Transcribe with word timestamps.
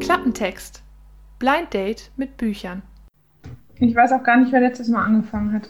Klappentext. 0.00 0.82
Blind 1.38 1.72
Date 1.72 2.10
mit 2.16 2.36
Büchern. 2.36 2.82
Ich 3.76 3.94
weiß 3.94 4.12
auch 4.12 4.22
gar 4.22 4.36
nicht, 4.36 4.52
wer 4.52 4.60
letztes 4.60 4.88
Mal 4.88 5.04
angefangen 5.04 5.52
hat. 5.52 5.68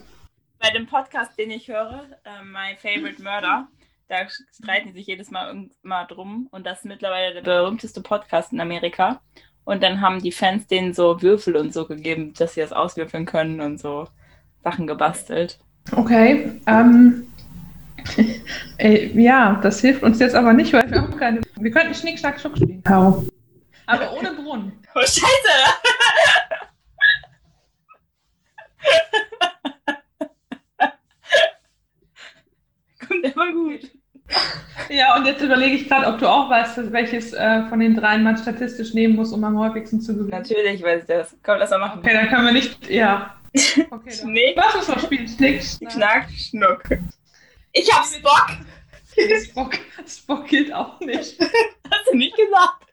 Bei 0.59 0.70
dem 0.70 0.86
Podcast, 0.86 1.38
den 1.38 1.50
ich 1.50 1.68
höre, 1.68 2.06
äh, 2.25 2.43
My 2.45 2.77
Favorite 2.77 3.22
Murder, 3.22 3.68
da 4.09 4.16
streiten 4.52 4.89
die 4.89 4.95
sich 4.95 5.07
jedes 5.07 5.30
Mal 5.30 5.68
immer 5.82 6.05
drum. 6.07 6.48
Und 6.50 6.66
das 6.66 6.79
ist 6.79 6.84
mittlerweile 6.84 7.34
der 7.34 7.43
berühmteste 7.43 8.00
Podcast 8.00 8.52
in 8.52 8.61
Amerika. 8.61 9.20
Und 9.64 9.82
dann 9.82 10.00
haben 10.00 10.23
die 10.23 10.32
Fans 10.32 10.66
denen 10.66 10.92
so 10.92 11.23
Würfel 11.23 11.56
und 11.56 11.73
so 11.73 11.87
gegeben, 11.87 12.34
dass 12.34 12.55
sie 12.55 12.60
das 12.60 12.73
auswürfeln 12.73 13.24
können 13.24 13.60
und 13.60 13.80
so 13.80 14.09
Sachen 14.62 14.87
gebastelt. 14.87 15.59
Okay. 15.93 16.60
Ähm, 16.66 17.32
äh, 18.79 19.06
ja, 19.20 19.59
das 19.62 19.80
hilft 19.80 20.02
uns 20.02 20.18
jetzt 20.18 20.34
aber 20.34 20.52
nicht, 20.52 20.73
weil 20.73 20.91
wir 20.91 21.01
haben 21.01 21.16
keine. 21.16 21.41
Wir 21.59 21.71
könnten 21.71 21.95
Schnick, 21.95 22.18
Schnack, 22.18 22.41
Schnuck 22.41 22.57
spielen, 22.57 22.82
Caro. 22.82 23.24
Aber 23.87 24.12
ohne 24.15 24.32
Brunnen. 24.32 24.73
Oh, 24.95 25.01
Scheiße! 25.01 25.24
Kommt 33.07 33.24
immer 33.24 33.52
gut. 33.52 33.94
Ja, 34.91 35.16
und 35.16 35.24
jetzt 35.24 35.41
überlege 35.43 35.77
ich 35.77 35.88
gerade, 35.88 36.06
ob 36.06 36.19
du 36.19 36.29
auch 36.29 36.51
weißt, 36.51 36.93
welches 36.93 37.33
äh, 37.33 37.66
von 37.69 37.80
den 37.80 37.97
dreien 37.97 38.23
man 38.23 38.37
statistisch 38.37 38.93
nehmen 38.93 39.16
muss, 39.16 39.33
um 39.33 39.43
am 39.43 39.59
häufigsten 39.59 40.01
zu 40.01 40.15
gewinnen. 40.15 40.30
Natürlich 40.30 40.83
weiß 40.83 41.02
ich 41.02 41.09
das. 41.09 41.37
Komm, 41.43 41.59
lass 41.59 41.70
mal 41.70 41.79
machen. 41.79 42.01
Okay, 42.01 42.12
dann 42.12 42.29
können 42.29 42.47
wir 42.47 42.52
nicht. 42.52 42.90
Ja. 42.90 43.35
Okay. 43.90 44.10
Schnick, 44.10 44.57
Lass 44.57 44.88
uns 44.88 45.02
spielen. 45.02 45.29
Schnick, 45.29 45.62
Schnack, 45.62 46.29
Schnuck. 46.30 46.82
Ich 47.73 47.90
hab 47.93 48.05
Spock! 48.05 48.59
Spock, 49.45 49.79
Spock 50.07 50.46
gilt 50.49 50.73
auch 50.73 50.99
nicht. 51.01 51.40
Hast 51.90 52.10
du 52.10 52.16
nicht 52.16 52.37
gesagt? 52.37 52.87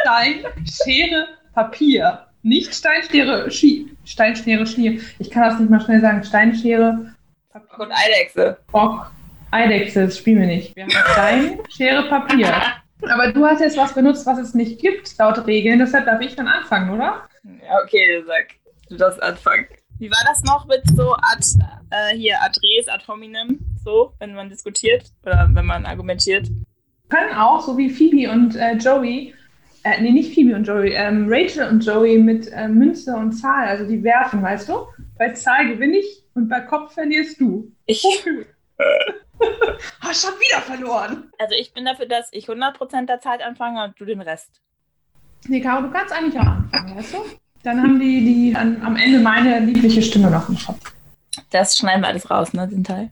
Stein, 0.00 0.44
Schere, 0.64 1.28
Papier. 1.54 2.26
Nicht 2.42 2.74
Stein, 2.74 3.02
Schere, 3.08 3.50
Schi 3.50 3.96
Stein, 4.04 4.36
Schere, 4.36 4.66
Schnier. 4.66 5.00
Ich 5.18 5.30
kann 5.30 5.44
das 5.44 5.58
nicht 5.58 5.70
mal 5.70 5.80
schnell 5.80 6.00
sagen. 6.00 6.22
Stein, 6.24 6.54
Schere, 6.54 7.14
Spock 7.50 7.78
und 7.78 7.92
Eidechse. 7.92 8.58
Bock, 8.70 9.10
Eidechse, 9.54 10.06
das 10.06 10.18
spielen 10.18 10.40
wir 10.40 10.46
nicht. 10.48 10.74
Wir 10.74 10.82
haben 10.82 10.90
Stein, 10.90 11.58
Schere, 11.68 12.08
Papier. 12.08 12.52
Aber 13.02 13.30
du 13.30 13.44
hast 13.44 13.60
jetzt 13.60 13.76
was 13.76 13.94
benutzt, 13.94 14.26
was 14.26 14.38
es 14.38 14.52
nicht 14.52 14.80
gibt, 14.80 15.16
laut 15.16 15.46
Regeln. 15.46 15.78
Deshalb 15.78 16.06
darf 16.06 16.20
ich 16.20 16.34
dann 16.34 16.48
anfangen, 16.48 16.90
oder? 16.90 17.22
Ja, 17.44 17.78
okay, 17.84 18.24
sag. 18.26 18.56
Du 18.88 18.96
darfst 18.96 19.22
anfangen. 19.22 19.66
Wie 20.00 20.10
war 20.10 20.24
das 20.26 20.42
noch 20.42 20.66
mit 20.66 20.82
so 20.96 21.14
ad, 21.14 21.46
äh, 21.90 22.16
hier, 22.16 22.34
ad 22.42 22.58
res, 22.64 22.88
ad 22.88 23.04
hominem, 23.06 23.60
so, 23.84 24.12
wenn 24.18 24.34
man 24.34 24.48
diskutiert 24.48 25.04
oder 25.22 25.48
wenn 25.52 25.66
man 25.66 25.86
argumentiert? 25.86 26.48
Können 27.08 27.32
auch, 27.34 27.60
so 27.60 27.78
wie 27.78 27.90
Phoebe 27.90 28.32
und 28.32 28.56
äh, 28.56 28.72
Joey, 28.72 29.34
äh, 29.84 30.02
nee, 30.02 30.10
nicht 30.10 30.34
Phoebe 30.34 30.56
und 30.56 30.66
Joey, 30.66 30.94
ähm, 30.94 31.26
Rachel 31.28 31.68
und 31.68 31.86
Joey 31.86 32.18
mit 32.18 32.50
äh, 32.50 32.66
Münze 32.66 33.14
und 33.14 33.32
Zahl, 33.32 33.68
also 33.68 33.86
die 33.86 34.02
werfen, 34.02 34.42
weißt 34.42 34.68
du? 34.68 34.86
Bei 35.16 35.32
Zahl 35.32 35.68
gewinne 35.68 35.98
ich 35.98 36.24
und 36.34 36.48
bei 36.48 36.60
Kopf 36.60 36.94
verlierst 36.94 37.40
du. 37.40 37.70
Ich, 37.86 38.04
Hast 40.00 40.22
schon 40.22 40.34
wieder 40.34 40.60
verloren. 40.60 41.30
also 41.38 41.54
ich 41.54 41.72
bin 41.72 41.84
dafür, 41.84 42.06
dass 42.06 42.28
ich 42.32 42.48
100% 42.48 43.06
der 43.06 43.20
Zeit 43.20 43.42
anfange 43.42 43.84
und 43.84 43.98
du 43.98 44.04
den 44.04 44.20
Rest. 44.20 44.60
Nee, 45.46 45.60
Caro, 45.60 45.82
du 45.82 45.90
kannst 45.90 46.12
eigentlich 46.12 46.38
auch 46.38 46.46
anfangen, 46.46 46.96
weißt 46.96 47.14
du? 47.14 47.18
Dann 47.62 47.82
haben 47.82 47.98
die, 47.98 48.24
die 48.24 48.56
an, 48.56 48.82
am 48.82 48.96
Ende 48.96 49.20
meine 49.20 49.60
liebliche 49.60 50.02
Stimme 50.02 50.30
noch 50.30 50.48
im 50.48 50.58
Kopf. 50.58 50.94
Das 51.50 51.76
schneiden 51.76 52.02
wir 52.02 52.08
alles 52.08 52.30
raus, 52.30 52.52
ne, 52.52 52.68
den 52.68 52.84
Teil? 52.84 53.10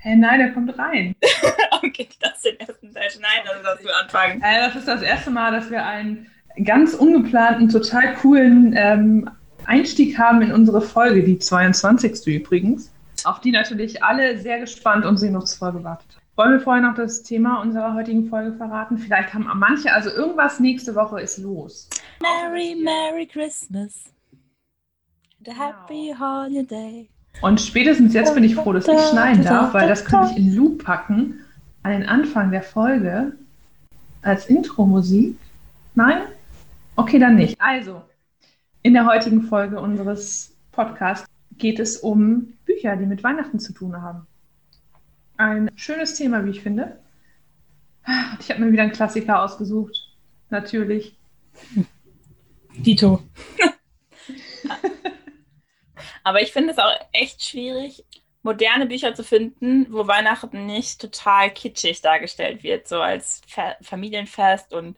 Hä, 0.00 0.16
nein, 0.16 0.38
der 0.38 0.52
kommt 0.52 0.76
rein. 0.78 1.14
okay, 1.82 2.08
darf 2.20 2.40
den 2.42 2.60
ersten 2.60 2.92
Teil 2.92 3.10
schneiden, 3.10 3.48
also 3.48 3.62
darfst 3.62 3.84
du 3.84 3.88
anfangen. 4.02 4.42
Äh, 4.42 4.66
das 4.66 4.76
ist 4.76 4.88
das 4.88 5.02
erste 5.02 5.30
Mal, 5.30 5.52
dass 5.52 5.70
wir 5.70 5.84
einen 5.84 6.26
ganz 6.64 6.94
ungeplanten, 6.94 7.68
total 7.68 8.14
coolen 8.14 8.74
ähm, 8.76 9.30
Einstieg 9.64 10.18
haben 10.18 10.42
in 10.42 10.52
unsere 10.52 10.80
Folge, 10.80 11.22
die 11.22 11.38
22. 11.38 12.26
übrigens, 12.26 12.92
auf 13.24 13.40
die 13.40 13.52
natürlich 13.52 14.02
alle 14.02 14.38
sehr 14.38 14.60
gespannt 14.60 15.04
und 15.04 15.16
sehnsuchtsvoll 15.16 15.72
gewartet 15.72 16.08
haben. 16.14 16.24
Wollen 16.36 16.52
wir 16.52 16.60
vorher 16.60 16.82
noch 16.82 16.96
das 16.96 17.22
Thema 17.22 17.60
unserer 17.60 17.94
heutigen 17.94 18.28
Folge 18.28 18.56
verraten? 18.56 18.98
Vielleicht 18.98 19.32
haben 19.32 19.48
manche, 19.54 19.92
also 19.92 20.10
irgendwas 20.10 20.58
nächste 20.58 20.96
Woche 20.96 21.20
ist 21.20 21.38
los. 21.38 21.88
Merry, 22.20 22.74
Merry 22.74 23.26
Christmas. 23.26 24.04
And 25.38 25.48
a 25.48 25.52
happy 25.52 26.12
holiday. 26.18 27.08
Und 27.40 27.60
spätestens 27.60 28.14
jetzt 28.14 28.34
bin 28.34 28.42
ich 28.42 28.54
froh, 28.54 28.72
dass 28.72 28.88
ich 28.88 29.00
schneiden 29.10 29.44
darf, 29.44 29.74
weil 29.74 29.88
das 29.88 30.04
könnte 30.04 30.32
ich 30.32 30.38
in 30.38 30.56
Loop 30.56 30.84
packen 30.84 31.40
an 31.82 31.92
den 31.92 32.08
Anfang 32.08 32.50
der 32.50 32.62
Folge 32.62 33.32
als 34.22 34.46
Intro-Musik. 34.46 35.36
Nein? 35.94 36.22
Okay, 36.96 37.18
dann 37.18 37.36
nicht. 37.36 37.60
Also, 37.60 38.02
in 38.82 38.94
der 38.94 39.06
heutigen 39.06 39.42
Folge 39.42 39.80
unseres 39.80 40.54
Podcasts 40.72 41.28
geht 41.58 41.78
es 41.78 41.98
um 41.98 42.54
Bücher, 42.74 42.96
die 42.96 43.06
mit 43.06 43.22
Weihnachten 43.22 43.58
zu 43.58 43.72
tun 43.72 44.00
haben. 44.00 44.26
Ein 45.36 45.70
schönes 45.76 46.14
Thema, 46.14 46.44
wie 46.44 46.50
ich 46.50 46.60
finde. 46.60 47.00
Ich 48.38 48.50
habe 48.50 48.60
mir 48.60 48.72
wieder 48.72 48.82
einen 48.82 48.92
Klassiker 48.92 49.42
ausgesucht. 49.42 49.96
Natürlich. 50.50 51.16
Dito. 52.76 53.22
Aber 56.24 56.40
ich 56.42 56.52
finde 56.52 56.72
es 56.72 56.78
auch 56.78 56.92
echt 57.12 57.42
schwierig, 57.42 58.04
moderne 58.42 58.86
Bücher 58.86 59.14
zu 59.14 59.24
finden, 59.24 59.86
wo 59.90 60.06
Weihnachten 60.06 60.66
nicht 60.66 61.00
total 61.00 61.50
kitschig 61.50 62.00
dargestellt 62.02 62.62
wird, 62.62 62.88
so 62.88 63.00
als 63.00 63.42
Fa 63.46 63.76
Familienfest. 63.82 64.72
Und 64.72 64.96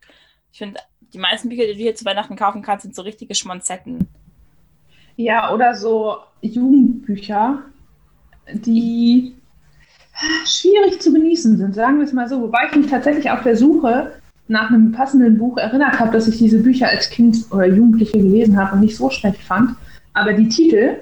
ich 0.53 0.59
finde, 0.59 0.81
die 1.00 1.19
meisten 1.19 1.48
Bücher, 1.48 1.66
die 1.66 1.75
du 1.75 1.78
hier 1.78 1.94
zu 1.94 2.04
Weihnachten 2.04 2.36
kaufen 2.36 2.62
kannst, 2.62 2.82
sind 2.82 2.94
so 2.94 3.03
richtige 3.03 3.34
Schmonzetten. 3.34 4.09
Ja, 5.16 5.53
oder 5.53 5.75
so 5.75 6.16
Jugendbücher, 6.43 7.62
die 8.53 9.34
schwierig 10.47 11.00
zu 11.00 11.12
genießen 11.12 11.56
sind, 11.59 11.75
sagen 11.75 11.99
wir 11.99 12.04
es 12.04 12.12
mal 12.12 12.28
so. 12.28 12.41
Wobei 12.43 12.66
ich 12.71 12.77
mich 12.77 12.87
tatsächlich 12.91 13.31
auf 13.31 13.43
der 13.43 13.56
Suche 13.56 14.12
nach 14.49 14.71
einem 14.71 14.93
passenden 14.93 15.38
Buch 15.38 15.59
erinnert 15.59 15.99
habe, 15.99 16.12
dass 16.12 16.28
ich 16.28 16.38
diese 16.38 16.62
Bücher 16.62 16.88
als 16.88 17.10
Kind 17.10 17.37
oder 17.50 17.66
Jugendliche 17.66 18.12
gelesen 18.19 18.56
habe 18.56 18.75
und 18.75 18.81
nicht 18.81 18.97
so 18.97 19.10
schlecht 19.10 19.41
fand. 19.43 19.77
Aber 20.15 20.32
die 20.32 20.49
Titel, 20.49 21.00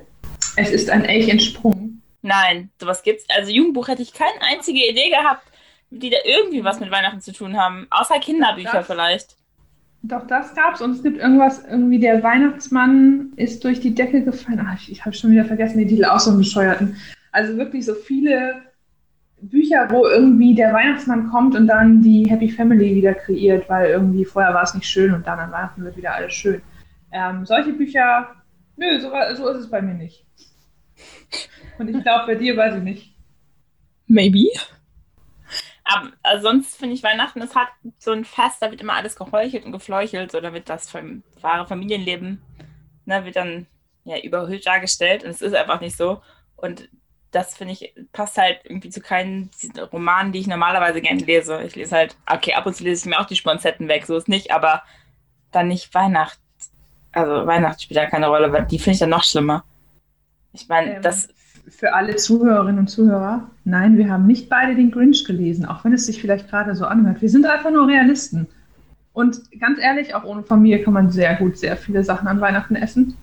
es 0.56 0.70
ist 0.70 0.90
ein 0.90 1.04
Elch 1.04 1.28
entsprungen. 1.28 2.02
Nein, 2.22 2.70
sowas 2.80 3.02
gibt's. 3.02 3.26
Also 3.36 3.52
Jugendbuch 3.52 3.88
hätte 3.88 4.02
ich 4.02 4.14
keine 4.14 4.40
einzige 4.40 4.78
Idee 4.88 5.10
gehabt, 5.10 5.42
die 5.90 6.10
da 6.10 6.16
irgendwie 6.24 6.64
was 6.64 6.80
mit 6.80 6.90
Weihnachten 6.90 7.20
zu 7.20 7.32
tun 7.32 7.56
haben. 7.56 7.86
Außer 7.90 8.18
Kinderbücher 8.18 8.72
Das- 8.72 8.86
vielleicht. 8.86 9.36
Doch, 10.06 10.26
das 10.26 10.54
gab's 10.54 10.82
und 10.82 10.90
es 10.90 11.02
gibt 11.02 11.16
irgendwas, 11.16 11.64
irgendwie 11.64 11.98
der 11.98 12.22
Weihnachtsmann 12.22 13.32
ist 13.36 13.64
durch 13.64 13.80
die 13.80 13.94
Decke 13.94 14.22
gefallen. 14.22 14.60
Ach, 14.62 14.74
ich, 14.74 14.92
ich 14.92 15.04
habe 15.04 15.16
schon 15.16 15.30
wieder 15.30 15.46
vergessen, 15.46 15.78
die 15.78 15.86
Titel 15.86 16.04
auch 16.04 16.20
so 16.20 16.30
einen 16.30 16.40
bescheuerten. 16.40 16.96
Also 17.32 17.56
wirklich 17.56 17.86
so 17.86 17.94
viele 17.94 18.56
Bücher, 19.40 19.88
wo 19.90 20.06
irgendwie 20.06 20.54
der 20.54 20.74
Weihnachtsmann 20.74 21.30
kommt 21.30 21.56
und 21.56 21.66
dann 21.66 22.02
die 22.02 22.28
Happy 22.28 22.50
Family 22.50 22.94
wieder 22.94 23.14
kreiert, 23.14 23.66
weil 23.70 23.92
irgendwie 23.92 24.26
vorher 24.26 24.52
war 24.52 24.64
es 24.64 24.74
nicht 24.74 24.86
schön 24.86 25.14
und 25.14 25.26
dann 25.26 25.38
an 25.38 25.50
Weihnachten 25.50 25.82
wird 25.82 25.96
wieder 25.96 26.14
alles 26.14 26.34
schön. 26.34 26.60
Ähm, 27.10 27.46
solche 27.46 27.72
Bücher, 27.72 28.28
nö, 28.76 29.00
so, 29.00 29.10
so 29.36 29.48
ist 29.48 29.60
es 29.60 29.70
bei 29.70 29.80
mir 29.80 29.94
nicht. 29.94 30.26
Und 31.78 31.88
ich 31.88 32.02
glaube, 32.02 32.26
bei 32.26 32.34
dir 32.34 32.54
weiß 32.58 32.76
ich 32.76 32.82
nicht. 32.82 33.16
Maybe. 34.06 34.50
Aber 35.84 36.12
also 36.22 36.44
sonst 36.48 36.76
finde 36.76 36.94
ich 36.94 37.02
Weihnachten 37.02 37.42
ist 37.42 37.54
halt 37.54 37.68
so 37.98 38.12
ein 38.12 38.24
Fest, 38.24 38.56
da 38.60 38.70
wird 38.70 38.80
immer 38.80 38.94
alles 38.94 39.16
geheuchelt 39.16 39.64
und 39.66 39.72
gefleuchelt, 39.72 40.32
so 40.32 40.40
da 40.40 40.52
wird 40.52 40.68
das 40.68 40.90
vom 40.90 41.22
wahre 41.40 41.66
Familienleben, 41.66 42.40
ne, 43.04 43.24
wird 43.24 43.36
dann 43.36 43.66
ja 44.04 44.18
überhöht 44.18 44.66
dargestellt 44.66 45.24
und 45.24 45.30
es 45.30 45.42
ist 45.42 45.54
einfach 45.54 45.80
nicht 45.80 45.96
so. 45.96 46.22
Und 46.56 46.88
das 47.30 47.56
finde 47.56 47.74
ich, 47.74 47.94
passt 48.12 48.38
halt 48.38 48.60
irgendwie 48.64 48.90
zu 48.90 49.00
keinen 49.00 49.50
Romanen, 49.92 50.32
die 50.32 50.38
ich 50.40 50.46
normalerweise 50.46 51.00
gerne 51.02 51.20
lese. 51.20 51.62
Ich 51.62 51.74
lese 51.74 51.96
halt, 51.96 52.16
okay, 52.30 52.54
ab 52.54 52.64
und 52.66 52.74
zu 52.74 52.84
lese 52.84 53.02
ich 53.02 53.10
mir 53.14 53.20
auch 53.20 53.26
die 53.26 53.36
Sponsetten 53.36 53.88
weg, 53.88 54.06
so 54.06 54.16
ist 54.16 54.28
nicht, 54.28 54.52
aber 54.52 54.82
dann 55.50 55.68
nicht 55.68 55.92
Weihnacht. 55.94 56.38
Also 57.12 57.46
Weihnachten 57.46 57.80
spielt 57.80 57.98
da 57.98 58.06
keine 58.06 58.28
Rolle, 58.28 58.52
weil 58.52 58.66
die 58.66 58.78
finde 58.78 58.92
ich 58.94 58.98
dann 59.00 59.10
noch 59.10 59.24
schlimmer. 59.24 59.64
Ich 60.52 60.68
meine, 60.68 60.96
Ähm, 60.96 61.02
das 61.02 61.28
Für 61.68 61.94
alle 61.94 62.16
Zuhörerinnen 62.16 62.78
und 62.78 62.88
Zuhörer, 62.88 63.50
nein, 63.64 63.96
wir 63.96 64.10
haben 64.10 64.26
nicht 64.26 64.48
beide 64.48 64.74
den 64.74 64.90
Grinch 64.90 65.24
gelesen, 65.24 65.64
auch 65.64 65.84
wenn 65.84 65.92
es 65.92 66.06
sich 66.06 66.20
vielleicht 66.20 66.50
gerade 66.50 66.74
so 66.74 66.84
anhört. 66.84 67.22
Wir 67.22 67.28
sind 67.30 67.46
einfach 67.46 67.70
nur 67.70 67.88
Realisten. 67.88 68.46
Und 69.12 69.40
ganz 69.60 69.78
ehrlich, 69.78 70.14
auch 70.14 70.24
ohne 70.24 70.42
Familie 70.42 70.82
kann 70.82 70.92
man 70.92 71.10
sehr 71.10 71.36
gut 71.36 71.56
sehr 71.56 71.76
viele 71.76 72.02
Sachen 72.02 72.28
an 72.28 72.40
Weihnachten 72.40 72.76
essen. 72.76 73.16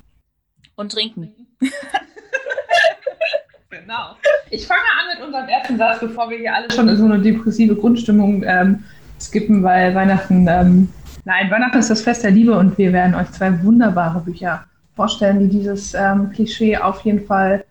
und 0.75 0.91
trinken. 0.91 1.33
Genau. 3.69 4.17
Ich 4.49 4.67
fange 4.67 4.81
an 4.81 5.17
mit 5.17 5.25
unserem 5.25 5.47
ersten 5.47 5.77
Satz, 5.77 6.01
bevor 6.01 6.29
wir 6.29 6.37
hier 6.37 6.53
alle 6.53 6.69
schon 6.71 6.89
in 6.89 6.97
so 6.97 7.05
eine 7.05 7.19
depressive 7.19 7.73
Grundstimmung 7.73 8.43
ähm, 8.45 8.83
skippen, 9.17 9.63
weil 9.63 9.95
Weihnachten 9.95 10.45
ähm, 10.49 10.89
Nein, 11.23 11.51
Weihnachten 11.51 11.77
ist 11.77 11.89
das 11.89 12.01
Fest 12.01 12.23
der 12.23 12.31
Liebe 12.31 12.57
und 12.57 12.77
wir 12.77 12.93
werden 12.93 13.13
euch 13.13 13.29
zwei 13.31 13.63
wunderbare 13.63 14.21
Bücher 14.21 14.65
vorstellen, 14.95 15.39
die 15.39 15.49
dieses 15.49 15.93
ähm, 15.93 16.31
Klischee 16.31 16.77
auf 16.77 17.01
jeden 17.01 17.25
Fall 17.25 17.63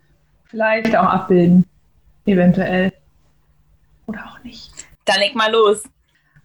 vielleicht 0.51 0.97
auch 0.97 1.07
abbilden. 1.07 1.65
Eventuell. 2.27 2.93
Oder 4.07 4.27
auch 4.27 4.45
nicht. 4.45 4.71
Dann 5.05 5.19
leg 5.21 5.35
mal 5.35 5.51
los. 5.51 5.85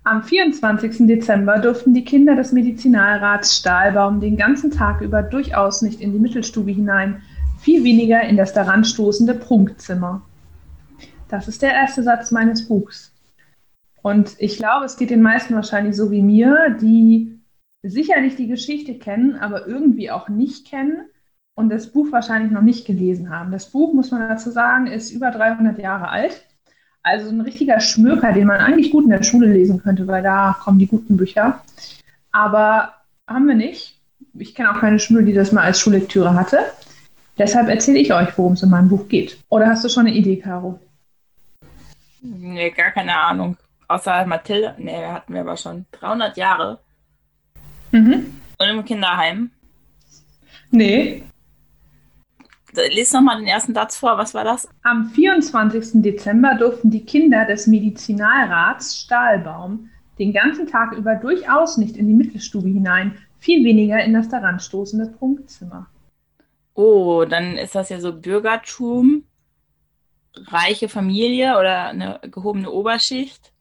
Am 0.04 0.24
24. 0.24 1.08
Dezember 1.08 1.58
durften 1.58 1.94
die 1.94 2.04
Kinder 2.04 2.36
des 2.36 2.52
Medizinalrats 2.52 3.58
Stahlbaum 3.58 4.22
den 4.22 4.38
ganzen 4.38 4.70
Tag 4.70 5.02
über 5.02 5.24
durchaus 5.24 5.82
nicht 5.82 6.00
in 6.00 6.14
die 6.14 6.20
Mittelstube 6.20 6.72
hinein, 6.72 7.24
viel 7.60 7.84
weniger 7.84 8.22
in 8.22 8.38
das 8.38 8.54
daran 8.54 8.86
stoßende 8.86 9.34
Prunkzimmer. 9.34 10.22
Das 11.28 11.48
ist 11.48 11.64
der 11.64 11.74
erste 11.74 12.04
Satz 12.04 12.30
meines 12.30 12.68
Buchs. 12.68 13.12
Und 14.04 14.36
ich 14.38 14.58
glaube, 14.58 14.86
es 14.86 14.98
geht 14.98 15.10
den 15.10 15.24
meisten 15.24 15.56
wahrscheinlich 15.56 15.96
so 15.96 16.12
wie 16.12 16.22
mir, 16.22 16.78
die 16.80 17.40
sicherlich 17.82 18.36
die 18.36 18.48
Geschichte 18.48 19.00
kennen, 19.00 19.36
aber 19.36 19.66
irgendwie 19.66 20.12
auch 20.12 20.30
nicht 20.30 20.68
kennen 20.68 21.08
und 21.56 21.70
das 21.70 21.88
Buch 21.88 22.12
wahrscheinlich 22.12 22.52
noch 22.52 22.62
nicht 22.62 22.86
gelesen 22.86 23.30
haben. 23.30 23.52
Das 23.52 23.72
Buch, 23.72 23.94
muss 23.94 24.12
man 24.12 24.28
dazu 24.28 24.52
sagen, 24.52 24.88
ist 24.88 25.12
über 25.12 25.32
300 25.32 25.80
Jahre 25.80 26.10
alt. 26.10 26.46
Also 27.02 27.30
ein 27.30 27.42
richtiger 27.42 27.80
Schmöker, 27.80 28.34
den 28.34 28.48
man 28.48 28.60
eigentlich 28.60 28.92
gut 28.92 29.06
in 29.06 29.12
der 29.12 29.24
Schule 29.24 29.48
lesen 29.48 29.82
könnte, 29.82 30.08
weil 30.08 30.24
da 30.24 30.58
kommen 30.60 30.80
die 30.80 30.88
guten 30.88 31.18
Bücher. 31.18 31.62
Aber 32.32 32.94
haben 33.28 33.48
wir 33.48 33.56
nicht. 33.56 34.00
Ich 34.34 34.54
kenne 34.54 34.72
auch 34.72 34.80
keine 34.80 35.00
Schule, 35.00 35.24
die 35.24 35.34
das 35.34 35.52
mal 35.52 35.64
als 35.64 35.80
Schullektüre 35.80 36.34
hatte. 36.34 36.60
Deshalb 37.38 37.70
erzähle 37.70 38.00
ich 38.00 38.14
euch, 38.14 38.38
worum 38.38 38.54
es 38.54 38.64
in 38.64 38.70
meinem 38.70 38.90
Buch 38.90 39.08
geht. 39.08 39.38
Oder 39.50 39.68
hast 39.68 39.84
du 39.84 39.90
schon 39.90 40.08
eine 40.08 40.16
Idee, 40.16 40.38
Caro? 40.38 40.80
Nee, 42.22 42.72
gar 42.72 42.92
keine 42.92 43.18
Ahnung. 43.18 43.56
Außer 43.88 44.26
Mathilde, 44.26 44.74
nee, 44.80 45.06
hatten 45.06 45.34
wir 45.34 45.42
aber 45.42 45.58
schon 45.58 45.86
300 45.92 46.36
Jahre. 46.38 46.80
Mhm. 47.92 48.26
Und 48.58 48.68
im 48.68 48.84
Kinderheim. 48.84 49.52
Nee. 50.72 51.24
Lies 52.90 53.14
nochmal 53.14 53.38
den 53.38 53.48
ersten 53.48 53.74
Satz 53.74 53.98
vor, 53.98 54.18
was 54.18 54.34
war 54.34 54.44
das? 54.44 54.68
Am 54.84 55.10
24. 55.10 56.02
Dezember 56.02 56.56
durften 56.56 56.92
die 56.92 57.06
Kinder 57.06 57.46
des 57.46 57.68
Medizinalrats 57.68 59.00
Stahlbaum 59.00 59.90
den 60.20 60.34
ganzen 60.34 60.68
Tag 60.68 60.94
über 60.94 61.16
durchaus 61.16 61.78
nicht 61.78 61.98
in 61.98 62.08
die 62.08 62.14
Mittelstube 62.14 62.70
hinein, 62.70 63.18
viel 63.40 63.64
weniger 63.66 64.04
in 64.04 64.14
das 64.14 64.30
daran 64.30 64.60
stoßende 64.60 65.08
Prunkzimmer. 65.08 65.88
Oh, 66.74 67.26
dann 67.26 67.58
ist 67.58 67.76
das 67.76 67.90
ja 67.90 68.00
so 68.00 68.14
Bürgertum, 68.14 69.24
reiche 70.48 70.90
Familie 70.90 71.58
oder 71.58 71.90
eine 71.90 72.20
gehobene 72.24 72.70
Oberschicht. 72.70 73.52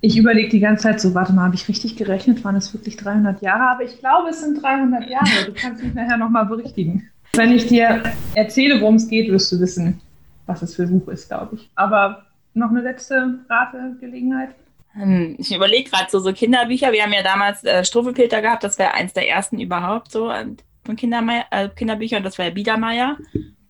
Ich 0.00 0.16
überlege 0.16 0.48
die 0.48 0.60
ganze 0.60 0.84
Zeit 0.84 1.00
so, 1.00 1.14
warte 1.14 1.32
mal, 1.32 1.44
habe 1.44 1.56
ich 1.56 1.68
richtig 1.68 1.96
gerechnet? 1.96 2.44
Waren 2.44 2.56
es 2.56 2.72
wirklich 2.72 2.96
300 2.96 3.42
Jahre? 3.42 3.70
Aber 3.70 3.82
ich 3.82 3.98
glaube, 3.98 4.28
es 4.28 4.40
sind 4.40 4.62
300 4.62 5.08
Jahre. 5.08 5.46
Du 5.46 5.52
kannst 5.52 5.82
mich 5.82 5.92
nachher 5.94 6.16
nochmal 6.16 6.46
berichtigen. 6.46 7.10
Wenn 7.34 7.52
ich 7.52 7.66
dir 7.66 8.02
erzähle, 8.34 8.80
worum 8.80 8.96
es 8.96 9.08
geht, 9.08 9.30
wirst 9.30 9.52
du 9.52 9.60
wissen, 9.60 10.00
was 10.46 10.62
es 10.62 10.74
für 10.74 10.82
ein 10.82 10.98
Buch 11.00 11.08
ist, 11.12 11.28
glaube 11.28 11.56
ich. 11.56 11.70
Aber 11.74 12.24
noch 12.54 12.70
eine 12.70 12.80
letzte 12.80 13.38
Rategelegenheit? 13.48 14.50
Hm, 14.92 15.36
Ich 15.38 15.54
überlege 15.54 15.90
gerade 15.90 16.10
so, 16.10 16.18
so 16.18 16.32
Kinderbücher. 16.32 16.92
Wir 16.92 17.02
haben 17.04 17.12
ja 17.12 17.22
damals 17.22 17.62
äh, 17.64 17.84
Strophenpeter 17.84 18.42
gehabt. 18.42 18.64
Das 18.64 18.78
wäre 18.78 18.94
eins 18.94 19.12
der 19.12 19.28
ersten 19.28 19.60
überhaupt 19.60 20.10
so 20.10 20.30
äh, 20.30 20.46
von 20.84 20.96
Kindermeier, 20.96 21.44
äh, 21.50 21.68
Kinderbüchern. 21.68 22.22
Das 22.22 22.38
war 22.38 22.46
ja 22.46 22.50
Biedermeier. 22.50 23.16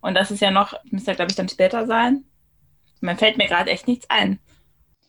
Und 0.00 0.14
das 0.14 0.31
ist 0.31 0.40
ja 0.40 0.50
noch, 0.50 0.75
müsste 0.90 1.11
ja, 1.11 1.16
glaube 1.16 1.31
ich, 1.31 1.37
dann 1.37 1.49
später 1.49 1.87
sein. 1.87 2.25
Mir 3.00 3.16
fällt 3.16 3.37
mir 3.37 3.46
gerade 3.49 3.70
echt 3.70 3.87
nichts 3.88 4.08
ein. 4.08 4.38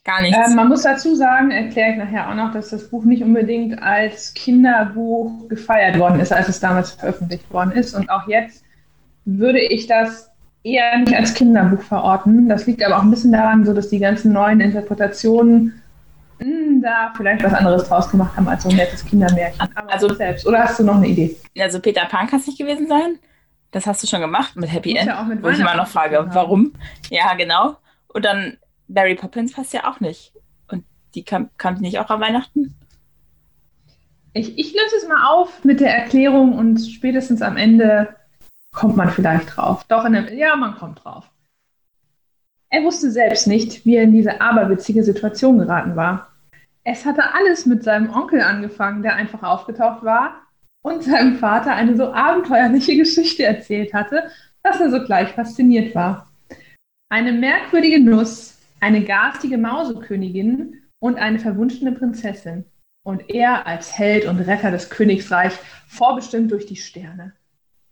Gar 0.05 0.21
nichts. 0.21 0.37
Ähm, 0.49 0.55
man 0.55 0.69
muss 0.69 0.83
dazu 0.83 1.15
sagen, 1.15 1.51
erkläre 1.51 1.91
ich 1.91 1.97
nachher 1.97 2.29
auch 2.29 2.33
noch, 2.35 2.51
dass 2.53 2.69
das 2.69 2.89
Buch 2.89 3.03
nicht 3.03 3.21
unbedingt 3.21 3.81
als 3.81 4.33
Kinderbuch 4.33 5.47
gefeiert 5.49 5.99
worden 5.99 6.19
ist, 6.19 6.31
als 6.33 6.47
es 6.47 6.59
damals 6.59 6.91
veröffentlicht 6.91 7.51
worden 7.51 7.71
ist. 7.73 7.93
Und 7.93 8.09
auch 8.09 8.27
jetzt 8.27 8.63
würde 9.25 9.59
ich 9.59 9.87
das 9.87 10.31
eher 10.63 10.97
nicht 10.99 11.13
als 11.15 11.33
Kinderbuch 11.33 11.81
verorten. 11.81 12.47
Das 12.49 12.65
liegt 12.65 12.83
aber 12.83 12.97
auch 12.97 13.03
ein 13.03 13.11
bisschen 13.11 13.31
daran, 13.33 13.65
so 13.65 13.73
dass 13.73 13.89
die 13.89 13.99
ganzen 13.99 14.31
neuen 14.33 14.61
Interpretationen 14.61 15.81
mh, 16.39 16.81
da 16.81 17.13
vielleicht 17.15 17.43
was 17.43 17.53
anderes 17.53 17.83
draus 17.87 18.09
gemacht 18.09 18.35
haben 18.37 18.47
als 18.47 18.63
so 18.63 18.69
ein 18.69 18.77
nettes 18.77 19.05
Kindermärchen. 19.05 19.61
Aber 19.75 19.91
Also- 19.93 20.13
selbst. 20.13 20.47
Oder 20.47 20.63
hast 20.63 20.79
du 20.79 20.83
noch 20.83 20.95
eine 20.95 21.07
Idee? 21.07 21.35
Also 21.59 21.79
Peter 21.79 22.05
Pan 22.05 22.27
kann 22.27 22.39
es 22.39 22.47
nicht 22.47 22.57
gewesen 22.57 22.87
sein. 22.87 23.19
Das 23.71 23.85
hast 23.85 24.01
du 24.01 24.07
schon 24.07 24.21
gemacht 24.21 24.55
mit 24.55 24.71
Happy 24.73 24.95
End. 24.95 25.07
ja 25.07 25.21
auch 25.21 25.25
mit 25.27 25.43
wo 25.43 25.49
ich 25.49 25.59
immer 25.59 25.75
noch 25.75 25.87
frage, 25.87 26.25
warum? 26.31 26.73
Ja, 27.11 27.35
genau. 27.35 27.75
Und 28.07 28.25
dann 28.25 28.57
Mary 28.89 29.15
Poppins 29.15 29.53
passt 29.53 29.73
ja 29.73 29.89
auch 29.89 29.99
nicht. 29.99 30.33
Und 30.67 30.83
die 31.15 31.23
kam, 31.23 31.49
kam 31.57 31.75
nicht 31.75 31.99
auch 31.99 32.09
an 32.09 32.19
Weihnachten? 32.19 32.75
Ich, 34.33 34.57
ich 34.57 34.73
löse 34.73 34.95
es 34.97 35.07
mal 35.07 35.27
auf 35.27 35.63
mit 35.63 35.79
der 35.79 35.95
Erklärung 35.95 36.57
und 36.57 36.79
spätestens 36.79 37.41
am 37.41 37.57
Ende 37.57 38.15
kommt 38.71 38.97
man 38.97 39.09
vielleicht 39.09 39.55
drauf. 39.55 39.85
Doch, 39.87 40.05
in 40.05 40.13
dem, 40.13 40.37
ja, 40.37 40.55
man 40.55 40.75
kommt 40.75 41.03
drauf. 41.03 41.29
Er 42.69 42.83
wusste 42.83 43.09
selbst 43.09 43.47
nicht, 43.47 43.85
wie 43.85 43.95
er 43.95 44.03
in 44.03 44.11
diese 44.11 44.41
aberwitzige 44.41 45.03
Situation 45.03 45.57
geraten 45.57 45.95
war. 45.95 46.27
Es 46.83 47.05
hatte 47.05 47.33
alles 47.33 47.65
mit 47.65 47.83
seinem 47.83 48.11
Onkel 48.11 48.41
angefangen, 48.41 49.01
der 49.01 49.15
einfach 49.15 49.41
aufgetaucht 49.43 50.03
war 50.03 50.43
und 50.83 51.03
seinem 51.03 51.37
Vater 51.37 51.73
eine 51.73 51.95
so 51.95 52.13
abenteuerliche 52.13 52.95
Geschichte 52.95 53.43
erzählt 53.43 53.93
hatte, 53.93 54.29
dass 54.63 54.79
er 54.79 54.91
sogleich 54.91 55.29
fasziniert 55.29 55.95
war. 55.95 56.27
Eine 57.09 57.33
merkwürdige 57.33 57.99
Nuss, 57.99 58.58
eine 58.79 59.03
garstige 59.03 59.57
Mausekönigin 59.57 60.81
und 60.99 61.17
eine 61.17 61.39
verwunschene 61.39 61.91
Prinzessin 61.91 62.65
und 63.03 63.29
er 63.29 63.65
als 63.65 63.97
Held 63.97 64.25
und 64.25 64.39
Retter 64.39 64.71
des 64.71 64.89
Königsreich 64.89 65.53
vorbestimmt 65.87 66.51
durch 66.51 66.65
die 66.65 66.75
Sterne. 66.75 67.33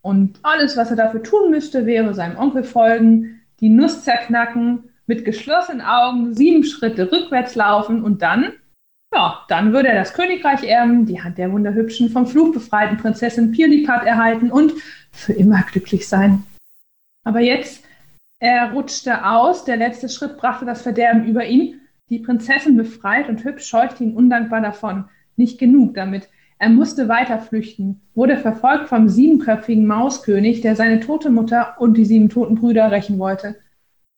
Und 0.01 0.39
alles, 0.43 0.77
was 0.77 0.89
er 0.89 0.95
dafür 0.95 1.23
tun 1.23 1.49
müsste, 1.49 1.85
wäre 1.85 2.13
seinem 2.13 2.37
Onkel 2.37 2.63
folgen, 2.63 3.41
die 3.59 3.69
Nuss 3.69 4.03
zerknacken, 4.03 4.89
mit 5.07 5.25
geschlossenen 5.25 5.81
Augen 5.81 6.33
sieben 6.33 6.63
Schritte 6.63 7.11
rückwärts 7.11 7.55
laufen 7.55 8.03
und 8.03 8.21
dann, 8.21 8.53
ja, 9.13 9.45
dann 9.47 9.71
würde 9.71 9.87
er 9.87 9.95
das 9.95 10.13
Königreich 10.13 10.63
erben, 10.63 11.05
die 11.05 11.21
Hand 11.21 11.37
der 11.37 11.51
wunderhübschen, 11.51 12.09
vom 12.09 12.27
Fluch 12.27 12.53
befreiten 12.53 12.97
Prinzessin 12.97 13.53
Pirlipat 13.53 14.05
erhalten 14.05 14.51
und 14.51 14.73
für 15.11 15.33
immer 15.33 15.63
glücklich 15.71 16.07
sein. 16.07 16.43
Aber 17.23 17.39
jetzt, 17.39 17.86
er 18.39 18.71
rutschte 18.71 19.25
aus, 19.25 19.65
der 19.65 19.77
letzte 19.77 20.09
Schritt 20.09 20.37
brachte 20.37 20.65
das 20.65 20.81
Verderben 20.81 21.25
über 21.25 21.45
ihn, 21.45 21.81
die 22.09 22.19
Prinzessin 22.19 22.77
befreit 22.77 23.29
und 23.29 23.43
hübsch 23.43 23.67
scheuchte 23.67 24.03
ihn 24.03 24.15
undankbar 24.15 24.61
davon. 24.61 25.05
Nicht 25.35 25.59
genug 25.59 25.93
damit. 25.95 26.29
Er 26.59 26.69
musste 26.69 27.07
weiter 27.07 27.39
flüchten, 27.39 28.01
wurde 28.15 28.37
verfolgt 28.37 28.87
vom 28.89 29.09
siebenköpfigen 29.09 29.85
Mauskönig, 29.85 30.61
der 30.61 30.75
seine 30.75 30.99
tote 30.99 31.29
Mutter 31.29 31.75
und 31.79 31.97
die 31.97 32.05
sieben 32.05 32.29
toten 32.29 32.55
Brüder 32.55 32.91
rächen 32.91 33.19
wollte. 33.19 33.57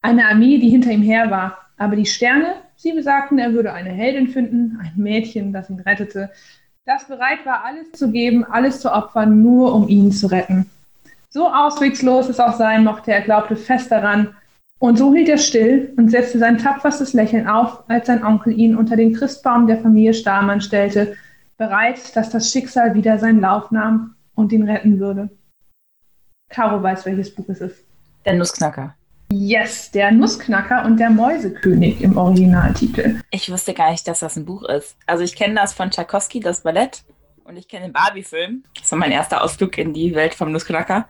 Eine 0.02 0.28
Armee, 0.28 0.58
die 0.60 0.70
hinter 0.70 0.92
ihm 0.92 1.02
her 1.02 1.32
war. 1.32 1.58
Aber 1.78 1.96
die 1.96 2.06
Sterne, 2.06 2.56
sie 2.76 2.94
besagten, 2.94 3.40
er 3.40 3.54
würde 3.54 3.74
eine 3.74 3.90
Heldin 3.90 4.28
finden, 4.28 4.80
ein 4.82 4.94
Mädchen, 4.96 5.52
das 5.52 5.70
ihn 5.70 5.80
rettete, 5.80 6.30
das 6.86 7.08
bereit 7.08 7.46
war, 7.46 7.66
alles 7.66 7.92
zu 7.92 8.12
geben, 8.12 8.46
alles 8.46 8.80
zu 8.80 8.92
opfern, 8.92 9.42
nur 9.42 9.74
um 9.74 9.88
ihn 9.88 10.12
zu 10.12 10.28
retten. 10.28 10.70
So 11.30 11.48
auswegslos 11.48 12.28
es 12.28 12.40
auch 12.40 12.58
sein 12.58 12.84
mochte, 12.84 13.12
er 13.12 13.22
glaubte 13.22 13.56
fest 13.56 13.92
daran, 13.92 14.36
und 14.80 14.98
so 14.98 15.14
hielt 15.14 15.28
er 15.28 15.38
still 15.38 15.94
und 15.98 16.10
setzte 16.10 16.40
sein 16.40 16.58
tapferstes 16.58 17.14
Lächeln 17.14 17.48
auf, 17.48 17.84
als 17.90 18.08
sein 18.08 18.24
Onkel 18.24 18.58
ihn 18.58 18.78
unter 18.78 18.96
den 18.96 19.14
Christbaum 19.14 19.68
der 19.68 19.80
Familie 19.80 20.14
Stahlmann 20.14 20.62
stellte, 20.62 21.16
bereit, 21.58 22.16
dass 22.16 22.30
das 22.30 22.50
Schicksal 22.50 22.94
wieder 22.94 23.20
seinen 23.20 23.42
Lauf 23.42 23.72
nahm 23.72 24.16
und 24.36 24.54
ihn 24.54 24.64
retten 24.64 25.00
würde. 25.00 25.30
Caro 26.50 26.82
weiß, 26.82 27.06
welches 27.06 27.36
Buch 27.36 27.46
es 27.50 27.60
ist. 27.60 27.84
Der 28.26 28.36
Nussknacker. 28.36 28.96
Yes, 29.32 29.92
der 29.92 30.12
Nussknacker 30.12 30.86
und 30.86 30.98
der 30.98 31.10
Mäusekönig 31.10 32.02
im 32.02 32.18
Originaltitel. 32.18 33.20
Ich 33.30 33.52
wusste 33.52 33.74
gar 33.74 33.92
nicht, 33.92 34.08
dass 34.08 34.22
das 34.22 34.38
ein 34.38 34.46
Buch 34.46 34.64
ist. 34.64 34.96
Also 35.06 35.24
ich 35.24 35.36
kenne 35.36 35.56
das 35.56 35.74
von 35.74 35.92
Tchaikovsky, 35.92 36.40
das 36.40 36.62
Ballett. 36.62 37.04
Und 37.50 37.58
ich 37.58 37.68
kenne 37.68 37.86
den 37.86 37.94
Barbie-Film. 37.94 38.64
Das 38.80 38.92
war 38.92 39.00
mein 39.00 39.12
erster 39.12 39.44
Ausflug 39.44 39.76
in 39.80 39.92
die 39.92 40.14
Welt 40.14 40.36
vom 40.36 40.52
Nussknacker. 40.52 41.08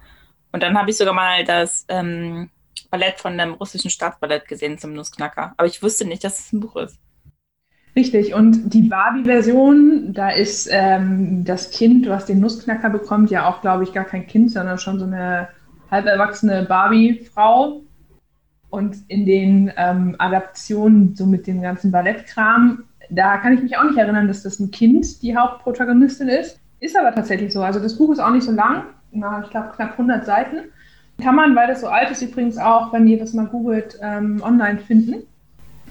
Und 0.54 0.64
dann 0.64 0.78
habe 0.78 0.90
ich 0.90 0.96
sogar 0.96 1.14
mal 1.14 1.44
das 1.44 1.86
ähm, 1.90 2.50
Ballett 2.90 3.20
von 3.20 3.38
dem 3.38 3.56
russischen 3.56 3.92
Staatsballett 3.92 4.48
gesehen 4.48 4.78
zum 4.78 4.94
Nussknacker. 4.94 5.54
Aber 5.58 5.68
ich 5.68 5.84
wusste 5.84 6.06
nicht, 6.06 6.24
dass 6.24 6.40
es 6.40 6.54
ein 6.54 6.62
Buch 6.62 6.78
ist. 6.78 6.98
Richtig, 7.94 8.34
und 8.34 8.74
die 8.74 8.84
Barbie-Version, 8.84 10.14
da 10.14 10.30
ist 10.30 10.70
ähm, 10.72 11.44
das 11.44 11.72
Kind, 11.72 12.08
was 12.08 12.26
den 12.26 12.40
Nussknacker 12.40 12.90
bekommt, 12.90 13.32
ja 13.32 13.50
auch, 13.50 13.60
glaube 13.60 13.84
ich, 13.84 13.92
gar 13.92 14.06
kein 14.06 14.26
Kind, 14.26 14.50
sondern 14.50 14.78
schon 14.78 14.98
so 14.98 15.06
eine 15.06 15.50
halb 15.92 16.06
erwachsene 16.06 16.64
Barbie-Frau. 16.64 17.82
Und 18.70 18.96
in 19.10 19.26
den 19.26 19.74
ähm, 19.76 20.16
Adaptionen, 20.20 21.18
so 21.18 21.26
mit 21.26 21.48
dem 21.48 21.62
ganzen 21.62 21.92
Ballettkram, 21.92 22.86
da 23.10 23.38
kann 23.38 23.54
ich 23.54 23.62
mich 23.62 23.78
auch 23.78 23.84
nicht 23.84 23.98
erinnern, 23.98 24.28
dass 24.28 24.44
das 24.44 24.60
ein 24.60 24.72
Kind 24.72 25.22
die 25.22 25.36
Hauptprotagonistin 25.36 26.30
ist. 26.30 26.60
Ist 26.80 26.98
aber 26.98 27.14
tatsächlich 27.14 27.52
so. 27.54 27.62
Also 27.62 27.80
das 27.80 27.98
Buch 27.98 28.12
ist 28.12 28.20
auch 28.20 28.32
nicht 28.32 28.44
so 28.44 28.52
lang, 28.52 28.84
na, 29.12 29.42
ich 29.44 29.50
glaube 29.50 29.72
knapp 29.76 29.92
100 29.92 30.26
Seiten. 30.26 30.58
Kann 31.22 31.36
man, 31.36 31.56
weil 31.56 31.68
das 31.68 31.82
so 31.82 31.88
alt 31.88 32.10
ist, 32.12 32.22
übrigens 32.22 32.58
auch, 32.58 32.94
wenn 32.94 33.08
ihr 33.08 33.20
das 33.20 33.34
mal 33.34 33.48
googelt, 33.48 34.00
ähm, 34.02 34.42
online 34.42 34.80
finden. 34.80 35.24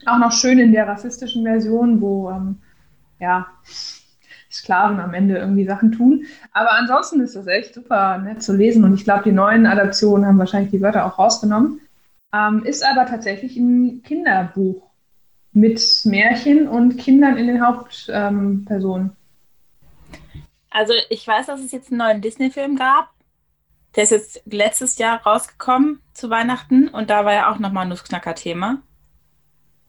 Auch 0.06 0.18
noch 0.18 0.32
schön 0.32 0.58
in 0.58 0.72
der 0.72 0.88
rassistischen 0.88 1.44
Version, 1.44 2.00
wo, 2.00 2.30
ähm, 2.30 2.56
ja, 3.20 3.46
Sklaven 4.50 5.00
am 5.00 5.12
Ende 5.12 5.36
irgendwie 5.36 5.66
Sachen 5.66 5.92
tun. 5.92 6.24
Aber 6.52 6.72
ansonsten 6.72 7.20
ist 7.20 7.36
das 7.36 7.46
echt 7.46 7.74
super 7.74 8.18
nett 8.18 8.42
zu 8.42 8.56
lesen 8.56 8.84
und 8.84 8.94
ich 8.94 9.04
glaube, 9.04 9.24
die 9.24 9.32
neuen 9.32 9.66
Adaptionen 9.66 10.26
haben 10.26 10.38
wahrscheinlich 10.38 10.70
die 10.70 10.80
Wörter 10.80 11.04
auch 11.04 11.18
rausgenommen. 11.18 11.80
Ähm, 12.32 12.62
ist 12.64 12.84
aber 12.84 13.06
tatsächlich 13.06 13.56
ein 13.56 14.02
Kinderbuch 14.02 14.87
mit 15.58 15.80
Märchen 16.04 16.68
und 16.68 16.98
Kindern 16.98 17.36
in 17.36 17.48
den 17.48 17.64
Hauptpersonen. 17.64 18.66
Ähm, 18.68 19.16
also 20.70 20.92
ich 21.10 21.26
weiß, 21.26 21.46
dass 21.46 21.60
es 21.60 21.72
jetzt 21.72 21.90
einen 21.90 21.98
neuen 21.98 22.20
Disney-Film 22.20 22.76
gab. 22.76 23.10
Der 23.96 24.04
ist 24.04 24.10
jetzt 24.10 24.42
letztes 24.46 24.98
Jahr 24.98 25.22
rausgekommen 25.22 26.00
zu 26.12 26.30
Weihnachten 26.30 26.88
und 26.88 27.10
da 27.10 27.24
war 27.24 27.32
ja 27.32 27.52
auch 27.52 27.58
nochmal 27.58 27.86
ein 27.86 27.88
Nussknacker-Thema. 27.88 28.82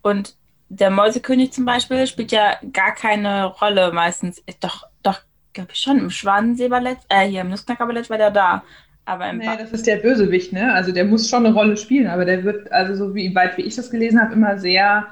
Und 0.01 0.35
der 0.69 0.89
Mäusekönig 0.89 1.51
zum 1.51 1.65
Beispiel 1.65 2.07
spielt 2.07 2.31
ja 2.31 2.57
gar 2.73 2.95
keine 2.95 3.45
Rolle 3.45 3.91
meistens. 3.91 4.41
Doch, 4.61 4.87
doch, 5.03 5.21
glaube 5.53 5.71
ich 5.73 5.79
schon. 5.79 5.99
Im 5.99 6.09
Schwanensee-Ballett, 6.09 6.99
äh, 7.09 7.27
hier 7.27 7.41
im 7.41 7.49
Nussknacker-Ballett 7.49 8.09
war 8.09 8.17
der 8.17 8.31
da. 8.31 8.63
Aber 9.05 9.29
im 9.29 9.39
nee, 9.39 9.57
das 9.57 9.71
ist 9.71 9.87
der 9.87 9.97
Bösewicht, 9.97 10.53
ne? 10.53 10.73
Also 10.73 10.91
der 10.91 11.05
muss 11.05 11.29
schon 11.29 11.45
eine 11.45 11.53
Rolle 11.53 11.77
spielen, 11.77 12.07
aber 12.07 12.25
der 12.25 12.43
wird, 12.43 12.71
also 12.71 12.95
so 12.95 13.15
wie 13.15 13.33
weit 13.35 13.57
wie 13.57 13.63
ich 13.63 13.75
das 13.75 13.89
gelesen 13.89 14.21
habe, 14.21 14.33
immer 14.33 14.59
sehr, 14.59 15.07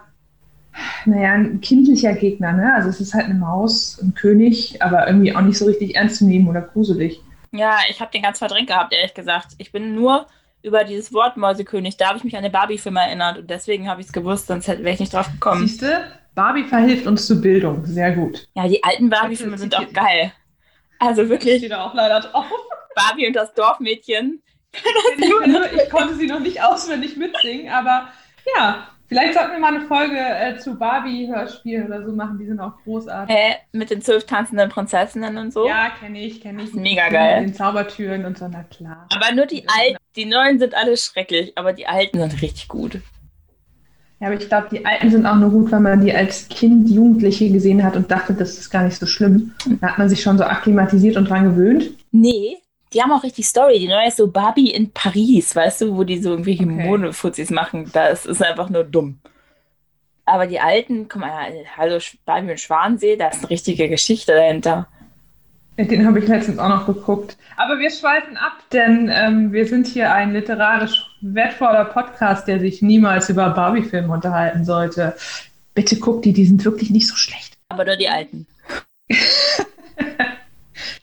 naja, 1.05 1.33
ein 1.33 1.61
kindlicher 1.61 2.13
Gegner, 2.13 2.53
ne? 2.53 2.73
Also 2.75 2.89
es 2.89 2.99
ist 2.99 3.13
halt 3.13 3.25
eine 3.25 3.35
Maus, 3.35 3.99
ein 4.01 4.13
König, 4.13 4.81
aber 4.81 5.07
irgendwie 5.07 5.35
auch 5.35 5.41
nicht 5.41 5.57
so 5.57 5.65
richtig 5.65 5.95
ernst 5.95 6.17
zu 6.17 6.25
nehmen 6.25 6.47
oder 6.47 6.61
gruselig. 6.61 7.21
Ja, 7.51 7.77
ich 7.89 7.99
habe 8.01 8.11
den 8.11 8.21
ganz 8.21 8.39
verdrängt 8.39 8.67
gehabt, 8.67 8.93
ehrlich 8.93 9.13
gesagt. 9.13 9.53
Ich 9.57 9.71
bin 9.71 9.95
nur 9.95 10.27
über 10.61 10.83
dieses 10.83 11.13
Wort 11.13 11.37
Mäusekönig, 11.37 11.97
da 11.97 12.09
habe 12.09 12.17
ich 12.17 12.23
mich 12.23 12.35
an 12.35 12.43
den 12.43 12.51
Barbie-Film 12.51 12.97
erinnert 12.97 13.37
und 13.37 13.49
deswegen 13.49 13.89
habe 13.89 14.01
ich 14.01 14.07
es 14.07 14.13
gewusst, 14.13 14.47
sonst 14.47 14.67
wäre 14.67 14.89
ich 14.89 14.99
nicht 14.99 15.13
drauf 15.13 15.31
gekommen. 15.31 15.67
Siehst 15.67 15.81
du? 15.81 16.03
Barbie 16.35 16.65
verhilft 16.65 17.07
uns 17.07 17.25
zur 17.25 17.41
Bildung. 17.41 17.85
Sehr 17.85 18.11
gut. 18.11 18.47
Ja, 18.53 18.67
die 18.67 18.83
alten 18.83 19.09
Barbie-Filme 19.09 19.57
sind 19.57 19.75
auch 19.75 19.91
geil. 19.91 20.31
Also 20.99 21.29
wirklich. 21.29 21.53
Ich 21.53 21.59
stehe 21.59 21.69
da 21.69 21.85
auch 21.85 21.93
leider 21.93 22.19
drauf. 22.19 22.45
Barbie 22.95 23.27
und 23.27 23.35
das 23.35 23.53
Dorfmädchen. 23.53 24.41
ich 25.17 25.89
konnte 25.89 26.15
sie 26.15 26.27
noch 26.27 26.39
nicht 26.39 26.61
auswendig 26.61 27.17
mitsingen, 27.17 27.71
aber 27.71 28.09
ja, 28.55 28.87
Vielleicht 29.07 29.35
sollten 29.35 29.53
wir 29.53 29.59
mal 29.59 29.73
eine 29.73 29.85
Folge 29.85 30.17
äh, 30.17 30.57
zu 30.57 30.77
Barbie-Hörspielen 30.77 31.87
oder 31.87 32.05
so 32.05 32.11
machen, 32.11 32.37
die 32.39 32.45
sind 32.45 32.59
auch 32.59 32.73
großartig. 32.83 33.33
Hä? 33.33 33.55
Mit 33.71 33.89
den 33.89 34.01
zwölf 34.01 34.25
tanzenden 34.25 34.69
Prinzessinnen 34.69 35.37
und 35.37 35.53
so? 35.53 35.65
Ja, 35.65 35.89
kenne 35.97 36.19
ich, 36.19 36.41
kenne 36.41 36.63
ich. 36.63 36.73
Mega 36.73 37.07
geil. 37.07 37.41
Mit 37.41 37.49
den 37.49 37.55
Zaubertüren 37.55 38.25
und 38.25 38.37
so, 38.37 38.49
na 38.51 38.63
klar. 38.63 39.07
Aber 39.15 39.33
nur 39.33 39.45
die 39.45 39.63
alten, 39.67 39.97
die 40.17 40.25
neuen 40.25 40.59
sind 40.59 40.75
alle 40.75 40.97
schrecklich, 40.97 41.57
aber 41.57 41.71
die 41.71 41.87
alten 41.87 42.19
sind 42.19 42.41
richtig 42.41 42.67
gut. 42.67 42.99
Ja, 44.19 44.27
aber 44.27 44.35
ich 44.35 44.49
glaube, 44.49 44.67
die 44.71 44.85
alten 44.85 45.09
sind 45.11 45.25
auch 45.25 45.35
nur 45.35 45.51
gut, 45.51 45.71
weil 45.71 45.79
man 45.79 46.03
die 46.03 46.13
als 46.13 46.49
Kind, 46.49 46.89
Jugendliche 46.89 47.49
gesehen 47.49 47.83
hat 47.83 47.95
und 47.95 48.11
dachte, 48.11 48.33
das 48.33 48.57
ist 48.57 48.71
gar 48.71 48.83
nicht 48.83 48.97
so 48.97 49.05
schlimm. 49.05 49.53
Da 49.79 49.89
hat 49.89 49.97
man 49.99 50.09
sich 50.09 50.21
schon 50.21 50.37
so 50.37 50.43
akklimatisiert 50.43 51.15
und 51.17 51.29
dran 51.29 51.45
gewöhnt. 51.45 51.91
Nee, 52.11 52.57
die 52.93 53.01
haben 53.01 53.11
auch 53.11 53.23
richtig 53.23 53.45
Story. 53.45 53.79
Die 53.79 53.87
neue 53.87 54.07
ist 54.07 54.17
so 54.17 54.27
Barbie 54.27 54.71
in 54.71 54.91
Paris, 54.91 55.55
weißt 55.55 55.81
du, 55.81 55.97
wo 55.97 56.03
die 56.03 56.21
so 56.21 56.31
irgendwelche 56.31 56.63
okay. 56.63 56.85
Modefuzis 56.85 57.49
machen. 57.49 57.89
Das 57.93 58.25
ist 58.25 58.43
einfach 58.43 58.69
nur 58.69 58.83
dumm. 58.83 59.19
Aber 60.25 60.47
die 60.47 60.59
alten, 60.59 61.07
guck 61.07 61.21
mal, 61.21 61.53
hallo 61.77 61.99
Barbie 62.25 62.51
und 62.51 62.59
Schwansee, 62.59 63.15
da 63.15 63.29
ist 63.29 63.39
eine 63.39 63.49
richtige 63.49 63.87
Geschichte 63.89 64.33
dahinter. 64.33 64.87
Den 65.77 66.07
habe 66.07 66.19
ich 66.19 66.27
letztens 66.27 66.57
auch 66.57 66.69
noch 66.69 66.85
geguckt. 66.87 67.37
Aber 67.55 67.77
wir 67.77 67.91
schweifen 67.91 68.35
ab, 68.35 68.57
denn 68.71 69.11
ähm, 69.13 69.53
wir 69.53 69.67
sind 69.67 69.85
hier 69.85 70.11
ein 70.11 70.33
literarisch 70.33 71.05
wertvoller 71.21 71.85
Podcast, 71.85 72.47
der 72.47 72.59
sich 72.59 72.81
niemals 72.81 73.29
über 73.29 73.51
Barbie-Filme 73.51 74.11
unterhalten 74.11 74.65
sollte. 74.65 75.15
Bitte 75.75 75.99
guck 75.99 76.23
die, 76.23 76.33
die 76.33 76.45
sind 76.45 76.65
wirklich 76.65 76.89
nicht 76.89 77.07
so 77.07 77.15
schlecht. 77.15 77.57
Aber 77.69 77.85
nur 77.85 77.95
die 77.95 78.09
alten. 78.09 78.47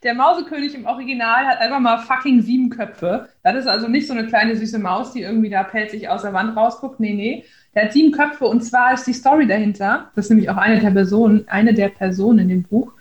Der 0.04 0.14
Mausekönig 0.14 0.74
im 0.74 0.84
Original 0.84 1.46
hat 1.46 1.58
einfach 1.58 1.80
mal 1.80 1.96
fucking 1.96 2.42
sieben 2.42 2.68
Köpfe. 2.68 3.30
Das 3.42 3.56
ist 3.56 3.66
also 3.66 3.88
nicht 3.88 4.06
so 4.06 4.12
eine 4.12 4.26
kleine 4.26 4.54
süße 4.54 4.78
Maus, 4.78 5.12
die 5.12 5.22
irgendwie 5.22 5.48
da 5.48 5.62
pelzig 5.62 6.10
aus 6.10 6.22
der 6.22 6.34
Wand 6.34 6.54
rausguckt. 6.54 7.00
Nee, 7.00 7.14
nee. 7.14 7.44
Der 7.74 7.86
hat 7.86 7.94
sieben 7.94 8.12
Köpfe 8.12 8.44
und 8.44 8.62
zwar 8.62 8.92
ist 8.92 9.06
die 9.06 9.14
Story 9.14 9.46
dahinter, 9.46 10.10
das 10.14 10.26
ist 10.26 10.30
nämlich 10.30 10.50
auch 10.50 10.58
eine 10.58 10.78
der 10.78 10.90
Personen, 10.90 11.48
eine 11.48 11.74
der 11.74 11.88
Personen 11.88 12.40
in 12.40 12.48
dem 12.48 12.62
Buch, 12.62 12.92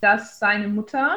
dass 0.00 0.38
seine 0.38 0.68
Mutter 0.68 1.16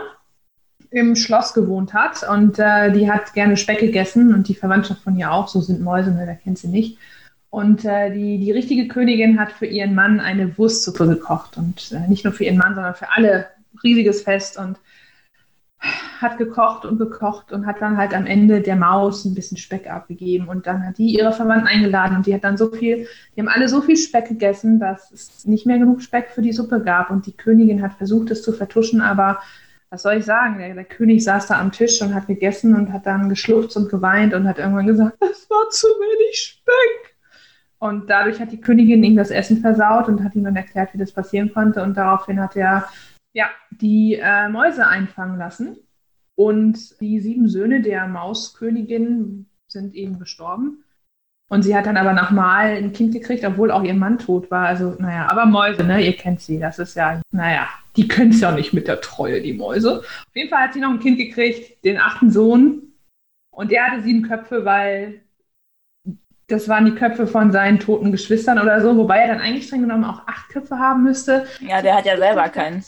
im 0.90 1.16
Schloss 1.16 1.54
gewohnt 1.54 1.94
hat 1.94 2.28
und 2.28 2.60
äh, 2.60 2.92
die 2.92 3.10
hat 3.10 3.34
gerne 3.34 3.56
Speck 3.56 3.80
gegessen 3.80 4.34
und 4.34 4.48
die 4.48 4.56
Verwandtschaft 4.56 5.02
von 5.02 5.16
ihr 5.16 5.32
auch, 5.32 5.48
so 5.48 5.62
sind 5.62 5.82
Mäuse, 5.82 6.12
ne, 6.12 6.24
wer 6.26 6.36
kennt 6.36 6.58
sie 6.58 6.68
nicht. 6.68 6.98
Und 7.50 7.86
äh, 7.86 8.12
die, 8.12 8.38
die 8.38 8.52
richtige 8.52 8.88
Königin 8.88 9.40
hat 9.40 9.52
für 9.52 9.66
ihren 9.66 9.96
Mann 9.96 10.20
eine 10.20 10.58
Wurstsuppe 10.58 11.08
gekocht 11.08 11.58
und 11.58 11.92
äh, 11.92 12.08
nicht 12.10 12.26
nur 12.26 12.34
für 12.34 12.44
ihren 12.44 12.58
Mann, 12.58 12.76
sondern 12.76 12.96
für 12.96 13.12
alle 13.12 13.48
riesiges 13.84 14.24
Fest 14.24 14.58
und 14.58 14.78
hat 16.22 16.38
gekocht 16.38 16.86
und 16.86 16.98
gekocht 16.98 17.52
und 17.52 17.66
hat 17.66 17.82
dann 17.82 17.98
halt 17.98 18.14
am 18.14 18.26
Ende 18.26 18.62
der 18.62 18.76
Maus 18.76 19.26
ein 19.26 19.36
bisschen 19.36 19.58
Speck 19.58 19.90
abgegeben 19.90 20.48
und 20.48 20.68
dann 20.68 20.86
hat 20.86 20.98
die 20.98 21.16
ihre 21.18 21.34
Verwandten 21.34 21.68
eingeladen 21.68 22.18
und 22.18 22.26
die 22.26 22.34
hat 22.34 22.44
dann 22.44 22.58
so 22.58 22.72
viel, 22.72 23.08
die 23.36 23.42
haben 23.42 23.48
alle 23.48 23.70
so 23.70 23.82
viel 23.82 23.98
Speck 23.98 24.28
gegessen, 24.28 24.80
dass 24.80 25.12
es 25.12 25.46
nicht 25.46 25.66
mehr 25.66 25.78
genug 25.78 26.02
Speck 26.02 26.30
für 26.30 26.42
die 26.42 26.54
Suppe 26.54 26.82
gab 26.82 27.12
und 27.12 27.26
die 27.26 27.36
Königin 27.36 27.82
hat 27.82 27.94
versucht, 27.94 28.32
es 28.32 28.44
zu 28.44 28.54
vertuschen, 28.54 29.02
aber 29.02 29.40
was 29.90 30.02
soll 30.02 30.16
ich 30.16 30.26
sagen? 30.26 30.58
Der, 30.58 30.74
der 30.74 30.84
König 30.84 31.24
saß 31.24 31.48
da 31.48 31.60
am 31.60 31.72
Tisch 31.72 32.02
und 32.02 32.14
hat 32.14 32.28
gegessen 32.28 32.76
und 32.76 32.92
hat 32.92 33.06
dann 33.06 33.30
geschluchzt 33.30 33.78
und 33.78 33.90
geweint 33.90 34.34
und 34.34 34.48
hat 34.48 34.60
irgendwann 34.60 34.88
gesagt, 34.88 35.18
es 35.22 35.50
war 35.50 35.70
zu 35.70 35.88
wenig 35.88 36.38
Speck. 36.38 37.16
Und 37.78 38.10
dadurch 38.10 38.40
hat 38.40 38.52
die 38.52 38.60
Königin 38.60 39.04
ihm 39.04 39.16
das 39.16 39.32
Essen 39.32 39.62
versaut 39.62 40.08
und 40.08 40.24
hat 40.24 40.34
ihm 40.36 40.44
dann 40.44 40.56
erklärt, 40.56 40.94
wie 40.94 40.98
das 40.98 41.12
passieren 41.12 41.54
konnte. 41.54 41.84
Und 41.84 41.96
daraufhin 41.96 42.42
hat 42.42 42.56
er 42.56 42.86
ja, 43.36 43.50
die 43.70 44.16
äh, 44.16 44.48
Mäuse 44.50 44.88
einfangen 44.88 45.38
lassen. 45.38 45.78
Und 46.36 47.00
die 47.00 47.20
sieben 47.20 47.48
Söhne 47.48 47.82
der 47.82 48.08
Mauskönigin 48.08 49.48
sind 49.68 49.94
eben 49.94 50.20
gestorben. 50.20 50.84
Und 51.50 51.62
sie 51.62 51.76
hat 51.76 51.86
dann 51.86 51.98
aber 51.98 52.14
nochmal 52.14 52.78
ein 52.78 52.94
Kind 52.94 53.14
gekriegt, 53.14 53.46
obwohl 53.46 53.72
auch 53.72 53.84
ihr 53.84 53.94
Mann 53.94 54.18
tot 54.18 54.50
war. 54.50 54.66
Also, 54.66 54.96
naja, 55.00 55.28
aber 55.30 55.46
Mäuse, 55.46 55.84
ne? 55.84 56.04
Ihr 56.04 56.16
kennt 56.16 56.42
sie. 56.42 56.60
Das 56.60 56.80
ist 56.80 56.96
ja, 56.96 57.22
naja, 57.32 57.68
die 57.96 58.08
können 58.08 58.32
es 58.32 58.42
ja 58.42 58.52
nicht 58.52 58.74
mit 58.74 58.88
der 58.88 59.02
Treue, 59.02 59.42
die 59.42 59.54
Mäuse. 59.54 60.00
Auf 60.00 60.36
jeden 60.36 60.50
Fall 60.50 60.64
hat 60.64 60.74
sie 60.74 60.80
noch 60.80 60.90
ein 60.90 61.00
Kind 61.00 61.18
gekriegt, 61.18 61.84
den 61.86 62.00
achten 62.00 62.32
Sohn. 62.32 62.94
Und 63.52 63.72
der 63.72 63.86
hatte 63.86 64.02
sieben 64.02 64.24
Köpfe, 64.24 64.66
weil 64.66 65.22
das 66.48 66.68
waren 66.68 66.86
die 66.86 66.96
Köpfe 66.96 67.28
von 67.28 67.52
seinen 67.52 67.80
toten 67.80 68.12
Geschwistern 68.12 68.60
oder 68.60 68.82
so, 68.82 68.96
wobei 68.98 69.20
er 69.20 69.28
dann 69.28 69.40
eigentlich 69.40 69.68
streng 69.68 69.82
genommen 69.82 70.04
auch 70.04 70.28
acht 70.28 70.50
Köpfe 70.50 70.78
haben 70.78 71.04
müsste. 71.04 71.48
Ja, 71.60 71.82
der 71.82 71.96
hat 71.96 72.06
ja 72.06 72.18
selber 72.18 72.50
keinen. 72.50 72.84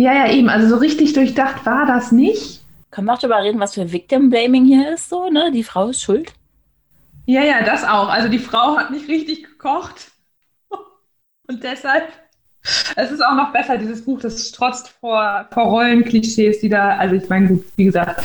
Ja, 0.00 0.14
ja, 0.14 0.32
eben. 0.32 0.48
Also 0.48 0.66
so 0.66 0.76
richtig 0.76 1.12
durchdacht 1.12 1.66
war 1.66 1.84
das 1.84 2.10
nicht. 2.10 2.62
Können 2.90 3.06
wir 3.06 3.12
auch 3.12 3.18
darüber 3.18 3.42
reden, 3.42 3.60
was 3.60 3.74
für 3.74 3.92
Victim 3.92 4.30
Blaming 4.30 4.64
hier 4.64 4.94
ist, 4.94 5.10
so, 5.10 5.28
ne? 5.28 5.50
Die 5.52 5.62
Frau 5.62 5.90
ist 5.90 6.00
schuld. 6.00 6.32
Ja, 7.26 7.42
ja, 7.42 7.62
das 7.62 7.84
auch. 7.84 8.08
Also 8.08 8.30
die 8.30 8.38
Frau 8.38 8.78
hat 8.78 8.90
nicht 8.90 9.08
richtig 9.08 9.44
gekocht. 9.44 10.10
Und 11.48 11.62
deshalb. 11.62 12.04
Es 12.96 13.10
ist 13.10 13.22
auch 13.22 13.34
noch 13.34 13.52
besser, 13.52 13.76
dieses 13.76 14.02
Buch, 14.02 14.20
das 14.20 14.48
strotzt 14.48 14.88
vor, 14.88 15.46
vor 15.50 15.64
Rollenklischees, 15.64 16.60
die 16.60 16.70
da, 16.70 16.96
also 16.96 17.16
ich 17.16 17.28
meine, 17.28 17.48
gut, 17.48 17.64
wie 17.76 17.84
gesagt, 17.84 18.24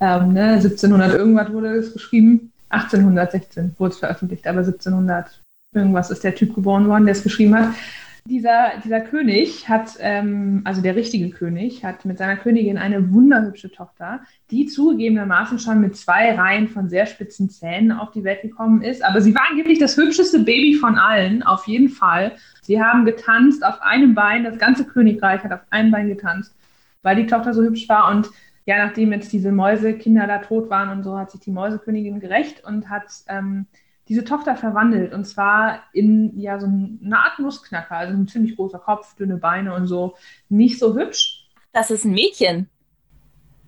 ähm, 0.00 0.32
ne, 0.32 0.54
1700 0.54 1.14
irgendwas 1.14 1.52
wurde 1.52 1.76
es 1.76 1.92
geschrieben. 1.92 2.52
1816 2.70 3.76
wurde 3.78 3.92
es 3.92 3.98
veröffentlicht, 4.00 4.44
aber 4.48 4.58
1700 4.58 5.40
irgendwas 5.72 6.10
ist 6.10 6.24
der 6.24 6.34
Typ 6.34 6.52
geboren 6.56 6.88
worden, 6.88 7.04
der 7.04 7.12
es 7.12 7.22
geschrieben 7.22 7.54
hat. 7.54 7.68
Dieser, 8.24 8.74
dieser 8.84 9.00
König 9.00 9.68
hat, 9.68 9.96
ähm, 9.98 10.62
also 10.64 10.80
der 10.80 10.94
richtige 10.94 11.30
König, 11.30 11.84
hat 11.84 12.04
mit 12.04 12.18
seiner 12.18 12.36
Königin 12.36 12.78
eine 12.78 13.12
wunderhübsche 13.12 13.72
Tochter, 13.72 14.20
die 14.52 14.66
zugegebenermaßen 14.66 15.58
schon 15.58 15.80
mit 15.80 15.96
zwei 15.96 16.32
Reihen 16.32 16.68
von 16.68 16.88
sehr 16.88 17.06
spitzen 17.06 17.50
Zähnen 17.50 17.90
auf 17.90 18.12
die 18.12 18.22
Welt 18.22 18.42
gekommen 18.42 18.82
ist. 18.82 19.04
Aber 19.04 19.20
sie 19.20 19.34
war 19.34 19.42
angeblich 19.50 19.80
das 19.80 19.96
hübscheste 19.96 20.38
Baby 20.38 20.74
von 20.74 20.98
allen, 20.98 21.42
auf 21.42 21.66
jeden 21.66 21.88
Fall. 21.88 22.36
Sie 22.62 22.80
haben 22.80 23.04
getanzt 23.04 23.64
auf 23.64 23.82
einem 23.82 24.14
Bein, 24.14 24.44
das 24.44 24.56
ganze 24.56 24.84
Königreich 24.84 25.42
hat 25.42 25.52
auf 25.52 25.62
einem 25.70 25.90
Bein 25.90 26.06
getanzt, 26.06 26.54
weil 27.02 27.16
die 27.16 27.26
Tochter 27.26 27.52
so 27.52 27.62
hübsch 27.62 27.88
war. 27.88 28.08
Und 28.08 28.30
ja, 28.66 28.86
nachdem 28.86 29.12
jetzt 29.12 29.32
diese 29.32 29.50
Mäusekinder 29.50 30.28
da 30.28 30.38
tot 30.38 30.70
waren 30.70 30.90
und 30.90 31.02
so, 31.02 31.18
hat 31.18 31.32
sich 31.32 31.40
die 31.40 31.50
Mäusekönigin 31.50 32.20
gerecht 32.20 32.62
und 32.64 32.88
hat 32.88 33.06
ähm, 33.26 33.66
diese 34.12 34.24
Tochter 34.24 34.56
verwandelt. 34.56 35.14
Und 35.14 35.24
zwar 35.24 35.84
in 35.94 36.38
ja 36.38 36.60
so 36.60 36.66
eine 36.66 37.16
Art 37.16 37.38
Nussknacker, 37.38 37.96
also 37.96 38.12
ein 38.12 38.28
ziemlich 38.28 38.56
großer 38.56 38.78
Kopf, 38.78 39.16
dünne 39.16 39.38
Beine 39.38 39.74
und 39.74 39.86
so. 39.86 40.16
Nicht 40.50 40.78
so 40.78 40.94
hübsch. 40.94 41.46
Das 41.72 41.90
ist 41.90 42.04
ein 42.04 42.12
Mädchen. 42.12 42.68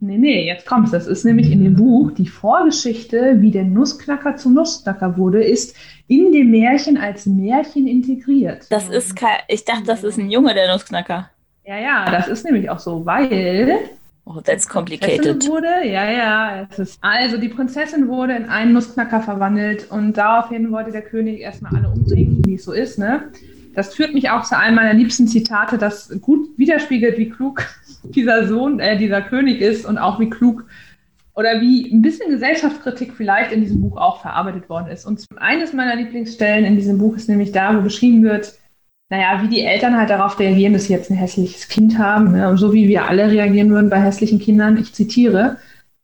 Nee, 0.01 0.19
nee, 0.19 0.47
jetzt 0.47 0.67
kommt's. 0.67 0.91
Das 0.91 1.07
ist 1.07 1.25
nämlich 1.25 1.51
in 1.51 1.65
dem 1.65 1.77
Buch 1.77 2.11
die 2.11 2.29
Vorgeschichte, 2.29 3.41
wie 3.41 3.53
der 3.53 3.65
Nussknacker 3.65 4.37
zum 4.37 4.53
Nussknacker 4.53 5.17
wurde, 5.17 5.43
ist 5.43 5.75
in 6.09 6.31
dem 6.31 6.51
Märchen 6.51 6.99
als 6.99 7.25
Märchen 7.25 7.87
integriert. 7.87 8.67
Das 8.69 8.91
ist 8.91 9.17
kein, 9.17 9.39
ich 9.49 9.65
dachte, 9.65 9.85
das 9.85 10.05
ist 10.05 10.19
ein 10.19 10.31
Junge, 10.31 10.53
der 10.53 10.71
Nussknacker. 10.71 11.31
Ja, 11.65 11.79
ja, 11.79 12.11
das 12.11 12.29
ist 12.29 12.45
nämlich 12.45 12.69
auch 12.69 12.81
so, 12.81 13.07
weil 13.07 13.79
Oh, 14.27 14.41
that's 14.41 14.67
complicated. 14.67 15.47
Wurde, 15.47 15.87
ja, 15.87 16.11
ja. 16.11 16.69
also 17.03 17.37
die 17.37 17.51
Prinzessin 17.51 18.09
wurde 18.09 18.35
in 18.35 18.47
einen 18.47 18.73
Nussknacker 18.73 19.21
verwandelt 19.21 19.91
und 19.91 20.17
daraufhin 20.17 20.73
wollte 20.73 20.93
der 20.93 21.03
König 21.03 21.41
erstmal 21.41 21.77
alle 21.77 21.91
umbringen, 21.91 22.43
wie 22.47 22.55
es 22.55 22.65
so 22.65 22.73
ist, 22.73 22.99
ne? 22.99 23.31
Das 23.75 23.95
führt 23.95 24.15
mich 24.15 24.31
auch 24.31 24.45
zu 24.45 24.57
einem 24.57 24.77
meiner 24.77 24.95
liebsten 24.95 25.27
Zitate, 25.27 25.79
das 25.79 26.09
gut 26.21 26.49
widerspiegelt, 26.57 27.19
wie 27.19 27.29
klug 27.29 27.67
dieser 28.05 28.47
Sohn, 28.47 28.81
äh, 28.81 28.97
dieser 28.97 29.21
König 29.21 29.61
ist 29.61 29.85
und 29.85 29.99
auch 29.99 30.21
wie 30.21 30.31
klug 30.31 30.65
oder 31.35 31.61
wie 31.61 31.91
ein 31.93 32.01
bisschen 32.01 32.31
Gesellschaftskritik 32.31 33.13
vielleicht 33.15 33.53
in 33.53 33.61
diesem 33.61 33.81
Buch 33.81 33.97
auch 33.97 34.23
verarbeitet 34.23 34.69
worden 34.69 34.87
ist. 34.87 35.05
Und 35.05 35.27
eines 35.37 35.73
meiner 35.73 35.97
Lieblingsstellen 35.97 36.65
in 36.65 36.77
diesem 36.77 36.99
Buch 36.99 37.17
ist 37.17 37.29
nämlich 37.29 37.53
da, 37.53 37.77
wo 37.77 37.83
beschrieben 37.83 38.23
wird, 38.23 38.55
naja, 39.15 39.41
wie 39.43 39.49
die 39.49 39.61
Eltern 39.61 39.97
halt 39.97 40.11
darauf 40.11 40.41
reagieren, 40.41 40.73
dass 40.73 40.87
sie 40.87 40.93
jetzt 40.93 41.09
ein 41.09 41.17
hässliches 41.17 41.69
Kind 41.69 41.99
haben, 41.99 42.33
ne? 42.33 42.57
so 42.57 42.73
wie 42.73 42.89
wir 42.89 43.09
alle 43.09 43.31
reagieren 43.31 43.71
würden 43.71 43.89
bei 43.89 44.01
hässlichen 44.01 44.41
Kindern. 44.41 44.77
Ich 44.77 44.93
zitiere, 44.93 45.59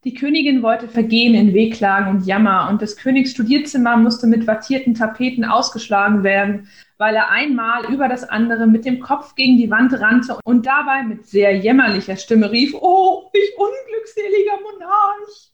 die 0.05 0.15
Königin 0.15 0.63
wollte 0.63 0.87
vergehen 0.87 1.35
in 1.35 1.53
Wehklagen 1.53 2.09
und 2.09 2.25
Jammer, 2.25 2.69
und 2.71 2.83
des 2.83 2.97
Königs 2.97 3.33
Studierzimmer 3.33 3.97
musste 3.97 4.29
mit 4.29 4.47
wattierten 4.47 4.95
Tapeten 4.95 5.45
ausgeschlagen 5.45 6.23
werden, 6.23 6.69
weil 6.99 7.17
er 7.17 7.31
einmal 7.31 7.93
über 7.93 8.07
das 8.07 8.29
andere 8.29 8.69
mit 8.69 8.85
dem 8.85 9.01
Kopf 9.01 9.35
gegen 9.35 9.57
die 9.57 9.71
Wand 9.71 9.93
rannte 9.93 10.39
und 10.45 10.67
dabei 10.67 11.03
mit 11.03 11.27
sehr 11.27 11.57
jämmerlicher 11.57 12.17
Stimme 12.17 12.53
rief, 12.53 12.75
Oh, 12.75 13.29
ich 13.33 13.53
unglückseliger 13.59 14.59
Monarch! 14.63 15.51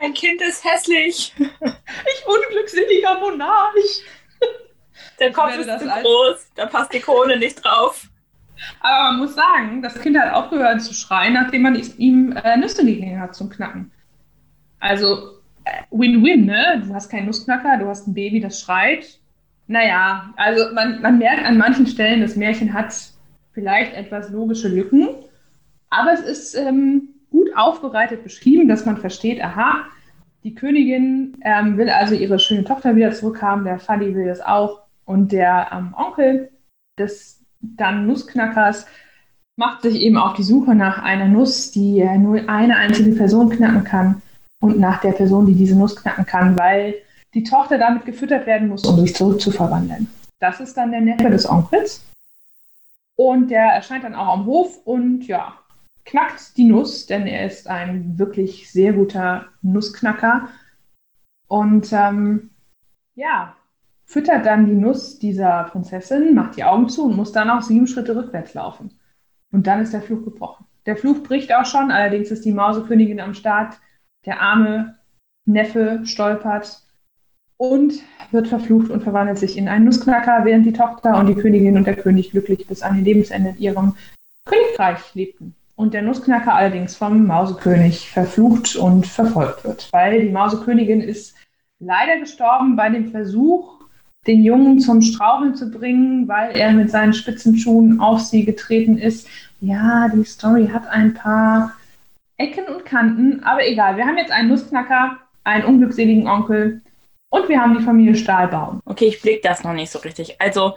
Ein 0.00 0.12
Kind 0.12 0.42
ist 0.42 0.64
hässlich. 0.64 1.32
Ich 1.38 2.26
unglückseliger 2.26 3.20
Monarch! 3.20 4.02
Der 5.18 5.32
Kopf 5.32 5.56
ist 5.58 5.78
zu 5.78 5.86
groß, 5.86 6.50
da 6.54 6.66
passt 6.66 6.92
die 6.92 7.00
Krone 7.00 7.38
nicht 7.38 7.64
drauf. 7.64 8.08
Aber 8.80 9.12
man 9.12 9.20
muss 9.20 9.34
sagen, 9.34 9.82
das 9.82 10.00
Kind 10.00 10.18
hat 10.18 10.32
aufgehört 10.32 10.80
zu 10.80 10.94
schreien, 10.94 11.34
nachdem 11.34 11.62
man 11.62 11.80
ihm 11.98 12.32
äh, 12.32 12.56
Nüsse 12.56 12.84
gegeben 12.84 13.20
hat 13.20 13.34
zum 13.34 13.50
Knacken. 13.50 13.90
Also 14.80 15.40
äh, 15.64 15.82
Win-Win, 15.90 16.46
ne? 16.46 16.82
Du 16.86 16.94
hast 16.94 17.10
keinen 17.10 17.26
Nussknacker, 17.26 17.78
du 17.78 17.86
hast 17.86 18.06
ein 18.06 18.14
Baby, 18.14 18.40
das 18.40 18.60
schreit. 18.60 19.20
Naja, 19.66 20.32
also 20.36 20.72
man, 20.74 21.02
man 21.02 21.18
merkt 21.18 21.44
an 21.44 21.58
manchen 21.58 21.86
Stellen, 21.86 22.20
das 22.20 22.36
Märchen 22.36 22.72
hat 22.72 22.94
vielleicht 23.52 23.94
etwas 23.94 24.30
logische 24.30 24.68
Lücken, 24.68 25.08
aber 25.90 26.12
es 26.12 26.20
ist 26.20 26.54
ähm, 26.54 27.08
gut 27.30 27.48
aufbereitet 27.56 28.22
beschrieben, 28.22 28.68
dass 28.68 28.86
man 28.86 28.96
versteht, 28.96 29.42
aha, 29.42 29.84
die 30.44 30.54
Königin 30.54 31.36
ähm, 31.42 31.76
will 31.76 31.90
also 31.90 32.14
ihre 32.14 32.38
schöne 32.38 32.64
Tochter 32.64 32.94
wieder 32.94 33.10
zurückhaben, 33.10 33.64
der 33.64 33.80
Fadi 33.80 34.14
will 34.14 34.26
das 34.26 34.40
auch 34.40 34.85
und 35.06 35.32
der 35.32 35.68
ähm, 35.72 35.94
Onkel 35.96 36.50
des 36.98 37.42
dann 37.60 38.06
Nussknackers 38.06 38.86
macht 39.56 39.82
sich 39.82 39.96
eben 39.96 40.18
auf 40.18 40.34
die 40.34 40.42
Suche 40.42 40.74
nach 40.74 41.02
einer 41.02 41.26
Nuss, 41.26 41.70
die 41.70 42.04
nur 42.18 42.48
eine 42.48 42.76
einzige 42.76 43.12
Person 43.12 43.48
knacken 43.48 43.84
kann 43.84 44.22
und 44.60 44.78
nach 44.78 45.00
der 45.00 45.12
Person, 45.12 45.46
die 45.46 45.54
diese 45.54 45.76
Nuss 45.76 45.96
knacken 45.96 46.26
kann, 46.26 46.58
weil 46.58 46.96
die 47.32 47.42
Tochter 47.42 47.78
damit 47.78 48.04
gefüttert 48.04 48.46
werden 48.46 48.68
muss, 48.68 48.84
um 48.84 48.98
sich 49.00 49.14
zurückzuverwandeln. 49.14 50.08
Das 50.38 50.60
ist 50.60 50.76
dann 50.76 50.90
der 50.90 51.00
Neffe 51.00 51.30
des 51.30 51.48
Onkels. 51.48 52.04
Und 53.16 53.50
der 53.50 53.64
erscheint 53.64 54.04
dann 54.04 54.14
auch 54.14 54.34
am 54.34 54.44
Hof 54.44 54.78
und 54.84 55.26
ja, 55.26 55.54
knackt 56.04 56.56
die 56.58 56.64
Nuss, 56.64 57.06
denn 57.06 57.26
er 57.26 57.46
ist 57.46 57.66
ein 57.66 58.18
wirklich 58.18 58.70
sehr 58.70 58.92
guter 58.92 59.46
Nussknacker. 59.62 60.48
Und 61.48 61.92
ähm, 61.92 62.50
ja, 63.14 63.55
füttert 64.06 64.46
dann 64.46 64.66
die 64.66 64.74
Nuss 64.74 65.18
dieser 65.18 65.64
Prinzessin, 65.64 66.34
macht 66.34 66.56
die 66.56 66.64
Augen 66.64 66.88
zu 66.88 67.04
und 67.06 67.16
muss 67.16 67.32
dann 67.32 67.50
auch 67.50 67.62
sieben 67.62 67.86
Schritte 67.86 68.16
rückwärts 68.16 68.54
laufen. 68.54 68.98
Und 69.52 69.66
dann 69.66 69.82
ist 69.82 69.92
der 69.92 70.02
Fluch 70.02 70.24
gebrochen. 70.24 70.64
Der 70.86 70.96
Fluch 70.96 71.22
bricht 71.24 71.52
auch 71.52 71.66
schon, 71.66 71.90
allerdings 71.90 72.30
ist 72.30 72.44
die 72.44 72.52
Mausekönigin 72.52 73.20
am 73.20 73.34
Start. 73.34 73.74
Der 74.24 74.40
arme 74.40 74.94
Neffe 75.44 76.00
stolpert 76.04 76.82
und 77.56 77.94
wird 78.30 78.48
verflucht 78.48 78.90
und 78.90 79.02
verwandelt 79.02 79.38
sich 79.38 79.56
in 79.56 79.68
einen 79.68 79.84
Nussknacker, 79.84 80.44
während 80.44 80.66
die 80.66 80.72
Tochter 80.72 81.18
und 81.18 81.26
die 81.26 81.34
Königin 81.34 81.76
und 81.76 81.86
der 81.86 81.96
König 81.96 82.30
glücklich 82.30 82.66
bis 82.66 82.82
an 82.82 82.96
ihr 82.98 83.02
Lebensende 83.02 83.50
in 83.50 83.58
ihrem 83.58 83.96
Königreich 84.44 85.14
lebten. 85.14 85.54
Und 85.74 85.94
der 85.94 86.02
Nussknacker 86.02 86.54
allerdings 86.54 86.96
vom 86.96 87.26
Mausekönig 87.26 88.10
verflucht 88.10 88.76
und 88.76 89.06
verfolgt 89.06 89.64
wird, 89.64 89.92
weil 89.92 90.22
die 90.22 90.32
Mausekönigin 90.32 91.00
ist 91.00 91.34
leider 91.78 92.18
gestorben 92.18 92.76
bei 92.76 92.88
dem 92.88 93.10
Versuch, 93.10 93.75
den 94.26 94.42
Jungen 94.42 94.80
zum 94.80 95.02
Straucheln 95.02 95.54
zu 95.54 95.70
bringen, 95.70 96.26
weil 96.28 96.56
er 96.56 96.72
mit 96.72 96.90
seinen 96.90 97.12
spitzen 97.12 97.56
Schuhen 97.56 98.00
auf 98.00 98.20
sie 98.20 98.44
getreten 98.44 98.98
ist. 98.98 99.28
Ja, 99.60 100.08
die 100.08 100.24
Story 100.24 100.68
hat 100.72 100.86
ein 100.88 101.14
paar 101.14 101.72
Ecken 102.36 102.66
und 102.66 102.84
Kanten, 102.84 103.42
aber 103.44 103.66
egal. 103.66 103.96
Wir 103.96 104.04
haben 104.04 104.18
jetzt 104.18 104.32
einen 104.32 104.48
Nussknacker, 104.48 105.18
einen 105.44 105.64
unglückseligen 105.64 106.26
Onkel 106.26 106.82
und 107.30 107.48
wir 107.48 107.60
haben 107.60 107.78
die 107.78 107.84
Familie 107.84 108.14
Stahlbaum. 108.14 108.80
Okay, 108.84 109.06
ich 109.06 109.22
blick 109.22 109.42
das 109.42 109.64
noch 109.64 109.72
nicht 109.72 109.90
so 109.90 109.98
richtig. 110.00 110.40
Also, 110.40 110.74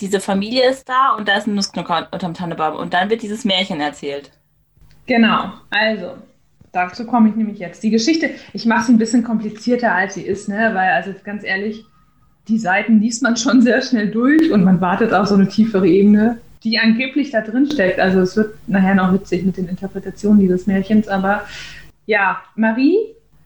diese 0.00 0.20
Familie 0.20 0.68
ist 0.68 0.88
da 0.88 1.14
und 1.16 1.28
da 1.28 1.36
ist 1.36 1.46
ein 1.46 1.54
Nussknacker 1.54 2.08
unterm 2.12 2.34
Tannebaum 2.34 2.76
und 2.76 2.94
dann 2.94 3.10
wird 3.10 3.22
dieses 3.22 3.44
Märchen 3.44 3.80
erzählt. 3.80 4.30
Genau, 5.06 5.52
also, 5.70 6.14
dazu 6.72 7.06
komme 7.06 7.28
ich 7.28 7.36
nämlich 7.36 7.58
jetzt. 7.58 7.82
Die 7.82 7.90
Geschichte, 7.90 8.30
ich 8.52 8.66
mache 8.66 8.86
sie 8.86 8.92
ein 8.92 8.98
bisschen 8.98 9.24
komplizierter, 9.24 9.92
als 9.92 10.14
sie 10.14 10.22
ist, 10.22 10.48
ne? 10.48 10.70
weil, 10.74 10.90
also 10.90 11.12
ganz 11.24 11.44
ehrlich, 11.44 11.84
die 12.48 12.58
Seiten 12.58 13.00
liest 13.00 13.22
man 13.22 13.36
schon 13.36 13.62
sehr 13.62 13.80
schnell 13.82 14.10
durch 14.10 14.52
und 14.52 14.64
man 14.64 14.80
wartet 14.80 15.12
auf 15.12 15.28
so 15.28 15.34
eine 15.34 15.48
tiefere 15.48 15.88
Ebene, 15.88 16.38
die 16.62 16.78
angeblich 16.78 17.30
da 17.30 17.40
drin 17.40 17.70
steckt. 17.70 17.98
Also 17.98 18.20
es 18.20 18.36
wird 18.36 18.54
nachher 18.66 18.94
noch 18.94 19.12
witzig 19.12 19.44
mit 19.44 19.56
den 19.56 19.68
Interpretationen 19.68 20.40
dieses 20.40 20.66
Märchens, 20.66 21.08
aber 21.08 21.42
ja, 22.06 22.38
Marie, 22.54 22.98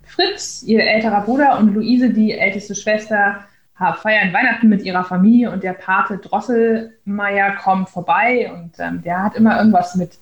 Fritz, 0.04 0.62
ihr 0.64 0.82
älterer 0.82 1.20
Bruder 1.20 1.58
und 1.58 1.74
Luise, 1.74 2.10
die 2.10 2.32
älteste 2.32 2.74
Schwester, 2.74 3.44
feiern 3.78 4.32
Weihnachten 4.32 4.68
mit 4.68 4.82
ihrer 4.82 5.04
Familie 5.04 5.52
und 5.52 5.62
der 5.62 5.72
Pate 5.72 6.18
Drosselmeier 6.18 7.56
kommt 7.62 7.88
vorbei 7.88 8.50
und 8.52 8.72
ähm, 8.80 9.02
der 9.02 9.22
hat 9.22 9.36
immer 9.36 9.56
irgendwas 9.56 9.94
mit. 9.94 10.18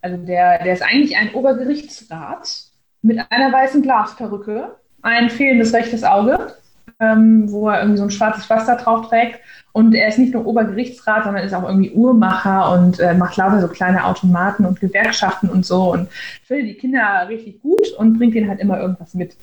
Also 0.00 0.16
der, 0.16 0.62
der 0.62 0.74
ist 0.74 0.82
eigentlich 0.82 1.16
ein 1.16 1.34
Obergerichtsrat 1.34 2.66
mit 3.02 3.18
einer 3.30 3.52
weißen 3.52 3.82
Glasperücke, 3.82 4.76
ein 5.02 5.28
fehlendes 5.28 5.72
rechtes 5.72 6.04
Auge 6.04 6.54
ähm, 7.00 7.50
wo 7.50 7.68
er 7.68 7.80
irgendwie 7.80 7.98
so 7.98 8.04
ein 8.04 8.10
schwarzes 8.10 8.46
Pflaster 8.46 8.76
drauf 8.76 9.08
trägt. 9.08 9.40
Und 9.72 9.94
er 9.94 10.08
ist 10.08 10.18
nicht 10.18 10.34
nur 10.34 10.46
Obergerichtsrat, 10.46 11.24
sondern 11.24 11.44
ist 11.44 11.54
auch 11.54 11.66
irgendwie 11.66 11.92
Uhrmacher 11.92 12.72
und 12.72 12.98
äh, 13.00 13.14
macht 13.14 13.36
lauter 13.36 13.60
so 13.60 13.68
kleine 13.68 14.04
Automaten 14.04 14.64
und 14.64 14.80
Gewerkschaften 14.80 15.48
und 15.48 15.64
so 15.64 15.92
und 15.92 16.08
findet 16.44 16.66
die 16.66 16.74
Kinder 16.74 17.26
richtig 17.28 17.62
gut 17.62 17.92
und 17.96 18.18
bringt 18.18 18.34
ihnen 18.34 18.48
halt 18.48 18.60
immer 18.60 18.80
irgendwas 18.80 19.14
mit. 19.14 19.36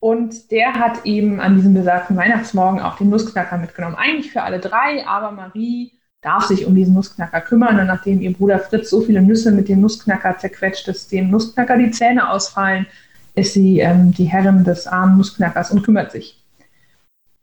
Und 0.00 0.50
der 0.50 0.74
hat 0.74 1.06
eben 1.06 1.40
an 1.40 1.56
diesem 1.56 1.72
besagten 1.72 2.16
Weihnachtsmorgen 2.16 2.80
auch 2.80 2.98
den 2.98 3.08
Nussknacker 3.08 3.56
mitgenommen. 3.56 3.96
Eigentlich 3.96 4.32
für 4.32 4.42
alle 4.42 4.60
drei, 4.60 5.06
aber 5.06 5.30
Marie 5.30 5.92
darf 6.20 6.44
sich 6.44 6.66
um 6.66 6.74
diesen 6.74 6.92
Nussknacker 6.92 7.40
kümmern. 7.40 7.80
Und 7.80 7.86
nachdem 7.86 8.20
ihr 8.20 8.34
Bruder 8.34 8.58
Fritz 8.58 8.90
so 8.90 9.00
viele 9.00 9.22
Nüsse 9.22 9.50
mit 9.50 9.70
dem 9.70 9.80
Nussknacker 9.80 10.36
zerquetscht, 10.36 10.86
dass 10.88 11.08
dem 11.08 11.30
Nussknacker 11.30 11.78
die 11.78 11.90
Zähne 11.90 12.28
ausfallen, 12.28 12.86
ist 13.34 13.54
sie 13.54 13.80
ähm, 13.80 14.12
die 14.12 14.26
Herrin 14.26 14.62
des 14.62 14.86
armen 14.86 15.16
Nussknackers 15.16 15.70
und 15.70 15.82
kümmert 15.82 16.12
sich. 16.12 16.43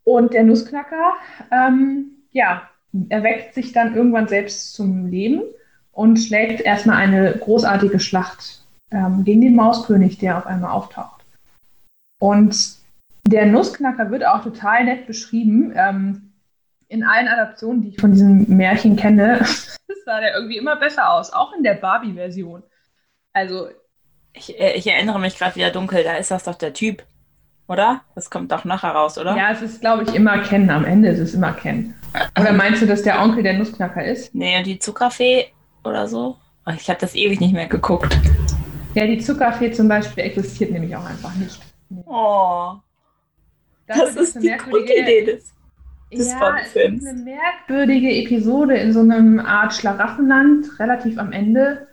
Und 0.04 0.34
der 0.34 0.44
Nussknacker, 0.44 1.14
ähm, 1.52 2.12
ja, 2.32 2.70
erweckt 3.10 3.54
sich 3.54 3.72
dann 3.72 3.96
irgendwann 3.96 4.28
selbst 4.28 4.74
zum 4.74 5.08
Leben 5.08 5.44
und 5.92 6.18
schlägt 6.18 6.62
erstmal 6.62 6.98
eine 6.98 7.34
großartige 7.34 8.00
Schlacht 8.00 8.64
ähm, 8.92 9.24
gegen 9.24 9.42
den 9.42 9.56
Mauskönig, 9.56 10.18
der 10.18 10.38
auf 10.38 10.46
einmal 10.46 10.72
auftaucht. 10.72 11.24
Und 12.20 12.76
der 13.26 13.46
Nussknacker 13.46 14.12
wird 14.12 14.26
auch 14.26 14.44
total 14.44 14.86
nett 14.86 15.08
beschrieben. 15.08 15.74
Ähm, 15.76 16.34
in 16.88 17.04
allen 17.04 17.28
Adaptionen, 17.28 17.82
die 17.82 17.90
ich 17.90 18.02
von 18.02 18.12
diesem 18.12 18.46
Märchen 18.58 18.96
kenne, 18.98 19.46
sah 20.06 20.20
der 20.20 20.36
irgendwie 20.36 20.58
immer 20.58 20.76
besser 20.76 21.12
aus, 21.12 21.32
auch 21.32 21.54
in 21.54 21.64
der 21.64 21.76
Barbie-Version. 21.76 22.64
Also. 23.34 23.70
Ich, 24.34 24.60
äh, 24.60 24.74
ich 24.74 24.88
erinnere 24.88 25.20
mich 25.20 25.38
gerade 25.38 25.56
wieder 25.56 25.72
dunkel, 25.72 26.04
da 26.04 26.16
ist 26.16 26.32
das 26.32 26.44
doch 26.44 26.56
der 26.56 26.74
Typ, 26.74 27.04
oder? 27.68 28.02
Das 28.16 28.30
kommt 28.30 28.52
doch 28.52 28.66
nachher 28.66 28.92
raus, 28.92 29.18
oder? 29.18 29.36
Ja, 29.36 29.52
es 29.52 29.62
ist, 29.62 29.82
glaube 29.82 30.04
ich, 30.04 30.14
immer 30.14 30.40
Ken. 30.40 30.70
Am 30.70 30.86
Ende 30.86 31.10
ist 31.10 31.20
es 31.20 31.34
immer 31.34 31.54
Ken. 31.54 31.96
Oder 32.40 32.52
meinst 32.54 32.82
du, 32.82 32.86
dass 32.86 33.04
der 33.04 33.22
Onkel 33.22 33.44
der 33.44 33.54
Nussknacker 33.54 34.04
ist? 34.04 34.36
Nee, 34.36 34.58
und 34.58 34.66
die 34.66 34.80
Zuckerfee 34.80 35.48
oder 35.84 36.08
so? 36.08 36.38
Ich 36.76 36.90
habe 36.90 37.00
das 37.00 37.16
ewig 37.16 37.40
nicht 37.40 37.54
mehr 37.54 37.68
geguckt. 37.68 38.18
Ja, 38.94 39.08
die 39.08 39.20
Zuckerfee 39.20 39.72
zum 39.72 39.88
Beispiel 39.88 40.24
existiert 40.24 40.72
nämlich 40.72 40.96
auch 40.96 41.06
einfach 41.06 41.34
nicht. 41.36 41.60
Oh. 42.06 42.74
Das, 43.88 43.98
das 43.98 44.16
ist, 44.16 44.36
ist 44.36 44.44
die 44.44 44.58
Grundidee 44.58 45.26
des, 45.26 45.54
des 46.12 46.32
ja, 46.32 46.58
es 46.62 46.76
ist 46.76 47.08
eine 47.08 47.20
merkwürdige 47.20 48.10
Episode 48.10 48.76
in 48.76 48.94
so 48.94 49.00
einem 49.00 49.40
Art 49.40 49.74
Schlaraffenland, 49.74 50.80
relativ 50.80 51.18
am 51.18 51.32
Ende 51.32 51.88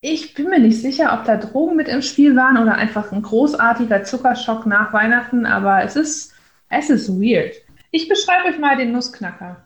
ich 0.00 0.34
bin 0.34 0.48
mir 0.48 0.60
nicht 0.60 0.80
sicher, 0.80 1.12
ob 1.18 1.24
da 1.24 1.36
Drogen 1.36 1.76
mit 1.76 1.88
im 1.88 2.02
Spiel 2.02 2.36
waren 2.36 2.56
oder 2.56 2.74
einfach 2.74 3.10
ein 3.10 3.22
großartiger 3.22 4.04
Zuckerschock 4.04 4.66
nach 4.66 4.92
Weihnachten, 4.92 5.44
aber 5.44 5.82
es 5.82 5.96
ist, 5.96 6.34
es 6.68 6.88
ist 6.90 7.08
weird. 7.08 7.54
Ich 7.90 8.08
beschreibe 8.08 8.48
euch 8.48 8.58
mal 8.58 8.76
den 8.76 8.92
Nussknacker. 8.92 9.64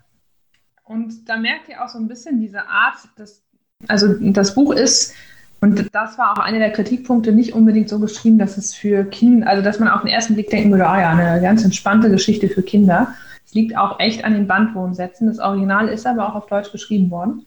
Und 0.85 1.29
da 1.29 1.37
merkt 1.37 1.68
ihr 1.68 1.83
auch 1.85 1.88
so 1.88 1.99
ein 1.99 2.09
bisschen 2.09 2.40
diese 2.40 2.66
Art, 2.66 2.97
dass, 3.16 3.42
also 3.88 4.14
das 4.18 4.55
Buch 4.55 4.73
ist, 4.73 5.14
und 5.61 5.95
das 5.95 6.18
war 6.18 6.33
auch 6.33 6.42
einer 6.42 6.59
der 6.59 6.73
Kritikpunkte, 6.73 7.31
nicht 7.31 7.55
unbedingt 7.55 7.88
so 7.88 8.01
geschrieben, 8.01 8.37
dass 8.37 8.57
es 8.57 8.75
für 8.75 9.05
Kinder, 9.05 9.47
also 9.47 9.62
dass 9.62 9.79
man 9.79 9.88
auf 9.88 10.01
den 10.01 10.11
ersten 10.11 10.35
Blick 10.35 10.51
denken 10.51 10.73
würde, 10.73 10.88
ah 10.88 11.01
ja, 11.01 11.11
eine 11.11 11.40
ganz 11.40 11.64
entspannte 11.64 12.11
Geschichte 12.11 12.49
für 12.49 12.62
Kinder. 12.62 13.14
liegt 13.53 13.77
auch 13.77 14.01
echt 14.01 14.25
an 14.25 14.33
den 14.33 14.49
Bandwurmsätzen. 14.49 15.29
Das 15.29 15.38
Original 15.38 15.88
ist 15.88 16.07
aber 16.07 16.29
auch 16.29 16.35
auf 16.35 16.47
Deutsch 16.47 16.73
geschrieben 16.73 17.11
worden. 17.11 17.47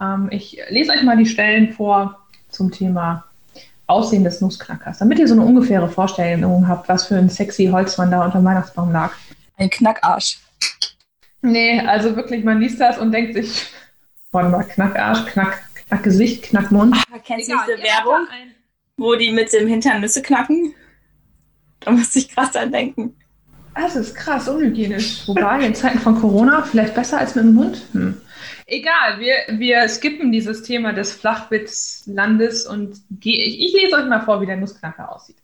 Ähm, 0.00 0.28
ich 0.30 0.58
lese 0.68 0.92
euch 0.92 1.02
mal 1.02 1.16
die 1.16 1.26
Stellen 1.26 1.72
vor 1.72 2.18
zum 2.48 2.70
Thema 2.70 3.24
Aussehen 3.86 4.24
des 4.24 4.40
Nussknackers, 4.40 4.98
damit 4.98 5.18
ihr 5.18 5.28
so 5.28 5.34
eine 5.34 5.44
ungefähre 5.44 5.88
Vorstellung 5.88 6.66
habt, 6.66 6.88
was 6.88 7.06
für 7.06 7.16
ein 7.16 7.28
sexy 7.28 7.66
Holzmann 7.66 8.10
da 8.10 8.24
unter 8.24 8.38
dem 8.38 8.44
Weihnachtsbaum 8.44 8.90
lag. 8.92 9.12
Ein 9.56 9.70
Knackarsch. 9.70 10.38
Nee, 11.42 11.80
also 11.80 12.16
wirklich, 12.16 12.44
man 12.44 12.60
liest 12.60 12.80
das 12.80 12.98
und 12.98 13.12
denkt 13.12 13.34
sich, 13.34 13.66
warte 14.32 14.48
mal, 14.48 14.64
Knackarsch, 14.64 15.26
Knack, 15.26 15.62
Knackgesicht, 15.86 16.44
Knackmund. 16.44 16.96
Ah, 17.12 17.18
kennst 17.24 17.48
du 17.48 17.54
diese 17.66 17.82
Werbung, 17.82 18.26
wo 18.96 19.14
die 19.14 19.30
mit 19.30 19.52
dem 19.52 19.68
Hintern 19.68 20.00
Nüsse 20.00 20.22
knacken? 20.22 20.74
Da 21.80 21.92
musste 21.92 22.18
ich 22.18 22.28
krass 22.28 22.50
dran 22.50 22.72
denken. 22.72 23.14
Das 23.76 23.94
ist 23.94 24.14
krass 24.14 24.48
unhygienisch. 24.48 25.28
Wobei, 25.28 25.64
in 25.64 25.74
Zeiten 25.74 25.98
von 25.98 26.18
Corona 26.18 26.62
vielleicht 26.62 26.94
besser 26.94 27.18
als 27.18 27.34
mit 27.34 27.44
dem 27.44 27.54
Mund. 27.54 27.82
Hm. 27.92 28.16
Egal, 28.66 29.20
wir, 29.20 29.58
wir 29.58 29.86
skippen 29.88 30.32
dieses 30.32 30.62
Thema 30.62 30.92
des 30.92 31.12
Flachwitzlandes 31.12 32.66
und 32.66 32.96
ich, 33.22 33.64
ich 33.64 33.74
lese 33.74 33.96
euch 33.96 34.06
mal 34.06 34.22
vor, 34.22 34.40
wie 34.40 34.46
der 34.46 34.56
Nussknacker 34.56 35.14
aussieht. 35.14 35.36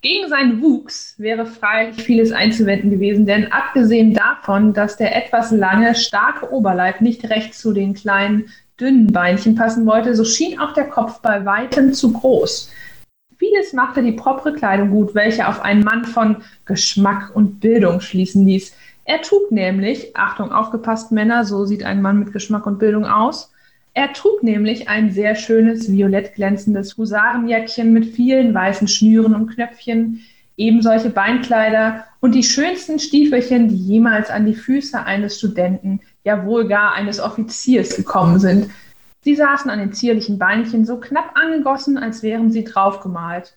Gegen 0.00 0.30
seinen 0.30 0.62
Wuchs 0.62 1.14
wäre 1.18 1.44
freilich 1.44 2.02
vieles 2.02 2.32
einzuwenden 2.32 2.90
gewesen, 2.90 3.26
denn 3.26 3.52
abgesehen 3.52 4.14
davon, 4.14 4.72
dass 4.72 4.96
der 4.96 5.14
etwas 5.14 5.50
lange, 5.50 5.94
starke 5.94 6.50
Oberleib 6.50 7.02
nicht 7.02 7.28
recht 7.28 7.52
zu 7.52 7.74
den 7.74 7.92
kleinen, 7.92 8.48
dünnen 8.80 9.12
Beinchen 9.12 9.56
passen 9.56 9.84
wollte, 9.84 10.14
so 10.14 10.24
schien 10.24 10.58
auch 10.58 10.72
der 10.72 10.88
Kopf 10.88 11.20
bei 11.20 11.44
weitem 11.44 11.92
zu 11.92 12.14
groß. 12.14 12.72
Vieles 13.40 13.72
machte 13.72 14.02
die 14.02 14.12
propre 14.12 14.52
Kleidung 14.52 14.90
gut, 14.90 15.14
welche 15.14 15.48
auf 15.48 15.62
einen 15.62 15.82
Mann 15.82 16.04
von 16.04 16.36
Geschmack 16.66 17.34
und 17.34 17.58
Bildung 17.58 18.02
schließen 18.02 18.44
ließ. 18.44 18.76
Er 19.06 19.22
trug 19.22 19.50
nämlich, 19.50 20.14
Achtung, 20.14 20.52
aufgepasst 20.52 21.10
Männer, 21.10 21.46
so 21.46 21.64
sieht 21.64 21.82
ein 21.82 22.02
Mann 22.02 22.18
mit 22.18 22.34
Geschmack 22.34 22.66
und 22.66 22.78
Bildung 22.78 23.06
aus, 23.06 23.50
er 23.94 24.12
trug 24.12 24.42
nämlich 24.42 24.90
ein 24.90 25.10
sehr 25.10 25.36
schönes, 25.36 25.90
violett 25.90 26.34
glänzendes 26.34 26.98
Husarenjäckchen 26.98 27.94
mit 27.94 28.04
vielen 28.14 28.52
weißen 28.52 28.88
Schnüren 28.88 29.34
und 29.34 29.46
Knöpfchen, 29.54 30.20
eben 30.58 30.82
solche 30.82 31.08
Beinkleider 31.08 32.04
und 32.20 32.34
die 32.34 32.42
schönsten 32.42 32.98
Stiefelchen, 32.98 33.70
die 33.70 33.76
jemals 33.76 34.28
an 34.28 34.44
die 34.44 34.54
Füße 34.54 35.02
eines 35.02 35.38
Studenten, 35.38 36.00
ja 36.24 36.44
wohl 36.44 36.68
gar 36.68 36.92
eines 36.92 37.18
Offiziers 37.18 37.96
gekommen 37.96 38.38
sind. 38.38 38.68
Sie 39.22 39.34
saßen 39.34 39.70
an 39.70 39.78
den 39.78 39.92
zierlichen 39.92 40.38
Beinchen 40.38 40.86
so 40.86 40.98
knapp 40.98 41.32
angegossen, 41.34 41.98
als 41.98 42.22
wären 42.22 42.50
sie 42.50 42.64
draufgemalt. 42.64 43.56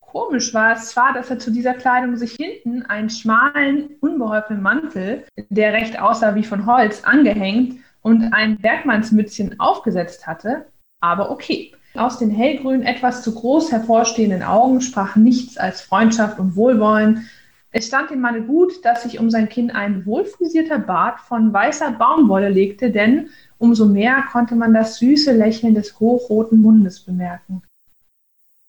Komisch 0.00 0.52
war 0.52 0.74
es 0.74 0.88
zwar, 0.88 1.12
dass 1.14 1.30
er 1.30 1.38
zu 1.38 1.50
dieser 1.50 1.74
Kleidung 1.74 2.16
sich 2.16 2.32
hinten 2.32 2.82
einen 2.82 3.10
schmalen, 3.10 3.96
unbeholfenen 4.00 4.62
Mantel, 4.62 5.24
der 5.48 5.72
recht 5.72 5.98
aussah 5.98 6.34
wie 6.34 6.44
von 6.44 6.66
Holz, 6.66 7.02
angehängt 7.04 7.78
und 8.02 8.32
ein 8.32 8.58
Bergmannsmützchen 8.58 9.58
aufgesetzt 9.58 10.26
hatte, 10.26 10.66
aber 11.00 11.30
okay. 11.30 11.72
Aus 11.94 12.18
den 12.18 12.30
hellgrün, 12.30 12.82
etwas 12.82 13.22
zu 13.22 13.34
groß 13.34 13.70
hervorstehenden 13.70 14.42
Augen 14.42 14.80
sprach 14.80 15.16
nichts 15.16 15.58
als 15.58 15.82
Freundschaft 15.82 16.38
und 16.38 16.56
Wohlwollen. 16.56 17.28
Es 17.74 17.86
stand 17.86 18.10
dem 18.10 18.20
Manne 18.20 18.42
gut, 18.42 18.84
dass 18.84 19.02
sich 19.02 19.18
um 19.18 19.30
sein 19.30 19.48
Kinn 19.48 19.70
ein 19.70 20.04
wohlfrisierter 20.04 20.78
Bart 20.78 21.20
von 21.20 21.52
weißer 21.52 21.92
Baumwolle 21.92 22.50
legte, 22.50 22.90
denn 22.90 23.30
umso 23.56 23.86
mehr 23.86 24.24
konnte 24.30 24.54
man 24.54 24.74
das 24.74 24.98
süße 24.98 25.32
Lächeln 25.32 25.74
des 25.74 25.98
hochroten 25.98 26.60
Mundes 26.60 27.00
bemerken. 27.00 27.62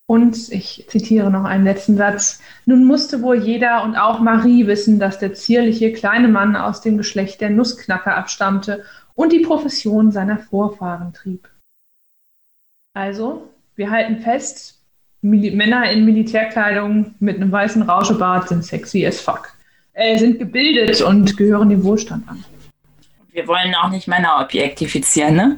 Und 0.06 0.52
ich 0.52 0.86
zitiere 0.88 1.30
noch 1.32 1.44
einen 1.44 1.66
letzten 1.66 1.98
Satz. 1.98 2.42
Nun 2.66 2.86
musste 2.86 3.22
wohl 3.22 3.38
jeder 3.38 3.84
und 3.84 3.98
auch 3.98 4.20
Marie 4.20 4.68
wissen, 4.68 5.00
dass 5.00 5.20
der 5.20 5.34
zierliche 5.34 5.92
kleine 5.92 6.30
Mann 6.30 6.56
aus 6.56 6.82
dem 6.82 6.98
Geschlecht 6.98 7.42
der 7.42 7.50
Nussknacker 7.50 8.16
abstammte 8.16 8.86
und 9.16 9.34
die 9.34 9.39
Profession 9.39 10.12
seiner 10.12 10.38
Vorfahren 10.38 11.13
trieb. 11.13 11.50
Also, 12.94 13.50
wir 13.76 13.92
halten 13.92 14.20
fest, 14.20 14.83
Mil 15.24 15.56
Männer 15.56 15.90
in 15.90 16.06
Militärkleidung 16.06 17.16
mit 17.20 17.38
einem 17.38 17.52
weißen 17.52 17.82
Rauschebart 17.82 18.50
sind 18.50 18.64
sexy 18.64 19.06
as 19.06 19.20
fuck. 19.20 19.54
Äh, 19.94 20.18
sind 20.20 20.38
gebildet 20.38 21.02
und 21.02 21.38
gehören 21.38 21.70
dem 21.70 21.84
Wohlstand 21.84 22.28
an. 22.28 22.44
Wir 23.32 23.48
wollen 23.48 23.74
auch 23.76 23.90
nicht 23.90 24.08
Männer 24.08 24.40
objektifizieren, 24.42 25.36
ne? 25.36 25.58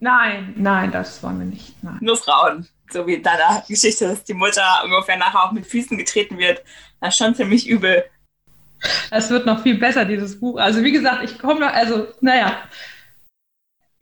Nein, 0.00 0.54
nein, 0.56 0.92
das 0.92 1.22
wollen 1.22 1.38
wir 1.38 1.46
nicht. 1.46 1.82
Nein. 1.82 1.98
Nur 2.00 2.16
Frauen. 2.16 2.68
So 2.90 3.06
wie 3.06 3.14
in 3.14 3.22
deiner 3.22 3.62
Geschichte, 3.66 4.06
dass 4.06 4.24
die 4.24 4.34
Mutter 4.34 4.62
ungefähr 4.84 5.16
nachher 5.16 5.44
auch 5.44 5.52
mit 5.52 5.66
Füßen 5.66 5.96
getreten 5.96 6.38
wird. 6.38 6.62
Das 7.00 7.14
ist 7.14 7.18
schon 7.18 7.34
ziemlich 7.34 7.68
übel. 7.68 8.04
Es 9.10 9.30
wird 9.30 9.46
noch 9.46 9.62
viel 9.62 9.78
besser, 9.78 10.04
dieses 10.04 10.38
Buch. 10.38 10.58
Also 10.58 10.82
wie 10.82 10.92
gesagt, 10.92 11.24
ich 11.24 11.38
komme, 11.38 11.72
also 11.72 12.08
naja. 12.20 12.56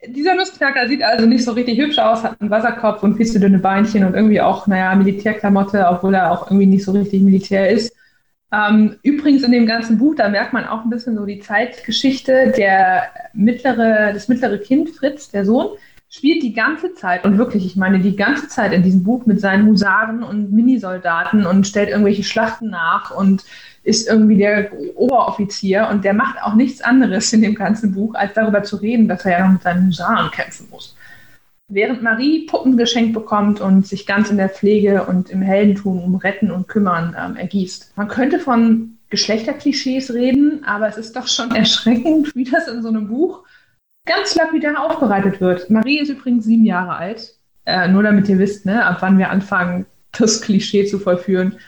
Dieser 0.07 0.35
Nussknacker 0.35 0.87
sieht 0.87 1.03
also 1.03 1.25
nicht 1.25 1.43
so 1.43 1.51
richtig 1.51 1.77
hübsch 1.77 1.99
aus, 1.99 2.23
hat 2.23 2.39
einen 2.39 2.49
Wasserkopf 2.49 3.03
und 3.03 3.17
viel 3.17 3.25
zu 3.25 3.39
dünne 3.39 3.59
Beinchen 3.59 4.05
und 4.05 4.13
irgendwie 4.13 4.39
auch, 4.39 4.65
naja, 4.65 4.95
Militärklamotte, 4.95 5.85
obwohl 5.89 6.13
er 6.13 6.31
auch 6.31 6.47
irgendwie 6.47 6.67
nicht 6.67 6.85
so 6.85 6.93
richtig 6.93 7.21
Militär 7.21 7.69
ist. 7.69 7.93
Ähm, 8.51 8.95
übrigens 9.03 9.43
in 9.43 9.51
dem 9.51 9.67
ganzen 9.67 9.97
Buch, 9.97 10.15
da 10.15 10.29
merkt 10.29 10.53
man 10.53 10.65
auch 10.65 10.83
ein 10.83 10.89
bisschen 10.89 11.15
so 11.17 11.25
die 11.25 11.39
Zeitgeschichte. 11.39 12.53
Der 12.57 13.03
mittlere, 13.33 14.13
das 14.13 14.27
mittlere 14.27 14.57
Kind, 14.57 14.89
Fritz, 14.89 15.29
der 15.29 15.45
Sohn, 15.45 15.67
spielt 16.09 16.41
die 16.41 16.53
ganze 16.53 16.93
Zeit 16.95 17.23
und 17.25 17.37
wirklich, 17.37 17.65
ich 17.65 17.75
meine, 17.75 17.99
die 17.99 18.15
ganze 18.15 18.47
Zeit 18.47 18.73
in 18.73 18.81
diesem 18.81 19.03
Buch 19.03 19.25
mit 19.27 19.39
seinen 19.39 19.67
Husaren 19.67 20.23
und 20.23 20.51
Minisoldaten 20.51 21.45
und 21.45 21.67
stellt 21.67 21.89
irgendwelche 21.89 22.23
Schlachten 22.23 22.69
nach 22.69 23.11
und 23.11 23.43
ist 23.83 24.07
irgendwie 24.07 24.37
der 24.37 24.71
Oberoffizier 24.95 25.87
und 25.91 26.03
der 26.03 26.13
macht 26.13 26.41
auch 26.41 26.53
nichts 26.53 26.81
anderes 26.81 27.31
in 27.33 27.41
dem 27.41 27.55
ganzen 27.55 27.93
Buch, 27.93 28.13
als 28.15 28.33
darüber 28.33 28.63
zu 28.63 28.77
reden, 28.77 29.07
dass 29.07 29.25
er 29.25 29.31
ja 29.31 29.45
noch 29.45 29.53
mit 29.53 29.63
seinen 29.63 29.87
Husaren 29.87 30.31
kämpfen 30.31 30.67
muss. 30.69 30.95
Während 31.71 32.01
Marie 32.01 32.47
Puppen 32.47 32.77
geschenkt 32.77 33.13
bekommt 33.13 33.61
und 33.61 33.85
sich 33.85 34.07
ganz 34.07 34.31
in 34.31 34.37
der 34.37 34.49
Pflege 34.49 35.05
und 35.05 35.29
im 35.29 35.41
Heldentum 35.41 36.01
um 36.01 36.15
Retten 36.15 36.49
und 36.49 36.67
Kümmern 36.67 37.15
ähm, 37.17 37.35
ergießt. 37.35 37.93
Man 37.95 38.07
könnte 38.07 38.39
von 38.39 38.97
Geschlechterklischees 39.11 40.13
reden, 40.13 40.63
aber 40.65 40.87
es 40.87 40.97
ist 40.97 41.15
doch 41.15 41.27
schon 41.27 41.51
erschreckend, 41.55 42.35
wie 42.35 42.45
das 42.45 42.67
in 42.67 42.81
so 42.81 42.89
einem 42.89 43.07
Buch 43.07 43.43
ganz 44.07 44.35
lapidar 44.35 44.83
aufbereitet 44.83 45.39
wird. 45.39 45.69
Marie 45.69 45.99
ist 45.99 46.09
übrigens 46.09 46.45
sieben 46.45 46.65
Jahre 46.65 46.95
alt. 46.95 47.35
Äh, 47.65 47.87
nur 47.87 48.01
damit 48.01 48.27
ihr 48.27 48.39
wisst, 48.39 48.65
ne, 48.65 48.83
ab 48.83 48.97
wann 49.01 49.19
wir 49.19 49.29
anfangen, 49.29 49.85
das 50.17 50.41
Klischee 50.41 50.85
zu 50.85 50.97
vollführen. 50.97 51.59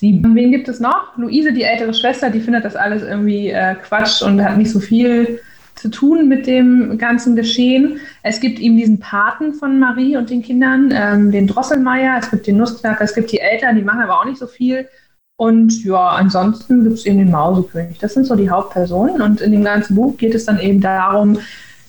Sieben. 0.00 0.34
Wen 0.34 0.50
gibt 0.50 0.66
es 0.66 0.80
noch? 0.80 1.14
Luise, 1.18 1.52
die 1.52 1.62
ältere 1.62 1.92
Schwester, 1.92 2.30
die 2.30 2.40
findet 2.40 2.64
das 2.64 2.74
alles 2.74 3.02
irgendwie 3.02 3.50
äh, 3.50 3.74
Quatsch 3.74 4.22
und 4.22 4.42
hat 4.42 4.56
nicht 4.56 4.70
so 4.70 4.80
viel 4.80 5.40
zu 5.74 5.90
tun 5.90 6.26
mit 6.26 6.46
dem 6.46 6.96
ganzen 6.96 7.36
Geschehen. 7.36 8.00
Es 8.22 8.40
gibt 8.40 8.60
ihm 8.60 8.78
diesen 8.78 8.98
Paten 8.98 9.52
von 9.52 9.78
Marie 9.78 10.16
und 10.16 10.30
den 10.30 10.40
Kindern, 10.40 10.90
ähm, 10.90 11.30
den 11.30 11.46
Drosselmeier, 11.46 12.16
es 12.18 12.30
gibt 12.30 12.46
den 12.46 12.56
Nussknacker, 12.56 13.04
es 13.04 13.14
gibt 13.14 13.30
die 13.30 13.40
Eltern, 13.40 13.76
die 13.76 13.82
machen 13.82 14.00
aber 14.00 14.18
auch 14.18 14.24
nicht 14.24 14.38
so 14.38 14.46
viel. 14.46 14.88
Und 15.36 15.84
ja, 15.84 16.08
ansonsten 16.08 16.82
gibt 16.82 16.94
es 16.94 17.04
eben 17.04 17.18
den 17.18 17.30
Mausekönig. 17.30 17.98
Das 17.98 18.14
sind 18.14 18.24
so 18.24 18.36
die 18.36 18.48
Hauptpersonen. 18.48 19.20
Und 19.20 19.42
in 19.42 19.52
dem 19.52 19.64
ganzen 19.64 19.96
Buch 19.96 20.16
geht 20.16 20.34
es 20.34 20.46
dann 20.46 20.60
eben 20.60 20.80
darum, 20.80 21.38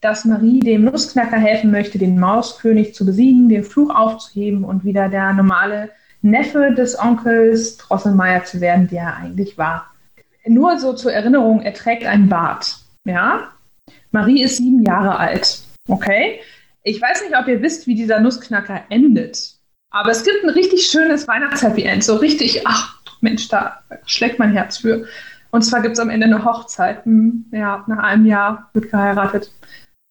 dass 0.02 0.26
Marie 0.26 0.60
dem 0.60 0.84
Nussknacker 0.84 1.38
helfen 1.38 1.72
möchte, 1.72 1.98
den 1.98 2.20
Mauskönig 2.20 2.94
zu 2.94 3.06
besiegen, 3.06 3.48
den 3.48 3.64
Fluch 3.64 3.96
aufzuheben 3.96 4.66
und 4.66 4.84
wieder 4.84 5.08
der 5.08 5.32
normale 5.32 5.92
Neffe 6.22 6.74
des 6.76 6.98
Onkels 6.98 7.78
Drosselmeier 7.78 8.44
zu 8.44 8.62
werden, 8.62 8.88
der 8.88 9.04
er 9.04 9.18
eigentlich 9.18 9.58
war. 9.58 9.92
Nur 10.46 10.80
so 10.80 10.94
zur 10.94 11.14
Erinnerung, 11.14 11.62
er 11.62 11.74
trägt 11.74 12.06
einen 12.06 12.30
Bart. 12.30 12.78
Ja? 13.06 13.52
Marie 14.12 14.44
ist 14.44 14.58
sieben 14.58 14.84
Jahre 14.84 15.18
alt. 15.18 15.62
Okay? 15.88 16.40
Ich 16.84 17.02
weiß 17.02 17.24
nicht, 17.24 17.38
ob 17.38 17.48
ihr 17.48 17.62
wisst, 17.62 17.88
wie 17.88 17.96
dieser 17.96 18.20
Nussknacker 18.20 18.82
endet. 18.90 19.56
Aber 19.92 20.12
es 20.12 20.24
gibt 20.24 20.44
ein 20.44 20.50
richtig 20.50 20.88
schönes 20.88 21.28
Weihnachts-Happy 21.28 21.84
End. 21.84 22.04
So 22.04 22.16
richtig, 22.16 22.66
ach 22.66 23.02
Mensch, 23.22 23.48
da 23.50 23.82
schlägt 24.06 24.40
mein 24.40 24.52
Herz 24.52 24.78
für. 24.78 25.06
Und 25.52 25.64
zwar 25.64 25.82
gibt 25.82 25.94
es 25.94 26.00
am 26.00 26.10
Ende 26.10 26.26
eine 26.26 26.44
Hochzeit. 26.44 27.06
Hm, 27.06 27.46
ja, 27.52 27.84
nach 27.88 28.00
einem 28.00 28.26
Jahr 28.26 28.70
wird 28.74 28.90
geheiratet. 28.90 29.52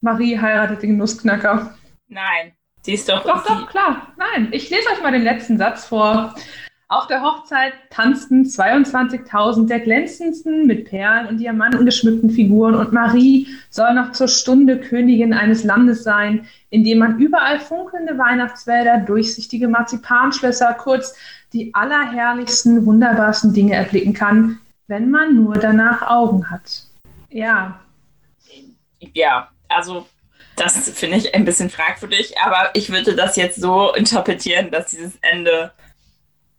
Marie 0.01 0.39
heiratet 0.39 0.83
den 0.83 0.97
Nussknacker. 0.97 1.75
Nein. 2.09 2.53
Sie 2.83 2.95
ist 2.95 3.09
doch. 3.09 3.23
Doch, 3.25 3.45
doch, 3.47 3.69
klar. 3.69 4.09
Nein, 4.17 4.49
ich 4.53 4.71
lese 4.71 4.89
euch 4.93 5.03
mal 5.03 5.13
den 5.13 5.23
letzten 5.23 5.59
Satz 5.59 5.87
vor. 5.87 6.35
Auf 6.89 7.07
der 7.07 7.23
Hochzeit 7.23 7.75
tanzten 7.91 8.43
22.000 8.45 9.69
der 9.69 9.79
glänzendsten, 9.79 10.67
mit 10.67 10.87
Perlen 10.87 11.29
und 11.29 11.39
Diamanten 11.39 11.85
geschmückten 11.85 12.31
Figuren 12.31 12.75
und 12.75 12.93
Marie 12.93 13.47
soll 13.71 13.95
noch 13.95 14.11
zur 14.11 14.27
Stunde 14.27 14.81
Königin 14.81 15.33
eines 15.33 15.63
Landes 15.63 16.03
sein, 16.03 16.49
in 16.71 16.83
dem 16.83 16.99
man 16.99 17.21
überall 17.21 17.61
funkelnde 17.61 18.19
Weihnachtswälder, 18.19 18.99
durchsichtige 19.07 19.69
Marzipanschlösser, 19.69 20.75
kurz 20.75 21.15
die 21.53 21.73
allerherrlichsten, 21.75 22.85
wunderbarsten 22.85 23.55
Dinge 23.55 23.75
erblicken 23.75 24.13
kann, 24.13 24.59
wenn 24.89 25.13
man 25.13 25.37
nur 25.37 25.55
danach 25.55 26.03
Augen 26.03 26.51
hat. 26.51 26.87
Ja. 27.29 27.79
Ja, 29.15 29.49
also 29.69 30.07
das 30.57 30.91
finde 30.91 31.17
ich 31.17 31.35
ein 31.35 31.45
bisschen 31.45 31.71
fragwürdig, 31.71 32.35
aber 32.45 32.71
ich 32.75 32.91
würde 32.91 33.15
das 33.17 33.37
jetzt 33.37 33.61
so 33.61 33.93
interpretieren, 33.95 34.71
dass 34.71 34.91
dieses 34.91 35.17
Ende 35.23 35.73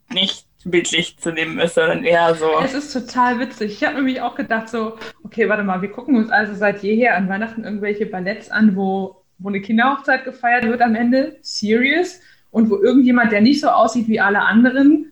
nicht 0.09 0.45
bildlich 0.63 1.17
zu 1.17 1.31
nehmen 1.31 1.59
ist, 1.59 1.75
sondern 1.75 2.03
eher 2.03 2.35
so. 2.35 2.59
Es 2.63 2.73
ist 2.73 2.93
total 2.93 3.39
witzig. 3.39 3.73
Ich 3.73 3.83
habe 3.83 3.95
nämlich 3.95 4.21
auch 4.21 4.35
gedacht, 4.35 4.69
so, 4.69 4.97
okay, 5.23 5.49
warte 5.49 5.63
mal, 5.63 5.81
wir 5.81 5.91
gucken 5.91 6.15
uns 6.15 6.29
also 6.29 6.53
seit 6.53 6.83
jeher 6.83 7.15
an 7.15 7.29
Weihnachten 7.29 7.63
irgendwelche 7.63 8.05
Balletts 8.05 8.51
an, 8.51 8.75
wo, 8.75 9.23
wo 9.39 9.49
eine 9.49 9.61
Kinderhochzeit 9.61 10.23
gefeiert 10.23 10.65
wird 10.65 10.81
am 10.81 10.95
Ende. 10.95 11.37
Serious. 11.41 12.19
Und 12.51 12.69
wo 12.69 12.77
irgendjemand, 12.77 13.31
der 13.31 13.41
nicht 13.41 13.61
so 13.61 13.69
aussieht 13.69 14.07
wie 14.07 14.19
alle 14.19 14.41
anderen, 14.41 15.11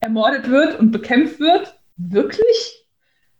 ermordet 0.00 0.48
wird 0.48 0.78
und 0.78 0.92
bekämpft 0.92 1.40
wird. 1.40 1.78
Wirklich? 1.96 2.85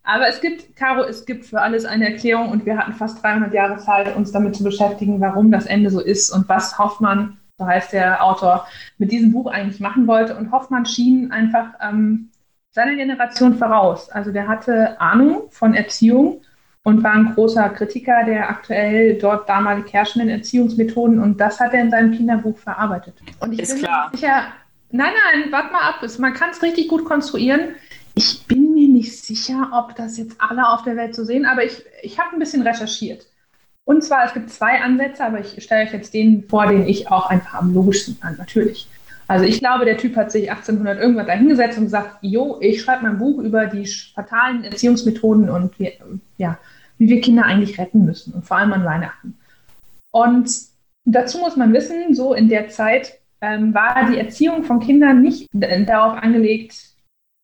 Aber 0.07 0.29
es 0.29 0.41
gibt, 0.41 0.77
Caro, 0.77 1.03
es 1.05 1.27
gibt 1.27 1.47
für 1.47 1.61
alles 1.61 1.85
eine 1.85 2.07
Erklärung 2.13 2.51
und 2.51 2.65
wir 2.65 2.79
hatten 2.79 2.93
fast 2.95 3.23
300 3.23 3.53
Jahre 3.53 3.77
Zeit, 3.79 4.15
uns 4.17 4.33
damit 4.33 4.57
zu 4.57 4.65
beschäftigen, 4.65 5.21
warum 5.21 5.51
das 5.51 5.67
Ende 5.67 5.91
so 5.91 6.01
ist 6.01 6.31
und 6.31 6.49
was 6.49 6.79
Hoffmann, 6.79 7.39
so 7.59 7.67
heißt 7.67 7.93
der 7.93 8.25
Autor, 8.25 8.67
mit 8.99 9.11
diesem 9.13 9.33
Buch 9.33 9.51
eigentlich 9.51 9.81
machen 9.81 10.07
wollte. 10.07 10.37
Und 10.37 10.53
Hoffmann 10.53 10.87
schien 10.87 11.33
einfach 11.33 11.71
ähm, 11.83 12.31
seiner 12.71 12.95
Generation 12.95 13.55
voraus. 13.59 14.09
Also 14.11 14.31
der 14.33 14.49
hatte 14.49 15.01
Ahnung 15.01 15.45
von 15.51 15.75
Erziehung 15.75 16.41
und 16.85 17.03
war 17.03 17.13
ein 17.15 17.35
großer 17.35 17.69
Kritiker 17.71 18.25
der 18.25 18.49
aktuell 18.49 19.19
dort 19.19 19.49
damalig 19.49 19.93
herrschenden 19.93 20.29
Erziehungsmethoden 20.29 21.19
und 21.21 21.41
das 21.41 21.59
hat 21.59 21.75
er 21.75 21.81
in 21.83 21.91
seinem 21.91 22.13
Kinderbuch 22.13 22.57
verarbeitet. 22.59 23.15
Und 23.41 23.53
ich 23.55 23.61
Ist 23.63 23.75
bin 23.75 23.79
klar. 23.85 24.11
sicher, 24.13 24.45
nein, 24.93 25.13
nein, 25.33 25.51
warte 25.51 25.73
mal 25.73 25.81
ab, 25.83 26.03
Es- 26.03 26.19
man 26.21 26.33
kann 26.33 26.51
es 26.51 26.63
richtig 26.63 26.87
gut 26.89 27.05
konstruieren. 27.05 27.75
Ich 28.15 28.47
bin 28.47 28.56
sicher, 29.27 29.71
ob 29.73 29.95
das 29.97 30.17
jetzt 30.17 30.37
alle 30.41 30.69
auf 30.69 30.83
der 30.83 30.97
Welt 30.97 31.15
so 31.15 31.25
sehen, 31.25 31.47
aber 31.47 31.65
ich, 31.65 31.83
ich 32.03 32.19
habe 32.19 32.33
ein 32.33 32.39
bisschen 32.39 32.63
recherchiert. 32.63 33.27
Und 33.85 34.03
zwar, 34.03 34.25
es 34.25 34.35
gibt 34.35 34.51
zwei 34.51 34.81
Ansätze, 34.81 35.25
aber 35.25 35.41
ich 35.41 35.63
stelle 35.63 35.85
euch 35.85 35.93
jetzt 35.93 36.13
den 36.13 36.49
vor, 36.49 36.67
den 36.67 36.87
ich 36.87 37.11
auch 37.11 37.27
einfach 37.27 37.55
am 37.55 37.73
logischsten 37.73 38.17
fand, 38.17 38.39
natürlich. 38.39 38.89
Also 39.29 39.45
ich 39.45 39.59
glaube, 39.59 39.85
der 39.85 39.97
Typ 39.97 40.17
hat 40.17 40.31
sich 40.31 40.51
1800 40.51 40.99
irgendwann 41.01 41.27
da 41.27 41.33
hingesetzt 41.33 41.79
und 41.79 41.85
gesagt, 41.85 42.19
jo, 42.21 42.59
ich 42.61 42.83
schreibe 42.83 43.05
mein 43.05 43.19
Buch 43.19 43.39
über 43.39 43.67
die 43.67 43.87
fatalen 44.15 44.65
Erziehungsmethoden 44.65 45.51
und 45.51 45.79
wie, 45.79 45.93
ja, 46.37 46.59
wie 46.99 47.09
wir 47.09 47.21
Kinder 47.21 47.45
eigentlich 47.45 47.79
retten 47.79 48.05
müssen 48.05 48.33
und 48.35 48.45
vor 48.45 48.57
allem 48.57 48.73
an 48.73 48.85
Weihnachten. 48.85 49.37
Und 50.11 50.49
dazu 51.05 51.39
muss 51.39 51.57
man 51.57 51.73
wissen, 51.73 52.15
so 52.15 52.35
in 52.35 52.49
der 52.49 52.69
Zeit 52.69 53.19
ähm, 53.41 53.75
war 53.75 54.09
die 54.11 54.19
Erziehung 54.19 54.65
von 54.65 54.81
Kindern 54.81 55.23
nicht 55.23 55.49
darauf 55.53 56.23
angelegt, 56.23 56.96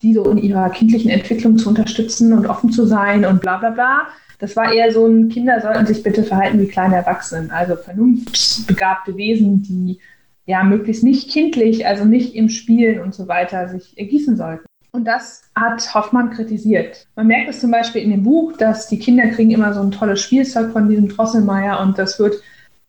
die 0.03 0.15
so 0.15 0.29
in 0.31 0.39
ihrer 0.39 0.71
kindlichen 0.71 1.11
Entwicklung 1.11 1.57
zu 1.59 1.69
unterstützen 1.69 2.33
und 2.33 2.47
offen 2.47 2.71
zu 2.71 2.87
sein 2.87 3.25
und 3.25 3.41
bla 3.41 3.59
bla 3.59 3.71
bla. 3.71 4.03
Das 4.39 4.57
war 4.57 4.73
eher 4.73 4.91
so 4.93 5.07
ein, 5.07 5.29
Kinder 5.29 5.61
sollten 5.61 5.87
sich 5.87 6.03
bitte 6.03 6.25
verhalten 6.25 6.61
wie 6.61 6.67
kleine 6.67 6.97
Erwachsene, 6.97 7.53
also 7.53 7.77
vernunftbegabte 7.77 9.17
Wesen, 9.17 9.63
die 9.63 10.01
ja 10.47 10.65
möglichst 10.65 11.05
nicht 11.05 11.31
kindlich, 11.31 11.87
also 11.87 12.05
nicht 12.05 12.35
im 12.35 12.49
Spielen 12.49 13.01
und 13.01 13.15
so 13.15 13.29
weiter 13.29 13.69
sich 13.69 13.97
ergießen 13.97 14.37
sollten. 14.37 14.67
Und 14.91 15.05
das 15.07 15.43
hat 15.55 15.95
Hoffmann 15.95 16.31
kritisiert. 16.31 17.07
Man 17.17 17.29
merkt 17.29 17.49
es 17.49 17.61
zum 17.61 17.71
Beispiel 17.71 18.03
in 18.03 18.11
dem 18.11 18.25
Buch, 18.25 18.53
dass 18.57 18.89
die 18.89 18.99
Kinder 18.99 19.29
kriegen 19.29 19.53
immer 19.53 19.73
so 19.73 19.81
ein 19.81 19.91
tolles 19.91 20.21
Spielzeug 20.21 20.73
von 20.73 20.89
diesem 20.89 21.09
Drosselmeier 21.09 21.81
und 21.81 21.97
das 21.97 22.19
wird 22.19 22.35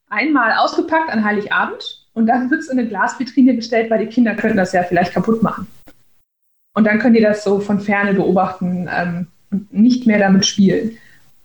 einmal 0.10 0.54
ausgepackt 0.58 1.10
an 1.10 1.24
Heiligabend 1.24 2.06
und 2.14 2.28
dann 2.28 2.50
wird 2.52 2.62
es 2.62 2.70
in 2.70 2.80
eine 2.80 2.88
Glasvitrine 2.88 3.56
gestellt, 3.56 3.90
weil 3.90 4.06
die 4.06 4.12
Kinder 4.12 4.36
könnten 4.36 4.58
das 4.58 4.74
ja 4.74 4.84
vielleicht 4.84 5.14
kaputt 5.14 5.42
machen. 5.42 5.68
Und 6.74 6.86
dann 6.86 7.00
können 7.00 7.14
die 7.14 7.22
das 7.22 7.44
so 7.44 7.60
von 7.60 7.80
ferne 7.80 8.14
beobachten 8.14 8.90
ähm, 8.92 9.28
und 9.52 9.74
nicht 9.74 10.08
mehr 10.08 10.20
damit 10.20 10.46
spielen. 10.46 10.98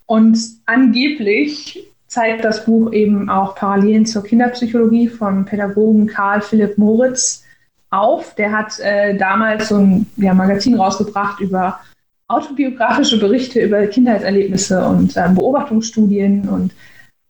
Und 0.06 0.38
angeblich 0.64 1.84
zeigt 2.06 2.44
das 2.44 2.64
Buch 2.64 2.92
eben 2.92 3.28
auch 3.28 3.54
Parallelen 3.54 4.06
zur 4.06 4.24
Kinderpsychologie 4.24 5.08
vom 5.08 5.44
Pädagogen 5.44 6.06
Karl 6.06 6.40
Philipp 6.40 6.78
Moritz 6.78 7.44
auf. 7.90 8.34
Der 8.34 8.52
hat 8.52 8.78
äh, 8.80 9.16
damals 9.16 9.68
so 9.68 9.76
ein 9.76 10.06
ja, 10.16 10.32
Magazin 10.32 10.74
rausgebracht 10.74 11.40
über 11.40 11.80
autobiografische 12.28 13.18
Berichte 13.18 13.60
über 13.60 13.86
Kindheitserlebnisse 13.86 14.84
und 14.84 15.16
ähm, 15.16 15.34
Beobachtungsstudien 15.34 16.48
und 16.48 16.72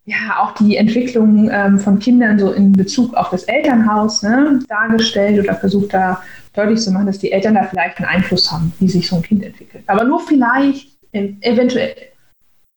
ja, 0.09 0.39
auch 0.39 0.53
die 0.53 0.77
Entwicklung 0.77 1.51
ähm, 1.53 1.79
von 1.79 1.99
Kindern 1.99 2.39
so 2.39 2.53
in 2.53 2.73
Bezug 2.73 3.13
auf 3.13 3.29
das 3.29 3.45
Elternhaus 3.45 4.23
ne, 4.23 4.59
dargestellt 4.67 5.39
oder 5.39 5.55
versucht 5.55 5.93
da 5.93 6.23
deutlich 6.55 6.81
zu 6.81 6.91
machen, 6.91 7.07
dass 7.07 7.19
die 7.19 7.31
Eltern 7.31 7.55
da 7.55 7.65
vielleicht 7.65 7.99
einen 7.99 8.09
Einfluss 8.09 8.51
haben, 8.51 8.73
wie 8.79 8.89
sich 8.89 9.07
so 9.07 9.17
ein 9.17 9.23
Kind 9.23 9.45
entwickelt. 9.45 9.85
Aber 9.87 10.05
nur 10.05 10.21
vielleicht, 10.21 10.97
eventuell. 11.13 11.95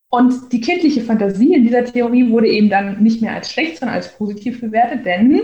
Und 0.10 0.52
die 0.52 0.60
kindliche 0.60 1.02
Fantasie 1.02 1.54
in 1.54 1.64
dieser 1.64 1.86
Theorie 1.86 2.30
wurde 2.30 2.48
eben 2.48 2.70
dann 2.70 3.02
nicht 3.02 3.22
mehr 3.22 3.34
als 3.34 3.50
schlecht, 3.50 3.78
sondern 3.78 3.96
als 3.96 4.14
positiv 4.18 4.60
bewertet, 4.60 5.06
denn 5.06 5.44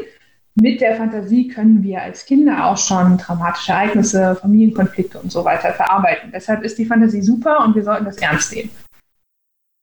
mit 0.56 0.82
der 0.82 0.97
Fantasie 0.97 1.47
können 1.47 1.84
wir 1.84 2.02
als 2.02 2.26
Kinder 2.26 2.65
auch 2.65 2.78
schon 2.78 3.17
traumatische 3.17 3.71
Ereignisse, 3.71 4.36
Familienkonflikte 4.36 5.19
und 5.19 5.32
so 5.32 5.45
weiter 5.45 5.71
verarbeiten. 5.71 6.32
Deshalb 6.34 6.63
ist 6.63 6.78
die 6.78 6.86
Fantasie 6.86 7.21
super 7.21 7.63
und 7.63 7.76
wir 7.76 7.84
sollten 7.84 8.04
das 8.04 8.17
ernst 8.17 8.54
nehmen. 8.54 8.71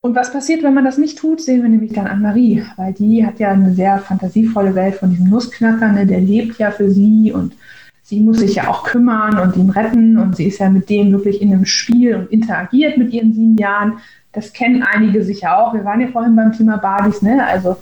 Und 0.05 0.15
was 0.15 0.31
passiert, 0.31 0.61
wenn 0.61 0.75
man 0.75 0.85
das 0.85 0.99
nicht 0.99 1.17
tut, 1.17 1.41
sehen 1.41 1.63
wir 1.63 1.69
nämlich 1.69 1.93
dann 1.93 2.05
Anne-Marie, 2.05 2.63
weil 2.75 2.93
die 2.93 3.25
hat 3.25 3.39
ja 3.39 3.49
eine 3.49 3.73
sehr 3.73 3.97
fantasievolle 3.97 4.75
Welt 4.75 4.97
von 4.97 5.09
diesem 5.09 5.31
Nussknacker, 5.31 5.91
ne? 5.91 6.05
der 6.05 6.21
lebt 6.21 6.59
ja 6.59 6.69
für 6.69 6.91
sie 6.91 7.33
und 7.33 7.55
sie 8.03 8.19
muss 8.19 8.37
sich 8.37 8.53
ja 8.53 8.67
auch 8.67 8.83
kümmern 8.83 9.39
und 9.39 9.57
ihn 9.57 9.71
retten 9.71 10.19
und 10.19 10.35
sie 10.35 10.45
ist 10.45 10.59
ja 10.59 10.69
mit 10.69 10.91
dem 10.91 11.11
wirklich 11.11 11.41
in 11.41 11.51
einem 11.51 11.65
Spiel 11.65 12.17
und 12.17 12.31
interagiert 12.31 12.97
mit 12.97 13.13
ihren 13.13 13.33
sieben 13.33 13.57
Jahren. 13.57 13.93
Das 14.31 14.53
kennen 14.53 14.83
einige 14.83 15.23
sicher 15.23 15.57
auch. 15.57 15.73
Wir 15.73 15.83
waren 15.85 16.01
ja 16.01 16.09
vorhin 16.09 16.35
beim 16.35 16.51
Thema 16.51 16.77
Barbies, 16.77 17.23
ne? 17.23 17.43
Also 17.43 17.75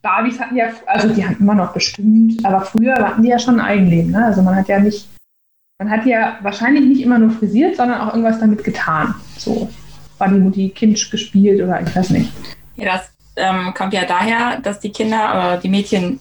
Barbies 0.00 0.40
hatten 0.40 0.56
ja, 0.56 0.70
also 0.86 1.10
die 1.10 1.22
hatten 1.22 1.42
immer 1.42 1.54
noch 1.54 1.74
bestimmt, 1.74 2.42
aber 2.46 2.62
früher 2.62 2.94
hatten 2.94 3.24
die 3.24 3.28
ja 3.28 3.38
schon 3.38 3.60
ein 3.60 3.66
Eigenleben, 3.66 4.12
ne? 4.12 4.24
Also 4.24 4.40
man 4.40 4.56
hat 4.56 4.68
ja 4.68 4.80
nicht, 4.80 5.06
man 5.78 5.90
hat 5.90 6.06
ja 6.06 6.38
wahrscheinlich 6.40 6.86
nicht 6.86 7.02
immer 7.02 7.18
nur 7.18 7.28
frisiert, 7.28 7.76
sondern 7.76 8.00
auch 8.00 8.14
irgendwas 8.14 8.40
damit 8.40 8.64
getan. 8.64 9.14
So 9.36 9.68
die 10.28 10.40
Mutti 10.40 10.68
Kind 10.70 11.10
gespielt 11.10 11.62
oder 11.62 11.80
ich 11.80 11.94
weiß 11.94 12.10
nicht. 12.10 12.30
Ja, 12.76 12.96
das 12.96 13.10
ähm, 13.36 13.72
kommt 13.74 13.92
ja 13.92 14.04
daher, 14.04 14.58
dass 14.60 14.80
die 14.80 14.90
Kinder 14.90 15.30
oder 15.30 15.56
die 15.56 15.68
Mädchen 15.68 16.20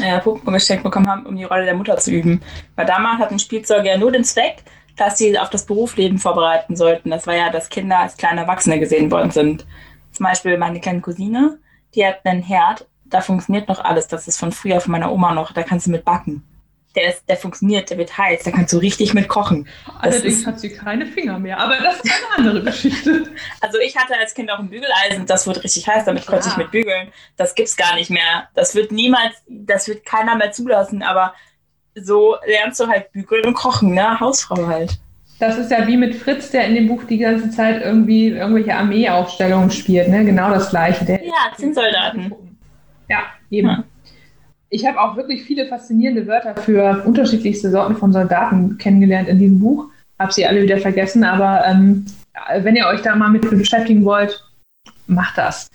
äh, 0.00 0.20
Puppen 0.20 0.52
geschenkt 0.52 0.84
bekommen 0.84 1.08
haben, 1.08 1.26
um 1.26 1.36
die 1.36 1.44
Rolle 1.44 1.64
der 1.64 1.74
Mutter 1.74 1.96
zu 1.96 2.10
üben. 2.10 2.40
Weil 2.76 2.86
damals 2.86 3.20
hatten 3.20 3.38
Spielzeuge 3.38 3.88
ja 3.88 3.98
nur 3.98 4.12
den 4.12 4.24
Zweck, 4.24 4.62
dass 4.96 5.18
sie 5.18 5.38
auf 5.38 5.50
das 5.50 5.66
Berufsleben 5.66 6.18
vorbereiten 6.18 6.76
sollten. 6.76 7.10
Das 7.10 7.26
war 7.26 7.34
ja, 7.34 7.50
dass 7.50 7.68
Kinder 7.68 8.00
als 8.00 8.16
kleine 8.16 8.42
Erwachsene 8.42 8.78
gesehen 8.78 9.10
worden 9.10 9.30
sind. 9.30 9.66
Zum 10.12 10.24
Beispiel 10.24 10.58
meine 10.58 10.80
kleine 10.80 11.00
Cousine, 11.00 11.58
die 11.94 12.04
hat 12.04 12.24
einen 12.24 12.42
Herd, 12.42 12.86
da 13.04 13.20
funktioniert 13.20 13.68
noch 13.68 13.82
alles. 13.82 14.08
Das 14.08 14.28
ist 14.28 14.38
von 14.38 14.52
früher 14.52 14.80
von 14.80 14.92
meiner 14.92 15.12
Oma 15.12 15.32
noch, 15.32 15.52
da 15.52 15.62
kannst 15.62 15.86
du 15.86 15.90
mit 15.90 16.04
backen. 16.04 16.42
Der, 16.98 17.10
ist, 17.10 17.28
der 17.28 17.36
funktioniert, 17.36 17.90
der 17.90 17.98
wird 17.98 18.18
heiß, 18.18 18.42
da 18.42 18.50
kannst 18.50 18.72
du 18.72 18.78
richtig 18.78 19.14
mit 19.14 19.28
kochen. 19.28 19.68
Das 19.86 19.94
Allerdings 20.14 20.34
ist- 20.40 20.46
hat 20.46 20.58
sie 20.58 20.70
keine 20.70 21.06
Finger 21.06 21.38
mehr, 21.38 21.60
aber 21.60 21.76
das 21.76 21.96
ist 22.00 22.10
eine 22.36 22.48
andere 22.48 22.64
Geschichte. 22.64 23.22
Also 23.60 23.78
ich 23.78 23.96
hatte 23.96 24.16
als 24.18 24.34
Kind 24.34 24.50
auch 24.50 24.58
ein 24.58 24.68
Bügeleisen, 24.68 25.26
das 25.26 25.46
wird 25.46 25.62
richtig 25.62 25.86
heiß, 25.86 26.04
damit 26.06 26.26
konnte 26.26 26.48
ich 26.48 26.54
Klar. 26.54 26.64
mit 26.64 26.70
bügeln. 26.72 27.08
Das 27.36 27.54
gibt's 27.54 27.76
gar 27.76 27.94
nicht 27.94 28.10
mehr. 28.10 28.48
Das 28.54 28.74
wird 28.74 28.90
niemals, 28.90 29.34
das 29.48 29.86
wird 29.86 30.04
keiner 30.04 30.34
mehr 30.34 30.50
zulassen, 30.50 31.02
aber 31.04 31.34
so 31.94 32.36
lernst 32.46 32.80
du 32.80 32.88
halt 32.88 33.12
bügeln 33.12 33.44
und 33.46 33.54
kochen, 33.54 33.94
ne? 33.94 34.18
Hausfrau 34.18 34.66
halt. 34.66 34.98
Das 35.38 35.56
ist 35.56 35.70
ja 35.70 35.86
wie 35.86 35.96
mit 35.96 36.16
Fritz, 36.16 36.50
der 36.50 36.64
in 36.66 36.74
dem 36.74 36.88
Buch 36.88 37.04
die 37.04 37.18
ganze 37.18 37.50
Zeit 37.50 37.80
irgendwie 37.82 38.28
irgendwelche 38.30 38.74
Armeeaufstellungen 38.74 39.70
spielt, 39.70 40.08
ne? 40.08 40.24
Genau 40.24 40.50
das 40.50 40.70
gleiche. 40.70 41.04
Der 41.04 41.24
Ja, 41.24 41.32
Zinnsoldaten. 41.56 42.34
Ja, 43.08 43.22
eben. 43.50 43.68
Ja. 43.68 43.84
Ich 44.70 44.86
habe 44.86 45.00
auch 45.00 45.16
wirklich 45.16 45.44
viele 45.44 45.66
faszinierende 45.66 46.26
Wörter 46.26 46.56
für 46.56 47.02
unterschiedlichste 47.04 47.70
Sorten 47.70 47.96
von 47.96 48.12
Soldaten 48.12 48.76
kennengelernt 48.78 49.28
in 49.28 49.38
diesem 49.38 49.58
Buch. 49.58 49.86
Habe 50.18 50.32
sie 50.32 50.46
alle 50.46 50.62
wieder 50.62 50.78
vergessen, 50.78 51.24
aber 51.24 51.64
ähm, 51.66 52.04
wenn 52.60 52.76
ihr 52.76 52.86
euch 52.86 53.00
da 53.02 53.16
mal 53.16 53.30
mit 53.30 53.48
beschäftigen 53.48 54.04
wollt, 54.04 54.44
macht 55.06 55.38
das. 55.38 55.68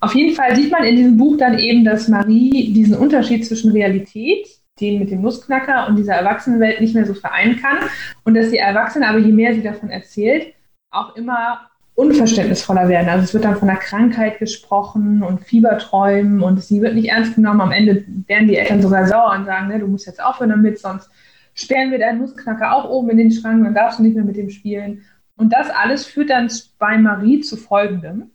Auf 0.00 0.14
jeden 0.14 0.34
Fall 0.34 0.54
sieht 0.54 0.70
man 0.70 0.84
in 0.84 0.96
diesem 0.96 1.16
Buch 1.16 1.36
dann 1.38 1.58
eben, 1.58 1.84
dass 1.84 2.08
Marie 2.08 2.72
diesen 2.72 2.96
Unterschied 2.96 3.44
zwischen 3.46 3.72
Realität, 3.72 4.46
den 4.80 4.98
mit 4.98 5.10
dem 5.10 5.22
Nussknacker 5.22 5.88
und 5.88 5.96
dieser 5.96 6.14
Erwachsenenwelt 6.14 6.80
nicht 6.80 6.94
mehr 6.94 7.06
so 7.06 7.14
vereinen 7.14 7.56
kann 7.56 7.78
und 8.24 8.34
dass 8.34 8.50
die 8.50 8.58
Erwachsene 8.58 9.08
aber 9.08 9.18
je 9.18 9.32
mehr 9.32 9.54
sie 9.54 9.62
davon 9.62 9.88
erzählt, 9.88 10.54
auch 10.92 11.16
immer 11.16 11.68
unverständnisvoller 11.96 12.88
werden. 12.88 13.08
Also 13.08 13.24
es 13.24 13.34
wird 13.34 13.44
dann 13.44 13.56
von 13.56 13.68
einer 13.68 13.78
Krankheit 13.78 14.38
gesprochen 14.38 15.22
und 15.22 15.40
Fieberträumen 15.40 16.42
und 16.42 16.62
sie 16.62 16.82
wird 16.82 16.94
nicht 16.94 17.08
ernst 17.08 17.34
genommen. 17.34 17.62
Am 17.62 17.72
Ende 17.72 18.04
werden 18.26 18.48
die 18.48 18.56
Eltern 18.56 18.82
sogar 18.82 19.06
sauer 19.06 19.34
und 19.36 19.46
sagen, 19.46 19.68
ne, 19.68 19.80
du 19.80 19.88
musst 19.88 20.06
jetzt 20.06 20.22
aufhören 20.22 20.50
damit, 20.50 20.78
sonst 20.78 21.10
sperren 21.54 21.90
wir 21.90 21.98
deinen 21.98 22.20
Nussknacker 22.20 22.76
auch 22.76 22.88
oben 22.88 23.10
in 23.10 23.16
den 23.16 23.32
Schrank, 23.32 23.64
dann 23.64 23.74
darfst 23.74 23.98
du 23.98 24.02
nicht 24.02 24.14
mehr 24.14 24.24
mit 24.24 24.36
dem 24.36 24.50
spielen. 24.50 25.02
Und 25.36 25.52
das 25.54 25.70
alles 25.70 26.04
führt 26.04 26.28
dann 26.28 26.50
bei 26.78 26.98
Marie 26.98 27.40
zu 27.40 27.56
Folgendem. 27.56 28.30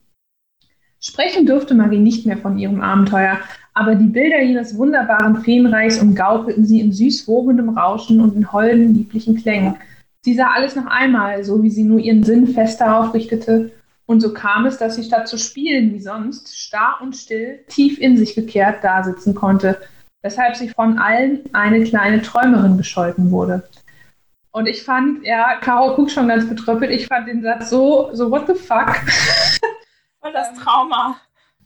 Sprechen 0.99 1.45
durfte 1.45 1.75
Marie 1.75 1.99
nicht 1.99 2.25
mehr 2.25 2.37
von 2.37 2.57
ihrem 2.57 2.81
Abenteuer, 2.81 3.37
aber 3.73 3.93
die 3.95 4.07
Bilder 4.07 4.41
jenes 4.41 4.75
wunderbaren 4.75 5.37
Feenreichs 5.37 5.99
umgaukelten 5.99 6.65
sie 6.65 6.79
in 6.79 6.91
süß 6.91 7.27
wogendem 7.27 7.77
Rauschen 7.77 8.21
und 8.21 8.35
in 8.35 8.51
holden, 8.51 8.93
lieblichen 8.95 9.35
Klängen. 9.35 9.75
Sie 10.23 10.35
sah 10.35 10.51
alles 10.51 10.75
noch 10.75 10.85
einmal, 10.85 11.43
so 11.43 11.63
wie 11.63 11.71
sie 11.71 11.83
nur 11.83 11.99
ihren 11.99 12.23
Sinn 12.23 12.47
fest 12.47 12.79
darauf 12.79 13.13
richtete, 13.13 13.71
und 14.11 14.19
so 14.19 14.33
kam 14.33 14.65
es, 14.65 14.77
dass 14.77 14.95
sie 14.95 15.05
statt 15.05 15.29
zu 15.29 15.37
spielen 15.37 15.93
wie 15.93 16.01
sonst, 16.01 16.57
starr 16.57 16.99
und 17.01 17.15
still, 17.15 17.59
tief 17.69 17.97
in 17.97 18.17
sich 18.17 18.35
gekehrt 18.35 18.83
dasitzen 18.83 19.33
konnte, 19.33 19.77
weshalb 20.21 20.57
sie 20.57 20.67
von 20.67 20.99
allen 20.99 21.41
eine 21.53 21.83
kleine 21.85 22.21
Träumerin 22.21 22.77
gescholten 22.77 23.31
wurde. 23.31 23.63
Und 24.51 24.67
ich 24.67 24.83
fand, 24.83 25.25
ja, 25.25 25.55
Caro 25.61 25.95
guckt 25.95 26.11
schon 26.11 26.27
ganz 26.27 26.47
betröppelt, 26.49 26.91
ich 26.91 27.07
fand 27.07 27.27
den 27.29 27.41
Satz 27.41 27.69
so, 27.69 28.09
so 28.11 28.29
what 28.29 28.47
the 28.47 28.53
fuck. 28.53 28.89
Und 30.19 30.33
das 30.33 30.53
Trauma. 30.55 31.15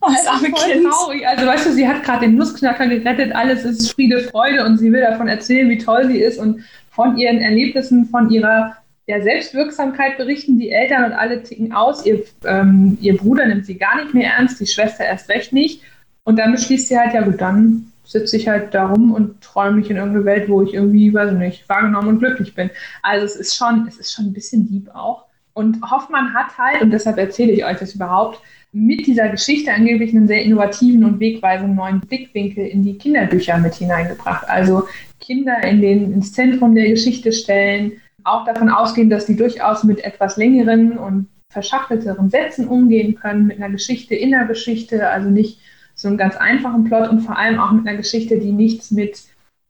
Oh, 0.01 0.07
das 0.07 0.27
arme 0.27 0.51
Kind. 0.51 0.85
Traurig. 0.85 1.27
Also 1.27 1.47
weißt 1.47 1.65
du, 1.65 1.71
sie 1.71 1.87
hat 1.87 2.03
gerade 2.03 2.27
den 2.27 2.35
Nussknacker 2.35 2.87
gerettet, 2.87 3.33
alles 3.33 3.65
ist 3.65 3.91
Friede, 3.91 4.21
Freude 4.21 4.63
und 4.65 4.77
sie 4.77 4.91
will 4.91 5.01
davon 5.01 5.27
erzählen, 5.27 5.69
wie 5.69 5.77
toll 5.77 6.05
sie 6.07 6.19
ist 6.19 6.37
und 6.37 6.63
von 6.95 7.17
ihren 7.17 7.41
Erlebnissen, 7.41 8.05
von 8.05 8.29
ihrer 8.29 8.77
ja, 9.07 9.21
Selbstwirksamkeit 9.21 10.17
berichten 10.17 10.57
die 10.57 10.71
Eltern 10.71 11.05
und 11.05 11.13
alle 11.13 11.43
ticken 11.43 11.73
aus. 11.73 12.05
Ihr, 12.05 12.23
ähm, 12.45 12.97
ihr 13.01 13.17
Bruder 13.17 13.45
nimmt 13.45 13.65
sie 13.65 13.77
gar 13.77 14.01
nicht 14.01 14.13
mehr 14.13 14.31
ernst, 14.33 14.59
die 14.59 14.67
Schwester 14.67 15.05
erst 15.05 15.29
recht 15.29 15.53
nicht. 15.53 15.81
Und 16.23 16.39
dann 16.39 16.53
beschließt 16.53 16.87
sie 16.87 16.97
halt, 16.97 17.13
ja 17.13 17.21
gut, 17.21 17.39
dann 17.39 17.91
sitze 18.03 18.37
ich 18.37 18.47
halt 18.47 18.73
da 18.73 18.87
rum 18.87 19.11
und 19.13 19.41
träume 19.41 19.77
mich 19.77 19.89
in 19.89 19.97
irgendeine 19.97 20.25
Welt, 20.25 20.49
wo 20.49 20.63
ich 20.63 20.73
irgendwie, 20.73 21.13
weiß 21.13 21.33
ich 21.33 21.37
nicht, 21.37 21.69
wahrgenommen 21.69 22.07
und 22.07 22.19
glücklich 22.19 22.55
bin. 22.55 22.69
Also 23.03 23.25
es 23.25 23.35
ist 23.35 23.55
schon, 23.55 23.85
es 23.87 23.97
ist 23.97 24.13
schon 24.13 24.25
ein 24.25 24.33
bisschen 24.33 24.67
deep 24.67 24.89
auch. 24.95 25.25
Und 25.53 25.81
Hoffmann 25.89 26.33
hat 26.33 26.57
halt, 26.57 26.81
und 26.81 26.91
deshalb 26.91 27.17
erzähle 27.17 27.51
ich 27.51 27.63
euch 27.63 27.77
das 27.77 27.93
überhaupt, 27.93 28.41
mit 28.71 29.07
dieser 29.07 29.29
Geschichte 29.29 29.71
angeblich 29.71 30.13
einen 30.13 30.27
sehr 30.27 30.43
innovativen 30.43 31.05
und 31.05 31.19
wegweisenden 31.19 31.75
neuen 31.75 32.01
Blickwinkel 32.01 32.65
in 32.65 32.83
die 32.83 32.97
Kinderbücher 32.97 33.57
mit 33.57 33.75
hineingebracht. 33.75 34.49
Also 34.49 34.87
Kinder 35.25 35.63
in 35.63 35.81
den, 35.81 36.13
ins 36.13 36.33
Zentrum 36.33 36.75
der 36.75 36.89
Geschichte 36.89 37.31
stellen, 37.31 37.93
auch 38.23 38.45
davon 38.45 38.69
ausgehen, 38.69 39.09
dass 39.09 39.25
die 39.25 39.35
durchaus 39.35 39.83
mit 39.83 40.03
etwas 40.03 40.37
längeren 40.37 40.97
und 40.97 41.27
verschachtelteren 41.49 42.29
Sätzen 42.29 42.67
umgehen 42.67 43.15
können, 43.15 43.47
mit 43.47 43.57
einer 43.57 43.69
Geschichte 43.69 44.15
in 44.15 44.31
der 44.31 44.45
Geschichte, 44.45 45.09
also 45.09 45.29
nicht 45.29 45.59
so 45.93 46.07
einen 46.07 46.17
ganz 46.17 46.35
einfachen 46.35 46.83
Plot 46.83 47.09
und 47.09 47.21
vor 47.21 47.37
allem 47.37 47.59
auch 47.59 47.71
mit 47.71 47.87
einer 47.87 47.97
Geschichte, 47.97 48.37
die 48.37 48.51
nichts 48.51 48.91
mit, 48.91 49.23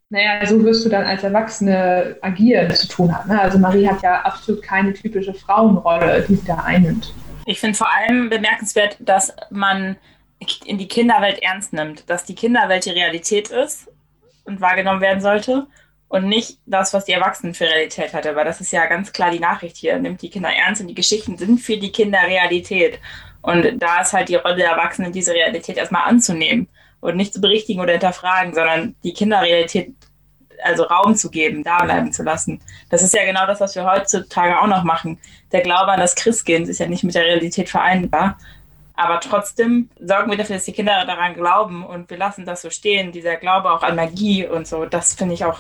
naja, 0.10 0.46
so 0.46 0.63
wirst 0.63 0.84
du 0.86 0.89
dann 0.89 1.04
als 1.04 1.24
Erwachsene 1.24 2.18
agieren 2.22 2.74
zu 2.74 2.88
tun 2.88 3.15
hat. 3.15 3.28
Ne? 3.28 3.39
Also 3.39 3.60
Marie 3.60 3.88
hat 3.88 4.02
ja 4.02 4.22
absolut 4.22 4.63
keine 4.63 4.94
typische 4.94 5.34
Frauenrolle, 5.34 6.26
die 6.28 6.36
sie 6.36 6.46
da 6.46 6.56
einnimmt. 6.56 7.13
Ich 7.46 7.60
finde 7.60 7.78
vor 7.78 7.88
allem 7.94 8.30
bemerkenswert, 8.30 8.98
dass 9.00 9.36
man 9.52 9.98
in 10.65 10.80
die 10.80 10.88
Kinderwelt 10.88 11.41
ernst 11.44 11.74
nimmt, 11.74 12.10
dass 12.10 12.26
die 12.26 12.36
Kinderwelt 12.36 12.86
die 12.86 12.91
Realität 12.91 13.52
ist 13.52 13.88
und 14.45 14.62
wahrgenommen 14.62 15.01
werden 15.01 15.21
sollte 15.21 15.67
und 16.08 16.27
nicht 16.27 16.60
das, 16.65 16.93
was 16.93 17.05
die 17.05 17.12
Erwachsenen 17.12 17.53
für 17.53 17.65
Realität 17.65 18.13
hatte, 18.13 18.36
weil 18.36 18.45
das 18.45 18.62
ist 18.62 18.71
ja 18.71 18.86
ganz 18.86 19.12
klar 19.12 19.31
die 19.31 19.39
Nachricht 19.39 19.75
hier. 19.75 19.99
Nimmt 19.99 20.21
die 20.21 20.29
Kinder 20.29 20.49
ernst 20.49 20.81
und 20.81 20.88
die 20.88 20.95
Geschichten 20.95 21.38
sind 21.38 21.60
für 21.60 21.77
die 21.77 21.91
Kinder 21.91 22.19
Realität. 22.21 22.99
Und 23.41 23.79
da 23.81 24.01
ist 24.01 24.13
halt 24.13 24.29
die 24.29 24.36
Rolle 24.36 24.55
der 24.58 24.71
Erwachsenen, 24.71 25.12
diese 25.12 25.34
Realität 25.34 25.77
erstmal 25.77 26.08
anzunehmen 26.08 26.67
und 26.99 27.15
nicht 27.15 27.34
zu 27.34 27.41
berichtigen 27.41 27.81
oder 27.81 27.91
hinterfragen, 27.91 28.53
sondern 28.53 28.95
die 29.03 29.13
Kinderrealität 29.13 29.93
also 30.63 30.84
Raum 30.84 31.15
zu 31.15 31.29
geben, 31.29 31.63
da 31.63 31.84
bleiben 31.84 32.12
zu 32.12 32.23
lassen. 32.23 32.62
Das 32.89 33.01
ist 33.01 33.13
ja 33.13 33.25
genau 33.25 33.45
das, 33.45 33.60
was 33.60 33.75
wir 33.75 33.86
heutzutage 33.86 34.60
auch 34.60 34.67
noch 34.67 34.84
machen. 34.84 35.19
Der 35.51 35.62
Glaube 35.62 35.91
an 35.91 35.99
das 35.99 36.15
Christkind 36.15 36.69
ist 36.69 36.79
ja 36.79 36.88
nicht 36.88 37.03
mit 37.03 37.13
der 37.13 37.23
Realität 37.23 37.69
vereinbar. 37.69 38.38
Aber 38.95 39.19
trotzdem 39.19 39.89
sorgen 39.99 40.31
wir 40.31 40.38
dafür, 40.38 40.55
dass 40.55 40.65
die 40.65 40.71
Kinder 40.71 41.05
daran 41.05 41.34
glauben 41.34 41.86
und 41.86 42.10
wir 42.10 42.17
lassen 42.17 42.45
das 42.45 42.62
so 42.62 42.69
stehen. 42.69 43.12
Dieser 43.12 43.36
Glaube 43.36 43.71
auch 43.71 43.84
an 43.84 43.95
Magie 43.95 44.47
und 44.47 44.67
so, 44.67 44.86
das 44.86 45.13
finde 45.13 45.34
ich 45.34 45.43
auch, 45.43 45.60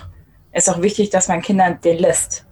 ist 0.53 0.69
auch 0.69 0.81
wichtig, 0.81 1.09
dass 1.09 1.27
man 1.27 1.41
Kindern 1.41 1.79
den 1.83 1.99
lässt. 1.99 2.45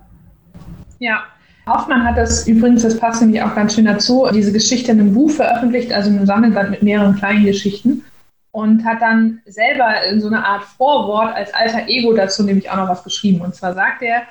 Ja, 1.00 1.24
Hoffmann 1.66 2.04
hat 2.04 2.18
das 2.18 2.48
übrigens, 2.48 2.84
das 2.84 3.00
passt 3.00 3.22
nämlich 3.22 3.42
auch 3.42 3.56
ganz 3.56 3.76
schön 3.76 3.86
dazu, 3.86 4.28
diese 4.34 4.52
Geschichte 4.52 4.92
in 4.92 5.00
einem 5.00 5.14
Buch 5.14 5.32
veröffentlicht, 5.32 5.94
also 5.94 6.10
in 6.10 6.18
einem 6.18 6.26
Sammelband 6.26 6.70
mit 6.72 6.84
mehreren 6.84 7.16
kleinen 7.16 7.46
Geschichten 7.46 8.04
und 8.52 8.86
hat 8.86 9.02
dann 9.02 9.42
selber 9.46 10.04
in 10.06 10.22
so 10.22 10.28
einer 10.28 10.46
Art 10.46 10.64
Vorwort 10.64 11.36
als 11.36 11.54
alter 11.54 11.88
Ego 11.88 12.14
dazu 12.14 12.44
nämlich 12.44 12.70
auch 12.70 12.76
noch 12.76 12.90
was 12.90 13.04
geschrieben. 13.04 13.42
Und 13.42 13.56
zwar 13.56 13.74
sagt 13.74 14.02
er, 14.04 14.24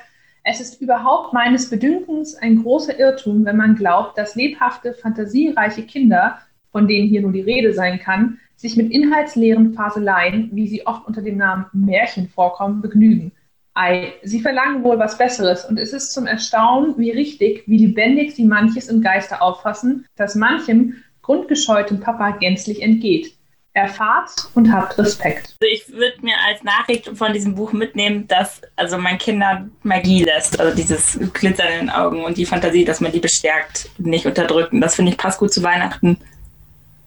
es 0.43 0.59
ist 0.59 0.81
überhaupt 0.81 1.33
meines 1.33 1.69
Bedünkens 1.69 2.35
ein 2.35 2.61
großer 2.61 2.99
Irrtum, 2.99 3.45
wenn 3.45 3.57
man 3.57 3.75
glaubt, 3.75 4.17
dass 4.17 4.35
lebhafte, 4.35 4.93
fantasiereiche 4.93 5.83
Kinder, 5.83 6.39
von 6.71 6.87
denen 6.87 7.07
hier 7.07 7.21
nur 7.21 7.31
die 7.31 7.41
Rede 7.41 7.73
sein 7.73 7.99
kann, 7.99 8.39
sich 8.55 8.75
mit 8.75 8.91
inhaltsleeren 8.91 9.73
Faseleien, 9.73 10.49
wie 10.53 10.67
sie 10.67 10.85
oft 10.85 11.07
unter 11.07 11.21
dem 11.21 11.37
Namen 11.37 11.65
Märchen 11.73 12.27
vorkommen, 12.27 12.81
begnügen. 12.81 13.31
Ei, 13.73 14.13
sie 14.21 14.41
verlangen 14.41 14.83
wohl 14.83 14.99
was 14.99 15.17
Besseres 15.17 15.65
und 15.65 15.79
es 15.79 15.93
ist 15.93 16.13
zum 16.13 16.27
Erstaunen, 16.27 16.97
wie 16.97 17.11
richtig, 17.11 17.63
wie 17.65 17.85
lebendig 17.85 18.35
sie 18.35 18.45
manches 18.45 18.87
im 18.87 19.01
Geiste 19.01 19.41
auffassen, 19.41 20.05
dass 20.15 20.35
manchem 20.35 20.95
grundgescheutem 21.21 21.99
Papa 21.99 22.31
gänzlich 22.31 22.81
entgeht. 22.81 23.33
Erfahrt 23.75 24.49
und 24.53 24.71
habt 24.71 24.99
Respekt. 24.99 25.55
Also 25.59 25.73
ich 25.73 25.91
würde 25.91 26.13
mir 26.21 26.35
als 26.47 26.63
Nachricht 26.63 27.09
von 27.15 27.33
diesem 27.33 27.55
Buch 27.55 27.73
mitnehmen, 27.73 28.27
dass 28.27 28.61
also 28.75 28.99
man 28.99 29.17
Kindern 29.17 29.71
Magie 29.81 30.23
lässt, 30.23 30.59
also 30.59 30.75
dieses 30.75 31.19
Glitzern 31.33 31.67
in 31.67 31.79
den 31.79 31.89
Augen 31.89 32.23
und 32.23 32.37
die 32.37 32.45
Fantasie, 32.45 32.85
dass 32.85 33.01
man 33.01 33.11
die 33.11 33.19
bestärkt, 33.19 33.89
nicht 33.97 34.27
unterdrücken. 34.27 34.79
Das 34.79 34.95
finde 34.95 35.11
ich 35.11 35.17
passt 35.17 35.39
gut 35.39 35.51
zu 35.51 35.63
Weihnachten. 35.63 36.17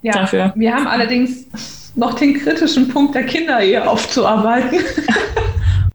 Ja, 0.02 0.12
dafür. 0.12 0.52
wir 0.56 0.74
haben 0.74 0.88
allerdings 0.88 1.46
noch 1.94 2.14
den 2.14 2.34
kritischen 2.34 2.88
Punkt 2.88 3.14
der 3.14 3.24
Kinderehe 3.24 3.88
aufzuarbeiten. 3.88 4.80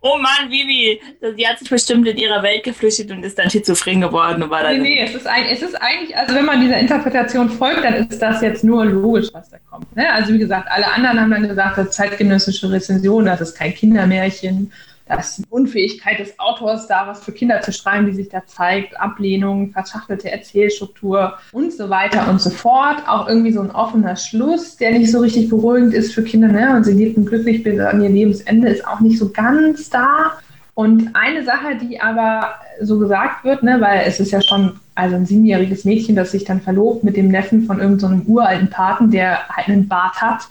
oh 0.01 0.17
Mann, 0.17 0.49
Vivi, 0.49 0.99
sie 1.35 1.47
hat 1.47 1.59
sich 1.59 1.69
bestimmt 1.69 2.07
in 2.07 2.17
ihrer 2.17 2.41
Welt 2.43 2.63
geflüchtet 2.63 3.11
und 3.11 3.23
ist 3.23 3.37
dann 3.37 3.49
schizophren 3.49 4.01
geworden. 4.01 4.43
Und 4.43 4.49
war 4.49 4.63
dann 4.63 4.81
nee, 4.81 4.95
nee, 4.95 5.01
es 5.03 5.13
ist, 5.13 5.27
ein, 5.27 5.45
es 5.45 5.61
ist 5.61 5.75
eigentlich, 5.75 6.15
also 6.17 6.35
wenn 6.35 6.45
man 6.45 6.59
dieser 6.59 6.79
Interpretation 6.79 7.49
folgt, 7.49 7.83
dann 7.83 7.93
ist 7.93 8.19
das 8.19 8.41
jetzt 8.41 8.63
nur 8.63 8.85
logisch, 8.85 9.29
was 9.33 9.49
da 9.49 9.57
kommt. 9.69 9.95
Ne? 9.95 10.11
Also 10.11 10.33
wie 10.33 10.39
gesagt, 10.39 10.67
alle 10.71 10.91
anderen 10.91 11.19
haben 11.19 11.31
dann 11.31 11.47
gesagt, 11.47 11.77
das 11.77 11.91
zeitgenössische 11.91 12.71
Rezension, 12.71 13.25
das 13.25 13.41
ist 13.41 13.55
kein 13.55 13.73
Kindermärchen 13.73 14.71
dass 15.15 15.41
Unfähigkeit 15.49 16.19
des 16.19 16.39
Autors, 16.39 16.87
da 16.87 17.07
was 17.07 17.23
für 17.23 17.31
Kinder 17.31 17.61
zu 17.61 17.73
schreiben, 17.73 18.05
die 18.05 18.13
sich 18.13 18.29
da 18.29 18.45
zeigt, 18.45 18.99
Ablehnung, 18.99 19.71
verschachtelte 19.71 20.31
Erzählstruktur 20.31 21.37
und 21.51 21.73
so 21.73 21.89
weiter 21.89 22.29
und 22.29 22.41
so 22.41 22.49
fort. 22.49 23.03
Auch 23.07 23.27
irgendwie 23.27 23.51
so 23.51 23.61
ein 23.61 23.71
offener 23.71 24.15
Schluss, 24.15 24.77
der 24.77 24.91
nicht 24.91 25.11
so 25.11 25.19
richtig 25.19 25.49
beruhigend 25.49 25.93
ist 25.93 26.13
für 26.13 26.23
Kinder. 26.23 26.47
Ne? 26.47 26.75
Und 26.75 26.85
sie 26.85 26.93
lebten 26.93 27.25
glücklich 27.25 27.63
bis 27.63 27.79
an 27.79 28.01
ihr 28.01 28.09
Lebensende, 28.09 28.69
ist 28.69 28.87
auch 28.87 28.99
nicht 28.99 29.19
so 29.19 29.29
ganz 29.29 29.89
da. 29.89 30.33
Und 30.73 31.09
eine 31.13 31.43
Sache, 31.43 31.75
die 31.75 31.99
aber 31.99 32.55
so 32.79 32.97
gesagt 32.97 33.43
wird, 33.43 33.61
ne, 33.61 33.79
weil 33.81 34.03
es 34.07 34.19
ist 34.19 34.31
ja 34.31 34.41
schon 34.41 34.79
also 34.95 35.15
ein 35.15 35.25
siebenjähriges 35.25 35.83
Mädchen, 35.83 36.15
das 36.15 36.31
sich 36.31 36.45
dann 36.45 36.61
verlobt 36.61 37.03
mit 37.03 37.17
dem 37.17 37.27
Neffen 37.27 37.65
von 37.65 37.79
irgendeinem 37.79 38.23
so 38.25 38.31
uralten 38.31 38.69
Paten, 38.69 39.11
der 39.11 39.47
halt 39.49 39.67
einen 39.67 39.87
Bart 39.87 40.21
hat 40.21 40.47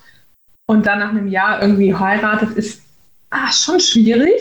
und 0.67 0.87
dann 0.87 0.99
nach 1.01 1.11
einem 1.11 1.27
Jahr 1.27 1.63
irgendwie 1.63 1.95
heiratet, 1.95 2.51
ist 2.51 2.83
ah, 3.31 3.53
schon 3.53 3.81
schwierig. 3.81 4.41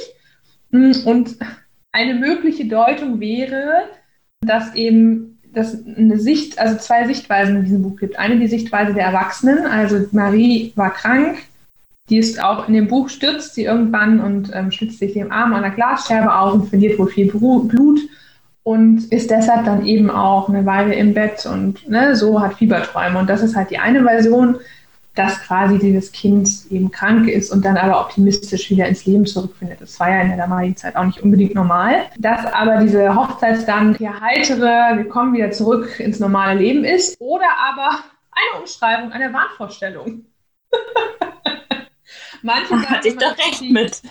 Hm, 0.71 0.93
und 1.05 1.37
eine 1.91 2.15
mögliche 2.15 2.65
Deutung 2.65 3.19
wäre, 3.19 3.85
dass 4.41 4.73
eben 4.75 5.29
dass 5.51 5.83
eine 5.83 6.19
Sicht, 6.19 6.59
also 6.59 6.77
zwei 6.77 7.07
Sichtweisen 7.07 7.57
in 7.57 7.63
diesem 7.63 7.81
Buch 7.81 7.97
gibt. 7.97 8.19
Eine 8.19 8.37
die 8.37 8.47
Sichtweise 8.47 8.93
der 8.93 9.05
Erwachsenen, 9.05 9.65
also 9.65 10.05
Marie 10.11 10.71
war 10.75 10.93
krank, 10.93 11.39
die 12.09 12.17
ist 12.17 12.41
auch 12.41 12.67
in 12.67 12.73
dem 12.73 12.87
Buch 12.87 13.09
stürzt 13.09 13.55
sie 13.55 13.65
irgendwann 13.65 14.19
und 14.19 14.51
ähm, 14.53 14.71
schlitzt 14.71 14.99
sich 14.99 15.13
den 15.13 15.31
Arm 15.31 15.53
an 15.53 15.61
der 15.61 15.71
Glasscherbe 15.71 16.33
auf 16.33 16.53
und 16.53 16.69
verliert 16.69 16.97
wohl 16.97 17.07
viel 17.07 17.31
Blut 17.31 17.99
und 18.63 19.11
ist 19.11 19.29
deshalb 19.29 19.65
dann 19.65 19.85
eben 19.85 20.09
auch 20.09 20.49
eine 20.49 20.65
Weile 20.65 20.95
im 20.95 21.13
Bett 21.13 21.45
und 21.45 21.87
ne, 21.87 22.15
so 22.15 22.41
hat 22.41 22.55
Fieberträume. 22.55 23.19
Und 23.19 23.29
das 23.29 23.41
ist 23.41 23.55
halt 23.55 23.69
die 23.69 23.77
eine 23.77 24.03
Version 24.03 24.57
dass 25.19 25.41
quasi 25.41 25.77
dieses 25.77 26.13
Kind 26.13 26.49
eben 26.69 26.89
krank 26.91 27.27
ist 27.27 27.51
und 27.51 27.65
dann 27.65 27.75
aber 27.75 27.99
optimistisch 27.99 28.69
wieder 28.69 28.87
ins 28.87 29.05
Leben 29.05 29.25
zurückfindet. 29.25 29.81
Das 29.81 29.99
war 29.99 30.09
ja 30.09 30.21
in 30.21 30.29
der 30.29 30.37
damaligen 30.37 30.77
Zeit 30.77 30.95
auch 30.95 31.03
nicht 31.03 31.21
unbedingt 31.21 31.53
normal. 31.55 32.05
Dass 32.17 32.45
aber 32.45 32.77
diese 32.77 33.13
Hochzeit 33.13 33.67
dann 33.67 33.95
der 33.95 34.21
heitere, 34.21 34.95
wir 34.95 35.09
kommen 35.09 35.33
wieder 35.33 35.51
zurück 35.51 35.99
ins 35.99 36.21
normale 36.21 36.57
Leben 36.57 36.85
ist 36.85 37.19
oder 37.19 37.47
aber 37.59 37.99
eine 38.31 38.61
Umschreibung 38.61 39.11
einer 39.11 39.33
Wahnvorstellung. 39.33 40.25
Manche 42.41 42.89
hatte 42.89 43.09
ich 43.09 43.17
doch 43.17 43.37
recht 43.37 43.61
mit. 43.69 44.01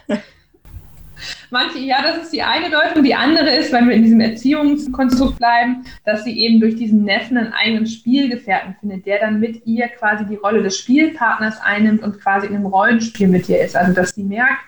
Manche, 1.51 1.79
ja, 1.79 2.03
das 2.03 2.25
ist 2.25 2.33
die 2.33 2.43
eine 2.43 2.71
Deutung. 2.71 3.03
Die 3.03 3.15
andere 3.15 3.51
ist, 3.51 3.73
wenn 3.73 3.89
wir 3.89 3.97
in 3.97 4.03
diesem 4.03 4.21
Erziehungskonstrukt 4.21 5.39
bleiben, 5.39 5.85
dass 6.05 6.25
sie 6.25 6.39
eben 6.39 6.61
durch 6.61 6.77
diesen 6.77 7.05
Neffen 7.05 7.39
einen 7.39 7.53
eigenen 7.53 7.87
Spielgefährten 7.87 8.77
findet, 8.81 9.07
der 9.07 9.21
dann 9.21 9.41
mit 9.41 9.67
ihr 9.67 9.89
quasi 9.89 10.27
die 10.27 10.37
Rolle 10.37 10.63
des 10.63 10.77
Spielpartners 10.79 11.61
einnimmt 11.61 12.03
und 12.03 12.21
quasi 12.21 12.47
in 12.47 12.55
einem 12.55 12.67
Rollenspiel 12.67 13.29
mit 13.29 13.49
ihr 13.49 13.63
ist. 13.63 13.77
Also, 13.77 13.93
dass 13.95 14.15
sie 14.15 14.25
merkt, 14.25 14.61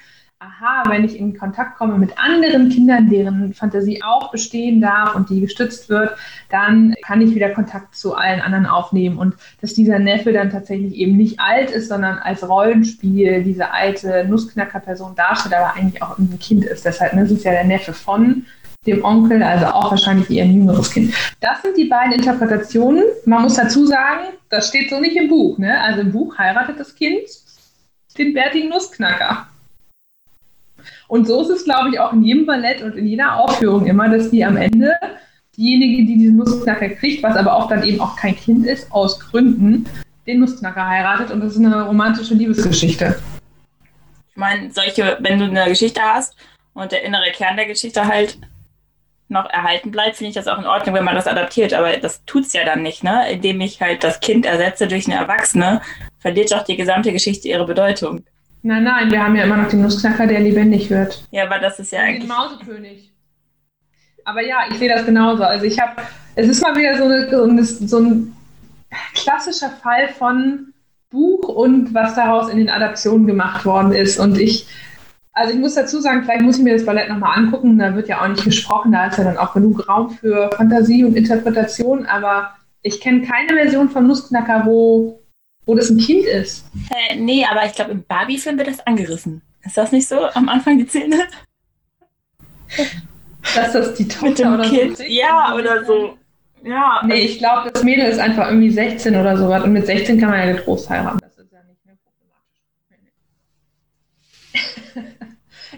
aha, 0.43 0.85
wenn 0.89 1.05
ich 1.05 1.19
in 1.19 1.37
Kontakt 1.37 1.77
komme 1.77 1.99
mit 1.99 2.19
anderen 2.19 2.71
Kindern, 2.71 3.11
deren 3.11 3.53
Fantasie 3.53 4.03
auch 4.03 4.31
bestehen 4.31 4.81
darf 4.81 5.15
und 5.15 5.29
die 5.29 5.43
gestützt 5.43 5.91
wird, 5.91 6.17
dann 6.49 6.95
kann 7.05 7.21
ich 7.21 7.35
wieder 7.35 7.51
Kontakt 7.51 7.95
zu 7.95 8.15
allen 8.15 8.41
anderen 8.41 8.65
aufnehmen 8.65 9.19
und 9.19 9.35
dass 9.61 9.75
dieser 9.75 9.99
Neffe 9.99 10.33
dann 10.33 10.51
tatsächlich 10.51 10.95
eben 10.95 11.19
nicht 11.19 11.39
alt 11.39 11.71
ist, 11.71 11.89
sondern 11.89 12.19
als 12.19 12.49
Rollenspiel 12.49 13.43
diese 13.43 13.71
alte 13.71 14.25
Nussknacker-Person 14.25 15.15
darstellt, 15.15 15.55
aber 15.55 15.77
eigentlich 15.77 16.03
auch 16.03 16.17
ein 16.17 16.39
Kind 16.41 16.65
ist. 16.65 16.87
Deshalb 16.87 17.13
ne, 17.13 17.23
das 17.23 17.33
ist 17.33 17.45
ja 17.45 17.53
der 17.53 17.65
Neffe 17.65 17.93
von 17.93 18.47
dem 18.87 19.05
Onkel, 19.05 19.43
also 19.43 19.67
auch 19.67 19.91
wahrscheinlich 19.91 20.31
eher 20.31 20.45
ein 20.45 20.55
jüngeres 20.55 20.91
Kind. 20.91 21.13
Das 21.41 21.61
sind 21.61 21.77
die 21.77 21.85
beiden 21.85 22.15
Interpretationen. 22.15 23.05
Man 23.27 23.43
muss 23.43 23.57
dazu 23.57 23.85
sagen, 23.85 24.29
das 24.49 24.69
steht 24.69 24.89
so 24.89 25.01
nicht 25.01 25.17
im 25.17 25.29
Buch. 25.29 25.59
Ne? 25.59 25.79
Also 25.83 26.01
im 26.01 26.13
Buch 26.13 26.39
heiratet 26.39 26.81
das 26.81 26.95
Kind 26.95 27.29
den 28.17 28.33
bärtigen 28.33 28.71
Nussknacker. 28.71 29.50
Und 31.11 31.27
so 31.27 31.43
ist 31.43 31.51
es, 31.51 31.65
glaube 31.65 31.89
ich, 31.91 31.99
auch 31.99 32.13
in 32.13 32.23
jedem 32.23 32.47
Ballett 32.47 32.83
und 32.83 32.97
in 32.97 33.05
jeder 33.05 33.35
Aufführung 33.35 33.85
immer, 33.85 34.09
dass 34.09 34.31
die 34.31 34.45
am 34.45 34.57
Ende 34.57 34.93
diejenige, 35.57 36.07
die 36.07 36.19
diesen 36.19 36.37
Nussknacker 36.37 36.89
kriegt, 36.91 37.25
was 37.25 37.37
aber 37.37 37.53
auch 37.53 37.67
dann 37.69 37.83
eben 37.83 38.01
auch 38.01 38.15
kein 38.15 38.37
Kind 38.37 38.65
ist, 38.65 38.93
aus 38.93 39.19
Gründen, 39.19 39.87
den 40.29 40.39
Nussknacker 40.39 40.87
heiratet 40.87 41.33
und 41.33 41.41
das 41.41 41.57
ist 41.57 41.65
eine 41.65 41.83
romantische 41.83 42.35
Liebesgeschichte. 42.35 43.19
Ich 44.31 44.37
meine, 44.37 44.71
solche, 44.71 45.19
wenn 45.19 45.41
du 45.41 45.47
eine 45.47 45.65
Geschichte 45.65 46.01
hast 46.01 46.37
und 46.75 46.93
der 46.93 47.03
innere 47.03 47.33
Kern 47.33 47.57
der 47.57 47.67
Geschichte 47.67 48.07
halt 48.07 48.39
noch 49.27 49.51
erhalten 49.51 49.91
bleibt, 49.91 50.17
finde 50.17 50.29
ich 50.29 50.37
das 50.37 50.47
auch 50.47 50.59
in 50.59 50.67
Ordnung, 50.67 50.95
wenn 50.95 51.05
man 51.05 51.17
das 51.17 51.27
adaptiert. 51.27 51.75
Aber 51.75 51.97
das 51.97 52.25
tut 52.25 52.47
es 52.47 52.53
ja 52.53 52.65
dann 52.65 52.83
nicht, 52.83 53.03
ne? 53.03 53.29
Indem 53.33 53.61
ich 53.61 53.83
halt 53.83 54.05
das 54.05 54.21
Kind 54.21 54.47
ersetze 54.47 54.87
durch 54.87 55.07
eine 55.07 55.17
Erwachsene, 55.17 55.81
verliert 56.21 56.53
doch 56.53 56.63
die 56.63 56.77
gesamte 56.77 57.13
Geschichte 57.13 57.49
ihre 57.49 57.67
Bedeutung. 57.67 58.23
Nein, 58.63 58.85
nein, 58.85 59.11
wir 59.11 59.25
haben 59.25 59.37
ja 59.37 59.45
immer 59.45 59.57
noch 59.57 59.69
den 59.69 59.83
Nussknacker, 59.83 60.27
der 60.27 60.41
lebendig 60.41 60.91
wird. 60.91 61.25
Ja, 61.31 61.45
aber 61.45 61.59
das 61.59 61.79
ist 61.79 61.93
ja 61.93 62.01
eigentlich. 62.01 62.21
Den 62.21 62.29
Mausekönig. 62.29 63.13
Aber 64.25 64.43
ja, 64.43 64.59
ich 64.71 64.79
sehe 64.79 64.89
das 64.89 65.07
genauso. 65.07 65.43
Also 65.45 65.65
ich 65.65 65.81
habe, 65.81 66.03
es 66.35 66.49
ist 66.49 66.61
mal 66.63 66.77
wieder 66.77 66.97
so, 66.99 67.05
eine, 67.05 67.31
so, 67.31 67.43
eine, 67.45 67.65
so 67.65 67.99
ein 67.99 68.37
klassischer 69.15 69.71
Fall 69.71 70.09
von 70.09 70.75
Buch 71.11 71.49
und 71.49 71.95
was 71.95 72.15
daraus 72.15 72.51
in 72.51 72.59
den 72.59 72.71
Adaptionen 72.71 73.27
gemacht 73.27 73.65
worden 73.65 73.93
ist. 73.93 74.19
Und 74.19 74.39
ich 74.39 74.67
also 75.33 75.55
ich 75.55 75.61
muss 75.61 75.75
dazu 75.75 76.01
sagen, 76.01 76.25
vielleicht 76.25 76.43
muss 76.43 76.59
ich 76.59 76.65
mir 76.65 76.75
das 76.75 76.85
Ballett 76.85 77.09
nochmal 77.09 77.39
angucken. 77.39 77.79
Da 77.79 77.95
wird 77.95 78.09
ja 78.09 78.21
auch 78.21 78.29
nicht 78.29 78.45
gesprochen, 78.45 78.93
da 78.93 79.07
ist 79.07 79.19
ja 79.19 79.25
dann 79.25 79.39
auch 79.39 79.55
genug 79.55 79.89
Raum 79.89 80.11
für 80.11 80.51
Fantasie 80.57 81.05
und 81.05 81.17
Interpretation. 81.17 82.07
Aber 82.07 82.51
ich 82.83 83.01
kenne 83.01 83.23
keine 83.23 83.55
Version 83.55 83.89
von 83.89 84.07
Nussknacker, 84.07 84.63
wo, 84.67 85.20
wo 85.71 85.77
das 85.77 85.89
ein 85.89 85.99
Kind 85.99 86.25
ist. 86.25 86.65
Äh, 86.91 87.15
nee, 87.15 87.47
aber 87.49 87.65
ich 87.65 87.75
glaube, 87.75 87.93
im 87.93 88.03
Barbie-Film 88.03 88.59
wird 88.59 88.67
das 88.67 88.85
angerissen. 88.89 89.41
Ist 89.65 89.77
das 89.77 89.93
nicht 89.93 90.09
so 90.09 90.25
am 90.35 90.49
Anfang 90.49 90.79
die 90.79 90.87
Szene? 90.89 91.29
Dass 93.55 93.73
das 93.73 93.95
die 93.95 94.09
Tochter 94.09 94.55
oder 94.55 94.65
Kind? 94.65 94.97
so 94.97 95.05
ja, 95.05 95.55
oder 95.55 95.85
so. 95.85 96.19
Ja. 96.65 97.03
Nee, 97.07 97.21
ich 97.21 97.39
glaube, 97.39 97.71
das 97.71 97.85
Mädel 97.85 98.07
ist 98.07 98.19
einfach 98.19 98.49
irgendwie 98.49 98.71
16 98.71 99.15
oder 99.15 99.37
sowas. 99.37 99.63
Und 99.63 99.73
mit 99.73 99.87
16 99.87 100.19
kann 100.19 100.31
man 100.31 100.41
ja 100.41 100.55
getrost 100.55 100.91
heiraten. 100.91 101.21
Das 101.21 101.39
ist 101.39 101.53
ja 101.53 101.61
nicht 101.63 101.87
mehr 101.87 101.95
problematisch. 104.83 105.15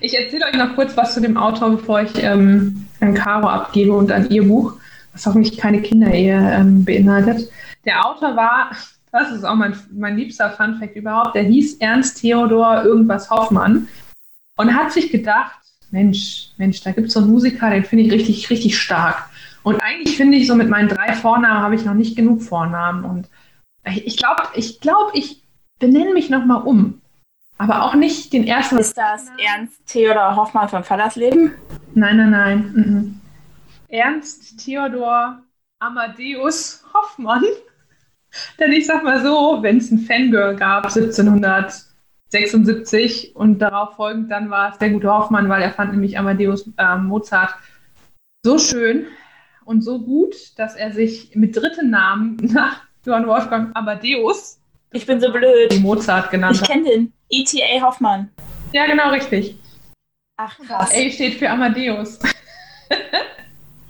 Ich 0.01 0.19
erzähle 0.19 0.47
euch 0.47 0.55
noch 0.55 0.75
kurz 0.75 0.97
was 0.97 1.13
zu 1.13 1.21
dem 1.21 1.37
Autor, 1.37 1.73
bevor 1.73 2.01
ich 2.01 2.11
ähm, 2.23 2.87
an 3.01 3.13
Caro 3.13 3.47
abgebe 3.47 3.93
und 3.93 4.11
an 4.11 4.31
ihr 4.31 4.49
Buch, 4.49 4.73
was 5.13 5.27
hoffentlich 5.27 5.59
keine 5.59 5.83
Kinderehe 5.83 6.39
ähm, 6.59 6.85
beinhaltet. 6.85 7.51
Der 7.85 8.05
Autor 8.07 8.35
war, 8.35 8.71
das 9.13 9.31
ist 9.31 9.45
auch 9.45 9.55
mein, 9.55 9.77
mein 9.93 10.17
liebster 10.17 10.51
Funfact 10.51 10.97
überhaupt, 10.97 11.35
der 11.35 11.43
hieß 11.43 11.77
Ernst 11.79 12.21
Theodor 12.21 12.83
irgendwas 12.83 13.31
Hoffmann 13.31 13.87
und 14.57 14.75
hat 14.75 14.91
sich 14.91 15.11
gedacht, 15.11 15.59
Mensch, 15.91 16.49
Mensch, 16.57 16.81
da 16.83 16.93
gibt 16.93 17.09
es 17.09 17.13
so 17.13 17.21
einen 17.21 17.31
Musiker, 17.31 17.69
den 17.71 17.85
finde 17.85 18.05
ich 18.05 18.13
richtig, 18.13 18.49
richtig 18.49 18.79
stark. 18.79 19.29
Und 19.63 19.81
eigentlich 19.81 20.17
finde 20.17 20.39
ich 20.39 20.47
so 20.47 20.55
mit 20.55 20.69
meinen 20.69 20.89
drei 20.89 21.13
Vornamen 21.13 21.61
habe 21.61 21.75
ich 21.75 21.85
noch 21.85 21.95
nicht 21.95 22.17
genug 22.17 22.43
Vornamen. 22.43 23.05
Und 23.05 23.29
ich 23.85 24.17
glaube, 24.17 24.43
ich 24.55 24.81
glaube, 24.81 25.13
ich 25.15 25.43
benenne 25.79 26.15
mich 26.15 26.31
nochmal 26.31 26.63
um. 26.63 27.03
Aber 27.59 27.83
auch 27.83 27.95
nicht 27.95 28.33
den 28.33 28.45
ersten. 28.45 28.79
Ist 28.79 28.97
das 28.97 29.27
Ernst 29.39 29.87
Theodor 29.87 30.35
Hoffmann 30.35 30.69
von 30.69 30.83
Fallersleben? 30.83 31.53
Nein, 31.95 32.17
nein, 32.17 32.31
nein. 32.31 32.73
Mhm. 32.75 33.21
Ernst 33.89 34.59
Theodor 34.65 35.43
Amadeus 35.79 36.83
Hoffmann. 36.95 37.45
Denn 38.61 38.73
ich 38.73 38.87
sag 38.87 39.05
mal 39.05 39.23
so, 39.23 39.59
wenn 39.63 39.77
es 39.79 39.91
ein 39.91 39.99
Fangirl 39.99 40.57
gab 40.57 40.87
1776 40.87 43.37
und 43.37 43.59
darauf 43.59 43.97
folgend 43.97 44.31
dann 44.31 44.49
war 44.51 44.73
es 44.73 44.79
der 44.79 44.91
gute 44.91 45.13
Hoffmann, 45.13 45.49
weil 45.49 45.63
er 45.63 45.73
fand 45.73 45.93
nämlich 45.93 46.19
Amadeus 46.19 46.71
äh, 46.77 46.97
Mozart 46.97 47.55
so 48.45 48.59
schön 48.59 49.07
und 49.65 49.83
so 49.83 50.01
gut, 50.01 50.35
dass 50.59 50.77
er 50.77 50.93
sich 50.93 51.35
mit 51.35 51.57
dritten 51.57 51.89
Namen 51.91 52.37
nach 52.43 52.83
Johann 53.05 53.27
Wolfgang 53.27 53.77
Amadeus 53.77 54.63
ich 54.95 55.07
bin 55.07 55.21
so 55.21 55.33
blöd. 55.33 55.81
Mozart 55.81 56.31
genannt 56.31 56.59
Ich 56.61 56.69
kenne 56.69 56.85
den. 56.85 57.13
E.T.A. 57.31 57.81
Hoffmann. 57.81 58.31
Ja, 58.73 58.87
genau, 58.87 59.11
richtig. 59.11 59.57
Ach, 60.37 60.59
krass. 60.59 60.93
A 60.95 61.11
steht 61.11 61.35
für 61.35 61.49
Amadeus. 61.49 62.19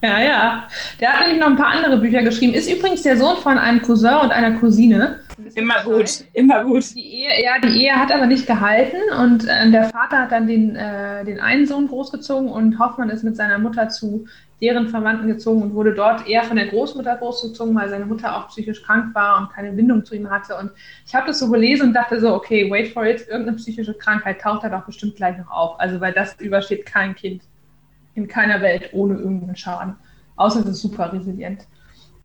ja, 0.05 0.21
ja. 0.21 0.69
Der 1.01 1.13
hat 1.13 1.21
nämlich 1.21 1.41
noch 1.41 1.47
ein 1.47 1.57
paar 1.57 1.69
andere 1.69 1.99
Bücher 1.99 2.23
geschrieben. 2.23 2.55
Ist 2.55 2.69
übrigens 2.69 3.03
der 3.03 3.17
Sohn 3.17 3.37
von 3.37 3.57
einem 3.57 3.81
Cousin 3.83 4.15
und 4.23 4.33
einer 4.33 4.59
Cousine. 4.59 5.21
Immer 5.55 5.85
gut, 5.85 6.25
immer 6.33 6.65
gut. 6.65 6.95
Die 6.95 7.23
Ehe, 7.23 7.45
ja, 7.45 7.61
die 7.61 7.85
Ehe 7.85 7.95
hat 7.95 8.11
aber 8.11 8.27
nicht 8.27 8.47
gehalten 8.47 8.97
und 9.21 9.47
äh, 9.47 9.71
der 9.71 9.85
Vater 9.85 10.23
hat 10.23 10.33
dann 10.33 10.49
den, 10.49 10.75
äh, 10.75 11.25
den 11.25 11.39
einen 11.39 11.67
Sohn 11.67 11.87
großgezogen 11.87 12.49
und 12.49 12.81
Hoffmann 12.81 13.11
ist 13.11 13.23
mit 13.23 13.37
seiner 13.37 13.59
Mutter 13.59 13.89
zu 13.89 14.27
deren 14.61 14.89
Verwandten 14.89 15.29
gezogen 15.29 15.63
und 15.63 15.75
wurde 15.75 15.95
dort 15.95 16.29
eher 16.29 16.43
von 16.43 16.57
der 16.57 16.67
Großmutter 16.67 17.17
großgezogen, 17.17 17.75
weil 17.75 17.89
seine 17.89 18.07
Mutter 18.07 18.37
auch 18.37 18.49
psychisch 18.49 18.83
krank 18.83 19.15
war 19.15 19.39
und 19.39 19.53
keine 19.53 19.73
Bindung 19.73 20.05
zu 20.05 20.17
ihm 20.17 20.31
hatte. 20.31 20.57
Und 20.57 20.71
ich 21.07 21.15
habe 21.15 21.29
das 21.29 21.39
so 21.39 21.49
gelesen 21.49 21.89
und 21.89 21.95
dachte 21.95 22.21
so, 22.21 22.35
okay, 22.35 22.69
wait 22.71 22.93
for 22.93 23.05
it, 23.05 23.27
irgendeine 23.29 23.57
psychische 23.57 23.95
Krankheit 23.95 24.41
taucht 24.41 24.65
da 24.65 24.69
doch 24.69 24.85
bestimmt 24.85 25.17
gleich 25.17 25.39
noch 25.39 25.51
auf. 25.51 25.81
Also 25.81 26.01
weil 26.01 26.13
das 26.13 26.41
übersteht 26.41 26.87
kein 26.87 27.15
Kind 27.15 27.43
in 28.15 28.29
keiner 28.29 28.61
Welt 28.61 28.91
ohne 28.93 29.15
irgendeinen 29.15 29.57
Schaden. 29.57 29.95
Außer 30.37 30.61
es 30.61 30.67
ist 30.67 30.83
super 30.83 31.13
resilient. 31.13 31.67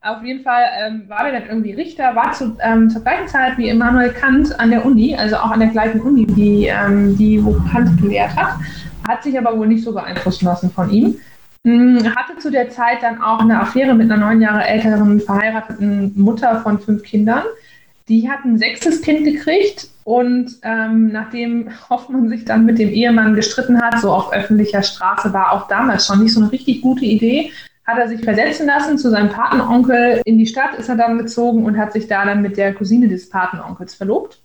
Auf 0.02 0.24
jeden 0.24 0.44
Fall 0.44 0.64
ähm, 0.80 1.10
war 1.10 1.28
er 1.28 1.40
dann 1.40 1.50
irgendwie 1.50 1.74
Richter, 1.74 2.16
war 2.16 2.32
zu, 2.32 2.56
ähm, 2.62 2.90
zur 2.90 3.02
gleichen 3.02 3.28
Zeit 3.28 3.58
wie 3.58 3.70
Immanuel 3.70 4.12
Kant 4.12 4.58
an 4.60 4.70
der 4.70 4.86
Uni, 4.86 5.16
also 5.16 5.38
auch 5.38 5.52
an 5.52 5.60
der 5.60 5.70
gleichen 5.70 6.02
Uni, 6.02 6.28
wie 6.30 6.68
ähm, 6.68 7.18
die, 7.18 7.44
wo 7.44 7.54
Kant 7.72 8.00
gelehrt 8.00 8.36
hat, 8.36 8.60
hat 9.08 9.24
sich 9.24 9.38
aber 9.38 9.58
wohl 9.58 9.68
nicht 9.68 9.84
so 9.84 9.94
beeinflussen 9.94 10.46
lassen 10.46 10.72
von 10.72 10.90
ihm. 10.92 11.18
Hm, 11.66 12.16
hatte 12.16 12.38
zu 12.38 12.52
der 12.52 12.70
Zeit 12.70 13.02
dann 13.02 13.22
auch 13.22 13.40
eine 13.40 13.60
Affäre 13.60 13.96
mit 13.96 14.10
einer 14.10 14.24
neun 14.24 14.40
Jahre 14.40 14.64
älteren 14.66 15.20
verheirateten 15.20 16.14
Mutter 16.16 16.62
von 16.62 16.80
fünf 16.80 17.04
Kindern. 17.04 17.44
Die 18.08 18.30
hat 18.30 18.46
ein 18.46 18.58
sechstes 18.58 19.02
Kind 19.02 19.26
gekriegt 19.26 19.90
und 20.08 20.60
ähm, 20.64 21.12
nachdem 21.12 21.70
Hoffmann 21.90 22.30
sich 22.30 22.46
dann 22.46 22.64
mit 22.64 22.80
dem 22.80 22.88
Ehemann 22.88 23.36
gestritten 23.36 23.82
hat, 23.82 24.00
so 24.00 24.10
auf 24.10 24.32
öffentlicher 24.32 24.82
Straße, 24.82 25.34
war 25.34 25.52
auch 25.52 25.68
damals 25.68 26.08
schon 26.08 26.24
nicht 26.24 26.34
so 26.34 26.40
eine 26.40 26.50
richtig 26.50 26.82
gute 26.82 27.04
Idee, 27.04 27.52
hat 27.86 27.98
er 27.98 28.08
sich 28.08 28.24
versetzen 28.24 28.68
lassen 28.68 28.98
zu 28.98 29.10
seinem 29.10 29.28
Patenonkel. 29.28 30.22
In 30.24 30.38
die 30.38 30.48
Stadt 30.48 30.76
ist 30.76 30.88
er 30.88 30.96
dann 30.96 31.18
gezogen 31.18 31.66
und 31.66 31.78
hat 31.78 31.92
sich 31.92 32.08
da 32.08 32.24
dann 32.24 32.42
mit 32.42 32.56
der 32.56 32.74
Cousine 32.74 33.10
des 33.10 33.30
Patenonkels 33.30 33.96
verlobt. 33.96 34.40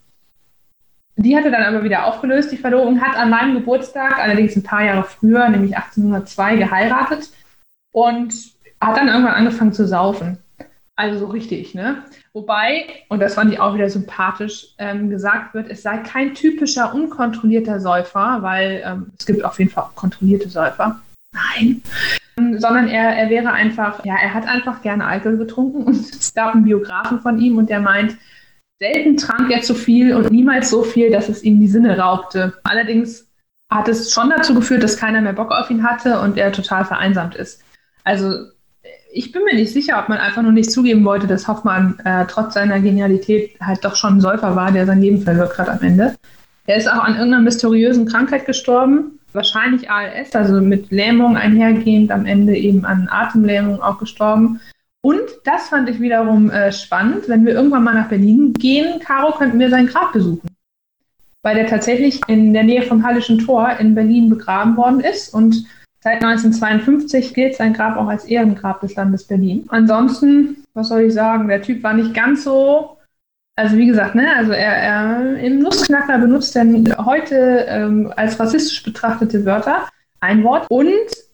Die 1.15 1.37
hatte 1.37 1.53
dann 1.53 1.63
aber 1.63 1.85
wieder 1.85 2.07
aufgelöst, 2.07 2.51
die 2.51 2.57
Verlobung, 2.57 3.01
hat 3.01 3.17
an 3.17 3.31
meinem 3.31 3.55
Geburtstag, 3.55 4.19
allerdings 4.19 4.57
ein 4.57 4.65
paar 4.65 4.83
Jahre 4.83 5.05
früher, 5.05 5.49
nämlich 5.49 5.77
1802, 5.77 6.57
geheiratet 6.57 7.31
und 7.93 8.35
hat 8.81 8.97
dann 8.97 9.07
irgendwann 9.07 9.35
angefangen 9.35 9.73
zu 9.73 9.87
saufen. 9.87 10.39
Also 10.97 11.21
so 11.21 11.27
richtig, 11.27 11.73
ne? 11.73 12.03
Wobei, 12.35 12.87
und 13.09 13.21
das 13.21 13.35
fand 13.35 13.53
ich 13.53 13.61
auch 13.61 13.75
wieder 13.75 13.91
sympathisch, 13.91 14.69
ähm, 14.79 15.11
gesagt 15.11 15.53
wird, 15.53 15.71
es 15.71 15.83
sei 15.83 15.99
kein 15.99 16.35
typischer 16.35 16.95
unkontrollierter 16.95 17.79
Säufer, 17.79 18.39
weil 18.41 18.83
ähm, 18.85 19.13
es 19.19 19.27
gibt 19.27 19.45
auf 19.45 19.59
jeden 19.59 19.71
Fall 19.71 19.85
auch 19.85 19.95
kontrollierte 19.95 20.49
Säufer. 20.49 21.01
Nein. 21.35 21.83
Ähm, 22.39 22.59
sondern 22.59 22.89
er, 22.89 23.17
er 23.17 23.29
wäre 23.29 23.53
einfach, 23.53 24.05
ja, 24.05 24.15
er 24.17 24.33
hat 24.33 24.49
einfach 24.49 24.81
gerne 24.81 25.07
Alkohol 25.07 25.37
getrunken 25.37 25.85
und 25.85 25.97
es 26.15 26.33
gab 26.33 26.55
einen 26.55 26.65
Biografen 26.65 27.21
von 27.21 27.39
ihm 27.39 27.59
und 27.59 27.69
der 27.69 27.81
meint, 27.81 28.17
Selten 28.83 29.17
trank 29.17 29.49
er 29.53 29.63
zu 29.63 29.77
viel 29.77 30.13
und 30.13 30.33
niemals 30.33 30.69
so 30.69 30.83
viel, 30.83 31.13
dass 31.13 31.29
es 31.29 31.45
ihm 31.45 31.61
die 31.61 31.69
Sinne 31.69 31.97
raubte. 31.97 32.55
Allerdings 32.65 33.29
hat 33.71 33.87
es 33.87 34.13
schon 34.13 34.29
dazu 34.29 34.57
geführt, 34.57 34.83
dass 34.83 34.97
keiner 34.97 35.21
mehr 35.21 35.35
Bock 35.35 35.53
auf 35.53 35.71
ihn 35.71 35.85
hatte 35.85 36.19
und 36.19 36.37
er 36.37 36.51
total 36.51 36.85
vereinsamt 36.85 37.37
ist. 37.37 37.63
Also 38.03 38.49
ich 39.13 39.33
bin 39.33 39.45
mir 39.45 39.55
nicht 39.55 39.73
sicher, 39.73 39.99
ob 40.01 40.09
man 40.09 40.19
einfach 40.19 40.43
nur 40.43 40.53
nicht 40.53 40.73
zugeben 40.73 41.05
wollte, 41.05 41.27
dass 41.27 41.47
Hoffmann 41.47 41.99
äh, 42.05 42.25
trotz 42.29 42.55
seiner 42.55 42.81
Genialität 42.81 43.57
halt 43.61 43.85
doch 43.85 43.97
schon 43.97 44.17
ein 44.17 44.21
Säufer 44.21 44.57
war, 44.57 44.73
der 44.73 44.87
sein 44.87 45.01
Leben 45.01 45.23
verwirkt 45.23 45.59
hat 45.59 45.69
am 45.69 45.81
Ende. 45.83 46.15
Er 46.67 46.77
ist 46.77 46.91
auch 46.91 47.03
an 47.03 47.15
irgendeiner 47.15 47.43
mysteriösen 47.43 48.07
Krankheit 48.07 48.47
gestorben, 48.47 49.19
wahrscheinlich 49.33 49.91
ALS, 49.91 50.35
also 50.35 50.61
mit 50.61 50.91
Lähmung 50.91 51.37
einhergehend, 51.37 52.11
am 52.11 52.27
Ende 52.27 52.57
eben 52.57 52.85
an 52.85 53.09
Atemlähmung 53.11 53.83
auch 53.83 53.99
gestorben. 53.99 54.61
Und 55.01 55.23
das 55.45 55.69
fand 55.69 55.89
ich 55.91 56.01
wiederum 56.01 56.51
äh, 56.51 56.71
spannend. 56.71 57.29
Wenn 57.29 57.45
wir 57.45 57.55
irgendwann 57.55 57.83
mal 57.83 57.95
nach 57.95 58.09
Berlin 58.09 58.53
gehen, 58.53 59.01
Caro, 59.01 59.33
könnten 59.37 59.59
wir 59.59 59.69
sein 59.69 59.89
Grab 59.89 60.13
besuchen. 60.13 60.49
Weil 61.43 61.57
der 61.57 61.67
tatsächlich 61.67 62.21
in 62.29 62.53
der 62.55 62.63
Nähe 62.63 62.83
vom 62.83 63.05
Hallischen 63.05 63.41
Tor 63.41 63.69
in 63.81 63.97
Berlin 63.97 64.31
begraben 64.31 64.77
worden 64.77 65.01
ist. 65.01 65.35
Und 65.35 65.67
seit 66.03 66.23
1952 66.23 67.33
gilt 67.33 67.57
sein 67.57 67.73
Grab 67.73 67.97
auch 67.97 68.09
als 68.09 68.25
Ehrengrab 68.25 68.81
des 68.81 68.95
Landes 68.97 69.25
Berlin. 69.25 69.65
Ansonsten, 69.69 70.65
was 70.75 70.89
soll 70.89 71.03
ich 71.03 71.15
sagen, 71.15 71.49
der 71.49 71.63
Typ 71.63 71.83
war 71.83 71.95
nicht 71.95 72.13
ganz 72.13 72.45
so. 72.45 72.97
Also 73.55 73.77
wie 73.77 73.87
gesagt, 73.87 74.15
ne, 74.15 74.35
also 74.35 74.53
er, 74.53 74.77
er 74.77 75.37
im 75.39 75.61
Nussknacker 75.61 76.19
benutzt 76.19 76.57
er 76.57 76.65
heute 77.05 77.67
ähm, 77.69 78.13
als 78.17 78.41
rassistisch 78.41 78.83
betrachtete 78.83 79.45
Wörter 79.45 79.89
ein 80.21 80.43
Wort 80.43 80.67
und 80.71 80.91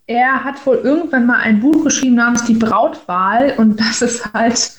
er 0.07 0.43
hat 0.43 0.65
wohl 0.67 0.77
irgendwann 0.77 1.27
mal 1.27 1.39
ein 1.41 1.61
Buch 1.61 1.85
geschrieben 1.85 2.17
namens 2.17 2.45
Die 2.45 2.55
Brautwahl 2.55 3.55
und 3.57 3.79
das 3.79 4.03
ist 4.03 4.33
halt, 4.33 4.73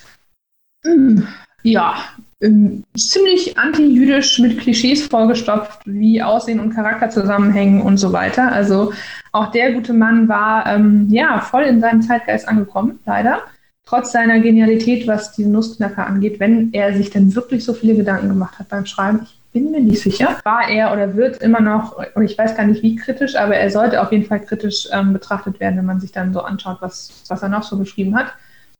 mh, 0.84 0.92
hm, 0.92 1.28
ja, 1.64 1.96
ähm, 2.42 2.84
ziemlich 2.98 3.58
anti-jüdisch 3.58 4.40
mit 4.40 4.60
Klischees 4.60 5.08
vollgestopft, 5.08 5.82
wie 5.86 6.24
Aussehen 6.24 6.60
und 6.60 6.74
Charakter 6.74 7.10
zusammenhängen 7.10 7.82
und 7.82 7.98
so 7.98 8.14
weiter. 8.14 8.52
Also 8.52 8.94
auch 9.32 9.52
der 9.52 9.74
gute 9.74 9.94
Mann 9.94 10.28
war 10.28 10.66
ähm, 10.68 11.08
ja 11.10 11.40
voll 11.40 11.64
in 11.64 11.80
seinem 11.80 12.02
Zeitgeist 12.02 12.48
angekommen, 12.48 13.00
leider. 13.06 13.42
Trotz 13.86 14.12
seiner 14.12 14.40
Genialität, 14.40 15.08
was 15.08 15.32
diesen 15.32 15.52
Nussknacker 15.52 16.06
angeht, 16.06 16.40
wenn 16.40 16.72
er 16.74 16.94
sich 16.94 17.10
denn 17.10 17.34
wirklich 17.36 17.66
so 17.66 17.74
viele 17.74 17.96
Gedanken 17.96 18.30
gemacht 18.30 18.60
hat 18.60 18.70
beim 18.70 18.86
Schreiben. 18.86 19.22
Ich 19.24 19.40
bin 19.52 19.72
mir 19.72 19.82
nicht 19.82 20.02
sicher. 20.02 20.38
War 20.44 20.70
er 20.70 20.94
oder 20.94 21.16
wird 21.16 21.42
immer 21.42 21.60
noch, 21.60 21.98
und 22.14 22.24
ich 22.24 22.38
weiß 22.38 22.56
gar 22.56 22.66
nicht 22.66 22.84
wie 22.84 22.96
kritisch, 22.96 23.36
aber 23.36 23.56
er 23.56 23.72
sollte 23.72 24.02
auf 24.02 24.12
jeden 24.12 24.26
Fall 24.26 24.42
kritisch 24.42 24.88
ähm, 24.92 25.12
betrachtet 25.12 25.60
werden, 25.60 25.78
wenn 25.78 25.86
man 25.86 26.00
sich 26.00 26.12
dann 26.12 26.34
so 26.34 26.42
anschaut, 26.42 26.78
was, 26.82 27.24
was 27.30 27.42
er 27.42 27.50
noch 27.50 27.64
so 27.64 27.78
geschrieben 27.78 28.16
hat. 28.16 28.28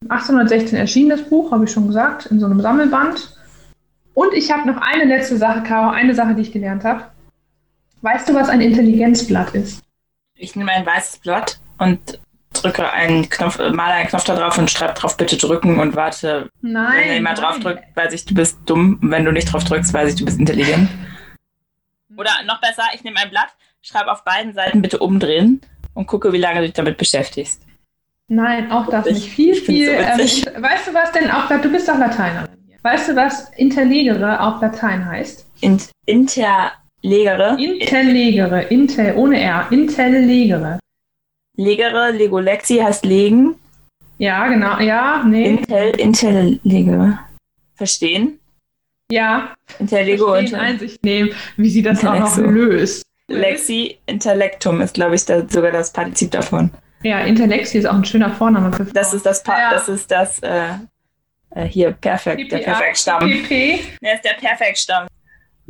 1816 0.08 0.78
erschien 0.78 1.10
das 1.10 1.24
Buch, 1.24 1.52
habe 1.52 1.66
ich 1.66 1.72
schon 1.72 1.88
gesagt, 1.88 2.28
in 2.28 2.39
so 2.39 2.45
einem 2.45 2.62
Sammelband. 2.62 3.36
Und 4.14 4.34
ich 4.34 4.52
habe 4.52 4.68
noch 4.68 4.82
eine 4.82 5.06
letzte 5.06 5.38
Sache, 5.38 5.64
Caro, 5.64 5.89
eine 5.89 6.14
Sache, 6.14 6.36
die 6.36 6.41
ich 6.41 6.52
gelernt 6.52 6.84
habe. 6.84 7.06
Weißt 8.02 8.30
du, 8.30 8.34
was 8.34 8.50
ein 8.50 8.62
Intelligenzblatt 8.62 9.56
ist? 9.56 9.82
Ich 10.39 10.55
nehme 10.55 10.71
ein 10.71 10.85
weißes 10.85 11.19
Blatt 11.19 11.59
und 11.77 12.19
drücke 12.53 12.91
einen 12.91 13.29
Knopf, 13.29 13.57
male 13.59 13.93
einen 13.93 14.07
Knopf 14.09 14.23
da 14.23 14.35
drauf 14.35 14.57
und 14.57 14.71
schreibe 14.71 14.93
drauf 14.93 15.17
bitte 15.17 15.37
drücken 15.37 15.79
und 15.79 15.95
warte. 15.95 16.49
Nein. 16.61 16.93
Wenn 16.97 17.13
jemand 17.13 17.39
drauf 17.39 17.59
drückt, 17.59 17.83
weiß 17.95 18.13
ich, 18.13 18.25
du 18.25 18.33
bist 18.33 18.57
dumm. 18.65 18.99
Und 19.01 19.11
wenn 19.11 19.25
du 19.25 19.31
nicht 19.31 19.51
drauf 19.51 19.63
drückst, 19.63 19.93
weiß 19.93 20.09
ich, 20.13 20.15
du 20.19 20.25
bist 20.25 20.39
intelligent. 20.39 20.89
Oder 22.17 22.31
noch 22.45 22.59
besser, 22.59 22.83
ich 22.93 23.03
nehme 23.03 23.19
ein 23.19 23.29
Blatt, 23.29 23.49
schreibe 23.81 24.11
auf 24.11 24.23
beiden 24.23 24.53
Seiten 24.53 24.81
bitte 24.81 24.99
umdrehen 24.99 25.61
und 25.93 26.07
gucke, 26.07 26.33
wie 26.33 26.37
lange 26.37 26.61
du 26.61 26.65
dich 26.65 26.73
damit 26.73 26.97
beschäftigst. 26.97 27.61
Nein, 28.27 28.71
auch 28.71 28.87
das 28.87 29.05
Ich- 29.07 29.13
nicht. 29.15 29.29
Viel, 29.31 29.55
viel. 29.55 29.85
so 29.87 29.91
ähm, 29.93 30.63
weißt 30.63 30.87
du, 30.87 30.93
was 30.93 31.11
denn 31.11 31.29
auch, 31.31 31.47
du 31.47 31.69
bist 31.71 31.87
doch 31.87 31.97
Lateinerin. 31.97 32.47
Weißt 32.81 33.09
du, 33.09 33.15
was 33.15 33.49
Interlegere 33.57 34.39
auf 34.39 34.61
Latein 34.61 35.05
heißt? 35.05 35.45
Int 35.61 35.89
Interlegere. 36.05 36.71
Interlegere, 37.02 38.64
Intel, 38.64 39.16
ohne 39.16 39.39
R, 39.39 39.68
Interlegere. 39.72 40.80
Legere, 41.56 42.12
Legolexi 42.12 42.78
heißt 42.78 43.06
legen. 43.06 43.56
Ja, 44.18 44.47
genau, 44.47 44.80
ja, 44.80 45.24
nee, 45.26 45.45
Intel, 45.45 45.91
Interlegere. 46.00 47.20
Verstehen? 47.76 48.39
ja. 49.12 49.56
Interlego 49.80 50.26
und 50.34 50.50
Verstehen, 50.50 50.60
Einsicht 50.60 51.04
nehmen, 51.04 51.32
wie 51.58 51.70
sie 51.70 51.82
das 51.82 52.04
auch 52.06 52.20
noch 52.20 52.38
löst. 52.38 53.04
Lexi, 53.28 53.97
Intellectum 54.08 54.82
ist, 54.82 54.95
glaube 54.95 55.16
ich, 55.16 55.26
da, 55.26 55.47
sogar 55.47 55.72
das 55.72 55.93
Partizip 55.93 56.32
davon. 56.32 56.72
Ja, 57.04 57.20
Intellexi 57.22 57.78
ist 57.78 57.86
auch 57.86 57.93
ein 57.93 58.04
schöner 58.06 58.32
Vorname 58.32 58.74
für 58.74 58.84
Das 58.86 59.14
ist 59.14 59.26
das, 59.26 59.41
pa 59.43 59.58
Ja. 59.58 59.70
das 59.72 59.88
ist 59.88 60.12
das, 60.12 60.39
äh, 60.39 60.70
äh, 61.52 61.66
hier, 61.66 61.91
Perfekt, 61.91 62.52
der 62.52 62.58
Perfektstamm. 62.60 63.20
PPP. 63.30 63.80
Der 64.02 64.16
ist 64.16 64.26
der 64.26 64.34
Perfektstamm. 64.34 65.08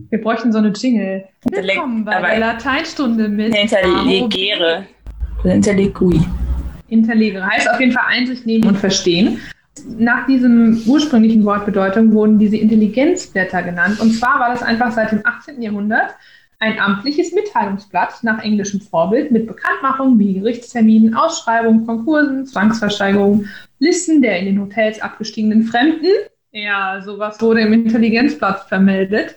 Wir 0.08 0.22
bräuchten 0.22 0.52
so 0.52 0.60
eine 0.60 0.70
Jingle. 0.70 1.26
Willkommen 1.44 2.06
bei 2.06 2.22
der 2.22 2.40
Lateinstunde 2.40 3.28
mit 3.28 3.56
Interlegere. 3.56 4.86
Interlegui. 5.44 6.22
Interlegere. 6.88 7.46
Heißt 7.46 7.70
auf 7.70 7.80
jeden 7.80 7.92
Fall 7.92 8.06
Einsicht 8.08 8.46
nehmen 8.46 8.68
und 8.68 8.78
verstehen. 8.78 9.40
Nach 9.98 10.26
diesem 10.26 10.82
ursprünglichen 10.86 11.44
Wortbedeutung 11.44 12.14
wurden 12.14 12.40
diese 12.40 12.58
Intelligenzblätter 12.58 13.64
genannt. 13.64 14.00
Und 14.00 14.12
zwar 14.14 14.40
war 14.40 14.50
das 14.50 14.64
einfach 14.64 14.92
seit 14.92 15.12
dem 15.12 15.22
18. 15.26 15.62
Jahrhundert 15.62 16.16
ein 16.60 16.80
amtliches 16.80 17.32
Mitteilungsblatt 17.32 18.24
nach 18.24 18.44
englischem 18.44 18.82
Vorbild 18.82 19.32
mit 19.32 19.48
Bekanntmachungen 19.48 20.20
wie 20.20 20.36
Gerichtsterminen, 20.36 21.14
Ausschreibungen, 21.14 21.86
Konkursen, 21.86 22.46
Zwangsversteigerungen, 22.46 23.50
Listen 23.80 24.22
der 24.22 24.40
in 24.40 24.46
den 24.46 24.62
Hotels 24.62 25.02
abgestiegenen 25.02 25.64
Fremden. 25.64 26.12
Ja, 26.52 27.02
sowas 27.02 27.40
wurde 27.42 27.62
im 27.62 27.74
Intelligenzblatt 27.74 28.68
vermeldet. 28.68 29.36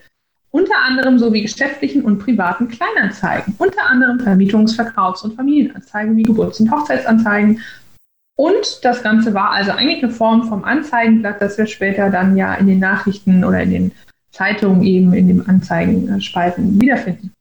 Unter 0.52 0.76
anderem 0.86 1.18
sowie 1.18 1.42
geschäftlichen 1.42 2.02
und 2.02 2.18
privaten 2.18 2.68
Kleinanzeigen. 2.68 3.54
Unter 3.58 3.86
anderem 3.86 4.18
Vermietungs-, 4.18 4.74
Verkaufs- 4.74 5.22
und 5.22 5.34
Familienanzeigen 5.34 6.14
wie 6.16 6.22
Geburts- 6.22 6.60
und 6.60 6.70
Hochzeitsanzeigen. 6.70 7.60
Und 8.36 8.84
das 8.84 9.02
Ganze 9.02 9.32
war 9.32 9.50
also 9.50 9.70
eigentlich 9.72 10.02
eine 10.02 10.12
Form 10.12 10.48
vom 10.48 10.64
Anzeigenblatt, 10.64 11.40
das 11.40 11.56
wir 11.56 11.66
später 11.66 12.10
dann 12.10 12.36
ja 12.36 12.54
in 12.54 12.66
den 12.66 12.80
Nachrichten 12.80 13.44
oder 13.44 13.62
in 13.62 13.70
den 13.70 13.92
Zeitungen 14.30 14.82
eben 14.82 15.14
in 15.14 15.28
den 15.28 15.48
Anzeigenspalten 15.48 16.80
wiederfinden. 16.80 17.32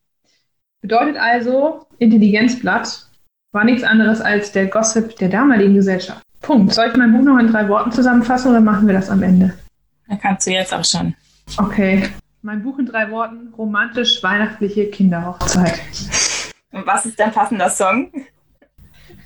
Bedeutet 0.82 1.18
also, 1.18 1.86
Intelligenzblatt 1.99 3.07
war 3.51 3.66
nichts 3.66 3.84
anderes 3.84 4.22
als 4.22 4.53
der 4.53 4.68
Gossip 4.68 5.18
der 5.18 5.30
damaligen 5.30 5.76
Gesellschaft. 5.76 6.22
Punkt. 6.41 6.74
Soll 6.74 6.88
ich 6.88 6.95
mein 6.95 7.12
Buch 7.12 7.24
noch 7.24 7.38
in 7.38 7.47
drei 7.47 7.68
Worten 7.68 7.91
zusammenfassen 7.91 8.51
oder 8.51 8.62
machen 8.62 8.88
wir 8.88 8.93
das 8.93 9.09
am 9.09 9.22
Ende? 9.22 9.53
Da 10.07 10.16
kannst 10.16 10.47
du 10.47 10.51
jetzt 10.51 10.74
auch 10.74 10.84
schon. 10.84 11.14
Okay. 11.57 12.09
Mein 12.41 12.63
Buch 12.63 12.79
in 12.79 12.85
drei 12.85 13.11
Worten: 13.11 13.53
romantisch-weihnachtliche 13.57 14.89
Kinderhochzeit. 14.89 15.79
Und 16.71 16.87
was 16.87 17.05
ist 17.05 17.19
dein 17.19 17.31
passender 17.31 17.69
Song? 17.69 18.11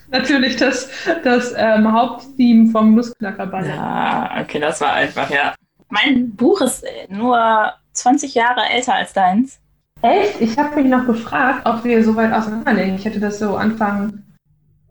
Natürlich 0.09 0.55
das, 0.57 0.89
das 1.24 1.53
ähm, 1.57 1.91
Haupttheme 1.91 2.72
vom 2.72 2.95
Nussknackerball. 2.95 3.68
Ja, 3.68 4.41
okay, 4.41 4.59
das 4.59 4.82
war 4.82 4.93
einfach, 4.93 5.30
ja. 5.30 5.55
Mein 5.89 6.32
Buch 6.36 6.61
ist 6.61 6.84
äh, 6.84 7.07
nur 7.09 7.74
20 7.93 8.36
Jahre 8.36 8.61
älter 8.72 8.95
als 8.95 9.13
deins. 9.13 9.59
Echt? 10.01 10.41
Ich 10.41 10.57
habe 10.57 10.76
mich 10.76 10.86
noch 10.86 11.05
gefragt, 11.05 11.66
ob 11.66 11.84
wir 11.84 12.03
so 12.03 12.16
weit 12.16 12.34
auseinanderlegen. 12.34 12.95
Ich 12.95 13.05
hätte 13.05 13.20
das 13.20 13.39
so 13.39 13.55
Anfang 13.55 14.24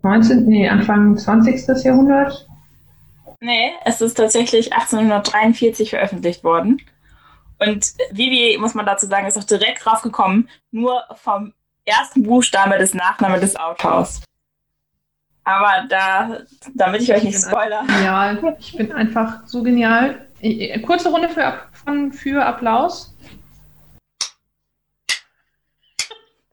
19., 0.02 0.46
nee, 0.46 0.68
Anfang 0.68 1.16
20. 1.16 1.84
Jahrhundert. 1.84 2.48
Nee, 3.40 3.72
es 3.84 4.00
ist 4.00 4.14
tatsächlich 4.14 4.72
1843 4.72 5.90
veröffentlicht 5.90 6.42
worden. 6.44 6.80
Und 7.59 7.94
Vivi, 8.11 8.59
muss 8.59 8.74
man 8.74 8.86
dazu 8.86 9.07
sagen, 9.07 9.26
ist 9.26 9.38
auch 9.38 9.44
direkt 9.44 9.84
drauf 9.84 10.02
gekommen, 10.02 10.48
nur 10.70 11.05
vom 11.14 11.52
ersten 11.84 12.22
Buchstabe 12.22 12.78
des 12.78 12.94
Nachnamen 12.94 13.40
des 13.40 13.57
Autors. 13.57 14.22
Aber 15.44 15.84
da, 15.88 16.38
damit 16.74 17.02
ich 17.02 17.12
euch 17.12 17.22
nicht 17.22 17.38
spoiler. 17.38 17.84
Genial. 17.86 18.57
Ich 18.59 18.76
bin 18.76 18.92
einfach 18.92 19.46
so 19.46 19.62
genial. 19.62 20.28
Kurze 20.86 21.11
Runde 21.11 21.28
für, 21.28 21.61
von, 21.84 22.12
für 22.12 22.44
Applaus. 22.44 23.14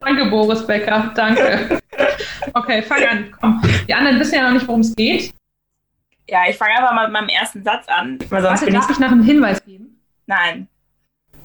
Danke, 0.02 0.26
Boris 0.26 0.66
Becker. 0.66 1.12
Danke. 1.16 1.80
Okay, 2.54 2.82
fang 2.82 3.04
an. 3.06 3.32
Komm. 3.40 3.62
Die 3.88 3.94
anderen 3.94 4.20
wissen 4.20 4.36
ja 4.36 4.44
noch 4.44 4.54
nicht, 4.54 4.68
worum 4.68 4.82
es 4.82 4.96
geht. 4.96 5.34
Ja, 6.28 6.40
ich 6.50 6.58
fange 6.58 6.76
einfach 6.76 6.94
mal 6.94 7.08
mit 7.08 7.14
meinem 7.14 7.30
ersten 7.30 7.64
Satz 7.64 7.88
an, 7.88 8.18
weil 8.30 8.42
sonst 8.42 8.62
Warte, 8.62 8.74
darf 8.74 8.90
ich 8.90 9.00
noch 9.00 9.12
einen 9.12 9.24
Hinweis 9.24 9.64
geben? 9.64 10.02
Nein. 10.26 10.68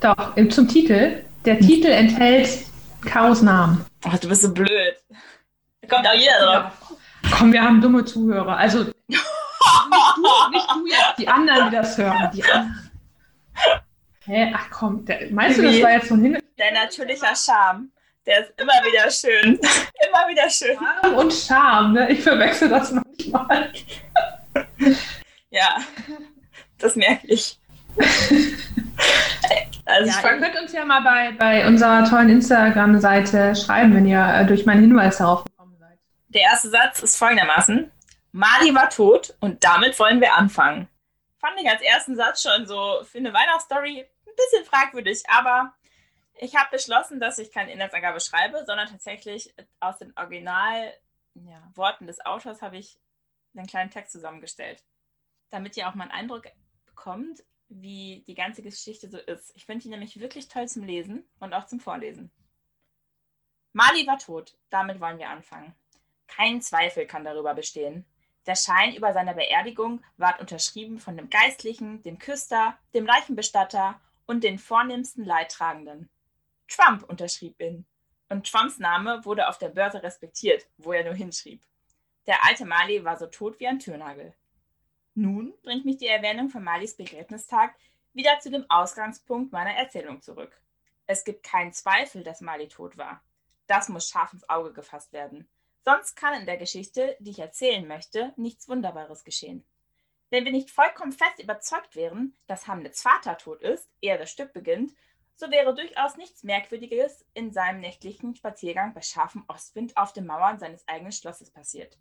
Doch, 0.00 0.34
zum 0.50 0.68
Titel. 0.68 1.24
Der 1.44 1.58
Titel 1.60 1.88
enthält 1.88 2.48
Karos 3.04 3.42
Namen. 3.42 3.84
Ach, 4.04 4.18
du 4.18 4.28
bist 4.28 4.42
so 4.42 4.52
blöd. 4.52 4.96
Da 5.80 5.88
kommt 5.88 6.06
auch 6.06 6.14
jeder 6.14 6.44
drauf. 6.44 6.72
Komm, 7.36 7.52
wir 7.52 7.62
haben 7.62 7.80
dumme 7.80 8.04
Zuhörer. 8.04 8.56
Also 8.56 8.84
nicht 8.84 9.22
du, 10.16 10.50
nicht 10.52 10.70
du 10.70 10.86
jetzt, 10.86 11.18
die 11.18 11.28
anderen, 11.28 11.70
die 11.70 11.76
das 11.76 11.98
hören. 11.98 12.30
Die 12.34 12.44
anderen. 12.44 12.90
Hä? 14.24 14.52
Ach 14.54 14.70
komm, 14.70 15.04
der, 15.04 15.30
meinst 15.30 15.58
du, 15.58 15.62
das 15.62 15.80
war 15.82 15.92
jetzt 15.92 16.08
so 16.08 16.14
ein 16.14 16.22
Hin 16.22 16.38
Dein 16.56 16.74
natürlicher 16.74 17.34
Charme, 17.36 17.90
der 18.24 18.40
ist 18.40 18.60
immer 18.60 18.72
wieder 18.84 19.10
schön. 19.10 19.54
immer 20.08 20.28
wieder 20.28 20.50
schön. 20.50 20.76
Charme 20.76 21.14
und 21.14 21.32
Charme, 21.32 21.92
ne? 21.92 22.10
Ich 22.10 22.22
verwechsel 22.22 22.68
das 22.68 22.92
manchmal. 22.92 23.72
Ja, 25.50 25.76
das 26.78 26.96
merke 26.96 27.26
ich. 27.28 27.58
Also 29.88 30.10
Ja, 30.10 30.18
ich 30.18 30.24
ihr 30.24 30.40
könnt 30.40 30.60
uns 30.60 30.72
ja 30.72 30.84
mal 30.84 31.00
bei, 31.00 31.32
bei 31.32 31.66
unserer 31.66 32.04
tollen 32.08 32.28
Instagram-Seite 32.28 33.54
schreiben, 33.54 33.94
wenn 33.94 34.06
ihr 34.06 34.20
äh, 34.20 34.44
durch 34.44 34.66
meinen 34.66 34.80
Hinweis 34.80 35.18
darauf 35.18 35.44
gekommen 35.44 35.76
seid. 35.78 35.98
der 36.28 36.42
erste 36.42 36.70
Satz 36.70 37.02
ist 37.04 37.16
folgendermaßen. 37.16 37.90
Mali 38.32 38.74
war 38.74 38.90
tot 38.90 39.34
und 39.40 39.62
damit 39.62 39.98
wollen 40.00 40.20
wir 40.20 40.34
anfangen. 40.34 40.88
Fand 41.38 41.54
ich 41.60 41.70
als 41.70 41.82
ersten 41.82 42.16
Satz 42.16 42.42
schon 42.42 42.66
so 42.66 43.04
für 43.04 43.18
eine 43.18 43.32
Weihnachtsstory 43.32 44.00
ein 44.00 44.34
bisschen 44.36 44.64
fragwürdig, 44.64 45.22
aber 45.28 45.72
ich 46.34 46.56
habe 46.56 46.68
beschlossen, 46.72 47.20
dass 47.20 47.38
ich 47.38 47.52
keine 47.52 47.72
Inhaltsangabe 47.72 48.20
schreibe, 48.20 48.64
sondern 48.66 48.88
tatsächlich 48.88 49.54
aus 49.80 49.98
den 49.98 50.12
Originalworten 50.16 52.06
des 52.06 52.24
Autors 52.26 52.60
habe 52.60 52.76
ich 52.76 52.98
einen 53.56 53.66
kleinen 53.66 53.90
Text 53.90 54.12
zusammengestellt, 54.12 54.82
damit 55.50 55.76
ihr 55.76 55.88
auch 55.88 55.94
mal 55.94 56.04
einen 56.04 56.12
Eindruck 56.12 56.44
bekommt, 56.84 57.42
wie 57.68 58.24
die 58.26 58.34
ganze 58.34 58.62
Geschichte 58.62 59.08
so 59.08 59.18
ist. 59.18 59.52
Ich 59.56 59.66
finde 59.66 59.82
die 59.82 59.88
nämlich 59.88 60.20
wirklich 60.20 60.48
toll 60.48 60.68
zum 60.68 60.84
Lesen 60.84 61.24
und 61.40 61.52
auch 61.52 61.66
zum 61.66 61.80
Vorlesen. 61.80 62.30
Mali 63.72 64.06
war 64.06 64.18
tot, 64.18 64.56
damit 64.70 65.00
wollen 65.00 65.18
wir 65.18 65.28
anfangen. 65.28 65.74
Kein 66.26 66.62
Zweifel 66.62 67.06
kann 67.06 67.24
darüber 67.24 67.54
bestehen. 67.54 68.06
Der 68.46 68.54
Schein 68.54 68.94
über 68.94 69.12
seiner 69.12 69.34
Beerdigung 69.34 70.02
ward 70.16 70.40
unterschrieben 70.40 70.98
von 70.98 71.16
dem 71.16 71.28
Geistlichen, 71.28 72.02
dem 72.02 72.18
Küster, 72.18 72.78
dem 72.94 73.08
reichen 73.08 73.36
Bestatter 73.36 74.00
und 74.26 74.44
den 74.44 74.58
vornehmsten 74.58 75.24
Leidtragenden. 75.24 76.08
Trump 76.68 77.02
unterschrieb 77.04 77.60
ihn. 77.60 77.86
Und 78.28 78.50
Trumps 78.50 78.78
Name 78.78 79.24
wurde 79.24 79.48
auf 79.48 79.58
der 79.58 79.68
Börse 79.68 80.02
respektiert, 80.02 80.66
wo 80.78 80.92
er 80.92 81.04
nur 81.04 81.14
hinschrieb. 81.14 81.62
Der 82.26 82.44
alte 82.44 82.64
Mali 82.64 83.04
war 83.04 83.16
so 83.16 83.26
tot 83.26 83.60
wie 83.60 83.68
ein 83.68 83.78
Türnagel. 83.78 84.34
Nun 85.18 85.54
bringt 85.62 85.86
mich 85.86 85.96
die 85.96 86.08
Erwähnung 86.08 86.50
von 86.50 86.62
Malis 86.62 86.94
Begräbnistag 86.94 87.74
Wieder 88.12 88.38
zu 88.38 88.50
dem 88.50 88.66
Ausgangspunkt 88.68 89.50
meiner 89.50 89.74
Erzählung 89.74 90.20
zurück. 90.20 90.60
Es 91.06 91.24
gibt 91.24 91.42
keinen 91.42 91.72
Zweifel, 91.72 92.22
dass 92.22 92.42
Mali 92.42 92.68
tot 92.68 92.98
war. 92.98 93.22
Das 93.66 93.88
muss 93.88 94.10
scharf 94.10 94.34
ins 94.34 94.46
Auge 94.50 94.74
gefasst 94.74 95.14
werden. 95.14 95.48
Sonst 95.86 96.16
kann 96.16 96.38
in 96.38 96.44
der 96.44 96.58
Geschichte, 96.58 97.16
die 97.18 97.30
ich 97.30 97.38
erzählen 97.38 97.88
möchte, 97.88 98.34
nichts 98.36 98.68
Wunderbares 98.68 99.24
geschehen. 99.24 99.64
Wenn 100.28 100.44
wir 100.44 100.52
nicht 100.52 100.70
vollkommen 100.70 101.12
fest 101.12 101.42
überzeugt 101.42 101.96
wären, 101.96 102.36
dass 102.46 102.66
Hamlets 102.66 103.00
Vater 103.00 103.38
tot 103.38 103.62
ist, 103.62 103.88
ehe 104.02 104.18
das 104.18 104.30
Stück 104.30 104.52
beginnt, 104.52 104.92
so 105.34 105.50
wäre 105.50 105.74
durchaus 105.74 106.18
nichts 106.18 106.42
Merkwürdiges 106.42 107.24
in 107.32 107.52
seinem 107.52 107.80
nächtlichen 107.80 108.34
Spaziergang 108.34 108.92
bei 108.92 109.00
scharfem 109.00 109.44
Ostwind 109.48 109.96
auf 109.96 110.12
den 110.12 110.26
Mauern 110.26 110.58
seines 110.58 110.86
eigenen 110.86 111.12
Schlosses 111.12 111.50
passiert. 111.50 111.98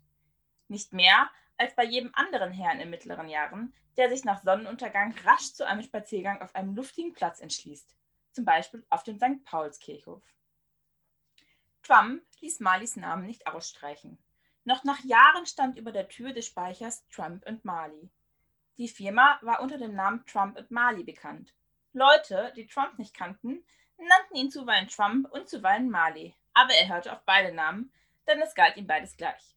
Nicht 0.68 0.92
mehr 0.92 1.30
als 1.58 1.74
bei 1.74 1.84
jedem 1.84 2.14
anderen 2.14 2.52
Herrn 2.52 2.80
in 2.80 2.90
mittleren 2.90 3.28
Jahren, 3.28 3.74
der 3.96 4.08
sich 4.10 4.24
nach 4.24 4.42
Sonnenuntergang 4.42 5.14
rasch 5.24 5.52
zu 5.52 5.66
einem 5.66 5.82
Spaziergang 5.82 6.42
auf 6.42 6.54
einem 6.54 6.74
luftigen 6.74 7.12
Platz 7.12 7.40
entschließt, 7.40 7.96
zum 8.32 8.44
Beispiel 8.44 8.84
auf 8.90 9.02
dem 9.02 9.16
St. 9.16 9.44
Paulskirchhof. 9.44 10.22
Trump 11.82 12.22
ließ 12.40 12.60
Marleys 12.60 12.96
Namen 12.96 13.26
nicht 13.26 13.46
ausstreichen. 13.46 14.18
Noch 14.64 14.84
nach 14.84 15.04
Jahren 15.04 15.46
stand 15.46 15.78
über 15.78 15.92
der 15.92 16.08
Tür 16.08 16.32
des 16.32 16.46
Speichers 16.46 17.06
Trump 17.08 17.44
Marley. 17.62 18.10
Die 18.78 18.88
Firma 18.88 19.38
war 19.42 19.60
unter 19.60 19.78
dem 19.78 19.94
Namen 19.94 20.26
Trump 20.26 20.62
Marley 20.70 21.04
bekannt. 21.04 21.54
Leute, 21.92 22.52
die 22.56 22.66
Trump 22.66 22.98
nicht 22.98 23.14
kannten, 23.14 23.64
nannten 23.96 24.34
ihn 24.34 24.50
zuweilen 24.50 24.88
Trump 24.88 25.30
und 25.30 25.48
zuweilen 25.48 25.88
Marley, 25.88 26.34
aber 26.52 26.74
er 26.74 26.88
hörte 26.88 27.12
auf 27.12 27.22
beide 27.24 27.54
Namen, 27.54 27.92
denn 28.26 28.42
es 28.42 28.54
galt 28.54 28.76
ihm 28.76 28.86
beides 28.86 29.16
gleich. 29.16 29.55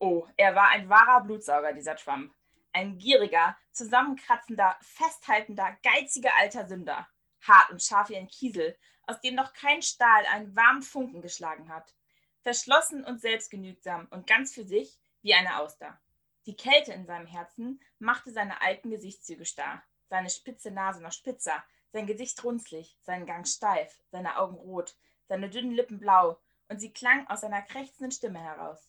Oh, 0.00 0.26
er 0.36 0.54
war 0.54 0.68
ein 0.68 0.88
wahrer 0.88 1.24
Blutsauger, 1.24 1.72
dieser 1.72 1.96
Trump. 1.96 2.32
Ein 2.72 2.98
gieriger, 2.98 3.56
zusammenkratzender, 3.72 4.76
festhaltender, 4.80 5.76
geiziger 5.82 6.30
alter 6.38 6.68
Sünder. 6.68 7.08
Hart 7.40 7.70
und 7.70 7.82
scharf 7.82 8.08
wie 8.08 8.16
ein 8.16 8.28
Kiesel, 8.28 8.78
aus 9.08 9.20
dem 9.20 9.34
noch 9.34 9.52
kein 9.54 9.82
Stahl 9.82 10.24
einen 10.26 10.54
warmen 10.54 10.82
Funken 10.82 11.20
geschlagen 11.20 11.68
hat. 11.68 11.94
Verschlossen 12.42 13.04
und 13.04 13.20
selbstgenügsam 13.20 14.06
und 14.10 14.26
ganz 14.26 14.54
für 14.54 14.64
sich 14.64 14.98
wie 15.22 15.34
eine 15.34 15.58
Auster. 15.58 16.00
Die 16.46 16.56
Kälte 16.56 16.92
in 16.92 17.04
seinem 17.06 17.26
Herzen 17.26 17.80
machte 17.98 18.30
seine 18.30 18.62
alten 18.62 18.90
Gesichtszüge 18.90 19.44
starr, 19.44 19.82
seine 20.08 20.30
spitze 20.30 20.70
Nase 20.70 21.02
noch 21.02 21.12
spitzer, 21.12 21.64
sein 21.92 22.06
Gesicht 22.06 22.42
runzlig, 22.44 22.96
seinen 23.02 23.26
Gang 23.26 23.46
steif, 23.46 24.00
seine 24.10 24.38
Augen 24.38 24.56
rot, 24.56 24.96
seine 25.26 25.50
dünnen 25.50 25.72
Lippen 25.72 25.98
blau, 25.98 26.40
und 26.68 26.80
sie 26.80 26.92
klang 26.92 27.26
aus 27.26 27.40
seiner 27.40 27.62
krächzenden 27.62 28.12
Stimme 28.12 28.40
heraus. 28.40 28.87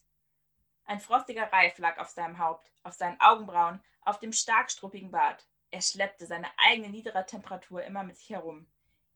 Ein 0.90 1.00
frostiger 1.00 1.54
Reif 1.54 1.78
lag 1.78 2.00
auf 2.00 2.10
seinem 2.10 2.40
Haupt, 2.40 2.72
auf 2.82 2.96
seinen 2.96 3.22
Augenbrauen, 3.22 3.80
auf 4.02 4.18
dem 4.18 4.34
stark 4.34 4.72
struppigen 4.72 5.12
Bart. 5.12 5.46
Er 5.70 5.82
schleppte 5.82 6.26
seine 6.26 6.48
eigene 6.58 6.90
niedere 6.90 7.28
Temperatur 7.28 7.84
immer 7.84 8.02
mit 8.02 8.18
sich 8.18 8.32
herum. 8.32 8.66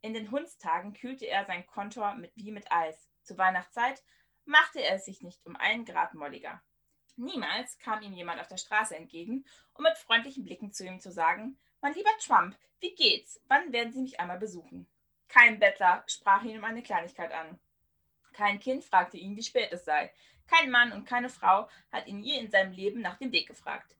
In 0.01 0.13
den 0.13 0.29
Hundstagen 0.29 0.93
kühlte 0.93 1.25
er 1.25 1.45
sein 1.45 1.65
Kontor 1.65 2.13
mit, 2.13 2.31
wie 2.35 2.51
mit 2.51 2.71
Eis. 2.71 3.09
Zur 3.23 3.39
Weihnachtszeit 3.39 4.03
machte 4.45 4.83
er 4.83 4.97
es 4.97 5.05
sich 5.05 5.23
nicht 5.23 5.43
um 5.47 5.55
einen 5.55 5.83
Grad 5.83 6.13
molliger. 6.13 6.61
Niemals 7.15 7.79
kam 7.79 8.03
ihm 8.03 8.13
jemand 8.13 8.39
auf 8.39 8.47
der 8.47 8.57
Straße 8.57 8.95
entgegen, 8.95 9.43
um 9.73 9.81
mit 9.81 9.97
freundlichen 9.97 10.43
Blicken 10.43 10.71
zu 10.71 10.85
ihm 10.85 10.99
zu 10.99 11.11
sagen, 11.11 11.57
mein 11.81 11.95
lieber 11.95 12.15
Trump, 12.19 12.55
wie 12.81 12.93
geht's? 12.93 13.41
Wann 13.47 13.73
werden 13.73 13.93
Sie 13.93 14.01
mich 14.03 14.19
einmal 14.19 14.37
besuchen? 14.37 14.85
Kein 15.27 15.57
Bettler 15.57 16.03
sprach 16.05 16.43
ihn 16.43 16.59
um 16.59 16.65
eine 16.65 16.83
Kleinigkeit 16.83 17.31
an. 17.31 17.59
Kein 18.33 18.59
Kind 18.59 18.83
fragte 18.83 19.17
ihn, 19.17 19.35
wie 19.35 19.43
spät 19.43 19.71
es 19.71 19.85
sei. 19.85 20.11
Kein 20.47 20.69
Mann 20.69 20.91
und 20.91 21.05
keine 21.05 21.29
Frau 21.29 21.69
hat 21.91 22.07
ihn 22.07 22.21
je 22.21 22.37
in 22.37 22.51
seinem 22.51 22.73
Leben 22.73 23.01
nach 23.01 23.17
dem 23.17 23.31
Weg 23.31 23.47
gefragt. 23.47 23.95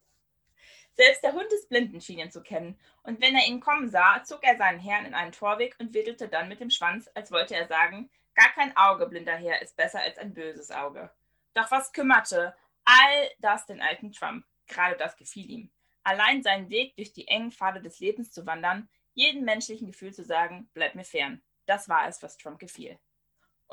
Selbst 0.95 1.23
der 1.23 1.33
Hund 1.33 1.51
des 1.51 1.67
Blinden 1.67 2.01
schien 2.01 2.19
ihn 2.19 2.31
zu 2.31 2.43
kennen, 2.43 2.79
und 3.01 3.19
wenn 3.19 3.35
er 3.35 3.47
ihn 3.47 3.59
kommen 3.59 3.89
sah, 3.89 4.23
zog 4.23 4.43
er 4.43 4.57
seinen 4.57 4.79
Herrn 4.79 5.05
in 5.05 5.15
einen 5.15 5.31
Torweg 5.31 5.75
und 5.79 5.93
wedelte 5.93 6.27
dann 6.27 6.47
mit 6.47 6.59
dem 6.59 6.69
Schwanz, 6.69 7.09
als 7.15 7.31
wollte 7.31 7.55
er 7.55 7.67
sagen, 7.67 8.09
gar 8.35 8.49
kein 8.53 8.75
Auge, 8.77 9.07
blinder 9.07 9.35
Herr, 9.35 9.61
ist 9.61 9.75
besser 9.75 10.01
als 10.01 10.17
ein 10.19 10.33
böses 10.33 10.69
Auge. 10.69 11.09
Doch 11.55 11.71
was 11.71 11.93
kümmerte 11.93 12.55
all 12.85 13.29
das 13.39 13.65
den 13.65 13.81
alten 13.81 14.11
Trump? 14.11 14.45
Gerade 14.67 14.95
das 14.97 15.17
gefiel 15.17 15.49
ihm. 15.49 15.71
Allein 16.03 16.43
seinen 16.43 16.69
Weg 16.69 16.95
durch 16.95 17.13
die 17.13 17.27
engen 17.27 17.51
Pfade 17.51 17.81
des 17.81 17.99
Lebens 17.99 18.31
zu 18.31 18.45
wandern, 18.45 18.89
jedem 19.13 19.45
menschlichen 19.45 19.87
Gefühl 19.87 20.13
zu 20.13 20.23
sagen, 20.23 20.69
bleib 20.73 20.95
mir 20.95 21.05
fern. 21.05 21.41
Das 21.65 21.89
war 21.89 22.07
es, 22.07 22.21
was 22.21 22.37
Trump 22.37 22.59
gefiel. 22.59 22.99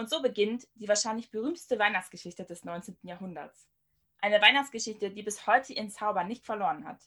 Und 0.01 0.09
so 0.09 0.22
beginnt 0.22 0.66
die 0.76 0.88
wahrscheinlich 0.88 1.30
berühmteste 1.30 1.78
Weihnachtsgeschichte 1.78 2.46
des 2.46 2.64
19. 2.64 2.96
Jahrhunderts. 3.03 3.68
Eine 4.22 4.40
Weihnachtsgeschichte, 4.40 5.11
die 5.11 5.22
bis 5.22 5.46
heute 5.46 5.74
ihren 5.74 5.90
Zauber 5.90 6.24
nicht 6.24 6.46
verloren 6.46 6.86
hat 6.86 7.03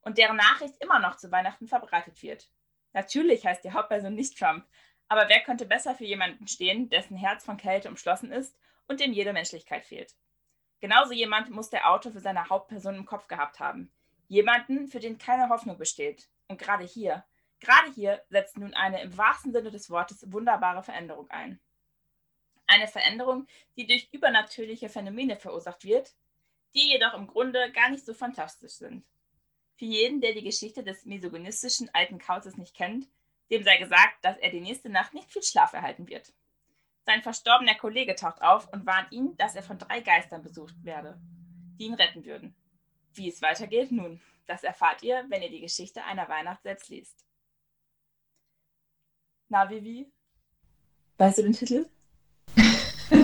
und 0.00 0.16
deren 0.16 0.38
Nachricht 0.38 0.74
immer 0.82 0.98
noch 0.98 1.18
zu 1.18 1.30
Weihnachten 1.30 1.66
verbreitet 1.68 2.22
wird. 2.22 2.48
Natürlich 2.94 3.44
heißt 3.44 3.62
die 3.64 3.72
Hauptperson 3.72 4.14
nicht 4.14 4.38
Trump, 4.38 4.66
aber 5.08 5.28
wer 5.28 5.40
könnte 5.40 5.66
besser 5.66 5.94
für 5.94 6.06
jemanden 6.06 6.48
stehen, 6.48 6.88
dessen 6.88 7.18
Herz 7.18 7.44
von 7.44 7.58
Kälte 7.58 7.90
umschlossen 7.90 8.32
ist 8.32 8.58
und 8.86 9.00
dem 9.00 9.12
jede 9.12 9.34
Menschlichkeit 9.34 9.84
fehlt? 9.84 10.14
Genauso 10.80 11.12
jemand 11.12 11.50
muss 11.50 11.68
der 11.68 11.90
Autor 11.90 12.12
für 12.12 12.20
seine 12.20 12.48
Hauptperson 12.48 12.94
im 12.94 13.04
Kopf 13.04 13.28
gehabt 13.28 13.60
haben. 13.60 13.92
Jemanden, 14.26 14.88
für 14.88 15.00
den 15.00 15.18
keine 15.18 15.50
Hoffnung 15.50 15.76
besteht. 15.76 16.30
Und 16.46 16.58
gerade 16.58 16.84
hier, 16.84 17.26
gerade 17.60 17.92
hier 17.92 18.22
setzt 18.30 18.56
nun 18.56 18.72
eine 18.72 19.02
im 19.02 19.18
wahrsten 19.18 19.52
Sinne 19.52 19.70
des 19.70 19.90
Wortes 19.90 20.32
wunderbare 20.32 20.82
Veränderung 20.82 21.28
ein. 21.28 21.60
Eine 22.68 22.86
Veränderung, 22.86 23.46
die 23.76 23.86
durch 23.86 24.08
übernatürliche 24.12 24.88
Phänomene 24.88 25.36
verursacht 25.36 25.84
wird, 25.84 26.14
die 26.74 26.90
jedoch 26.92 27.14
im 27.14 27.26
Grunde 27.26 27.72
gar 27.72 27.90
nicht 27.90 28.04
so 28.04 28.12
fantastisch 28.12 28.74
sind. 28.74 29.04
Für 29.76 29.86
jeden, 29.86 30.20
der 30.20 30.34
die 30.34 30.42
Geschichte 30.42 30.84
des 30.84 31.06
misogynistischen 31.06 31.88
alten 31.94 32.18
Kauzes 32.18 32.56
nicht 32.56 32.76
kennt, 32.76 33.08
dem 33.50 33.64
sei 33.64 33.78
gesagt, 33.78 34.22
dass 34.22 34.36
er 34.36 34.50
die 34.50 34.60
nächste 34.60 34.90
Nacht 34.90 35.14
nicht 35.14 35.32
viel 35.32 35.42
Schlaf 35.42 35.72
erhalten 35.72 36.08
wird. 36.08 36.32
Sein 37.06 37.22
verstorbener 37.22 37.74
Kollege 37.74 38.14
taucht 38.14 38.42
auf 38.42 38.70
und 38.70 38.84
warnt 38.84 39.12
ihn, 39.12 39.34
dass 39.38 39.56
er 39.56 39.62
von 39.62 39.78
drei 39.78 40.00
Geistern 40.00 40.42
besucht 40.42 40.74
werde, 40.84 41.18
die 41.78 41.86
ihn 41.86 41.94
retten 41.94 42.26
würden. 42.26 42.54
Wie 43.14 43.28
es 43.28 43.40
weitergeht, 43.40 43.90
nun, 43.90 44.20
das 44.46 44.62
erfahrt 44.62 45.02
ihr, 45.02 45.24
wenn 45.28 45.42
ihr 45.42 45.48
die 45.48 45.62
Geschichte 45.62 46.04
einer 46.04 46.28
Weihnacht 46.28 46.62
selbst 46.62 46.90
liest. 46.90 47.24
Na, 49.48 49.70
Vivi? 49.70 50.12
Weißt 51.16 51.38
du 51.38 51.42
den 51.44 51.54
Titel? 51.54 51.88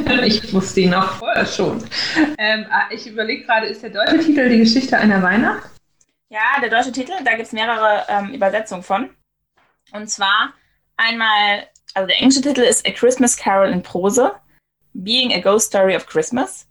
ich 0.24 0.52
wusste 0.52 0.80
ihn 0.80 0.94
auch 0.94 1.12
vorher 1.14 1.46
schon. 1.46 1.84
Ähm, 2.38 2.66
ah, 2.70 2.88
ich 2.90 3.06
überlege 3.06 3.44
gerade, 3.44 3.66
ist 3.66 3.82
der 3.82 3.90
deutsche 3.90 4.18
Titel 4.18 4.48
die 4.48 4.58
Geschichte 4.58 4.96
einer 4.96 5.22
Weihnacht? 5.22 5.70
Ja, 6.30 6.60
der 6.60 6.70
deutsche 6.70 6.92
Titel, 6.92 7.12
da 7.24 7.32
gibt 7.32 7.46
es 7.46 7.52
mehrere 7.52 8.04
ähm, 8.08 8.34
Übersetzungen 8.34 8.82
von. 8.82 9.10
Und 9.92 10.08
zwar 10.08 10.52
einmal, 10.96 11.68
also 11.94 12.06
der 12.06 12.18
englische 12.18 12.42
Titel 12.42 12.62
ist 12.62 12.86
A 12.86 12.90
Christmas 12.90 13.36
Carol 13.36 13.70
in 13.70 13.82
Prose, 13.82 14.32
Being 14.94 15.32
a 15.32 15.40
Ghost 15.40 15.68
Story 15.68 15.96
of 15.96 16.06
Christmas. 16.06 16.68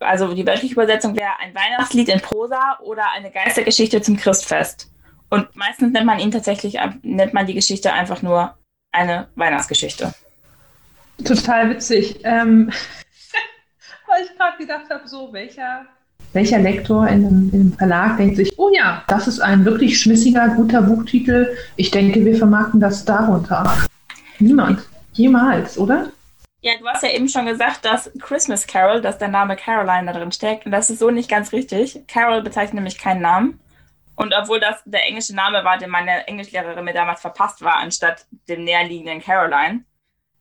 Also 0.00 0.32
die 0.32 0.46
wörtliche 0.46 0.74
Übersetzung 0.74 1.16
wäre 1.16 1.38
ein 1.40 1.54
Weihnachtslied 1.54 2.08
in 2.08 2.20
Prosa 2.20 2.78
oder 2.82 3.10
eine 3.12 3.30
Geistergeschichte 3.30 4.00
zum 4.00 4.16
Christfest. 4.16 4.92
Und 5.28 5.54
meistens 5.56 5.92
nennt 5.92 6.06
man 6.06 6.20
ihn 6.20 6.30
tatsächlich, 6.30 6.78
nennt 7.02 7.34
man 7.34 7.46
die 7.46 7.54
Geschichte 7.54 7.92
einfach 7.92 8.22
nur 8.22 8.56
eine 8.92 9.28
Weihnachtsgeschichte. 9.34 10.14
Total 11.24 11.70
witzig. 11.70 12.20
Ähm, 12.24 12.70
weil 14.06 14.24
ich 14.24 14.36
gerade 14.36 14.58
gedacht 14.58 14.90
habe, 14.90 15.06
so, 15.06 15.32
welcher, 15.32 15.86
welcher 16.32 16.58
Lektor 16.58 17.06
in 17.08 17.26
einem, 17.26 17.50
in 17.52 17.60
einem, 17.60 17.72
Verlag 17.72 18.16
denkt 18.16 18.36
sich, 18.36 18.52
oh 18.58 18.70
ja, 18.72 19.02
das 19.08 19.28
ist 19.28 19.40
ein 19.40 19.64
wirklich 19.64 20.00
schmissiger, 20.00 20.48
guter 20.48 20.82
Buchtitel. 20.82 21.56
Ich 21.76 21.90
denke, 21.90 22.24
wir 22.24 22.36
vermarkten 22.36 22.80
das 22.80 23.04
darunter. 23.04 23.86
Niemand. 24.38 24.86
Jemals, 25.12 25.78
oder? 25.78 26.10
Ja, 26.60 26.72
du 26.78 26.86
hast 26.86 27.02
ja 27.02 27.10
eben 27.10 27.28
schon 27.28 27.46
gesagt, 27.46 27.84
dass 27.84 28.10
Christmas 28.20 28.66
Carol, 28.66 29.00
dass 29.00 29.18
der 29.18 29.28
Name 29.28 29.56
Caroline 29.56 30.12
da 30.12 30.18
drin 30.18 30.32
steckt. 30.32 30.66
Und 30.66 30.72
das 30.72 30.90
ist 30.90 30.98
so 30.98 31.10
nicht 31.10 31.30
ganz 31.30 31.52
richtig. 31.52 32.00
Carol 32.08 32.42
bezeichnet 32.42 32.74
nämlich 32.74 32.98
keinen 32.98 33.22
Namen. 33.22 33.60
Und 34.16 34.34
obwohl 34.36 34.58
das 34.58 34.82
der 34.84 35.06
englische 35.06 35.34
Name 35.34 35.62
war, 35.64 35.78
den 35.78 35.90
meine 35.90 36.26
Englischlehrerin 36.26 36.84
mir 36.84 36.94
damals 36.94 37.20
verpasst 37.20 37.62
war, 37.62 37.76
anstatt 37.76 38.26
dem 38.48 38.64
näherliegenden 38.64 39.20
Caroline, 39.20 39.84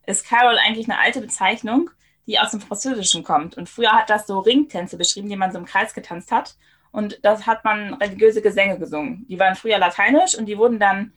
ist 0.08 0.26
Carol 0.26 0.58
eigentlich 0.58 0.90
eine 0.90 1.00
alte 1.00 1.22
Bezeichnung, 1.22 1.92
die 2.26 2.40
aus 2.40 2.52
dem 2.52 2.62
Französischen 2.62 3.24
kommt. 3.24 3.58
Und 3.58 3.70
früher 3.70 3.92
hat 3.92 4.10
das 4.10 4.26
so 4.26 4.40
Ringtänze 4.40 4.98
beschrieben, 4.98 5.30
die 5.30 5.36
man 5.36 5.52
so 5.52 5.60
im 5.60 5.66
Kreis 5.66 5.94
getanzt 5.94 6.32
hat. 6.32 6.56
Und 6.92 7.20
das 7.24 7.46
hat 7.46 7.64
man 7.64 7.94
religiöse 7.96 8.42
Gesänge 8.42 8.80
gesungen. 8.80 9.26
Die 9.30 9.40
waren 9.40 9.56
früher 9.56 9.78
lateinisch 9.78 10.36
und 10.36 10.46
die 10.46 10.58
wurden 10.58 10.80
dann 10.80 11.14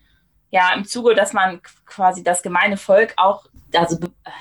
ja 0.50 0.74
im 0.74 0.84
Zuge, 0.84 1.14
dass 1.14 1.32
man 1.32 1.62
quasi 1.86 2.22
das 2.22 2.42
gemeine 2.42 2.76
Volk 2.76 3.14
auch, 3.16 3.46
also 3.74 3.96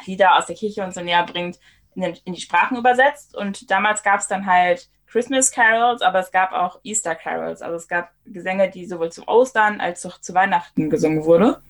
Lieder 0.06 0.36
aus 0.38 0.48
der 0.48 0.56
Kirche 0.56 0.84
und 0.84 0.94
so 0.94 1.02
näher 1.02 1.24
bringt, 1.24 1.60
in, 1.96 2.02
den, 2.02 2.18
in 2.26 2.34
die 2.34 2.42
Sprachen 2.42 2.78
übersetzt. 2.78 3.36
Und 3.36 3.70
damals 3.70 4.04
gab 4.04 4.20
es 4.20 4.28
dann 4.28 4.48
halt 4.48 4.90
Christmas 5.08 5.52
Carols, 5.52 6.02
aber 6.02 6.20
es 6.20 6.32
gab 6.32 6.52
auch 6.52 6.80
Easter 6.84 7.16
Carols. 7.16 7.62
Also 7.62 7.76
es 7.76 7.88
gab 7.88 8.12
Gesänge, 8.26 8.70
die 8.70 8.86
sowohl 8.86 9.12
zu 9.12 9.28
Ostern 9.28 9.80
als 9.80 10.06
auch 10.06 10.20
zu 10.20 10.34
Weihnachten 10.34 10.90
gesungen 10.90 11.26
wurde. 11.26 11.62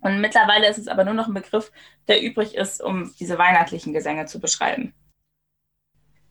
Und 0.00 0.20
mittlerweile 0.20 0.68
ist 0.68 0.78
es 0.78 0.88
aber 0.88 1.04
nur 1.04 1.14
noch 1.14 1.26
ein 1.26 1.34
Begriff, 1.34 1.72
der 2.06 2.22
übrig 2.22 2.54
ist, 2.54 2.82
um 2.82 3.12
diese 3.18 3.38
weihnachtlichen 3.38 3.92
Gesänge 3.92 4.26
zu 4.26 4.40
beschreiben. 4.40 4.94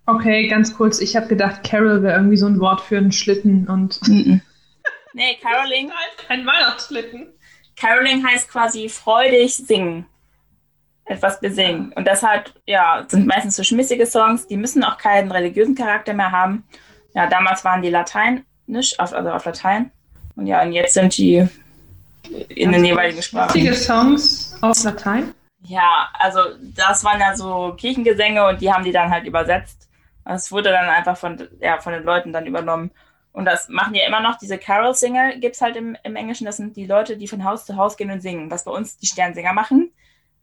Okay, 0.06 0.48
ganz 0.48 0.74
kurz. 0.74 1.02
Ich 1.02 1.18
habe 1.18 1.28
gedacht, 1.28 1.64
Carol 1.64 2.02
wäre 2.02 2.16
irgendwie 2.16 2.38
so 2.38 2.48
ein 2.48 2.62
Wort 2.62 2.80
für 2.80 2.98
einen 2.98 3.12
Schlitten 3.12 3.68
und. 3.68 4.00
Mm. 4.08 4.42
Nee, 5.14 5.36
Caroling. 5.42 5.92
Ein 6.30 6.46
Weihnachtsschlitten. 6.46 7.34
Caroling 7.76 8.24
heißt 8.24 8.50
quasi 8.50 8.88
freudig 8.88 9.56
singen. 9.56 10.06
Etwas 11.06 11.40
besingen. 11.40 11.92
Und 11.94 12.06
das 12.06 12.22
hat, 12.22 12.54
ja, 12.68 13.04
sind 13.08 13.26
meistens 13.26 13.56
so 13.56 13.64
schmissige 13.64 14.06
Songs, 14.06 14.46
die 14.46 14.58
müssen 14.58 14.84
auch 14.84 15.00
keinen 15.00 15.32
religiösen 15.32 15.74
Charakter 15.74 16.14
mehr 16.14 16.32
haben. 16.32 16.66
Ja, 17.16 17.26
damals 17.26 17.66
waren 17.66 17.82
die 17.82 17.90
lateinisch, 17.90 19.00
also 19.00 19.16
auf 19.16 19.46
Latein. 19.46 19.92
Und 20.36 20.46
ja, 20.46 20.62
und 20.62 20.74
jetzt 20.74 20.94
sind 20.94 21.18
die 21.18 21.48
in 22.50 22.72
den 22.72 22.86
jeweiligen 22.86 23.22
Sprachen. 23.22 23.48
Lustige 23.48 23.74
Songs 23.74 24.58
auf 24.62 24.84
Latein? 24.84 25.34
Ja, 25.62 26.10
also 26.14 26.40
das 26.76 27.04
waren 27.04 27.20
ja 27.20 27.36
so 27.36 27.74
Kirchengesänge 27.78 28.46
und 28.48 28.62
die 28.62 28.72
haben 28.72 28.84
die 28.84 28.92
dann 28.92 29.10
halt 29.10 29.26
übersetzt. 29.26 29.90
Es 30.26 30.52
wurde 30.52 30.72
dann 30.72 30.90
einfach 30.90 31.18
von, 31.18 31.48
ja, 31.60 31.80
von 31.80 31.94
den 31.94 32.04
Leuten 32.04 32.34
dann 32.34 32.46
übernommen. 32.46 32.92
Und 33.32 33.46
das 33.46 33.70
machen 33.70 33.94
ja 33.94 34.06
immer 34.08 34.20
noch, 34.20 34.38
diese 34.38 34.58
Carol-Singer 34.58 35.38
gibt 35.38 35.56
es 35.56 35.62
halt 35.62 35.76
im, 35.76 35.96
im 36.04 36.16
Englischen, 36.16 36.46
das 36.46 36.58
sind 36.58 36.76
die 36.76 36.86
Leute, 36.86 37.18
die 37.18 37.28
von 37.28 37.44
Haus 37.44 37.66
zu 37.66 37.76
Haus 37.76 37.96
gehen 37.96 38.10
und 38.12 38.22
singen. 38.22 38.50
Was 38.50 38.64
bei 38.64 38.72
uns 38.72 38.98
die 38.98 39.06
Sternsinger 39.06 39.54
machen, 39.54 39.92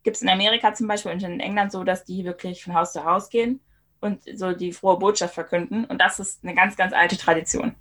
gibt 0.04 0.16
es 0.16 0.22
in 0.22 0.28
Amerika 0.28 0.74
zum 0.74 0.86
Beispiel 0.86 1.12
und 1.12 1.22
in 1.22 1.40
England 1.40 1.72
so, 1.72 1.82
dass 1.82 2.04
die 2.04 2.24
wirklich 2.24 2.62
von 2.62 2.74
Haus 2.74 2.92
zu 2.92 3.04
Haus 3.04 3.30
gehen 3.30 3.60
und 4.00 4.22
so 4.38 4.52
die 4.52 4.72
frohe 4.72 4.98
Botschaft 4.98 5.34
verkünden. 5.34 5.86
Und 5.86 6.00
das 6.00 6.20
ist 6.20 6.44
eine 6.44 6.54
ganz, 6.54 6.76
ganz 6.76 6.92
alte 6.92 7.16
Tradition. 7.16 7.74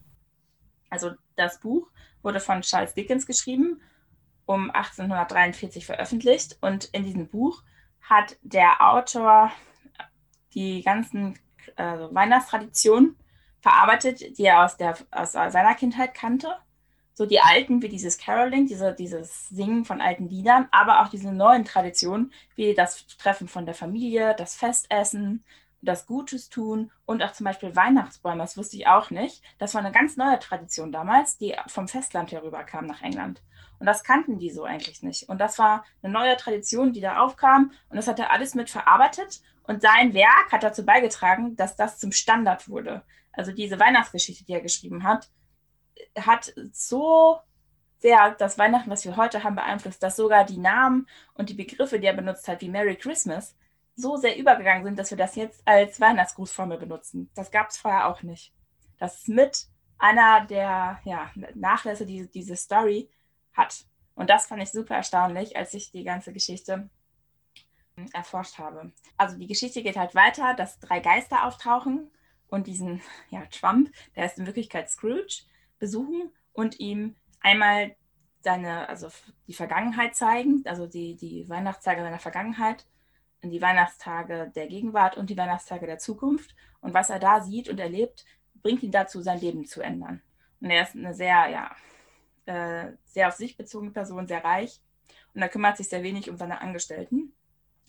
Also 0.90 1.12
das 1.36 1.60
Buch 1.60 1.88
wurde 2.22 2.40
von 2.40 2.62
Charles 2.62 2.94
Dickens 2.94 3.28
geschrieben, 3.28 3.82
um 4.46 4.72
1843 4.72 5.86
veröffentlicht. 5.86 6.58
Und 6.62 6.86
in 6.86 7.04
diesem 7.04 7.28
Buch 7.28 7.64
hat 8.02 8.38
der 8.42 8.82
Autor 8.82 9.52
die 10.54 10.82
ganzen 10.84 11.40
also 11.76 12.14
Weihnachtstraditionen 12.14 13.18
verarbeitet, 13.62 14.38
die 14.38 14.44
er 14.44 14.66
aus, 14.66 14.78
der, 14.78 14.98
aus 15.12 15.32
seiner 15.32 15.76
Kindheit 15.76 16.14
kannte 16.14 16.58
so 17.14 17.26
die 17.26 17.40
alten, 17.40 17.82
wie 17.82 17.90
dieses 17.90 18.18
Caroling, 18.18 18.66
diese, 18.66 18.94
dieses 18.94 19.50
Singen 19.50 19.86
von 19.86 20.02
alten 20.02 20.28
Liedern, 20.28 20.68
aber 20.72 21.02
auch 21.02 21.10
diese 21.10 21.32
neuen 21.32 21.64
Traditionen, 21.64 22.34
wie 22.56 22.74
das 22.74 23.06
Treffen 23.18 23.48
von 23.48 23.66
der 23.66 23.76
Familie, 23.76 24.36
das 24.36 24.56
Festessen, 24.56 25.44
das 25.82 26.06
Gutes 26.06 26.50
tun 26.50 26.92
und 27.06 27.22
auch 27.22 27.34
zum 27.34 27.44
Beispiel 27.44 27.76
Weihnachtsbäume, 27.76 28.40
das 28.40 28.58
wusste 28.58 28.78
ich 28.78 28.88
auch 28.88 29.12
nicht. 29.12 29.44
Das 29.60 29.74
war 29.74 29.82
eine 29.84 29.92
ganz 29.92 30.18
neue 30.18 30.40
Tradition 30.40 30.92
damals, 30.92 31.38
die 31.38 31.56
vom 31.68 31.88
Festland 31.88 32.32
herüberkam 32.32 32.86
nach 32.86 33.02
England. 33.02 33.42
Und 33.80 33.86
das 33.86 34.04
kannten 34.04 34.40
die 34.40 34.50
so 34.50 34.64
eigentlich 34.64 35.04
nicht. 35.04 35.30
Und 35.30 35.40
das 35.40 35.60
war 35.60 35.84
eine 36.02 36.14
neue 36.14 36.38
Tradition, 36.38 36.94
die 36.94 37.02
da 37.02 37.22
aufkam. 37.22 37.72
Und 37.90 37.98
das 37.98 38.08
hat 38.08 38.20
er 38.20 38.32
alles 38.32 38.56
mit 38.56 38.70
verarbeitet. 38.70 39.42
Und 39.64 39.82
sein 39.82 40.14
Werk 40.14 40.52
hat 40.52 40.64
dazu 40.64 40.86
beigetragen, 40.86 41.56
dass 41.56 41.76
das 41.76 42.00
zum 42.00 42.12
Standard 42.12 42.70
wurde. 42.70 43.04
Also 43.32 43.52
diese 43.52 43.80
Weihnachtsgeschichte, 43.80 44.46
die 44.46 44.54
er 44.54 44.62
geschrieben 44.62 45.04
hat, 45.04 45.30
hat 46.18 46.54
so 46.72 47.40
sehr 47.98 48.32
das 48.32 48.58
Weihnachten, 48.58 48.90
was 48.90 49.06
wir 49.06 49.16
heute 49.16 49.44
haben, 49.44 49.56
beeinflusst, 49.56 50.04
dass 50.04 50.18
sogar 50.18 50.46
die 50.46 50.58
Namen 50.58 51.08
und 51.34 51.50
die 51.50 51.54
Begriffe, 51.54 52.00
die 52.00 52.08
er 52.08 52.14
benutzt 52.14 52.48
hat, 52.48 52.62
wie 52.62 52.70
Merry 52.70 52.96
Christmas, 52.96 53.56
so 53.96 54.18
sehr 54.18 54.38
übergegangen 54.38 54.84
sind, 54.84 55.00
dass 55.00 55.12
wir 55.12 55.18
das 55.18 55.36
jetzt 55.36 55.62
als 55.66 56.00
Weihnachtsgrußformel 56.02 56.78
benutzen. 56.78 57.30
Das 57.36 57.52
gab 57.52 57.70
es 57.70 57.78
vorher 57.78 58.08
auch 58.08 58.22
nicht. 58.22 58.54
Das 59.00 59.20
ist 59.20 59.30
mit 59.30 59.68
einer 59.98 60.46
der 60.46 61.00
ja, 61.06 61.32
Nachlässe, 61.56 62.06
die 62.06 62.30
diese 62.30 62.56
Story 62.56 63.10
hat. 63.54 63.86
Und 64.16 64.30
das 64.30 64.48
fand 64.48 64.62
ich 64.62 64.72
super 64.72 64.96
erstaunlich, 64.96 65.58
als 65.58 65.74
ich 65.74 65.92
die 65.92 66.04
ganze 66.04 66.34
Geschichte 66.34 66.90
erforscht 68.14 68.58
habe. 68.58 68.92
Also 69.18 69.38
die 69.38 69.48
Geschichte 69.48 69.84
geht 69.84 69.98
halt 69.98 70.16
weiter, 70.16 70.54
dass 70.56 70.80
drei 70.80 71.00
Geister 71.00 71.46
auftauchen 71.46 72.12
und 72.48 72.68
diesen 72.68 73.02
ja, 73.30 73.46
Trump, 73.48 73.92
der 74.16 74.26
ist 74.26 74.38
in 74.38 74.46
Wirklichkeit 74.46 74.90
Scrooge, 74.90 75.44
besuchen 75.80 76.32
und 76.54 76.80
ihm 76.80 77.16
einmal 77.42 77.96
seine, 78.42 78.90
also 78.90 79.10
die 79.48 79.54
Vergangenheit 79.54 80.16
zeigen, 80.16 80.64
also 80.66 80.86
die, 80.86 81.16
die 81.16 81.48
Weihnachtstage 81.50 82.02
seiner 82.02 82.20
Vergangenheit, 82.20 82.86
die 83.42 83.62
Weihnachtstage 83.62 84.52
der 84.56 84.68
Gegenwart 84.68 85.18
und 85.18 85.30
die 85.30 85.38
Weihnachtstage 85.38 85.86
der 85.86 85.98
Zukunft. 85.98 86.56
Und 86.80 86.94
was 86.94 87.10
er 87.10 87.20
da 87.20 87.42
sieht 87.42 87.70
und 87.70 87.80
erlebt, 87.80 88.26
bringt 88.62 88.84
ihn 88.84 88.92
dazu, 88.92 89.22
sein 89.22 89.40
Leben 89.40 89.66
zu 89.66 89.82
ändern. 89.82 90.22
Und 90.62 90.70
er 90.70 90.84
ist 90.84 90.96
eine 90.96 91.14
sehr, 91.14 91.50
ja, 91.50 91.76
äh, 92.46 92.92
sehr 93.06 93.28
auf 93.28 93.36
sich 93.36 93.58
bezogene 93.58 93.92
Person, 93.92 94.28
sehr 94.28 94.44
reich. 94.44 94.80
Und 95.34 95.42
er 95.42 95.50
kümmert 95.50 95.78
sich 95.78 95.90
sehr 95.90 96.04
wenig 96.04 96.30
um 96.30 96.38
seine 96.38 96.62
Angestellten. 96.62 97.34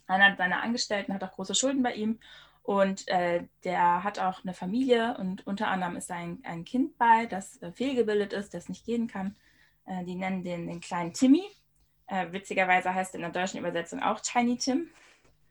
Einer 0.07 0.37
seiner 0.37 0.63
Angestellten 0.63 1.15
hat 1.15 1.25
auch 1.25 1.33
große 1.33 1.55
Schulden 1.55 1.83
bei 1.83 1.95
ihm 1.95 2.19
und 2.65 3.09
äh, 3.09 3.45
der 3.65 4.03
hat 4.05 4.19
auch 4.19 4.43
eine 4.43 4.55
Familie 4.55 5.17
und 5.19 5.47
unter 5.47 5.69
anderem 5.69 5.97
ist 5.97 6.11
ein, 6.11 6.43
ein 6.45 6.65
Kind 6.65 6.97
bei, 6.97 7.27
das 7.27 7.61
äh, 7.61 7.71
fehlgebildet 7.73 8.33
ist, 8.33 8.55
das 8.55 8.71
nicht 8.71 8.87
gehen 8.87 9.07
kann. 9.07 9.37
Äh, 9.87 10.03
die 10.05 10.15
nennen 10.15 10.43
den, 10.43 10.67
den 10.67 10.81
kleinen 10.81 11.13
Timmy. 11.13 11.45
Äh, 12.07 12.33
witzigerweise 12.33 12.95
heißt 12.95 13.15
er 13.15 13.17
in 13.17 13.33
der 13.33 13.43
deutschen 13.43 13.61
Übersetzung 13.61 14.03
auch 14.03 14.21
Tiny 14.21 14.57
Tim. 14.57 14.89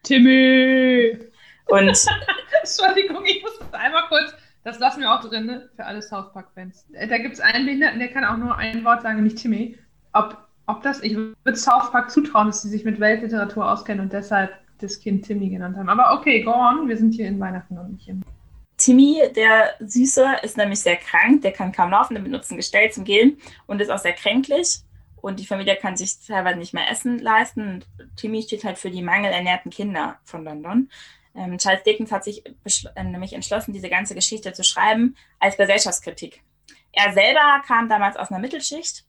Timmy! 0.02 1.20
Und 1.68 1.88
Entschuldigung, 2.62 3.24
ich 3.26 3.44
muss 3.44 3.62
einmal 3.72 4.08
kurz, 4.08 4.34
das 4.64 4.80
lassen 4.80 5.02
wir 5.02 5.14
auch 5.14 5.22
drin, 5.22 5.46
ne? 5.46 5.70
für 5.76 5.86
alle 5.86 6.02
South 6.02 6.32
Park-Fans. 6.34 6.86
Äh, 6.94 7.08
da 7.08 7.18
gibt 7.18 7.34
es 7.34 7.40
einen 7.40 7.66
Behinderten, 7.66 8.00
der 8.00 8.10
kann 8.10 8.24
auch 8.24 8.38
nur 8.38 8.56
ein 8.58 8.84
Wort 8.84 9.02
sagen, 9.02 9.24
nicht 9.24 9.38
Timmy. 9.38 9.78
Ob, 10.14 10.38
ob 10.68 10.82
das, 10.84 11.02
ich 11.04 11.16
würde 11.16 11.56
South 11.56 11.92
Park 11.92 12.12
zutrauen, 12.12 12.48
dass 12.48 12.62
sie 12.62 12.70
sich 12.70 12.86
mit 12.86 13.00
Weltliteratur 13.00 13.70
auskennen 13.70 14.06
und 14.06 14.14
deshalb 14.14 14.52
das 14.80 15.00
Kind 15.00 15.26
Timmy 15.26 15.50
genannt 15.50 15.78
haben. 15.78 15.90
Aber 15.90 16.18
okay, 16.18 16.42
go 16.44 16.52
on, 16.52 16.88
wir 16.88 16.98
sind 16.98 17.14
hier 17.14 17.28
in 17.28 17.40
Weihnachten 17.40 17.78
und 17.78 17.94
nicht 17.94 18.08
im. 18.08 18.22
Timmy, 18.78 19.22
der 19.36 19.70
Süße, 19.80 20.26
ist 20.42 20.58
nämlich 20.58 20.80
sehr 20.80 20.98
krank, 20.98 21.42
der 21.42 21.52
kann 21.52 21.72
kaum 21.72 21.92
laufen, 21.92 22.16
der 22.16 22.22
benutzt 22.22 22.52
ein 22.52 22.58
Gestell 22.58 22.92
zum 22.92 23.04
Gehen 23.04 23.38
und 23.68 23.82
ist 23.82 23.92
auch 23.92 24.00
sehr 24.00 24.14
kränklich. 24.14 24.80
Und 25.22 25.40
die 25.40 25.46
Familie 25.46 25.78
kann 25.78 25.96
sich 25.96 26.18
teilweise 26.28 26.60
nicht 26.60 26.74
mehr 26.74 26.90
Essen 26.92 27.20
leisten. 27.20 27.76
Und 27.76 27.88
Timmy 28.18 28.42
steht 28.42 28.66
halt 28.66 28.78
für 28.78 28.92
die 28.92 29.02
mangelernährten 29.02 29.72
Kinder 29.72 30.18
von 30.26 30.44
London. 30.44 30.90
Ähm, 31.36 31.58
Charles 31.58 31.84
Dickens 31.84 32.12
hat 32.12 32.24
sich 32.24 32.46
äh, 32.46 33.04
nämlich 33.04 33.34
entschlossen, 33.34 33.74
diese 33.74 33.90
ganze 33.90 34.16
Geschichte 34.16 34.54
zu 34.54 34.64
schreiben 34.64 35.16
als 35.40 35.58
Gesellschaftskritik. 35.58 36.44
Er 36.92 37.12
selber 37.14 37.62
kam 37.66 37.90
damals 37.90 38.18
aus 38.18 38.30
einer 38.30 38.40
Mittelschicht 38.40 39.06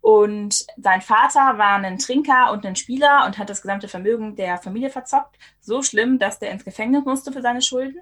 und 0.00 0.66
sein 0.76 1.02
Vater 1.02 1.58
war 1.58 1.76
ein 1.76 1.98
Trinker 1.98 2.52
und 2.52 2.64
ein 2.64 2.76
Spieler 2.76 3.24
und 3.26 3.38
hat 3.38 3.50
das 3.50 3.62
gesamte 3.62 3.88
Vermögen 3.88 4.36
der 4.36 4.58
Familie 4.58 4.90
verzockt. 4.90 5.38
So 5.60 5.82
schlimm, 5.82 6.18
dass 6.18 6.38
der 6.38 6.50
ins 6.50 6.64
Gefängnis 6.64 7.04
musste 7.04 7.32
für 7.32 7.42
seine 7.42 7.62
Schulden. 7.62 8.00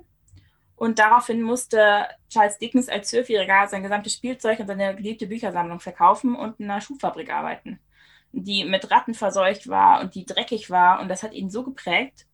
Und 0.76 0.98
daraufhin 0.98 1.40
musste 1.40 2.06
Charles 2.28 2.58
Dickens 2.58 2.88
als 2.88 3.08
Zwölfjähriger 3.08 3.66
sein 3.66 3.82
gesamtes 3.82 4.12
Spielzeug 4.12 4.60
und 4.60 4.66
seine 4.66 4.94
geliebte 4.94 5.26
Büchersammlung 5.26 5.80
verkaufen 5.80 6.36
und 6.36 6.60
in 6.60 6.70
einer 6.70 6.82
Schuhfabrik 6.82 7.32
arbeiten, 7.32 7.80
die 8.32 8.64
mit 8.64 8.90
Ratten 8.90 9.14
verseucht 9.14 9.68
war 9.68 10.02
und 10.02 10.14
die 10.14 10.26
dreckig 10.26 10.68
war. 10.68 11.00
Und 11.00 11.08
das 11.08 11.22
hat 11.22 11.32
ihn 11.32 11.48
so 11.48 11.64
geprägt, 11.64 12.26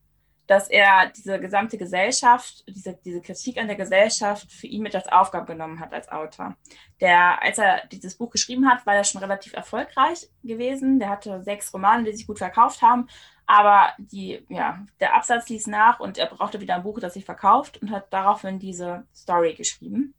dass 0.47 0.67
er 0.67 1.09
diese 1.15 1.39
gesamte 1.39 1.77
Gesellschaft, 1.77 2.63
diese, 2.67 2.97
diese 3.05 3.21
Kritik 3.21 3.57
an 3.57 3.67
der 3.67 3.77
Gesellschaft 3.77 4.51
für 4.51 4.67
ihn 4.67 4.83
mit 4.83 4.95
als 4.95 5.07
Aufgabe 5.07 5.45
genommen 5.45 5.79
hat 5.79 5.93
als 5.93 6.09
Autor. 6.09 6.57
Der, 6.99 7.41
als 7.41 7.57
er 7.57 7.87
dieses 7.87 8.15
Buch 8.15 8.29
geschrieben 8.29 8.69
hat, 8.69 8.85
war 8.85 8.95
er 8.95 9.05
schon 9.05 9.21
relativ 9.21 9.53
erfolgreich 9.53 10.29
gewesen. 10.43 10.99
Der 10.99 11.09
hatte 11.09 11.43
sechs 11.43 11.73
Romane, 11.73 12.03
die 12.03 12.13
sich 12.13 12.27
gut 12.27 12.39
verkauft 12.39 12.81
haben, 12.81 13.07
aber 13.45 13.93
die, 13.97 14.45
ja, 14.49 14.85
der 14.99 15.15
Absatz 15.15 15.47
ließ 15.47 15.67
nach 15.67 15.99
und 15.99 16.17
er 16.17 16.27
brauchte 16.27 16.59
wieder 16.59 16.75
ein 16.75 16.83
Buch, 16.83 16.99
das 16.99 17.13
sich 17.13 17.25
verkauft 17.25 17.81
und 17.81 17.91
hat 17.91 18.11
daraufhin 18.11 18.59
diese 18.59 19.05
Story 19.15 19.53
geschrieben. 19.53 20.13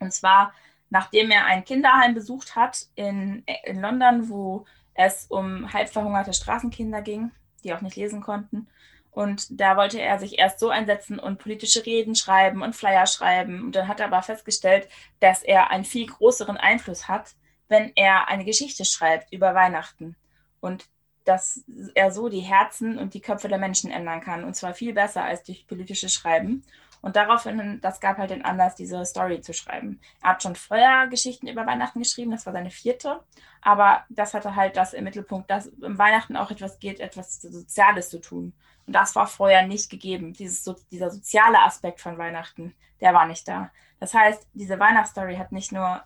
Und 0.00 0.12
zwar, 0.12 0.52
nachdem 0.90 1.30
er 1.30 1.44
ein 1.46 1.64
Kinderheim 1.64 2.14
besucht 2.14 2.56
hat 2.56 2.86
in, 2.96 3.44
in 3.64 3.80
London, 3.80 4.28
wo 4.28 4.64
es 4.94 5.26
um 5.26 5.72
halb 5.72 5.88
verhungerte 5.88 6.32
Straßenkinder 6.32 7.00
ging, 7.00 7.30
die 7.62 7.72
auch 7.72 7.80
nicht 7.80 7.96
lesen 7.96 8.20
konnten 8.20 8.66
und 9.12 9.60
da 9.60 9.76
wollte 9.76 10.00
er 10.00 10.18
sich 10.18 10.38
erst 10.38 10.58
so 10.58 10.70
einsetzen 10.70 11.18
und 11.18 11.38
politische 11.38 11.84
Reden 11.84 12.14
schreiben 12.14 12.62
und 12.62 12.74
Flyer 12.74 13.06
schreiben. 13.06 13.62
Und 13.62 13.76
dann 13.76 13.86
hat 13.86 14.00
er 14.00 14.06
aber 14.06 14.22
festgestellt, 14.22 14.88
dass 15.20 15.42
er 15.42 15.70
einen 15.70 15.84
viel 15.84 16.06
größeren 16.06 16.56
Einfluss 16.56 17.08
hat, 17.08 17.34
wenn 17.68 17.92
er 17.94 18.28
eine 18.28 18.46
Geschichte 18.46 18.86
schreibt 18.86 19.30
über 19.30 19.54
Weihnachten. 19.54 20.16
Und 20.60 20.88
dass 21.24 21.62
er 21.94 22.10
so 22.10 22.30
die 22.30 22.40
Herzen 22.40 22.98
und 22.98 23.12
die 23.12 23.20
Köpfe 23.20 23.48
der 23.48 23.58
Menschen 23.58 23.90
ändern 23.90 24.22
kann. 24.22 24.44
Und 24.44 24.56
zwar 24.56 24.72
viel 24.72 24.94
besser 24.94 25.22
als 25.22 25.44
durch 25.44 25.66
politisches 25.66 26.14
Schreiben. 26.14 26.64
Und 27.02 27.16
daraufhin, 27.16 27.80
das 27.82 28.00
gab 28.00 28.16
halt 28.16 28.30
den 28.30 28.44
Anlass, 28.44 28.76
diese 28.76 29.04
Story 29.04 29.40
zu 29.42 29.52
schreiben. 29.52 30.00
Er 30.22 30.30
hat 30.30 30.42
schon 30.42 30.56
vorher 30.56 31.08
Geschichten 31.08 31.48
über 31.48 31.66
Weihnachten 31.66 31.98
geschrieben, 31.98 32.30
das 32.30 32.46
war 32.46 32.52
seine 32.54 32.70
vierte. 32.70 33.20
Aber 33.60 34.04
das 34.08 34.32
hatte 34.32 34.56
halt 34.56 34.76
das 34.76 34.94
im 34.94 35.04
Mittelpunkt, 35.04 35.50
dass 35.50 35.66
im 35.66 35.98
Weihnachten 35.98 36.36
auch 36.36 36.50
etwas 36.50 36.78
geht, 36.78 37.00
etwas 37.00 37.42
Soziales 37.42 38.08
zu 38.08 38.20
tun. 38.20 38.54
Und 38.86 38.94
das 38.94 39.14
war 39.14 39.26
vorher 39.26 39.66
nicht 39.66 39.90
gegeben. 39.90 40.32
Dieses, 40.32 40.64
so, 40.64 40.76
dieser 40.90 41.10
soziale 41.10 41.60
Aspekt 41.60 42.00
von 42.00 42.18
Weihnachten, 42.18 42.74
der 43.00 43.14
war 43.14 43.26
nicht 43.26 43.46
da. 43.46 43.70
Das 44.00 44.14
heißt, 44.14 44.48
diese 44.52 44.78
Weihnachtsstory 44.78 45.36
hat 45.36 45.52
nicht 45.52 45.72
nur 45.72 46.02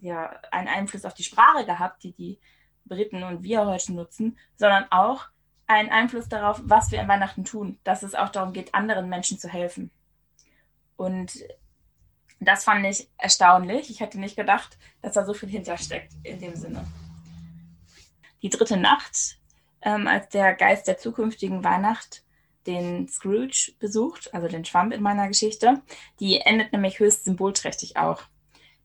ja, 0.00 0.30
einen 0.50 0.68
Einfluss 0.68 1.04
auf 1.04 1.14
die 1.14 1.24
Sprache 1.24 1.64
gehabt, 1.64 2.02
die 2.02 2.12
die 2.12 2.38
Briten 2.84 3.22
und 3.22 3.42
wir 3.42 3.66
heute 3.66 3.92
nutzen, 3.92 4.38
sondern 4.56 4.86
auch 4.90 5.26
einen 5.66 5.90
Einfluss 5.90 6.28
darauf, 6.28 6.60
was 6.64 6.90
wir 6.90 7.00
an 7.00 7.08
Weihnachten 7.08 7.44
tun. 7.44 7.78
Dass 7.84 8.02
es 8.02 8.14
auch 8.14 8.30
darum 8.30 8.52
geht, 8.52 8.74
anderen 8.74 9.08
Menschen 9.08 9.38
zu 9.38 9.48
helfen. 9.48 9.90
Und 10.96 11.44
Das 12.40 12.64
fand 12.64 12.86
ich 12.86 13.08
erstaunlich. 13.18 13.90
Ich 13.90 14.00
hätte 14.00 14.20
nicht 14.20 14.36
gedacht, 14.36 14.78
dass 15.02 15.14
da 15.14 15.24
so 15.24 15.34
viel 15.34 15.48
hintersteckt 15.48 16.14
in 16.22 16.38
dem 16.38 16.54
Sinne. 16.54 16.84
Die 18.42 18.48
dritte 18.48 18.76
Nacht, 18.76 19.37
ähm, 19.82 20.06
als 20.06 20.28
der 20.28 20.54
Geist 20.54 20.88
der 20.88 20.98
zukünftigen 20.98 21.64
Weihnacht 21.64 22.24
den 22.66 23.08
Scrooge 23.08 23.72
besucht, 23.78 24.32
also 24.34 24.46
den 24.46 24.64
Schwamm 24.64 24.92
in 24.92 25.02
meiner 25.02 25.28
Geschichte, 25.28 25.80
die 26.20 26.40
endet 26.40 26.72
nämlich 26.72 26.98
höchst 26.98 27.24
symbolträchtig 27.24 27.96
auch. 27.96 28.22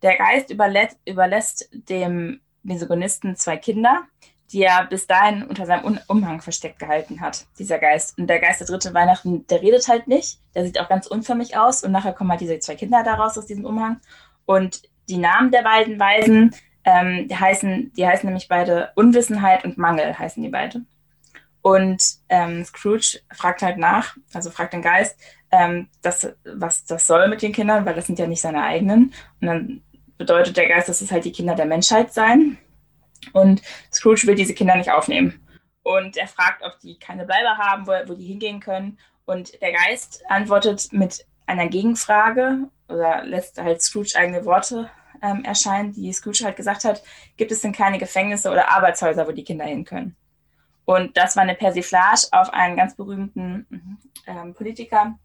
Der 0.02 0.18
Geist 0.18 0.50
überlä 0.50 0.88
überlässt 1.06 1.70
dem 1.72 2.42
Misogynisten 2.64 3.36
zwei 3.36 3.58
Kinder, 3.58 4.04
die 4.52 4.64
er 4.64 4.86
bis 4.86 5.08
dahin 5.08 5.44
unter 5.44 5.66
seinem 5.66 6.00
Umhang 6.08 6.42
versteckt 6.42 6.80
gehalten 6.80 7.22
hat, 7.22 7.46
dieser 7.58 7.80
Geist. 7.80 8.18
Und 8.18 8.28
der 8.28 8.40
Geist 8.40 8.62
der 8.62 8.68
dritten 8.68 8.94
Weihnachten, 8.94 9.46
der 9.48 9.62
redet 9.62 9.88
halt 9.88 10.08
nicht, 10.08 10.40
der 10.54 10.66
sieht 10.66 10.80
auch 10.80 10.88
ganz 10.88 11.08
unförmig 11.08 11.58
aus 11.58 11.84
und 11.84 11.92
nachher 11.92 12.14
kommen 12.14 12.30
halt 12.30 12.42
diese 12.42 12.60
zwei 12.60 12.76
Kinder 12.76 13.04
daraus 13.04 13.38
aus 13.38 13.48
diesem 13.48 13.66
Umhang. 13.66 14.00
Und 14.46 14.84
die 15.10 15.18
Namen 15.18 15.52
der 15.52 15.64
beiden 15.64 16.00
Weisen, 16.00 16.56
ähm, 16.86 17.28
die, 17.28 17.36
heißen, 17.36 17.94
die 17.96 18.06
heißen 18.06 18.28
nämlich 18.28 18.48
beide 18.48 18.92
Unwissenheit 18.96 19.64
und 19.64 19.78
Mangel, 19.78 20.18
heißen 20.18 20.44
die 20.44 20.50
beide. 20.50 20.82
Und 21.62 22.04
ähm, 22.28 22.66
Scrooge 22.66 23.20
fragt 23.32 23.62
halt 23.62 23.78
nach, 23.78 24.18
also 24.34 24.52
fragt 24.52 24.74
den 24.74 24.82
Geist, 24.82 25.18
ähm, 25.50 25.88
das, 26.02 26.34
was 26.44 26.84
das 26.84 27.08
soll 27.08 27.30
mit 27.30 27.42
den 27.42 27.54
Kindern, 27.54 27.86
weil 27.86 27.96
das 27.96 28.06
sind 28.06 28.20
ja 28.20 28.28
nicht 28.28 28.42
seine 28.42 28.64
eigenen. 28.64 29.14
Und 29.40 29.48
dann 29.48 29.84
bedeutet 30.18 30.58
der 30.58 30.68
Geist, 30.68 30.90
dass 30.90 31.02
es 31.02 31.12
halt 31.12 31.24
die 31.24 31.32
Kinder 31.32 31.56
der 31.56 31.66
Menschheit 31.66 32.14
seien. 32.14 32.58
Und 33.32 33.62
Scrooge 33.94 34.28
will 34.28 34.36
diese 34.36 34.54
Kinder 34.54 34.76
nicht 34.76 34.92
aufnehmen. 34.92 35.40
Und 35.84 36.18
er 36.18 36.28
fragt, 36.28 36.64
ob 36.64 36.80
die 36.80 37.00
keine 37.00 37.26
Bleibe 37.26 37.58
haben, 37.58 37.88
wo, 37.88 37.92
wo 38.08 38.14
die 38.14 38.26
hingehen 38.26 38.60
können. 38.60 38.98
Und 39.26 39.62
der 39.62 39.72
Geist 39.72 40.22
antwortet 40.28 40.90
mit 40.92 41.26
einer 41.46 41.68
Gegenfrage 41.68 42.70
oder 42.90 43.24
lässt 43.24 43.62
halt 43.62 43.82
Scrooge 43.82 44.16
eigene 44.18 44.44
Worte 44.44 44.90
ähm, 45.24 45.44
erscheinen, 45.44 45.94
die 45.94 46.12
Scrooge 46.14 46.44
halt 46.44 46.58
gesagt 46.58 46.84
hat, 46.84 47.02
gibt 47.38 47.52
es 47.52 47.62
denn 47.62 47.72
keine 47.72 47.98
Gefängnisse 47.98 48.52
oder 48.52 48.70
Arbeitshäuser, 48.70 49.26
wo 49.26 49.32
die 49.32 49.44
Kinder 49.44 49.66
hin 49.66 49.86
können? 49.86 50.16
Und 50.86 51.16
das 51.18 51.36
war 51.36 51.44
eine 51.44 51.56
Persiflage 51.56 52.28
auf 52.32 52.54
einen 52.54 52.76
ganz 52.76 52.96
berühmten 52.96 53.66
ähm, 54.28 54.54
Politiker, 54.54 55.18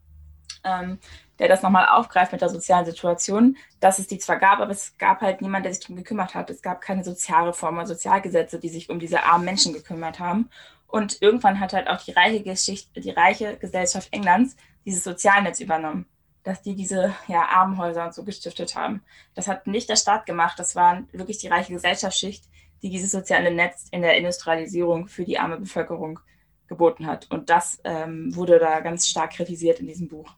ähm, 0.63 0.99
der 1.37 1.49
das 1.49 1.61
nochmal 1.61 1.87
aufgreift 1.89 2.31
mit 2.31 2.41
der 2.41 2.49
sozialen 2.49 2.85
Situation, 2.85 3.57
dass 3.81 3.99
es 3.99 4.07
die 4.07 4.19
zwar 4.19 4.37
gab, 4.37 4.59
aber 4.59 4.71
es 4.71 4.97
gab 4.97 5.21
halt 5.21 5.41
niemand, 5.41 5.65
der 5.65 5.73
sich 5.73 5.81
darum 5.81 5.97
gekümmert 5.97 6.33
hat. 6.33 6.49
Es 6.49 6.61
gab 6.61 6.79
keine 6.79 7.03
Sozialreformen 7.03 7.85
Sozialgesetze, 7.85 8.59
die 8.59 8.69
sich 8.69 8.89
um 8.89 8.99
diese 8.99 9.23
armen 9.23 9.45
Menschen 9.45 9.73
gekümmert 9.73 10.19
haben. 10.19 10.49
Und 10.87 11.21
irgendwann 11.21 11.59
hat 11.59 11.73
halt 11.73 11.87
auch 11.87 12.01
die 12.01 12.11
reiche 12.11 12.41
Geschichte, 12.41 12.99
die 12.99 13.11
reiche 13.11 13.57
Gesellschaft 13.57 14.09
Englands 14.11 14.55
dieses 14.85 15.03
Sozialnetz 15.03 15.59
übernommen, 15.59 16.07
dass 16.43 16.61
die 16.61 16.75
diese 16.75 17.13
ja, 17.27 17.47
Armenhäuser 17.49 18.05
und 18.05 18.13
so 18.13 18.23
gestiftet 18.23 18.75
haben. 18.75 19.03
Das 19.35 19.47
hat 19.47 19.67
nicht 19.67 19.89
der 19.89 19.95
Staat 19.95 20.25
gemacht, 20.25 20.57
das 20.57 20.75
war 20.75 21.03
wirklich 21.11 21.37
die 21.37 21.47
reiche 21.47 21.73
Gesellschaftsschicht, 21.73 22.45
die 22.81 22.89
dieses 22.89 23.11
soziale 23.11 23.53
Netz 23.53 23.87
in 23.91 24.01
der 24.01 24.17
Industrialisierung 24.17 25.07
für 25.07 25.25
die 25.25 25.37
arme 25.37 25.57
Bevölkerung 25.57 26.19
geboten 26.67 27.07
hat. 27.07 27.29
Und 27.29 27.49
das 27.49 27.81
ähm, 27.83 28.33
wurde 28.35 28.59
da 28.59 28.79
ganz 28.79 29.07
stark 29.07 29.31
kritisiert 29.31 29.79
in 29.79 29.87
diesem 29.87 30.07
Buch. 30.07 30.31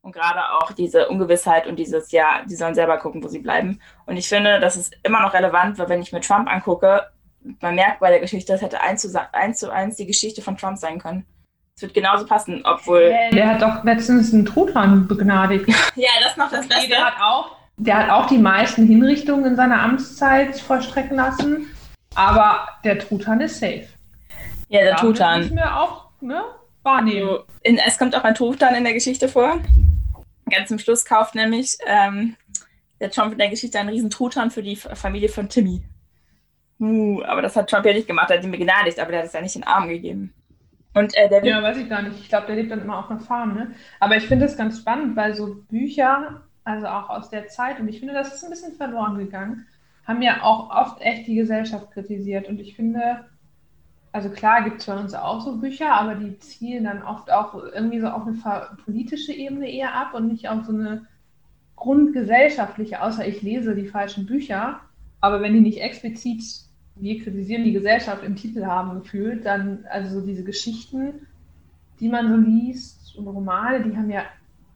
Und 0.00 0.12
gerade 0.12 0.40
auch 0.54 0.72
diese 0.72 1.08
Ungewissheit 1.08 1.66
und 1.66 1.76
dieses, 1.76 2.10
ja, 2.12 2.44
die 2.48 2.54
sollen 2.56 2.74
selber 2.74 2.98
gucken, 2.98 3.22
wo 3.22 3.28
sie 3.28 3.40
bleiben. 3.40 3.80
Und 4.06 4.16
ich 4.16 4.28
finde, 4.28 4.58
das 4.58 4.76
ist 4.76 4.96
immer 5.02 5.20
noch 5.20 5.34
relevant, 5.34 5.78
weil 5.78 5.88
wenn 5.88 6.00
ich 6.00 6.12
mir 6.12 6.20
Trump 6.20 6.48
angucke, 6.48 7.10
man 7.60 7.74
merkt 7.74 8.00
bei 8.00 8.10
der 8.10 8.20
Geschichte, 8.20 8.52
das 8.52 8.62
hätte 8.62 8.80
eins 8.80 9.02
zu, 9.02 9.32
eins 9.32 9.58
zu 9.58 9.70
eins 9.70 9.96
die 9.96 10.06
Geschichte 10.06 10.42
von 10.42 10.56
Trump 10.56 10.78
sein 10.78 10.98
können. 10.98 11.26
Es 11.78 11.82
wird 11.82 11.94
genauso 11.94 12.26
passen, 12.26 12.60
obwohl. 12.64 13.14
Der 13.32 13.50
hat 13.50 13.62
doch 13.62 13.84
letztens 13.84 14.34
einen 14.34 14.44
Truthahn 14.44 15.06
begnadigt. 15.06 15.68
ja, 15.94 16.08
das 16.20 16.32
ist 16.32 16.36
noch 16.36 16.50
das 16.50 16.66
Beste. 16.66 16.88
Der 16.88 17.04
hat, 17.04 17.22
auch, 17.22 17.54
der 17.76 17.98
hat 17.98 18.10
auch 18.10 18.26
die 18.26 18.38
meisten 18.38 18.84
Hinrichtungen 18.84 19.44
in 19.44 19.54
seiner 19.54 19.80
Amtszeit 19.80 20.58
vollstrecken 20.58 21.16
lassen. 21.16 21.68
Aber 22.16 22.66
der 22.82 22.98
Truthahn 22.98 23.40
ist 23.42 23.60
safe. 23.60 23.86
Ja, 24.68 24.80
der 24.80 24.96
Truthahn. 24.96 25.42
müssen 25.42 25.54
wir 25.54 25.80
auch 25.80 26.06
ne, 26.20 26.42
wahrnehmen. 26.82 27.28
Also, 27.28 27.44
in, 27.62 27.78
es 27.78 27.96
kommt 27.96 28.16
auch 28.16 28.24
ein 28.24 28.34
Truthahn 28.34 28.74
in 28.74 28.82
der 28.82 28.94
Geschichte 28.94 29.28
vor. 29.28 29.60
Ganz 30.50 30.70
zum 30.70 30.80
Schluss 30.80 31.04
kauft 31.04 31.36
nämlich 31.36 31.78
ähm, 31.86 32.34
der 33.00 33.12
Trump 33.12 33.30
in 33.30 33.38
der 33.38 33.50
Geschichte 33.50 33.78
einen 33.78 33.90
riesen 33.90 34.10
Truthahn 34.10 34.50
für 34.50 34.64
die 34.64 34.74
Familie 34.74 35.28
von 35.28 35.48
Timmy. 35.48 35.84
Uh, 36.80 37.22
aber 37.22 37.42
das 37.42 37.54
hat 37.54 37.70
Trump 37.70 37.86
ja 37.86 37.92
nicht 37.92 38.08
gemacht, 38.08 38.30
er 38.30 38.38
hat 38.38 38.44
ihn 38.44 38.50
begnadigt, 38.50 38.98
aber 38.98 39.12
der 39.12 39.20
hat 39.20 39.28
es 39.28 39.32
ja 39.32 39.40
nicht 39.40 39.54
in 39.54 39.60
den 39.60 39.68
Arm 39.68 39.88
gegeben. 39.88 40.34
Und, 40.94 41.16
äh, 41.16 41.28
der 41.28 41.44
ja, 41.44 41.62
weiß 41.62 41.76
ich 41.76 41.88
gar 41.88 42.02
nicht. 42.02 42.18
Ich 42.18 42.28
glaube, 42.28 42.46
der 42.46 42.56
lebt 42.56 42.70
dann 42.70 42.82
immer 42.82 42.98
auf 42.98 43.10
einer 43.10 43.20
Farm. 43.20 43.54
Ne? 43.54 43.72
Aber 44.00 44.16
ich 44.16 44.26
finde 44.26 44.46
es 44.46 44.56
ganz 44.56 44.78
spannend, 44.78 45.16
weil 45.16 45.34
so 45.34 45.56
Bücher, 45.68 46.42
also 46.64 46.86
auch 46.86 47.10
aus 47.10 47.30
der 47.30 47.48
Zeit, 47.48 47.78
und 47.80 47.88
ich 47.88 47.98
finde, 48.00 48.14
das 48.14 48.34
ist 48.34 48.44
ein 48.44 48.50
bisschen 48.50 48.74
verloren 48.74 49.18
gegangen, 49.18 49.66
haben 50.04 50.22
ja 50.22 50.42
auch 50.42 50.70
oft 50.70 51.00
echt 51.02 51.26
die 51.26 51.36
Gesellschaft 51.36 51.90
kritisiert. 51.92 52.48
Und 52.48 52.58
ich 52.60 52.74
finde, 52.74 53.26
also 54.12 54.30
klar 54.30 54.64
gibt 54.64 54.80
es 54.80 54.86
bei 54.86 54.98
uns 54.98 55.14
auch 55.14 55.40
so 55.40 55.58
Bücher, 55.58 55.92
aber 55.92 56.14
die 56.14 56.38
zielen 56.38 56.84
dann 56.84 57.02
oft 57.02 57.30
auch 57.30 57.54
irgendwie 57.54 58.00
so 58.00 58.08
auf 58.08 58.26
eine 58.26 58.68
politische 58.84 59.32
Ebene 59.32 59.70
eher 59.70 59.94
ab 59.94 60.14
und 60.14 60.28
nicht 60.28 60.48
auf 60.48 60.64
so 60.64 60.72
eine 60.72 61.06
grundgesellschaftliche, 61.76 63.02
außer 63.02 63.26
ich 63.26 63.42
lese 63.42 63.74
die 63.74 63.86
falschen 63.86 64.26
Bücher. 64.26 64.80
Aber 65.20 65.42
wenn 65.42 65.52
die 65.52 65.60
nicht 65.60 65.80
explizit, 65.80 66.42
wir 67.00 67.22
kritisieren 67.22 67.64
die 67.64 67.72
Gesellschaft 67.72 68.22
im 68.24 68.36
Titel 68.36 68.64
haben 68.64 69.00
gefühlt, 69.00 69.44
dann, 69.44 69.84
also 69.90 70.20
so 70.20 70.26
diese 70.26 70.44
Geschichten, 70.44 71.26
die 72.00 72.08
man 72.08 72.28
so 72.28 72.36
liest 72.36 73.16
und 73.16 73.26
Romane, 73.26 73.82
die 73.82 73.96
haben 73.96 74.10
ja 74.10 74.22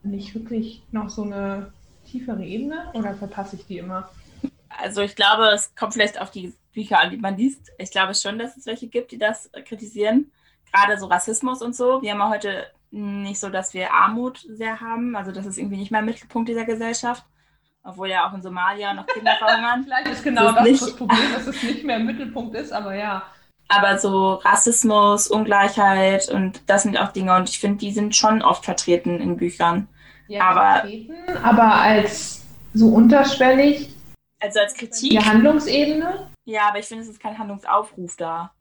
nicht 0.02 0.34
wirklich 0.34 0.82
noch 0.90 1.08
so 1.08 1.22
eine 1.22 1.72
tiefere 2.04 2.44
Ebene 2.44 2.90
oder 2.94 3.14
verpasse 3.14 3.56
ich 3.56 3.66
die 3.66 3.78
immer? 3.78 4.10
Also 4.68 5.02
ich 5.02 5.14
glaube, 5.14 5.48
es 5.54 5.74
kommt 5.74 5.92
vielleicht 5.92 6.20
auf 6.20 6.30
die 6.30 6.54
Bücher 6.72 7.00
an, 7.00 7.10
die 7.10 7.18
man 7.18 7.36
liest. 7.36 7.70
Ich 7.78 7.90
glaube 7.90 8.14
schon, 8.14 8.38
dass 8.38 8.56
es 8.56 8.66
welche 8.66 8.88
gibt, 8.88 9.12
die 9.12 9.18
das 9.18 9.50
kritisieren. 9.66 10.30
Gerade 10.72 10.98
so 10.98 11.06
Rassismus 11.06 11.62
und 11.62 11.76
so. 11.76 12.00
Wir 12.02 12.12
haben 12.12 12.18
ja 12.18 12.30
heute 12.30 12.66
nicht 12.90 13.40
so, 13.40 13.50
dass 13.50 13.74
wir 13.74 13.92
Armut 13.92 14.46
sehr 14.48 14.80
haben. 14.80 15.14
Also 15.16 15.32
das 15.32 15.46
ist 15.46 15.58
irgendwie 15.58 15.76
nicht 15.76 15.90
mehr 15.90 16.02
Mittelpunkt 16.02 16.48
dieser 16.48 16.64
Gesellschaft. 16.64 17.24
Obwohl 17.84 18.08
ja 18.08 18.28
auch 18.28 18.34
in 18.34 18.42
Somalia 18.42 18.94
noch 18.94 19.06
Kinder 19.06 19.34
verhungern. 19.38 19.82
Vielleicht 19.84 20.08
ist 20.08 20.22
genau 20.22 20.52
das, 20.52 20.80
das, 20.80 20.96
Problem, 20.96 21.32
dass 21.34 21.46
es 21.46 21.62
nicht 21.62 21.84
mehr 21.84 21.96
im 21.96 22.06
Mittelpunkt 22.06 22.54
ist, 22.54 22.72
aber 22.72 22.94
ja. 22.94 23.22
Aber 23.68 23.98
so 23.98 24.34
Rassismus, 24.34 25.28
Ungleichheit 25.28 26.28
und 26.28 26.62
das 26.68 26.82
sind 26.82 26.96
auch 26.96 27.12
Dinge 27.12 27.34
und 27.36 27.48
ich 27.48 27.58
finde, 27.58 27.78
die 27.78 27.92
sind 27.92 28.14
schon 28.14 28.42
oft 28.42 28.64
vertreten 28.64 29.20
in 29.20 29.36
Büchern. 29.36 29.88
Ja, 30.28 30.42
aber, 30.50 30.80
vertreten, 30.80 31.14
aber 31.42 31.74
als 31.74 32.44
so 32.74 32.88
unterschwellig. 32.88 33.94
Also 34.40 34.60
als 34.60 34.74
Kritik. 34.74 35.10
Die 35.10 35.18
Handlungsebene? 35.18 36.28
Ja, 36.44 36.68
aber 36.68 36.80
ich 36.80 36.86
finde, 36.86 37.04
es 37.04 37.08
ist 37.08 37.20
kein 37.20 37.38
Handlungsaufruf 37.38 38.16
da. 38.16 38.52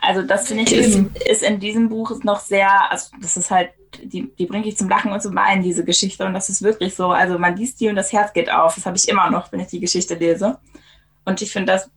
Also 0.00 0.22
das 0.22 0.48
finde 0.48 0.64
ich 0.64 0.72
ist, 0.72 0.96
ist, 1.26 1.42
in 1.42 1.58
diesem 1.58 1.88
Buch 1.88 2.10
ist 2.10 2.24
noch 2.24 2.40
sehr, 2.40 2.90
also 2.90 3.10
das 3.20 3.36
ist 3.36 3.50
halt, 3.50 3.70
die, 4.02 4.30
die 4.36 4.46
bringe 4.46 4.66
ich 4.66 4.76
zum 4.76 4.88
Lachen 4.88 5.12
und 5.12 5.22
zum 5.22 5.34
Weinen, 5.34 5.62
diese 5.62 5.84
Geschichte. 5.84 6.24
Und 6.24 6.34
das 6.34 6.48
ist 6.48 6.62
wirklich 6.62 6.94
so. 6.94 7.08
Also 7.08 7.38
man 7.38 7.56
liest 7.56 7.80
die 7.80 7.88
und 7.88 7.96
das 7.96 8.12
Herz 8.12 8.32
geht 8.32 8.50
auf. 8.50 8.74
Das 8.74 8.86
habe 8.86 8.96
ich 8.96 9.08
immer 9.08 9.30
noch, 9.30 9.50
wenn 9.52 9.60
ich 9.60 9.68
die 9.68 9.80
Geschichte 9.80 10.14
lese. 10.14 10.58
Und 11.24 11.42
ich 11.42 11.52
finde, 11.52 11.72
das 11.72 11.90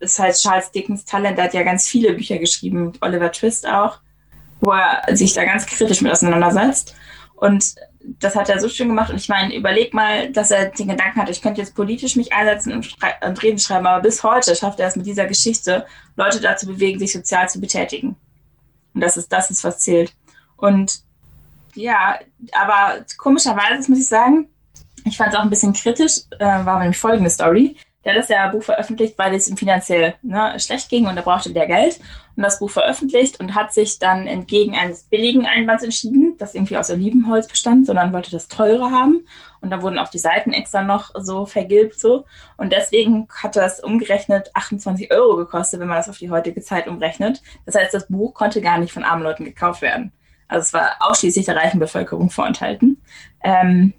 ist 0.00 0.18
halt 0.18 0.36
Charles 0.36 0.70
Dickens 0.70 1.04
Talent. 1.04 1.38
Der 1.38 1.44
hat 1.44 1.54
ja 1.54 1.62
ganz 1.62 1.88
viele 1.88 2.12
Bücher 2.14 2.38
geschrieben, 2.38 2.92
Oliver 3.00 3.32
Twist 3.32 3.68
auch, 3.68 3.98
wo 4.60 4.72
er 4.72 5.16
sich 5.16 5.32
da 5.32 5.44
ganz 5.44 5.66
kritisch 5.66 6.00
mit 6.00 6.12
auseinandersetzt. 6.12 6.94
Und 7.36 7.74
das 8.20 8.36
hat 8.36 8.48
er 8.48 8.60
so 8.60 8.68
schön 8.68 8.88
gemacht. 8.88 9.10
Und 9.10 9.16
ich 9.16 9.28
meine, 9.28 9.54
überleg 9.54 9.94
mal, 9.94 10.30
dass 10.30 10.50
er 10.50 10.66
den 10.66 10.88
Gedanken 10.88 11.20
hat, 11.20 11.30
ich 11.30 11.42
könnte 11.42 11.60
jetzt 11.60 11.74
politisch 11.74 12.16
mich 12.16 12.32
einsetzen 12.32 12.72
und, 12.72 12.96
und 13.26 13.42
Reden 13.42 13.58
schreiben, 13.58 13.86
aber 13.86 14.02
bis 14.02 14.22
heute 14.22 14.54
schafft 14.54 14.80
er 14.80 14.88
es 14.88 14.96
mit 14.96 15.06
dieser 15.06 15.26
Geschichte, 15.26 15.86
Leute 16.16 16.40
dazu 16.40 16.66
bewegen, 16.66 16.98
sich 16.98 17.12
sozial 17.12 17.48
zu 17.48 17.60
betätigen. 17.60 18.16
Und 18.94 19.00
das 19.00 19.16
ist, 19.16 19.32
das 19.32 19.50
ist, 19.50 19.64
was 19.64 19.80
zählt. 19.80 20.14
Und 20.56 21.02
ja, 21.74 22.18
aber 22.52 23.04
komischerweise 23.18 23.90
muss 23.90 24.00
ich 24.00 24.08
sagen, 24.08 24.48
ich 25.04 25.16
fand 25.16 25.32
es 25.32 25.38
auch 25.38 25.42
ein 25.42 25.50
bisschen 25.50 25.72
kritisch, 25.72 26.20
äh, 26.38 26.44
war 26.44 26.78
nämlich 26.78 26.98
folgende 26.98 27.30
Story 27.30 27.76
der 28.04 28.14
hat 28.14 28.20
das 28.20 28.28
ja 28.28 28.48
Buch 28.48 28.62
veröffentlicht, 28.62 29.18
weil 29.18 29.34
es 29.34 29.48
ihm 29.48 29.56
finanziell 29.56 30.14
ne, 30.22 30.58
schlecht 30.58 30.88
ging 30.90 31.06
und 31.06 31.16
er 31.16 31.22
brauchte 31.22 31.52
der 31.52 31.66
Geld 31.66 32.00
und 32.36 32.42
das 32.42 32.58
Buch 32.58 32.70
veröffentlicht 32.70 33.40
und 33.40 33.54
hat 33.54 33.72
sich 33.72 33.98
dann 33.98 34.26
entgegen 34.26 34.74
eines 34.74 35.04
billigen 35.04 35.46
Einbands 35.46 35.82
entschieden, 35.82 36.36
das 36.38 36.54
irgendwie 36.54 36.76
aus 36.76 36.90
Olivenholz 36.90 37.48
bestand, 37.48 37.86
sondern 37.86 38.12
wollte 38.12 38.30
das 38.30 38.48
teure 38.48 38.90
haben 38.90 39.26
und 39.60 39.70
da 39.70 39.80
wurden 39.80 39.98
auch 39.98 40.08
die 40.08 40.18
Seiten 40.18 40.52
extra 40.52 40.82
noch 40.82 41.12
so 41.14 41.46
vergilbt 41.46 41.98
so 41.98 42.24
und 42.56 42.72
deswegen 42.72 43.26
hat 43.42 43.56
das 43.56 43.80
umgerechnet 43.80 44.50
28 44.54 45.10
Euro 45.12 45.36
gekostet, 45.36 45.80
wenn 45.80 45.88
man 45.88 45.96
das 45.96 46.08
auf 46.08 46.18
die 46.18 46.30
heutige 46.30 46.60
Zeit 46.60 46.88
umrechnet. 46.88 47.42
Das 47.64 47.74
heißt, 47.74 47.94
das 47.94 48.08
Buch 48.08 48.34
konnte 48.34 48.60
gar 48.60 48.78
nicht 48.78 48.92
von 48.92 49.04
armen 49.04 49.22
Leuten 49.22 49.44
gekauft 49.44 49.80
werden. 49.80 50.12
Also 50.48 50.62
es 50.62 50.72
war 50.72 50.96
ausschließlich 51.00 51.46
der 51.46 51.56
reichen 51.56 51.80
Bevölkerung 51.80 52.30
vorenthalten. 52.30 53.00
Ähm, 53.42 53.92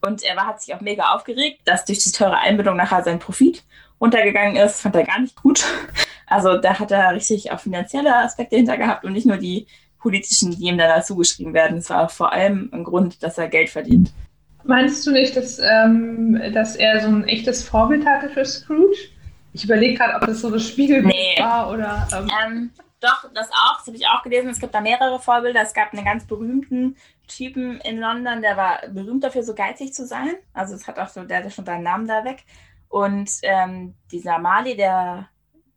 und 0.00 0.22
er 0.22 0.36
war, 0.36 0.46
hat 0.46 0.62
sich 0.62 0.74
auch 0.74 0.80
mega 0.80 1.14
aufgeregt, 1.14 1.60
dass 1.64 1.84
durch 1.84 1.98
die 1.98 2.12
teure 2.12 2.38
Einbindung 2.38 2.76
nachher 2.76 3.02
sein 3.02 3.18
Profit 3.18 3.64
runtergegangen 4.00 4.56
ist. 4.56 4.80
Fand 4.80 4.94
er 4.94 5.04
gar 5.04 5.20
nicht 5.20 5.36
gut. 5.40 5.64
Also 6.30 6.58
da 6.58 6.78
hat 6.78 6.90
er 6.90 7.14
richtig 7.14 7.52
auch 7.52 7.58
finanzielle 7.60 8.14
Aspekte 8.14 8.56
hinter 8.56 8.76
gehabt 8.76 9.02
und 9.02 9.14
nicht 9.14 9.24
nur 9.24 9.38
die 9.38 9.66
politischen, 9.98 10.50
die 10.50 10.64
ihm 10.66 10.76
dann 10.76 10.90
dazu 10.90 11.16
geschrieben 11.16 11.54
werden. 11.54 11.78
Es 11.78 11.88
war 11.88 12.10
vor 12.10 12.32
allem 12.34 12.68
ein 12.70 12.84
Grund, 12.84 13.22
dass 13.22 13.38
er 13.38 13.48
Geld 13.48 13.70
verdient. 13.70 14.12
Meinst 14.64 15.06
du 15.06 15.10
nicht, 15.10 15.34
dass, 15.34 15.58
ähm, 15.58 16.38
dass 16.52 16.76
er 16.76 17.00
so 17.00 17.08
ein 17.08 17.24
echtes 17.26 17.66
Vorbild 17.66 18.04
hatte 18.04 18.28
für 18.28 18.44
Scrooge? 18.44 18.94
Ich 19.54 19.64
überlege 19.64 19.94
gerade, 19.94 20.16
ob 20.16 20.26
das 20.26 20.42
so 20.42 20.50
das 20.50 20.68
Spiegelbild 20.68 21.14
Nee. 21.14 21.40
war 21.40 21.70
oder. 21.70 22.06
Ähm, 22.12 22.28
Ähm, 22.44 22.70
doch, 23.00 23.30
das 23.32 23.50
auch, 23.50 23.78
das 23.78 23.86
habe 23.86 23.96
ich 23.96 24.06
auch 24.06 24.22
gelesen. 24.22 24.50
Es 24.50 24.60
gibt 24.60 24.74
da 24.74 24.80
mehrere 24.80 25.20
Vorbilder. 25.20 25.62
Es 25.62 25.74
gab 25.74 25.92
einen 25.92 26.04
ganz 26.04 26.26
berühmten 26.26 26.96
Typen 27.28 27.80
in 27.82 27.98
London, 27.98 28.42
der 28.42 28.56
war 28.56 28.80
berühmt 28.88 29.22
dafür, 29.22 29.42
so 29.42 29.54
geizig 29.54 29.92
zu 29.92 30.06
sein. 30.06 30.34
Also 30.52 30.74
es 30.74 30.88
hat 30.88 30.98
auch 30.98 31.08
so, 31.08 31.22
der 31.24 31.38
hatte 31.38 31.50
schon 31.50 31.66
seinen 31.66 31.84
Namen 31.84 32.08
da 32.08 32.24
weg. 32.24 32.44
Und 32.88 33.30
ähm, 33.42 33.94
dieser 34.10 34.38
Mali, 34.38 34.76
der, 34.76 35.28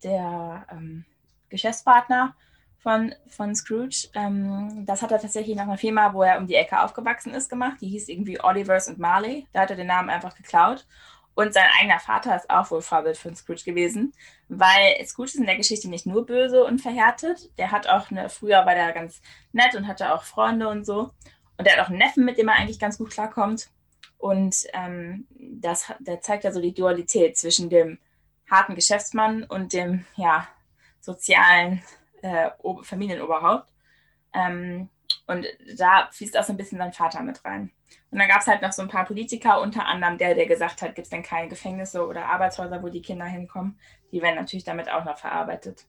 der 0.03 0.65
ähm, 0.71 1.05
Geschäftspartner 1.49 2.35
von, 2.79 3.13
von 3.27 3.53
Scrooge, 3.53 4.07
ähm, 4.15 4.85
das 4.85 5.01
hat 5.01 5.11
er 5.11 5.19
tatsächlich 5.19 5.55
nach 5.55 5.65
einer 5.65 5.77
Firma, 5.77 6.13
wo 6.13 6.23
er 6.23 6.37
um 6.37 6.47
die 6.47 6.55
Ecke 6.55 6.81
aufgewachsen 6.81 7.33
ist, 7.33 7.49
gemacht. 7.49 7.77
Die 7.81 7.89
hieß 7.89 8.07
irgendwie 8.07 8.41
Olivers 8.41 8.87
and 8.87 8.97
Marley. 8.97 9.45
Da 9.51 9.61
hat 9.61 9.69
er 9.69 9.75
den 9.75 9.87
Namen 9.87 10.09
einfach 10.09 10.35
geklaut. 10.35 10.87
Und 11.33 11.53
sein 11.53 11.67
eigener 11.79 11.99
Vater 11.99 12.35
ist 12.35 12.49
auch 12.49 12.71
wohl 12.71 12.81
Vorbild 12.81 13.17
für 13.17 13.33
Scrooge 13.33 13.63
gewesen, 13.63 14.13
weil 14.49 15.03
Scrooge 15.05 15.29
ist 15.29 15.35
in 15.35 15.45
der 15.45 15.55
Geschichte 15.55 15.89
nicht 15.89 16.05
nur 16.05 16.25
böse 16.25 16.63
und 16.63 16.81
verhärtet. 16.81 17.49
Der 17.57 17.71
hat 17.71 17.87
auch 17.87 18.11
eine, 18.11 18.29
früher 18.29 18.65
war 18.65 18.75
der 18.75 18.91
ganz 18.91 19.21
nett 19.53 19.75
und 19.75 19.87
hatte 19.87 20.13
auch 20.13 20.23
Freunde 20.23 20.67
und 20.67 20.85
so. 20.85 21.11
Und 21.57 21.65
der 21.65 21.77
hat 21.77 21.85
auch 21.85 21.89
einen 21.89 21.99
Neffen, 21.99 22.25
mit 22.25 22.37
dem 22.37 22.49
er 22.49 22.55
eigentlich 22.55 22.79
ganz 22.79 22.97
gut 22.97 23.11
klarkommt. 23.11 23.69
Und 24.17 24.67
ähm, 24.73 25.25
das, 25.31 25.91
der 25.99 26.21
zeigt 26.21 26.43
ja 26.43 26.51
so 26.51 26.61
die 26.61 26.73
Dualität 26.73 27.37
zwischen 27.37 27.69
dem 27.69 27.97
harten 28.49 28.75
Geschäftsmann 28.75 29.43
und 29.43 29.73
dem 29.73 30.05
ja, 30.15 30.47
sozialen 30.99 31.81
äh, 32.21 32.49
Ober- 32.59 32.83
Familienoberhaupt. 32.83 33.69
Ähm, 34.33 34.89
und 35.27 35.45
da 35.77 36.09
fließt 36.11 36.37
auch 36.37 36.43
so 36.43 36.53
ein 36.53 36.57
bisschen 36.57 36.77
sein 36.77 36.93
Vater 36.93 37.21
mit 37.21 37.43
rein. 37.45 37.71
Und 38.09 38.19
dann 38.19 38.27
gab 38.27 38.41
es 38.41 38.47
halt 38.47 38.61
noch 38.61 38.71
so 38.71 38.81
ein 38.81 38.87
paar 38.87 39.05
Politiker, 39.05 39.61
unter 39.61 39.85
anderem 39.85 40.17
der, 40.17 40.35
der 40.35 40.45
gesagt 40.45 40.81
hat, 40.81 40.95
gibt 40.95 41.05
es 41.05 41.09
denn 41.09 41.23
keine 41.23 41.49
Gefängnisse 41.49 42.05
oder 42.05 42.25
Arbeitshäuser, 42.25 42.83
wo 42.83 42.89
die 42.89 43.01
Kinder 43.01 43.25
hinkommen. 43.25 43.79
Die 44.11 44.21
werden 44.21 44.35
natürlich 44.35 44.63
damit 44.63 44.89
auch 44.89 45.05
noch 45.05 45.17
verarbeitet. 45.17 45.85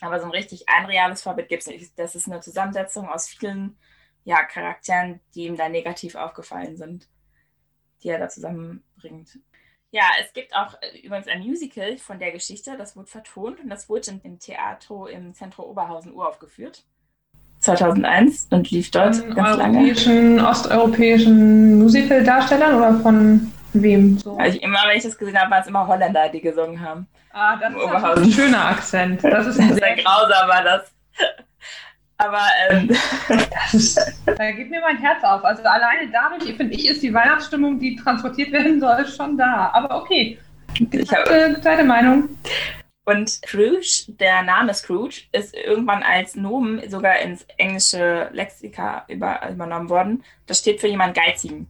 Aber 0.00 0.18
so 0.18 0.26
ein 0.26 0.32
richtig 0.32 0.68
ein 0.68 0.86
reales 0.86 1.22
Vorbild 1.22 1.48
gibt 1.48 1.62
es 1.62 1.68
nicht. 1.68 1.98
Das 1.98 2.14
ist 2.14 2.26
eine 2.26 2.40
Zusammensetzung 2.40 3.08
aus 3.08 3.28
vielen 3.28 3.78
ja, 4.24 4.42
Charakteren, 4.44 5.20
die 5.34 5.46
ihm 5.46 5.56
da 5.56 5.68
negativ 5.68 6.14
aufgefallen 6.14 6.76
sind, 6.76 7.08
die 8.02 8.08
er 8.08 8.18
da 8.18 8.28
zusammenbringt. 8.28 9.38
Ja, 9.90 10.10
es 10.20 10.32
gibt 10.32 10.54
auch 10.56 10.74
äh, 10.82 10.98
übrigens 10.98 11.28
ein 11.28 11.40
Musical 11.40 11.98
von 11.98 12.18
der 12.18 12.32
Geschichte, 12.32 12.76
das 12.76 12.96
wurde 12.96 13.06
vertont 13.06 13.60
und 13.60 13.68
das 13.68 13.88
wurde 13.88 14.10
im, 14.10 14.20
im 14.24 14.38
Theater 14.40 15.08
im 15.08 15.34
Zentrum 15.34 15.66
Oberhausen 15.66 16.12
uraufgeführt. 16.12 16.84
2001 17.64 18.48
und 18.50 18.70
lief 18.70 18.90
dort 18.90 19.16
von 19.16 19.34
ganz 19.34 19.56
lange. 19.58 19.78
europäischen, 19.78 20.40
osteuropäischen 20.44 21.78
Musical-Darstellern 21.78 22.74
oder 22.76 22.94
von 23.00 23.52
wem? 23.72 24.18
So? 24.18 24.36
Also 24.36 24.56
ich, 24.56 24.62
immer, 24.62 24.78
wenn 24.86 24.96
ich 24.96 25.02
das 25.02 25.16
gesehen 25.18 25.38
habe, 25.38 25.50
waren 25.50 25.62
es 25.62 25.66
immer 25.68 25.86
Holländer, 25.86 26.28
die 26.28 26.40
gesungen 26.40 26.80
haben. 26.80 27.06
ah, 27.32 27.56
das 27.56 27.72
ist 27.72 28.24
ein 28.24 28.32
schöner 28.32 28.64
Akzent. 28.66 29.24
Das 29.24 29.46
ist 29.46 29.58
ein 29.60 29.74
Sehr 29.74 29.78
sehr 29.78 29.96
grausam 29.96 30.48
war 30.48 30.62
das. 30.62 30.92
Aber 32.18 32.42
ähm, 32.70 32.88
Das 33.28 33.74
ist, 33.74 34.00
da 34.26 34.52
geht 34.52 34.70
mir 34.70 34.80
mein 34.80 34.98
Herz 34.98 35.22
auf. 35.24 35.44
Also 35.44 35.62
alleine 35.64 36.08
dadurch, 36.12 36.54
finde 36.56 36.74
ich, 36.74 36.88
ist 36.88 37.02
die 37.02 37.12
Weihnachtsstimmung, 37.12 37.78
die 37.80 37.96
transportiert 37.96 38.52
werden 38.52 38.80
soll, 38.80 39.04
schon 39.06 39.36
da. 39.36 39.70
Aber 39.72 39.96
okay. 40.02 40.38
ich 40.92 41.12
habe 41.12 41.30
Äh, 41.30 41.60
deine 41.60 41.82
Meinung? 41.84 42.28
Und 43.04 43.28
Scrooge, 43.28 44.04
der 44.08 44.42
Name 44.42 44.72
Scrooge, 44.72 45.24
ist 45.32 45.54
irgendwann 45.54 46.02
als 46.02 46.36
Nomen 46.36 46.88
sogar 46.88 47.18
ins 47.18 47.46
englische 47.58 48.30
Lexika 48.32 49.04
über, 49.08 49.46
übernommen 49.50 49.90
worden. 49.90 50.24
Das 50.46 50.60
steht 50.60 50.80
für 50.80 50.88
jemanden 50.88 51.14
Geizigen. 51.14 51.68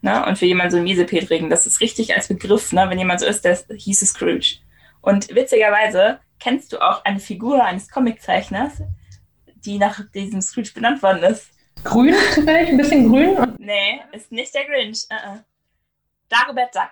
Ne? 0.00 0.24
Und 0.26 0.36
für 0.36 0.46
jemanden 0.46 0.72
so 0.72 0.82
Miesepetrigen. 0.82 1.48
Das 1.48 1.66
ist 1.66 1.80
richtig 1.80 2.14
als 2.14 2.28
Begriff, 2.28 2.72
ne? 2.72 2.86
wenn 2.88 2.98
jemand 2.98 3.20
so 3.20 3.26
ist, 3.26 3.44
der 3.44 3.56
hieß 3.72 4.00
Scrooge. 4.00 4.58
Und 5.00 5.32
witzigerweise 5.32 6.20
kennst 6.40 6.72
du 6.72 6.78
auch 6.78 7.04
eine 7.04 7.20
Figur 7.20 7.64
eines 7.64 7.88
Comiczeichners, 7.88 8.82
die 9.54 9.78
nach 9.78 10.00
diesem 10.12 10.42
Scrooge 10.42 10.72
benannt 10.74 11.02
worden 11.02 11.22
ist. 11.22 11.50
Grün 11.84 12.14
zufällig? 12.34 12.70
Ein 12.70 12.76
bisschen 12.76 13.08
grün? 13.08 13.54
Nee, 13.58 14.00
ist 14.12 14.32
nicht 14.32 14.52
der 14.54 14.64
Grinch. 14.64 15.06
Uh 15.10 15.14
-uh. 15.14 15.44
Dagobert 16.28 16.74
Duck. 16.74 16.90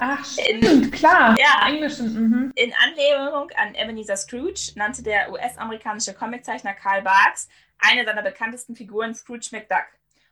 Ach, 0.00 0.24
stimmt, 0.24 0.92
klar. 0.92 1.36
Ja. 1.38 1.68
Im 1.68 1.74
Englischen. 1.74 2.12
Mhm. 2.14 2.52
In 2.54 2.72
Anlehnung 2.84 3.50
an 3.56 3.74
Ebenezer 3.74 4.16
Scrooge 4.16 4.72
nannte 4.74 5.02
der 5.02 5.30
US-amerikanische 5.30 6.14
Comiczeichner 6.14 6.74
Karl 6.74 7.02
Barks 7.02 7.48
eine 7.78 8.04
seiner 8.04 8.22
bekanntesten 8.22 8.74
Figuren 8.74 9.14
Scrooge 9.14 9.48
McDuck. 9.52 9.86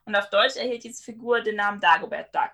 Und 0.05 0.15
auf 0.15 0.29
Deutsch 0.29 0.55
erhielt 0.55 0.83
diese 0.83 1.03
Figur 1.03 1.41
den 1.41 1.55
Namen 1.55 1.79
Dagobert 1.79 2.33
Duck. 2.33 2.51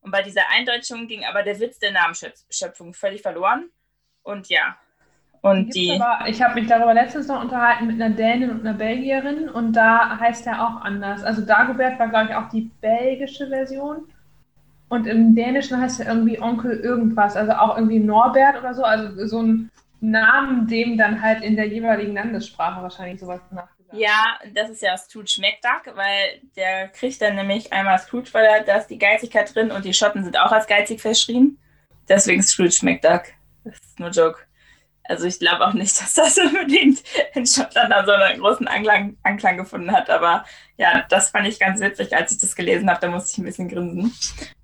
Und 0.00 0.10
bei 0.10 0.22
dieser 0.22 0.48
Eindeutschung 0.50 1.08
ging 1.08 1.24
aber 1.24 1.42
der 1.42 1.58
Witz 1.58 1.78
der 1.78 1.92
Namensschöpfung 1.92 2.94
völlig 2.94 3.22
verloren. 3.22 3.70
Und 4.22 4.48
ja. 4.48 4.76
Und 5.40 5.74
die. 5.74 6.00
Aber, 6.00 6.28
ich 6.28 6.42
habe 6.42 6.54
mich 6.54 6.68
darüber 6.68 6.94
letztens 6.94 7.28
noch 7.28 7.40
unterhalten 7.40 7.86
mit 7.86 8.00
einer 8.00 8.14
Dänin 8.14 8.50
und 8.50 8.60
einer 8.60 8.76
Belgierin 8.76 9.48
und 9.48 9.72
da 9.72 10.18
heißt 10.18 10.46
er 10.46 10.66
auch 10.66 10.80
anders. 10.80 11.22
Also 11.22 11.42
Dagobert 11.42 11.98
war, 11.98 12.08
glaube 12.08 12.30
ich, 12.30 12.34
auch 12.34 12.48
die 12.48 12.70
belgische 12.80 13.48
Version. 13.48 14.08
Und 14.88 15.06
im 15.06 15.34
Dänischen 15.34 15.80
heißt 15.80 16.00
er 16.00 16.06
irgendwie 16.06 16.40
Onkel 16.40 16.78
irgendwas, 16.78 17.36
also 17.36 17.52
auch 17.52 17.76
irgendwie 17.76 17.98
Norbert 17.98 18.58
oder 18.58 18.72
so. 18.72 18.84
Also 18.84 19.26
so 19.26 19.42
ein 19.42 19.70
Namen, 20.00 20.68
dem 20.68 20.96
dann 20.96 21.20
halt 21.20 21.42
in 21.42 21.56
der 21.56 21.66
jeweiligen 21.66 22.14
Landessprache 22.14 22.82
wahrscheinlich 22.82 23.18
sowas 23.20 23.40
nachgesagt. 23.50 23.94
Ja, 23.94 24.38
das 24.54 24.70
ist 24.70 24.82
ja 24.82 24.96
Scrooge 24.96 25.40
McDuck, 25.40 25.96
weil 25.96 26.40
der 26.56 26.88
kriegt 26.88 27.20
dann 27.20 27.34
nämlich 27.34 27.72
einmal 27.72 27.98
Scrooge, 27.98 28.28
weil 28.32 28.44
da 28.44 28.60
da 28.60 28.78
ist 28.78 28.88
die 28.88 28.98
Geizigkeit 28.98 29.52
drin 29.54 29.70
und 29.70 29.84
die 29.84 29.94
Schotten 29.94 30.22
sind 30.22 30.38
auch 30.38 30.52
als 30.52 30.66
geizig 30.66 31.00
verschrien. 31.00 31.58
Deswegen 32.08 32.42
Scrooge 32.42 32.78
McDuck. 32.82 33.24
Das 33.64 33.74
ist 33.74 33.98
nur 33.98 34.10
Joke. 34.10 34.45
Also 35.08 35.26
ich 35.26 35.38
glaube 35.38 35.66
auch 35.66 35.74
nicht, 35.74 36.00
dass 36.00 36.14
das 36.14 36.38
unbedingt 36.38 37.02
in 37.34 37.46
Schottland 37.46 37.90
da 37.90 38.04
so 38.04 38.12
einen 38.12 38.40
großen 38.40 38.68
Anklang, 38.68 39.16
Anklang 39.22 39.56
gefunden 39.56 39.92
hat. 39.92 40.10
Aber 40.10 40.44
ja, 40.76 41.04
das 41.08 41.30
fand 41.30 41.46
ich 41.46 41.58
ganz 41.58 41.80
witzig, 41.80 42.14
als 42.16 42.32
ich 42.32 42.38
das 42.38 42.54
gelesen 42.54 42.88
habe. 42.90 43.00
Da 43.00 43.08
musste 43.08 43.32
ich 43.32 43.38
ein 43.38 43.44
bisschen 43.44 43.68
grinsen. 43.68 44.12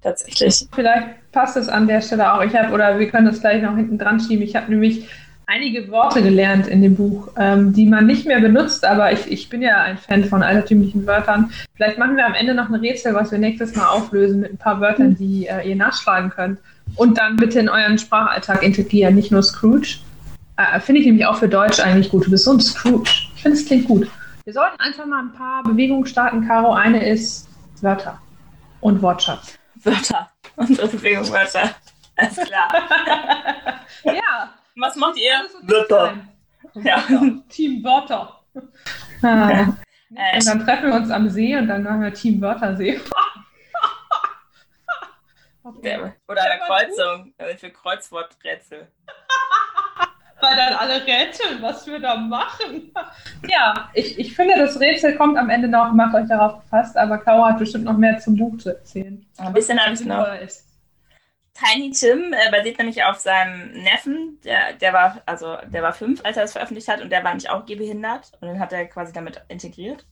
Tatsächlich. 0.02 0.66
Vielleicht 0.74 1.32
passt 1.32 1.56
es 1.56 1.68
an 1.68 1.86
der 1.86 2.02
Stelle 2.02 2.32
auch. 2.32 2.42
Ich 2.42 2.54
habe, 2.54 2.72
oder 2.72 2.98
wir 2.98 3.08
können 3.08 3.26
das 3.26 3.40
gleich 3.40 3.62
noch 3.62 3.76
hinten 3.76 3.98
dran 3.98 4.20
schieben. 4.20 4.42
Ich 4.42 4.56
habe 4.56 4.70
nämlich 4.70 5.08
einige 5.46 5.90
Worte 5.90 6.22
gelernt 6.22 6.66
in 6.66 6.82
dem 6.82 6.96
Buch, 6.96 7.28
ähm, 7.36 7.72
die 7.72 7.86
man 7.86 8.06
nicht 8.06 8.26
mehr 8.26 8.40
benutzt, 8.40 8.84
aber 8.84 9.12
ich, 9.12 9.30
ich 9.30 9.48
bin 9.48 9.60
ja 9.60 9.82
ein 9.82 9.98
Fan 9.98 10.24
von 10.24 10.42
altertümlichen 10.42 11.06
Wörtern. 11.06 11.50
Vielleicht 11.74 11.98
machen 11.98 12.16
wir 12.16 12.26
am 12.26 12.34
Ende 12.34 12.54
noch 12.54 12.68
ein 12.68 12.74
Rätsel, 12.76 13.14
was 13.14 13.32
wir 13.32 13.38
nächstes 13.38 13.74
Mal 13.74 13.86
auflösen 13.88 14.40
mit 14.40 14.52
ein 14.52 14.58
paar 14.58 14.80
Wörtern, 14.80 15.16
die 15.16 15.46
äh, 15.46 15.68
ihr 15.68 15.76
nachschlagen 15.76 16.30
könnt. 16.30 16.58
Und 16.96 17.18
dann 17.18 17.36
bitte 17.36 17.58
in 17.58 17.68
euren 17.68 17.98
Sprachalltag 17.98 18.62
integrieren, 18.62 19.14
nicht 19.14 19.30
nur 19.30 19.42
Scrooge. 19.42 19.98
Äh, 20.56 20.80
Finde 20.80 21.00
ich 21.00 21.06
nämlich 21.06 21.26
auch 21.26 21.36
für 21.36 21.48
Deutsch 21.48 21.80
eigentlich 21.80 22.10
gut. 22.10 22.26
Du 22.26 22.30
bist 22.30 22.44
so 22.44 22.52
ein 22.52 22.60
Scrooge. 22.60 23.10
Ich 23.34 23.42
finde, 23.42 23.58
es 23.58 23.66
klingt 23.66 23.86
gut. 23.86 24.08
Wir 24.44 24.52
sollten 24.52 24.78
einfach 24.80 25.06
mal 25.06 25.20
ein 25.22 25.32
paar 25.32 25.62
Bewegungen 25.62 26.04
starten, 26.06 26.46
Caro. 26.46 26.72
Eine 26.74 27.06
ist 27.08 27.48
Wörter 27.80 28.20
und 28.80 29.00
Wortschatz. 29.02 29.58
Wörter. 29.76 30.30
Unsere 30.56 30.88
Bewegungswörter. 30.88 31.70
Alles 32.16 32.36
klar. 32.36 32.68
ja. 34.04 34.50
Was 34.76 34.96
macht 34.96 35.16
ihr? 35.16 35.32
sein. 35.88 36.28
Ja. 36.74 37.02
Team 37.48 37.82
Wörter. 37.84 38.40
Ah. 39.22 39.66
Äh, 40.14 40.36
Und 40.36 40.46
dann 40.46 40.64
treffen 40.64 40.88
wir 40.90 40.94
uns 40.94 41.10
am 41.10 41.28
See 41.30 41.56
und 41.56 41.68
dann 41.68 41.82
machen 41.84 42.02
wir 42.02 42.12
Team 42.12 42.40
Wörtersee. 42.40 43.00
okay. 45.62 46.12
Oder 46.28 46.42
eine. 46.42 46.60
Kreuzung. 46.66 47.32
äh, 47.38 47.56
Für 47.56 47.70
Kreuzworträtsel. 47.70 48.88
Weil 50.42 50.56
dann 50.56 50.74
alle 50.74 51.06
rätseln, 51.06 51.62
was 51.62 51.86
wir 51.86 52.00
da 52.00 52.16
machen. 52.16 52.92
Ja, 53.48 53.90
ich, 53.92 54.18
ich 54.18 54.36
finde, 54.36 54.54
das 54.56 54.78
Rätsel 54.78 55.16
kommt 55.16 55.36
am 55.36 55.50
Ende 55.50 55.66
noch, 55.66 55.92
macht 55.92 56.14
euch 56.14 56.28
darauf 56.28 56.62
gefasst, 56.62 56.96
aber 56.96 57.18
Caro 57.18 57.44
hat 57.44 57.58
bestimmt 57.58 57.84
noch 57.84 57.96
mehr 57.96 58.18
zum 58.18 58.36
Buch 58.36 58.56
zu 58.58 58.70
erzählen. 58.70 59.26
Ein 59.36 59.52
bisschen 59.52 59.80
habe 59.80 59.94
ich 59.94 60.04
noch. 60.04 60.32
Ist. 60.40 60.64
Tiny 61.54 61.90
Tim 61.90 62.32
äh, 62.32 62.50
basiert 62.50 62.78
nämlich 62.78 63.02
auf 63.02 63.18
seinem 63.18 63.72
Neffen, 63.82 64.38
der, 64.44 64.74
der 64.74 64.92
war, 64.92 65.22
also 65.26 65.56
der 65.66 65.82
war 65.82 65.92
fünf, 65.92 66.24
als 66.24 66.36
er 66.36 66.44
es 66.44 66.52
veröffentlicht 66.52 66.88
hat, 66.88 67.00
und 67.00 67.10
der 67.10 67.24
war 67.24 67.30
nämlich 67.30 67.50
auch 67.50 67.66
gehbehindert 67.66 68.32
und 68.40 68.48
den 68.48 68.60
hat 68.60 68.72
er 68.72 68.86
quasi 68.86 69.12
damit 69.12 69.42
integriert. 69.48 70.06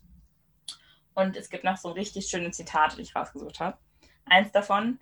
Und 1.15 1.37
es 1.37 1.51
gibt 1.51 1.65
noch 1.65 1.77
so 1.77 1.89
ein 1.89 1.95
richtig 1.95 2.27
schönes 2.27 2.57
Zitat, 2.57 2.97
die 2.97 3.03
ich 3.03 3.15
rausgesucht 3.15 3.61
habe. 3.61 3.77
Eins 4.27 4.53
davon, 4.53 4.99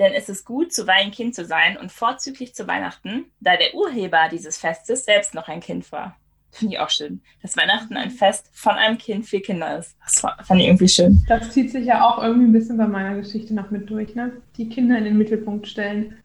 denn 0.00 0.14
es 0.14 0.28
ist 0.28 0.44
gut, 0.46 0.72
zuweilen 0.72 1.12
Kind 1.12 1.34
zu 1.34 1.44
sein 1.44 1.76
und 1.76 1.92
vorzüglich 1.92 2.54
zu 2.54 2.66
Weihnachten, 2.66 3.26
da 3.38 3.56
der 3.56 3.74
Urheber 3.74 4.28
dieses 4.32 4.56
Festes 4.56 5.04
selbst 5.04 5.34
noch 5.34 5.46
ein 5.46 5.60
Kind 5.60 5.92
war. 5.92 6.16
Finde 6.52 6.74
ich 6.74 6.80
auch 6.80 6.90
schön, 6.90 7.20
dass 7.42 7.56
Weihnachten 7.56 7.96
ein 7.96 8.10
Fest 8.10 8.50
von 8.52 8.72
einem 8.72 8.98
Kind 8.98 9.26
für 9.26 9.40
Kinder 9.40 9.78
ist. 9.78 9.96
Das 10.02 10.20
fand 10.20 10.60
ich 10.60 10.66
irgendwie 10.66 10.88
schön. 10.88 11.22
Das 11.28 11.52
zieht 11.52 11.70
sich 11.70 11.84
ja 11.84 12.04
auch 12.04 12.20
irgendwie 12.20 12.46
ein 12.46 12.52
bisschen 12.52 12.76
bei 12.76 12.88
meiner 12.88 13.14
Geschichte 13.14 13.54
noch 13.54 13.70
mit 13.70 13.88
durch, 13.88 14.16
ne? 14.16 14.32
Die 14.56 14.68
Kinder 14.68 14.98
in 14.98 15.04
den 15.04 15.18
Mittelpunkt 15.18 15.68
stellen. 15.68 16.16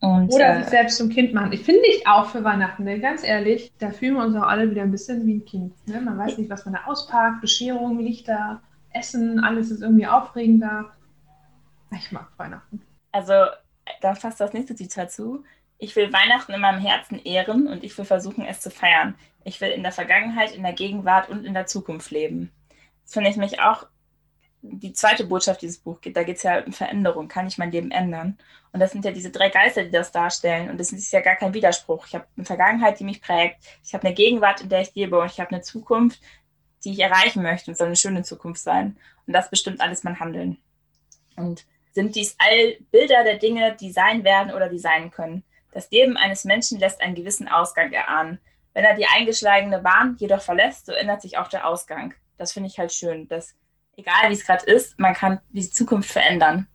Und, 0.00 0.32
Oder 0.32 0.56
äh, 0.56 0.60
sich 0.60 0.70
selbst 0.70 0.96
zum 0.96 1.10
Kind 1.10 1.34
machen. 1.34 1.52
Ich 1.52 1.62
finde 1.62 1.82
ich 1.88 2.06
auch 2.06 2.26
für 2.30 2.42
Weihnachten, 2.42 2.84
ne? 2.84 2.98
ganz 2.98 3.22
ehrlich, 3.22 3.72
da 3.78 3.90
fühlen 3.90 4.14
wir 4.14 4.24
uns 4.24 4.34
auch 4.34 4.42
alle 4.42 4.68
wieder 4.70 4.82
ein 4.82 4.90
bisschen 4.90 5.26
wie 5.26 5.34
ein 5.34 5.44
Kind. 5.44 5.74
Ne? 5.86 6.00
Man 6.00 6.18
weiß 6.18 6.38
nicht, 6.38 6.50
was 6.50 6.64
man 6.64 6.74
da 6.74 6.90
auspackt, 6.90 7.40
Bescherung, 7.40 8.00
Lichter, 8.00 8.62
Essen, 8.92 9.38
alles 9.38 9.70
ist 9.70 9.82
irgendwie 9.82 10.08
aufregender. 10.08 10.90
Ich 11.92 12.10
mag 12.10 12.28
Weihnachten. 12.36 12.80
Also, 13.12 13.32
da 14.00 14.14
fasst 14.14 14.40
das 14.40 14.52
nächste 14.52 14.74
Zitat 14.74 15.12
zu. 15.12 15.44
Ich 15.78 15.96
will 15.96 16.12
Weihnachten 16.12 16.52
in 16.52 16.60
meinem 16.60 16.80
Herzen 16.80 17.18
ehren 17.18 17.66
und 17.66 17.84
ich 17.84 17.96
will 17.98 18.04
versuchen, 18.04 18.46
es 18.46 18.60
zu 18.60 18.70
feiern. 18.70 19.16
Ich 19.44 19.60
will 19.60 19.70
in 19.70 19.82
der 19.82 19.92
Vergangenheit, 19.92 20.52
in 20.52 20.62
der 20.62 20.72
Gegenwart 20.72 21.28
und 21.28 21.44
in 21.44 21.54
der 21.54 21.66
Zukunft 21.66 22.10
leben. 22.10 22.52
Das 23.04 23.14
finde 23.14 23.30
ich 23.30 23.36
mich 23.36 23.60
auch 23.60 23.86
die 24.62 24.92
zweite 24.92 25.24
Botschaft 25.24 25.60
dieses 25.60 25.78
Buch 25.78 26.00
geht. 26.00 26.16
Da 26.16 26.22
geht 26.22 26.36
es 26.36 26.44
ja 26.44 26.64
um 26.64 26.72
Veränderung. 26.72 27.26
Kann 27.26 27.48
ich 27.48 27.58
mein 27.58 27.72
Leben 27.72 27.90
ändern? 27.90 28.38
Und 28.72 28.80
das 28.80 28.92
sind 28.92 29.04
ja 29.04 29.10
diese 29.10 29.30
drei 29.30 29.48
Geister, 29.48 29.84
die 29.84 29.90
das 29.90 30.12
darstellen. 30.12 30.70
Und 30.70 30.78
das 30.78 30.92
ist 30.92 31.12
ja 31.12 31.20
gar 31.20 31.34
kein 31.34 31.52
Widerspruch. 31.52 32.06
Ich 32.06 32.14
habe 32.14 32.26
eine 32.36 32.46
Vergangenheit, 32.46 33.00
die 33.00 33.04
mich 33.04 33.20
prägt. 33.20 33.58
Ich 33.84 33.92
habe 33.92 34.06
eine 34.06 34.14
Gegenwart, 34.14 34.60
in 34.60 34.68
der 34.68 34.82
ich 34.82 34.94
lebe. 34.94 35.18
Und 35.18 35.30
ich 35.30 35.40
habe 35.40 35.50
eine 35.50 35.62
Zukunft, 35.62 36.20
die 36.84 36.92
ich 36.92 37.00
erreichen 37.00 37.42
möchte. 37.42 37.70
Und 37.70 37.76
soll 37.76 37.88
eine 37.88 37.96
schöne 37.96 38.22
Zukunft 38.22 38.62
sein. 38.62 38.96
Und 39.26 39.32
das 39.32 39.50
bestimmt 39.50 39.80
alles 39.80 40.04
mein 40.04 40.20
Handeln. 40.20 40.58
Und 41.36 41.66
sind 41.92 42.16
dies 42.16 42.36
all 42.38 42.76
Bilder 42.90 43.24
der 43.24 43.38
Dinge, 43.38 43.76
die 43.78 43.92
sein 43.92 44.24
werden 44.24 44.52
oder 44.52 44.68
die 44.68 44.78
sein 44.78 45.10
können. 45.10 45.44
Das 45.72 45.90
Leben 45.90 46.16
eines 46.16 46.44
Menschen 46.44 46.78
lässt 46.78 47.00
einen 47.00 47.14
gewissen 47.14 47.48
Ausgang 47.48 47.92
erahnen. 47.92 48.38
Wenn 48.74 48.84
er 48.84 48.94
die 48.94 49.06
eingeschlagene 49.06 49.80
Bahn 49.80 50.16
jedoch 50.18 50.40
verlässt, 50.40 50.86
so 50.86 50.92
ändert 50.92 51.22
sich 51.22 51.38
auch 51.38 51.48
der 51.48 51.66
Ausgang. 51.66 52.14
Das 52.38 52.52
finde 52.52 52.68
ich 52.68 52.78
halt 52.78 52.92
schön, 52.92 53.28
dass 53.28 53.54
egal 53.96 54.28
wie 54.28 54.34
es 54.34 54.46
gerade 54.46 54.64
ist, 54.66 54.98
man 54.98 55.14
kann 55.14 55.40
die 55.50 55.68
Zukunft 55.68 56.10
verändern. 56.10 56.66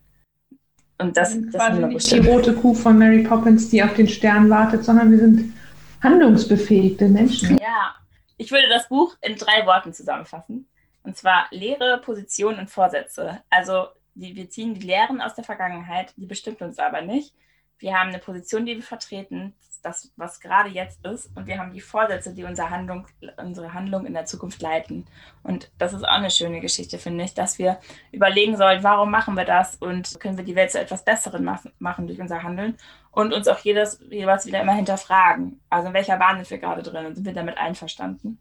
Und 1.00 1.16
das, 1.16 1.30
wir 1.30 1.42
sind 1.42 1.54
das 1.54 1.62
quasi 1.62 1.82
ist 1.82 2.12
nicht 2.12 2.12
die 2.12 2.30
rote 2.30 2.54
Kuh 2.54 2.74
von 2.74 2.98
Mary 2.98 3.24
Poppins, 3.24 3.70
die 3.70 3.84
auf 3.84 3.94
den 3.94 4.08
Stern 4.08 4.50
wartet, 4.50 4.84
sondern 4.84 5.12
wir 5.12 5.20
sind 5.20 5.54
handlungsbefähigte 6.02 7.08
Menschen. 7.08 7.58
Ja, 7.58 7.96
ich 8.38 8.52
würde 8.52 8.68
das 8.70 8.88
Buch 8.88 9.16
in 9.22 9.36
drei 9.36 9.66
Worten 9.66 9.94
zusammenfassen. 9.94 10.68
Und 11.04 11.16
zwar 11.16 11.48
Lehre, 11.52 12.02
Position 12.04 12.60
und 12.60 12.70
Vorsätze. 12.70 13.42
Also 13.50 13.88
die, 14.18 14.36
wir 14.36 14.50
ziehen 14.50 14.74
die 14.74 14.86
Lehren 14.86 15.22
aus 15.22 15.36
der 15.36 15.44
Vergangenheit, 15.44 16.14
die 16.18 16.26
bestimmt 16.26 16.62
uns 16.62 16.80
aber 16.80 17.02
nicht. 17.02 17.34
Wir 17.80 17.98
haben 17.98 18.10
eine 18.10 18.20
Position, 18.20 18.66
die 18.66 18.76
wir 18.76 18.84
vertreten, 18.84 19.54
das, 19.88 20.12
was 20.18 20.40
gerade 20.40 20.70
jetzt 20.70 21.06
ist, 21.06 21.30
und 21.36 21.48
wir 21.48 21.60
haben 21.60 21.72
die 21.72 21.80
Vorsätze, 21.82 22.34
die 22.34 22.44
unsere 22.44 22.70
Handlung, 22.70 23.08
unsere 23.38 23.74
Handlung 23.74 24.06
in 24.06 24.14
der 24.14 24.26
Zukunft 24.26 24.62
leiten. 24.62 25.06
Und 25.44 25.72
das 25.78 25.94
ist 25.94 26.04
auch 26.04 26.10
eine 26.10 26.32
schöne 26.32 26.60
Geschichte, 26.60 26.98
finde 26.98 27.24
ich, 27.24 27.34
dass 27.34 27.58
wir 27.58 27.80
überlegen 28.12 28.58
sollen, 28.58 28.84
warum 28.84 29.12
machen 29.12 29.36
wir 29.36 29.46
das 29.46 29.76
und 29.76 30.20
können 30.20 30.38
wir 30.38 30.44
die 30.44 30.56
Welt 30.56 30.72
zu 30.72 30.80
etwas 30.80 31.06
Besseren 31.06 31.44
machen, 31.44 32.08
durch 32.08 32.20
unser 32.20 32.44
Handeln 32.44 32.78
und 33.12 33.34
uns 33.34 33.48
auch 33.48 33.60
jedes, 33.60 34.00
jeweils 34.10 34.46
wieder 34.46 34.62
immer 34.62 34.74
hinterfragen. 34.74 35.62
Also 35.70 35.88
in 35.88 35.94
welcher 35.94 36.18
Bahn 36.18 36.38
sind 36.38 36.50
wir 36.50 36.58
gerade 36.58 36.84
drin 36.84 37.06
und 37.06 37.16
sind 37.16 37.26
wir 37.26 37.34
damit 37.34 37.58
einverstanden? 37.58 38.40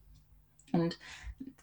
Und 0.73 0.99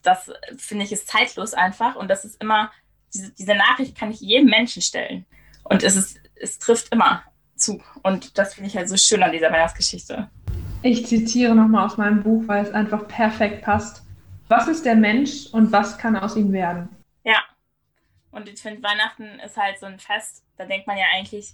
das 0.02 0.32
finde 0.58 0.86
ich 0.86 0.92
ist 0.92 1.08
zeitlos 1.08 1.54
einfach 1.54 1.96
und 1.96 2.10
das 2.10 2.26
ist 2.26 2.42
immer, 2.42 2.72
diese, 3.14 3.32
diese 3.32 3.56
Nachricht 3.56 3.98
kann 3.98 4.12
ich 4.12 4.22
jedem 4.22 4.50
Menschen 4.50 4.82
stellen. 4.82 5.26
Und 5.64 5.84
es, 5.84 5.96
ist, 5.96 6.20
es 6.36 6.60
trifft 6.60 6.94
immer 6.94 7.24
zu. 7.56 7.82
Und 8.02 8.38
das 8.38 8.56
finde 8.56 8.70
ich 8.70 8.78
halt 8.78 8.90
so 8.90 8.98
schön 8.98 9.24
an 9.24 9.32
dieser 9.32 9.52
Weihnachtsgeschichte. 9.52 10.30
Ich 10.82 11.06
zitiere 11.08 11.56
nochmal 11.56 11.86
aus 11.86 11.98
meinem 11.98 12.24
Buch, 12.24 12.44
weil 12.48 12.64
es 12.64 12.72
einfach 12.72 13.08
perfekt 13.08 13.64
passt. 13.64 14.04
Was 14.50 14.68
ist 14.68 14.86
der 14.86 14.96
Mensch 14.96 15.48
und 15.52 15.72
was 15.72 15.98
kann 15.98 16.18
aus 16.18 16.36
ihm 16.36 16.52
werden? 16.52 16.90
Ja. 17.24 17.42
Und 18.32 18.50
ich 18.50 18.62
finde, 18.62 18.84
Weihnachten 18.84 19.40
ist 19.40 19.56
halt 19.56 19.80
so 19.80 19.86
ein 19.86 20.00
Fest, 20.00 20.44
da 20.58 20.66
denkt 20.66 20.88
man 20.88 20.98
ja 20.98 21.06
eigentlich 21.16 21.54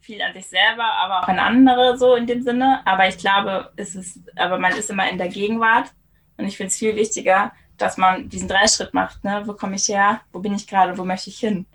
viel 0.00 0.20
an 0.22 0.34
sich 0.34 0.46
selber, 0.46 0.84
aber 0.84 1.22
auch 1.22 1.28
an 1.28 1.38
andere 1.38 1.96
so 1.96 2.14
in 2.14 2.26
dem 2.26 2.42
Sinne. 2.42 2.82
Aber 2.84 3.08
ich 3.08 3.16
glaube, 3.16 3.72
es 3.76 3.94
ist, 3.94 4.20
aber 4.36 4.58
man 4.58 4.72
ist 4.72 4.90
immer 4.90 5.08
in 5.08 5.18
der 5.18 5.28
Gegenwart. 5.28 5.92
Und 6.36 6.46
ich 6.46 6.56
finde 6.56 6.68
es 6.68 6.76
viel 6.76 6.94
wichtiger, 6.96 7.52
dass 7.76 7.96
man 7.96 8.28
diesen 8.28 8.48
Dreischritt 8.48 8.94
macht. 8.94 9.24
Ne? 9.24 9.42
Wo 9.44 9.52
komme 9.52 9.76
ich 9.76 9.88
her? 9.88 10.20
Wo 10.32 10.40
bin 10.40 10.54
ich 10.54 10.66
gerade? 10.66 10.96
Wo 10.98 11.04
möchte 11.04 11.30
ich 11.30 11.38
hin? 11.38 11.66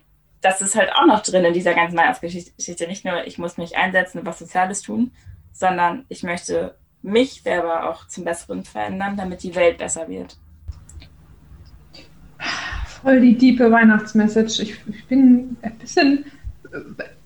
das 0.42 0.60
ist 0.60 0.74
halt 0.74 0.90
auch 0.92 1.06
noch 1.06 1.22
drin 1.22 1.44
in 1.44 1.54
dieser 1.54 1.72
ganzen 1.72 1.96
Weihnachtsgeschichte. 1.96 2.86
Nicht 2.86 3.04
nur, 3.04 3.26
ich 3.26 3.38
muss 3.38 3.56
mich 3.56 3.76
einsetzen 3.76 4.18
und 4.18 4.26
was 4.26 4.40
Soziales 4.40 4.82
tun, 4.82 5.12
sondern 5.52 6.04
ich 6.08 6.22
möchte 6.24 6.74
mich 7.00 7.42
selber 7.42 7.88
auch 7.88 8.06
zum 8.08 8.24
Besseren 8.24 8.64
verändern, 8.64 9.16
damit 9.16 9.42
die 9.42 9.54
Welt 9.54 9.78
besser 9.78 10.08
wird. 10.08 10.36
Voll 13.02 13.20
die 13.20 13.38
diepe 13.38 13.70
Weihnachtsmessage. 13.70 14.62
Ich, 14.62 14.80
ich 14.86 15.06
bin 15.06 15.56
ein 15.62 15.78
bisschen 15.78 16.24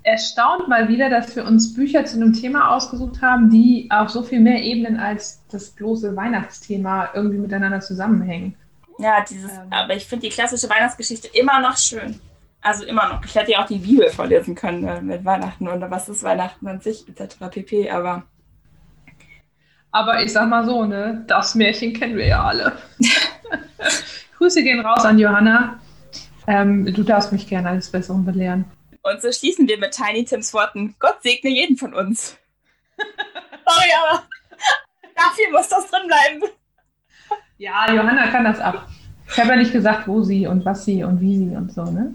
erstaunt 0.03 0.69
mal 0.69 0.89
wieder, 0.89 1.09
dass 1.09 1.35
wir 1.35 1.45
uns 1.45 1.75
Bücher 1.75 2.05
zu 2.05 2.17
einem 2.17 2.33
Thema 2.33 2.71
ausgesucht 2.75 3.23
haben, 3.23 3.51
die 3.51 3.89
auf 3.91 4.11
so 4.11 4.23
viel 4.23 4.41
mehr 4.41 4.63
Ebenen 4.63 4.99
als 4.99 5.43
das 5.49 5.71
bloße 5.71 6.15
Weihnachtsthema 6.17 7.11
irgendwie 7.15 7.39
miteinander 7.39 7.81
zusammenhängen. 7.81 8.57
Ja, 8.99 9.25
dieses, 9.29 9.53
ähm. 9.53 9.71
aber 9.71 9.95
ich 9.95 10.07
finde 10.07 10.27
die 10.27 10.35
klassische 10.35 10.69
Weihnachtsgeschichte 10.69 11.29
immer 11.29 11.61
noch 11.61 11.77
schön. 11.77 12.21
Also 12.63 12.85
immer 12.85 13.09
noch. 13.09 13.25
Ich 13.25 13.35
hätte 13.35 13.53
ja 13.53 13.63
auch 13.63 13.67
die 13.67 13.79
Bibel 13.79 14.09
vorlesen 14.11 14.55
können 14.55 14.87
äh, 14.87 15.01
mit 15.01 15.25
Weihnachten 15.25 15.69
und 15.69 15.81
was 15.91 16.09
ist 16.09 16.23
Weihnachten 16.23 16.67
an 16.67 16.81
sich 16.81 17.07
etc. 17.09 17.37
pp. 17.51 17.91
Aber 17.91 18.25
aber 19.97 20.23
ich 20.23 20.33
sag 20.33 20.49
mal 20.49 20.67
so, 20.67 20.85
ne, 20.85 21.25
das 21.27 21.55
Märchen 21.55 21.95
kennen 21.95 22.17
wir 22.17 22.27
ja 22.27 22.45
alle. 22.45 22.77
Grüße 24.37 24.63
gehen 24.63 24.81
raus 24.81 25.05
an 25.05 25.19
Johanna. 25.19 25.81
Ähm, 26.47 26.85
du 26.93 27.03
darfst 27.03 27.33
mich 27.33 27.49
gerne 27.49 27.71
alles 27.71 27.91
Besseren 27.91 28.25
belehren. 28.25 28.67
Und 29.03 29.23
so 29.23 29.33
schließen 29.33 29.67
wir 29.67 29.79
mit 29.79 29.93
Tiny 29.93 30.25
Tims 30.25 30.53
Worten. 30.53 30.95
Gott 30.99 31.23
segne 31.23 31.51
jeden 31.51 31.79
von 31.79 31.95
uns. 31.95 32.37
Sorry, 32.99 33.91
aber 34.03 34.25
dafür 35.15 35.51
muss 35.53 35.69
das 35.69 35.91
drin 35.91 36.07
bleiben. 36.07 36.43
Ja, 37.59 37.91
Johanna 37.91 38.27
kann 38.27 38.45
das 38.45 38.61
ab. 38.61 38.87
Ich 39.29 39.39
habe 39.39 39.51
ja 39.51 39.57
nicht 39.57 39.73
gesagt, 39.73 40.07
wo 40.07 40.23
sie 40.23 40.47
und 40.47 40.65
was 40.65 40.85
sie 40.85 41.03
und 41.03 41.21
wie 41.21 41.39
sie 41.39 41.57
und 41.57 41.73
so, 41.73 41.85
ne? 41.85 42.13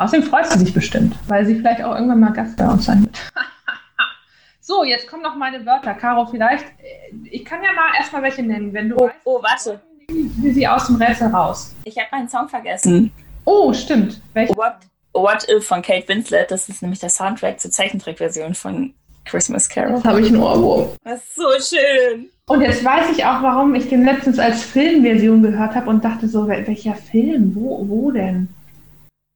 Außerdem 0.00 0.26
freut 0.26 0.46
sie 0.46 0.58
sich 0.58 0.74
bestimmt, 0.74 1.14
weil 1.28 1.46
sie 1.46 1.54
vielleicht 1.54 1.82
auch 1.82 1.94
irgendwann 1.94 2.20
mal 2.20 2.32
Gast 2.32 2.56
bei 2.56 2.66
uns 2.66 2.84
sein 2.84 3.02
wird. 3.02 3.16
so, 4.60 4.82
jetzt 4.82 5.08
kommen 5.08 5.22
noch 5.22 5.36
meine 5.36 5.64
Wörter. 5.64 5.94
Caro, 5.94 6.26
vielleicht, 6.26 6.64
äh, 6.64 7.14
ich 7.30 7.44
kann 7.44 7.62
ja 7.62 7.72
mal 7.72 7.96
erstmal 7.96 8.22
welche 8.22 8.42
nennen, 8.42 8.72
wenn 8.74 8.88
du 8.88 8.96
oh, 8.96 9.06
weißt. 9.06 9.16
Oh, 9.24 9.42
warte. 9.42 9.80
Wie 10.08 10.50
sie 10.50 10.66
aus 10.66 10.86
dem 10.86 10.96
Rätsel 10.96 11.28
raus. 11.28 11.74
Ich 11.84 11.96
habe 11.96 12.08
meinen 12.10 12.28
Song 12.28 12.48
vergessen. 12.48 13.12
Oh, 13.44 13.72
stimmt. 13.72 14.20
Welche? 14.32 14.56
What, 14.56 14.78
What 15.12 15.48
If 15.48 15.66
von 15.66 15.82
Kate 15.82 16.08
Winslet. 16.08 16.50
Das 16.50 16.68
ist 16.68 16.82
nämlich 16.82 17.00
der 17.00 17.10
Soundtrack 17.10 17.60
zur 17.60 17.70
Zeichentrickversion 17.70 18.54
von 18.54 18.94
Christmas 19.28 19.68
Carol. 19.68 19.96
Jetzt 19.96 20.04
habe 20.04 20.20
ich 20.20 20.28
einen 20.28 20.42
Ohrwurm. 20.42 20.88
Das 21.04 21.22
ist 21.22 21.36
so 21.36 21.76
schön. 21.76 22.30
Und 22.46 22.62
jetzt 22.62 22.82
weiß 22.82 23.10
ich 23.16 23.24
auch, 23.24 23.42
warum 23.42 23.74
ich 23.74 23.88
den 23.88 24.04
letztens 24.04 24.38
als 24.38 24.62
Filmversion 24.62 25.42
gehört 25.42 25.74
habe 25.74 25.90
und 25.90 26.02
dachte 26.02 26.28
so, 26.28 26.48
welcher 26.48 26.94
Film? 26.94 27.54
Wo, 27.54 27.86
wo 27.88 28.10
denn? 28.10 28.48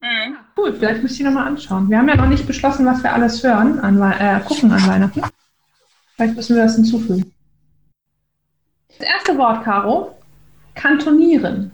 Mhm. 0.01 0.37
Cool, 0.57 0.73
vielleicht 0.73 1.03
muss 1.03 1.13
ich 1.13 1.19
die 1.19 1.25
nochmal 1.25 1.47
anschauen. 1.47 1.89
Wir 1.91 1.99
haben 1.99 2.09
ja 2.09 2.17
noch 2.17 2.27
nicht 2.27 2.47
beschlossen, 2.47 2.87
was 2.87 3.03
wir 3.03 3.13
alles 3.13 3.45
hören, 3.45 3.79
an, 3.81 4.01
äh, 4.01 4.41
gucken 4.41 4.73
an 4.73 4.87
Weihnachten. 4.87 5.23
Vielleicht 6.17 6.37
müssen 6.37 6.57
wir 6.57 6.65
das 6.65 6.75
hinzufügen. 6.75 7.33
Das 8.89 9.07
erste 9.07 9.37
Wort, 9.37 9.63
Caro. 9.63 10.17
Kantonieren. 10.75 11.71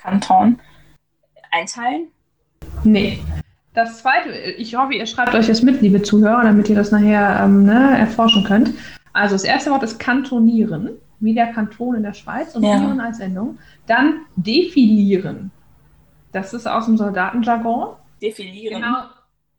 Kanton. 0.00 0.60
Einteilen? 1.50 2.08
Nee. 2.84 3.20
Das 3.74 3.98
zweite, 3.98 4.30
ich 4.30 4.74
hoffe, 4.74 4.94
ihr 4.94 5.06
schreibt 5.06 5.34
euch 5.34 5.46
das 5.46 5.62
mit, 5.62 5.80
liebe 5.82 6.02
Zuhörer, 6.02 6.42
damit 6.42 6.68
ihr 6.68 6.76
das 6.76 6.90
nachher 6.90 7.40
ähm, 7.44 7.64
ne, 7.64 7.98
erforschen 7.98 8.44
könnt. 8.44 8.72
Also 9.12 9.34
das 9.34 9.44
erste 9.44 9.70
Wort 9.70 9.82
ist 9.82 9.98
kantonieren, 9.98 10.90
wie 11.20 11.34
der 11.34 11.48
Kanton 11.48 11.96
in 11.96 12.02
der 12.02 12.14
Schweiz 12.14 12.54
und 12.54 12.62
ja. 12.62 12.96
als 12.98 13.20
Endung. 13.20 13.58
Dann 13.86 14.20
defilieren. 14.36 15.50
Das 16.32 16.54
ist 16.54 16.66
aus 16.66 16.86
dem 16.86 16.96
Soldatenjargon. 16.96 17.96
Defilieren. 18.20 18.80
Genau. 18.80 18.96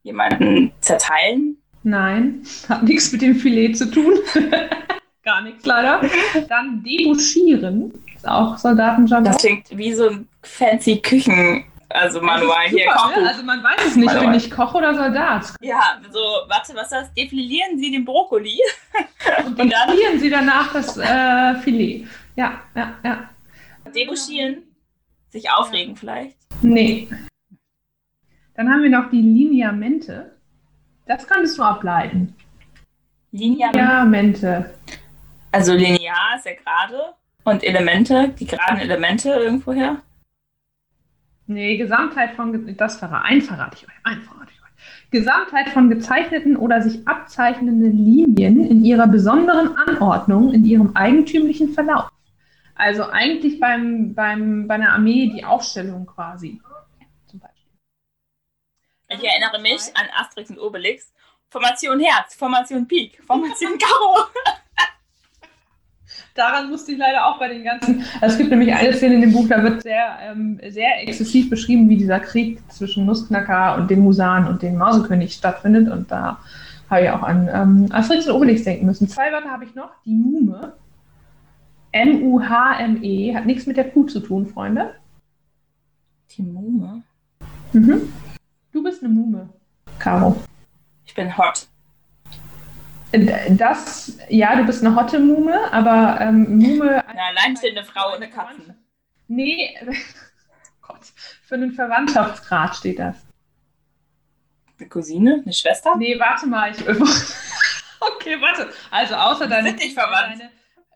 Jemanden 0.03 0.71
zerteilen? 0.79 1.57
Nein, 1.83 2.41
hat 2.67 2.83
nichts 2.83 3.11
mit 3.11 3.21
dem 3.21 3.35
Filet 3.35 3.73
zu 3.73 3.89
tun. 3.89 4.13
Gar 5.23 5.41
nichts 5.41 5.65
leider. 5.65 6.01
Dann 6.47 6.83
debouchieren. 6.83 7.93
Ist 8.15 8.27
auch 8.27 8.57
Soldatenjargon. 8.57 9.25
Das 9.31 9.37
klingt 9.41 9.77
wie 9.77 9.93
so 9.93 10.09
ein 10.09 10.27
fancy 10.41 10.97
Küchen. 10.97 11.63
Also 11.89 12.21
manual 12.21 12.67
hier 12.67 12.85
Kochbuch. 12.85 13.21
Ne? 13.21 13.29
Also 13.29 13.43
man 13.43 13.63
weiß 13.63 13.87
es 13.87 13.95
nicht, 13.95 14.19
bin 14.19 14.33
ich 14.35 14.51
Koch 14.51 14.75
oder 14.75 14.93
Soldat. 14.93 15.53
Ja, 15.59 15.99
so, 16.11 16.19
warte, 16.47 16.75
was 16.75 16.83
ist 16.83 16.91
das? 16.91 17.13
Defilieren 17.15 17.79
Sie 17.79 17.91
den 17.91 18.05
Brokkoli. 18.05 18.59
Und, 19.45 19.59
und 19.59 19.71
dann 19.71 20.19
Sie 20.19 20.29
danach 20.29 20.71
das 20.71 20.97
äh, 20.97 21.55
Filet. 21.55 22.07
Ja, 22.35 22.61
ja, 22.75 22.93
ja. 23.03 23.29
Debouchieren. 23.93 24.63
Sich 25.29 25.49
aufregen 25.51 25.93
ja. 25.93 25.99
vielleicht. 25.99 26.37
Nee. 26.61 27.07
Dann 28.55 28.69
haben 28.69 28.83
wir 28.83 28.89
noch 28.89 29.09
die 29.09 29.21
Lineamente. 29.21 30.35
Das 31.05 31.27
kannst 31.27 31.57
du 31.57 31.63
ableiten. 31.63 32.35
Lineamente. 33.31 34.73
Also 35.51 35.73
linear 35.73 36.35
ist 36.37 36.45
ja 36.45 36.53
gerade. 36.53 37.13
Und 37.43 37.63
Elemente, 37.63 38.29
die 38.39 38.45
geraden 38.45 38.79
Elemente 38.79 39.29
irgendwoher? 39.29 40.01
Nee, 41.49 41.77
Gesamtheit 41.77 42.35
von, 42.35 42.77
das 42.77 42.97
verrate, 42.97 43.33
ich 43.33 43.49
euch, 43.49 43.95
ein 44.03 44.21
verrate 44.21 44.51
ich 44.53 44.61
euch. 44.61 45.09
Gesamtheit 45.09 45.69
von 45.69 45.89
gezeichneten 45.89 46.55
oder 46.55 46.79
sich 46.79 47.07
abzeichnenden 47.07 47.97
Linien 47.97 48.63
in 48.69 48.85
ihrer 48.85 49.07
besonderen 49.07 49.75
Anordnung, 49.75 50.53
in 50.53 50.63
ihrem 50.63 50.95
eigentümlichen 50.95 51.73
Verlauf. 51.73 52.11
Also 52.75 53.03
eigentlich 53.09 53.59
beim, 53.59 54.13
beim, 54.13 54.67
bei 54.67 54.75
einer 54.75 54.93
Armee 54.93 55.31
die 55.35 55.43
Aufstellung 55.43 56.05
quasi. 56.05 56.61
Zum 57.25 57.39
Beispiel. 57.39 57.71
Ich 59.07 59.23
erinnere 59.23 59.59
mich 59.59 59.81
an 59.95 60.05
Asterix 60.19 60.51
und 60.51 60.59
Obelix. 60.59 61.11
Formation 61.49 61.99
Herz, 61.99 62.35
Formation 62.35 62.87
Pik, 62.87 63.23
Formation 63.25 63.75
Karo. 63.79 64.27
Daran 66.39 66.69
musste 66.69 66.93
ich 66.93 66.97
leider 66.97 67.25
auch 67.25 67.37
bei 67.37 67.49
den 67.49 67.65
ganzen. 67.65 68.01
Also 68.21 68.33
es 68.33 68.37
gibt 68.37 68.49
nämlich 68.49 68.73
eine 68.73 68.93
Szene 68.93 69.15
in 69.15 69.21
dem 69.21 69.33
Buch, 69.33 69.49
da 69.49 69.61
wird 69.61 69.83
sehr, 69.83 70.17
ähm, 70.21 70.57
sehr 70.69 71.03
exzessiv 71.05 71.49
beschrieben, 71.49 71.89
wie 71.89 71.97
dieser 71.97 72.21
Krieg 72.21 72.61
zwischen 72.71 73.05
Nussknacker 73.05 73.75
und 73.75 73.91
den 73.91 74.03
Husaren 74.03 74.47
und 74.47 74.61
dem 74.61 74.77
Mausekönig 74.77 75.33
stattfindet. 75.33 75.91
Und 75.91 76.09
da 76.09 76.39
habe 76.89 77.03
ich 77.03 77.09
auch 77.09 77.23
an 77.23 77.49
ähm, 77.51 77.87
Asterix 77.91 78.25
und 78.29 78.35
Obelix 78.37 78.63
denken 78.63 78.85
müssen. 78.85 79.09
Zwei 79.09 79.33
Wörter 79.33 79.49
habe 79.49 79.65
ich 79.65 79.75
noch. 79.75 79.89
Die 80.05 80.15
Mume. 80.15 80.71
M-U-H-M-E. 81.91 83.35
Hat 83.35 83.45
nichts 83.45 83.65
mit 83.65 83.75
der 83.75 83.89
Kuh 83.89 84.05
zu 84.05 84.21
tun, 84.21 84.47
Freunde. 84.47 84.95
Die 86.37 86.41
Mume? 86.41 87.03
Mhm. 87.73 88.13
Du 88.71 88.81
bist 88.81 89.03
eine 89.03 89.13
Mume, 89.13 89.49
Caro. 89.97 90.37
Ich 91.05 91.13
bin 91.13 91.37
hot. 91.37 91.67
Das, 93.11 94.17
ja, 94.29 94.55
du 94.55 94.65
bist 94.65 94.85
eine 94.85 94.95
hotte 94.95 95.19
Mume, 95.19 95.71
aber 95.71 96.21
ähm, 96.21 96.57
Mume. 96.57 97.07
Eine 97.07 97.23
alleinstehende 97.23 97.83
Frau 97.83 98.15
ohne 98.15 98.29
Katzen. 98.29 98.75
Nee, 99.27 99.75
Gott, 100.81 101.01
für 101.45 101.55
einen 101.55 101.71
Verwandtschaftsgrad 101.71 102.75
steht 102.75 102.99
das. 102.99 103.15
Eine 104.77 104.89
Cousine? 104.89 105.41
Eine 105.43 105.53
Schwester? 105.53 105.95
Nee, 105.97 106.19
warte 106.19 106.47
mal. 106.47 106.71
Ich, 106.71 106.87
okay, 107.99 108.37
warte. 108.39 108.69
Also, 108.91 109.15
außer 109.15 109.47
deine. 109.47 109.69
Sind 109.69 109.79
nicht 109.79 109.93
verwandt. 109.93 110.39
Deine, 110.39 110.51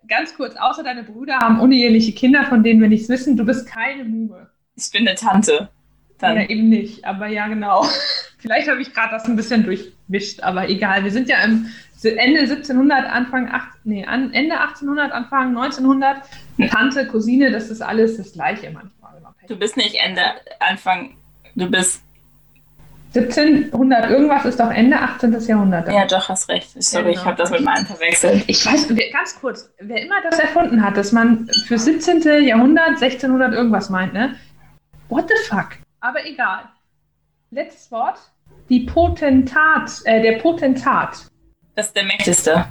ganz 0.07 0.35
kurz, 0.35 0.55
außer 0.55 0.83
deine 0.83 1.03
Brüder 1.03 1.39
haben 1.39 1.59
uneheliche 1.59 2.13
Kinder, 2.13 2.45
von 2.45 2.63
denen 2.63 2.81
wir 2.81 2.89
nichts 2.89 3.09
wissen. 3.09 3.37
Du 3.37 3.45
bist 3.45 3.67
keine 3.67 4.03
Mume. 4.03 4.49
Ich 4.75 4.89
bin 4.91 5.07
eine 5.07 5.15
Tante. 5.15 5.69
Dann. 6.19 6.37
Ja, 6.37 6.49
eben 6.49 6.69
nicht, 6.69 7.05
aber 7.05 7.27
ja, 7.27 7.47
genau. 7.47 7.85
Vielleicht 8.37 8.69
habe 8.69 8.81
ich 8.81 8.93
gerade 8.93 9.11
das 9.11 9.25
ein 9.25 9.35
bisschen 9.35 9.63
durchmischt, 9.63 10.41
aber 10.41 10.69
egal. 10.69 11.03
Wir 11.03 11.11
sind 11.11 11.27
ja 11.29 11.43
im 11.43 11.69
Ende 12.09 12.41
1700, 12.41 13.05
Anfang 13.05 13.49
8, 13.49 13.67
nee, 13.85 14.03
Ende 14.03 14.59
1800, 14.59 15.11
Anfang 15.11 15.57
1900. 15.57 16.17
Tante, 16.69 17.07
Cousine, 17.07 17.51
das 17.51 17.69
ist 17.69 17.81
alles 17.81 18.17
das 18.17 18.33
Gleiche 18.33 18.71
manchmal. 18.71 19.13
Du 19.47 19.57
bist 19.57 19.75
nicht 19.77 19.95
Ende, 19.95 20.21
Anfang, 20.59 21.15
du 21.55 21.69
bist 21.69 22.03
1700 23.15 24.09
irgendwas 24.09 24.45
ist 24.45 24.59
doch 24.59 24.71
Ende 24.71 24.97
18. 24.99 25.39
Jahrhundert. 25.39 25.87
Ja, 25.91 26.05
doch, 26.05 26.29
hast 26.29 26.49
recht. 26.49 26.69
Sorry, 26.81 27.03
genau. 27.03 27.15
ich 27.15 27.25
habe 27.25 27.37
das 27.37 27.51
mit 27.51 27.61
meinem 27.61 27.85
verwechselt. 27.85 28.43
Ich 28.47 28.65
weiß, 28.65 28.87
ganz 29.11 29.39
kurz, 29.39 29.71
wer 29.79 30.01
immer 30.01 30.15
das 30.23 30.39
erfunden 30.39 30.83
hat, 30.83 30.97
dass 30.97 31.11
man 31.11 31.47
für 31.67 31.77
17. 31.77 32.43
Jahrhundert 32.43 33.01
1600 33.01 33.53
irgendwas 33.53 33.91
meint, 33.91 34.13
ne? 34.13 34.35
What 35.09 35.29
the 35.29 35.47
fuck? 35.47 35.77
Aber 35.99 36.25
egal. 36.25 36.63
Letztes 37.51 37.91
Wort. 37.91 38.17
Die 38.69 38.79
Potentat, 38.79 39.91
äh, 40.05 40.21
der 40.21 40.39
Potentat. 40.39 41.27
Das 41.75 41.87
ist 41.87 41.95
der 41.95 42.03
Mächtigste. 42.03 42.65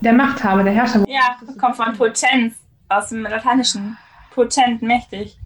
Der 0.00 0.12
Machthaber, 0.12 0.62
der 0.62 0.72
Herrscher. 0.72 1.04
Ja, 1.08 1.36
kommt 1.60 1.76
von 1.76 1.92
Potenz, 1.96 2.54
aus 2.88 3.08
dem 3.08 3.22
Lateinischen. 3.22 3.96
Potent, 4.32 4.82
mächtig. 4.82 5.36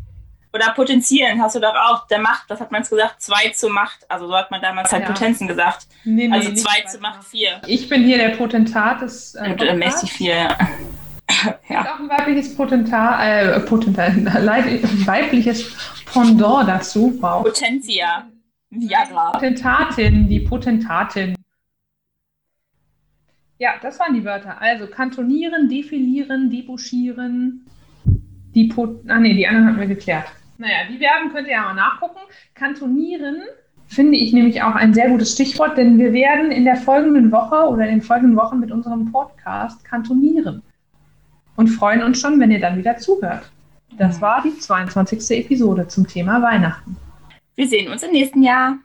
Oder 0.55 0.71
potenzieren 0.75 1.41
hast 1.41 1.57
du 1.57 1.61
doch 1.61 1.75
auch. 1.75 2.07
Der 2.09 2.19
Macht, 2.19 2.51
das 2.51 2.61
hat 2.61 2.71
man 2.71 2.83
gesagt, 2.83 3.23
zwei 3.23 3.49
zur 3.55 3.71
Macht. 3.71 4.05
Also 4.11 4.27
so 4.27 4.37
hat 4.37 4.51
man 4.51 4.61
damals 4.61 4.93
halt 4.93 5.05
ja. 5.05 5.09
Potenzen 5.09 5.49
gesagt. 5.49 5.87
Nee, 6.05 6.29
nee, 6.29 6.35
also 6.35 6.53
zwei 6.53 6.83
zur 6.83 7.01
Macht 7.01 7.25
vier. 7.25 7.63
Ich 7.67 7.89
bin 7.89 8.05
hier 8.05 8.19
der 8.19 8.37
Potentat 8.37 9.01
des. 9.01 9.35
Äh, 9.35 9.53
äh 9.53 9.75
mächtig 9.75 10.13
vier, 10.13 10.35
ja. 10.35 10.59
ja. 11.71 11.95
auch 11.95 12.01
ein 12.01 12.09
weibliches 12.11 12.55
Potentat, 12.55 13.21
äh, 13.25 13.61
Potentat, 13.61 14.13
weibliches 15.07 15.75
Pendant 16.05 16.69
dazu. 16.69 17.17
Wow. 17.19 17.45
Potentia. 17.45 18.27
Viagra. 18.69 19.31
Potentatin, 19.31 20.29
die 20.29 20.41
Potentatin. 20.41 21.35
Ja, 23.63 23.75
das 23.81 24.01
waren 24.01 24.13
die 24.13 24.25
Wörter. 24.25 24.61
Also 24.61 24.89
kantonieren, 24.89 25.69
defilieren, 25.69 26.51
debouchieren, 26.51 27.65
die 28.57 28.67
Pot 28.67 29.05
Ach 29.07 29.21
nee, 29.21 29.35
die 29.35 29.47
anderen 29.47 29.69
hatten 29.69 29.79
wir 29.79 29.87
geklärt. 29.87 30.27
Naja, 30.59 30.79
die 30.91 30.99
Verben 30.99 31.33
könnt 31.33 31.47
ihr 31.47 31.53
ja 31.53 31.63
mal 31.63 31.75
nachgucken. 31.75 32.19
Kantonieren 32.55 33.37
finde 33.87 34.19
ich 34.19 34.33
nämlich 34.33 34.61
auch 34.65 34.75
ein 34.75 34.93
sehr 34.95 35.11
gutes 35.11 35.35
Stichwort, 35.35 35.79
denn 35.79 35.97
wir 35.97 36.13
werden 36.13 36.51
in 36.51 36.65
der 36.65 36.75
folgenden 36.75 37.31
Woche 37.31 37.69
oder 37.69 37.85
in 37.85 38.01
den 38.01 38.03
folgenden 38.03 38.37
Wochen 38.37 38.59
mit 38.59 38.73
unserem 38.73 39.13
Podcast 39.13 39.85
kantonieren 39.85 40.65
und 41.55 41.69
freuen 41.69 42.03
uns 42.03 42.19
schon, 42.19 42.41
wenn 42.41 42.51
ihr 42.51 42.61
dann 42.61 42.77
wieder 42.77 42.97
zuhört. 42.97 43.49
Das 43.97 44.21
war 44.21 44.43
die 44.43 44.59
22. 44.59 45.39
Episode 45.39 45.87
zum 45.87 46.09
Thema 46.09 46.43
Weihnachten. 46.43 46.97
Wir 47.55 47.69
sehen 47.69 47.93
uns 47.93 48.03
im 48.03 48.11
nächsten 48.11 48.43
Jahr. 48.43 48.79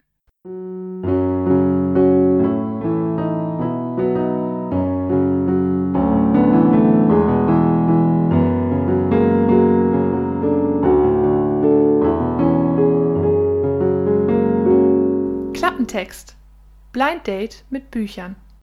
Klappentext. 15.88 16.36
Blind 16.92 17.28
Date 17.28 17.64
mit 17.70 17.92
Büchern. 17.92 18.36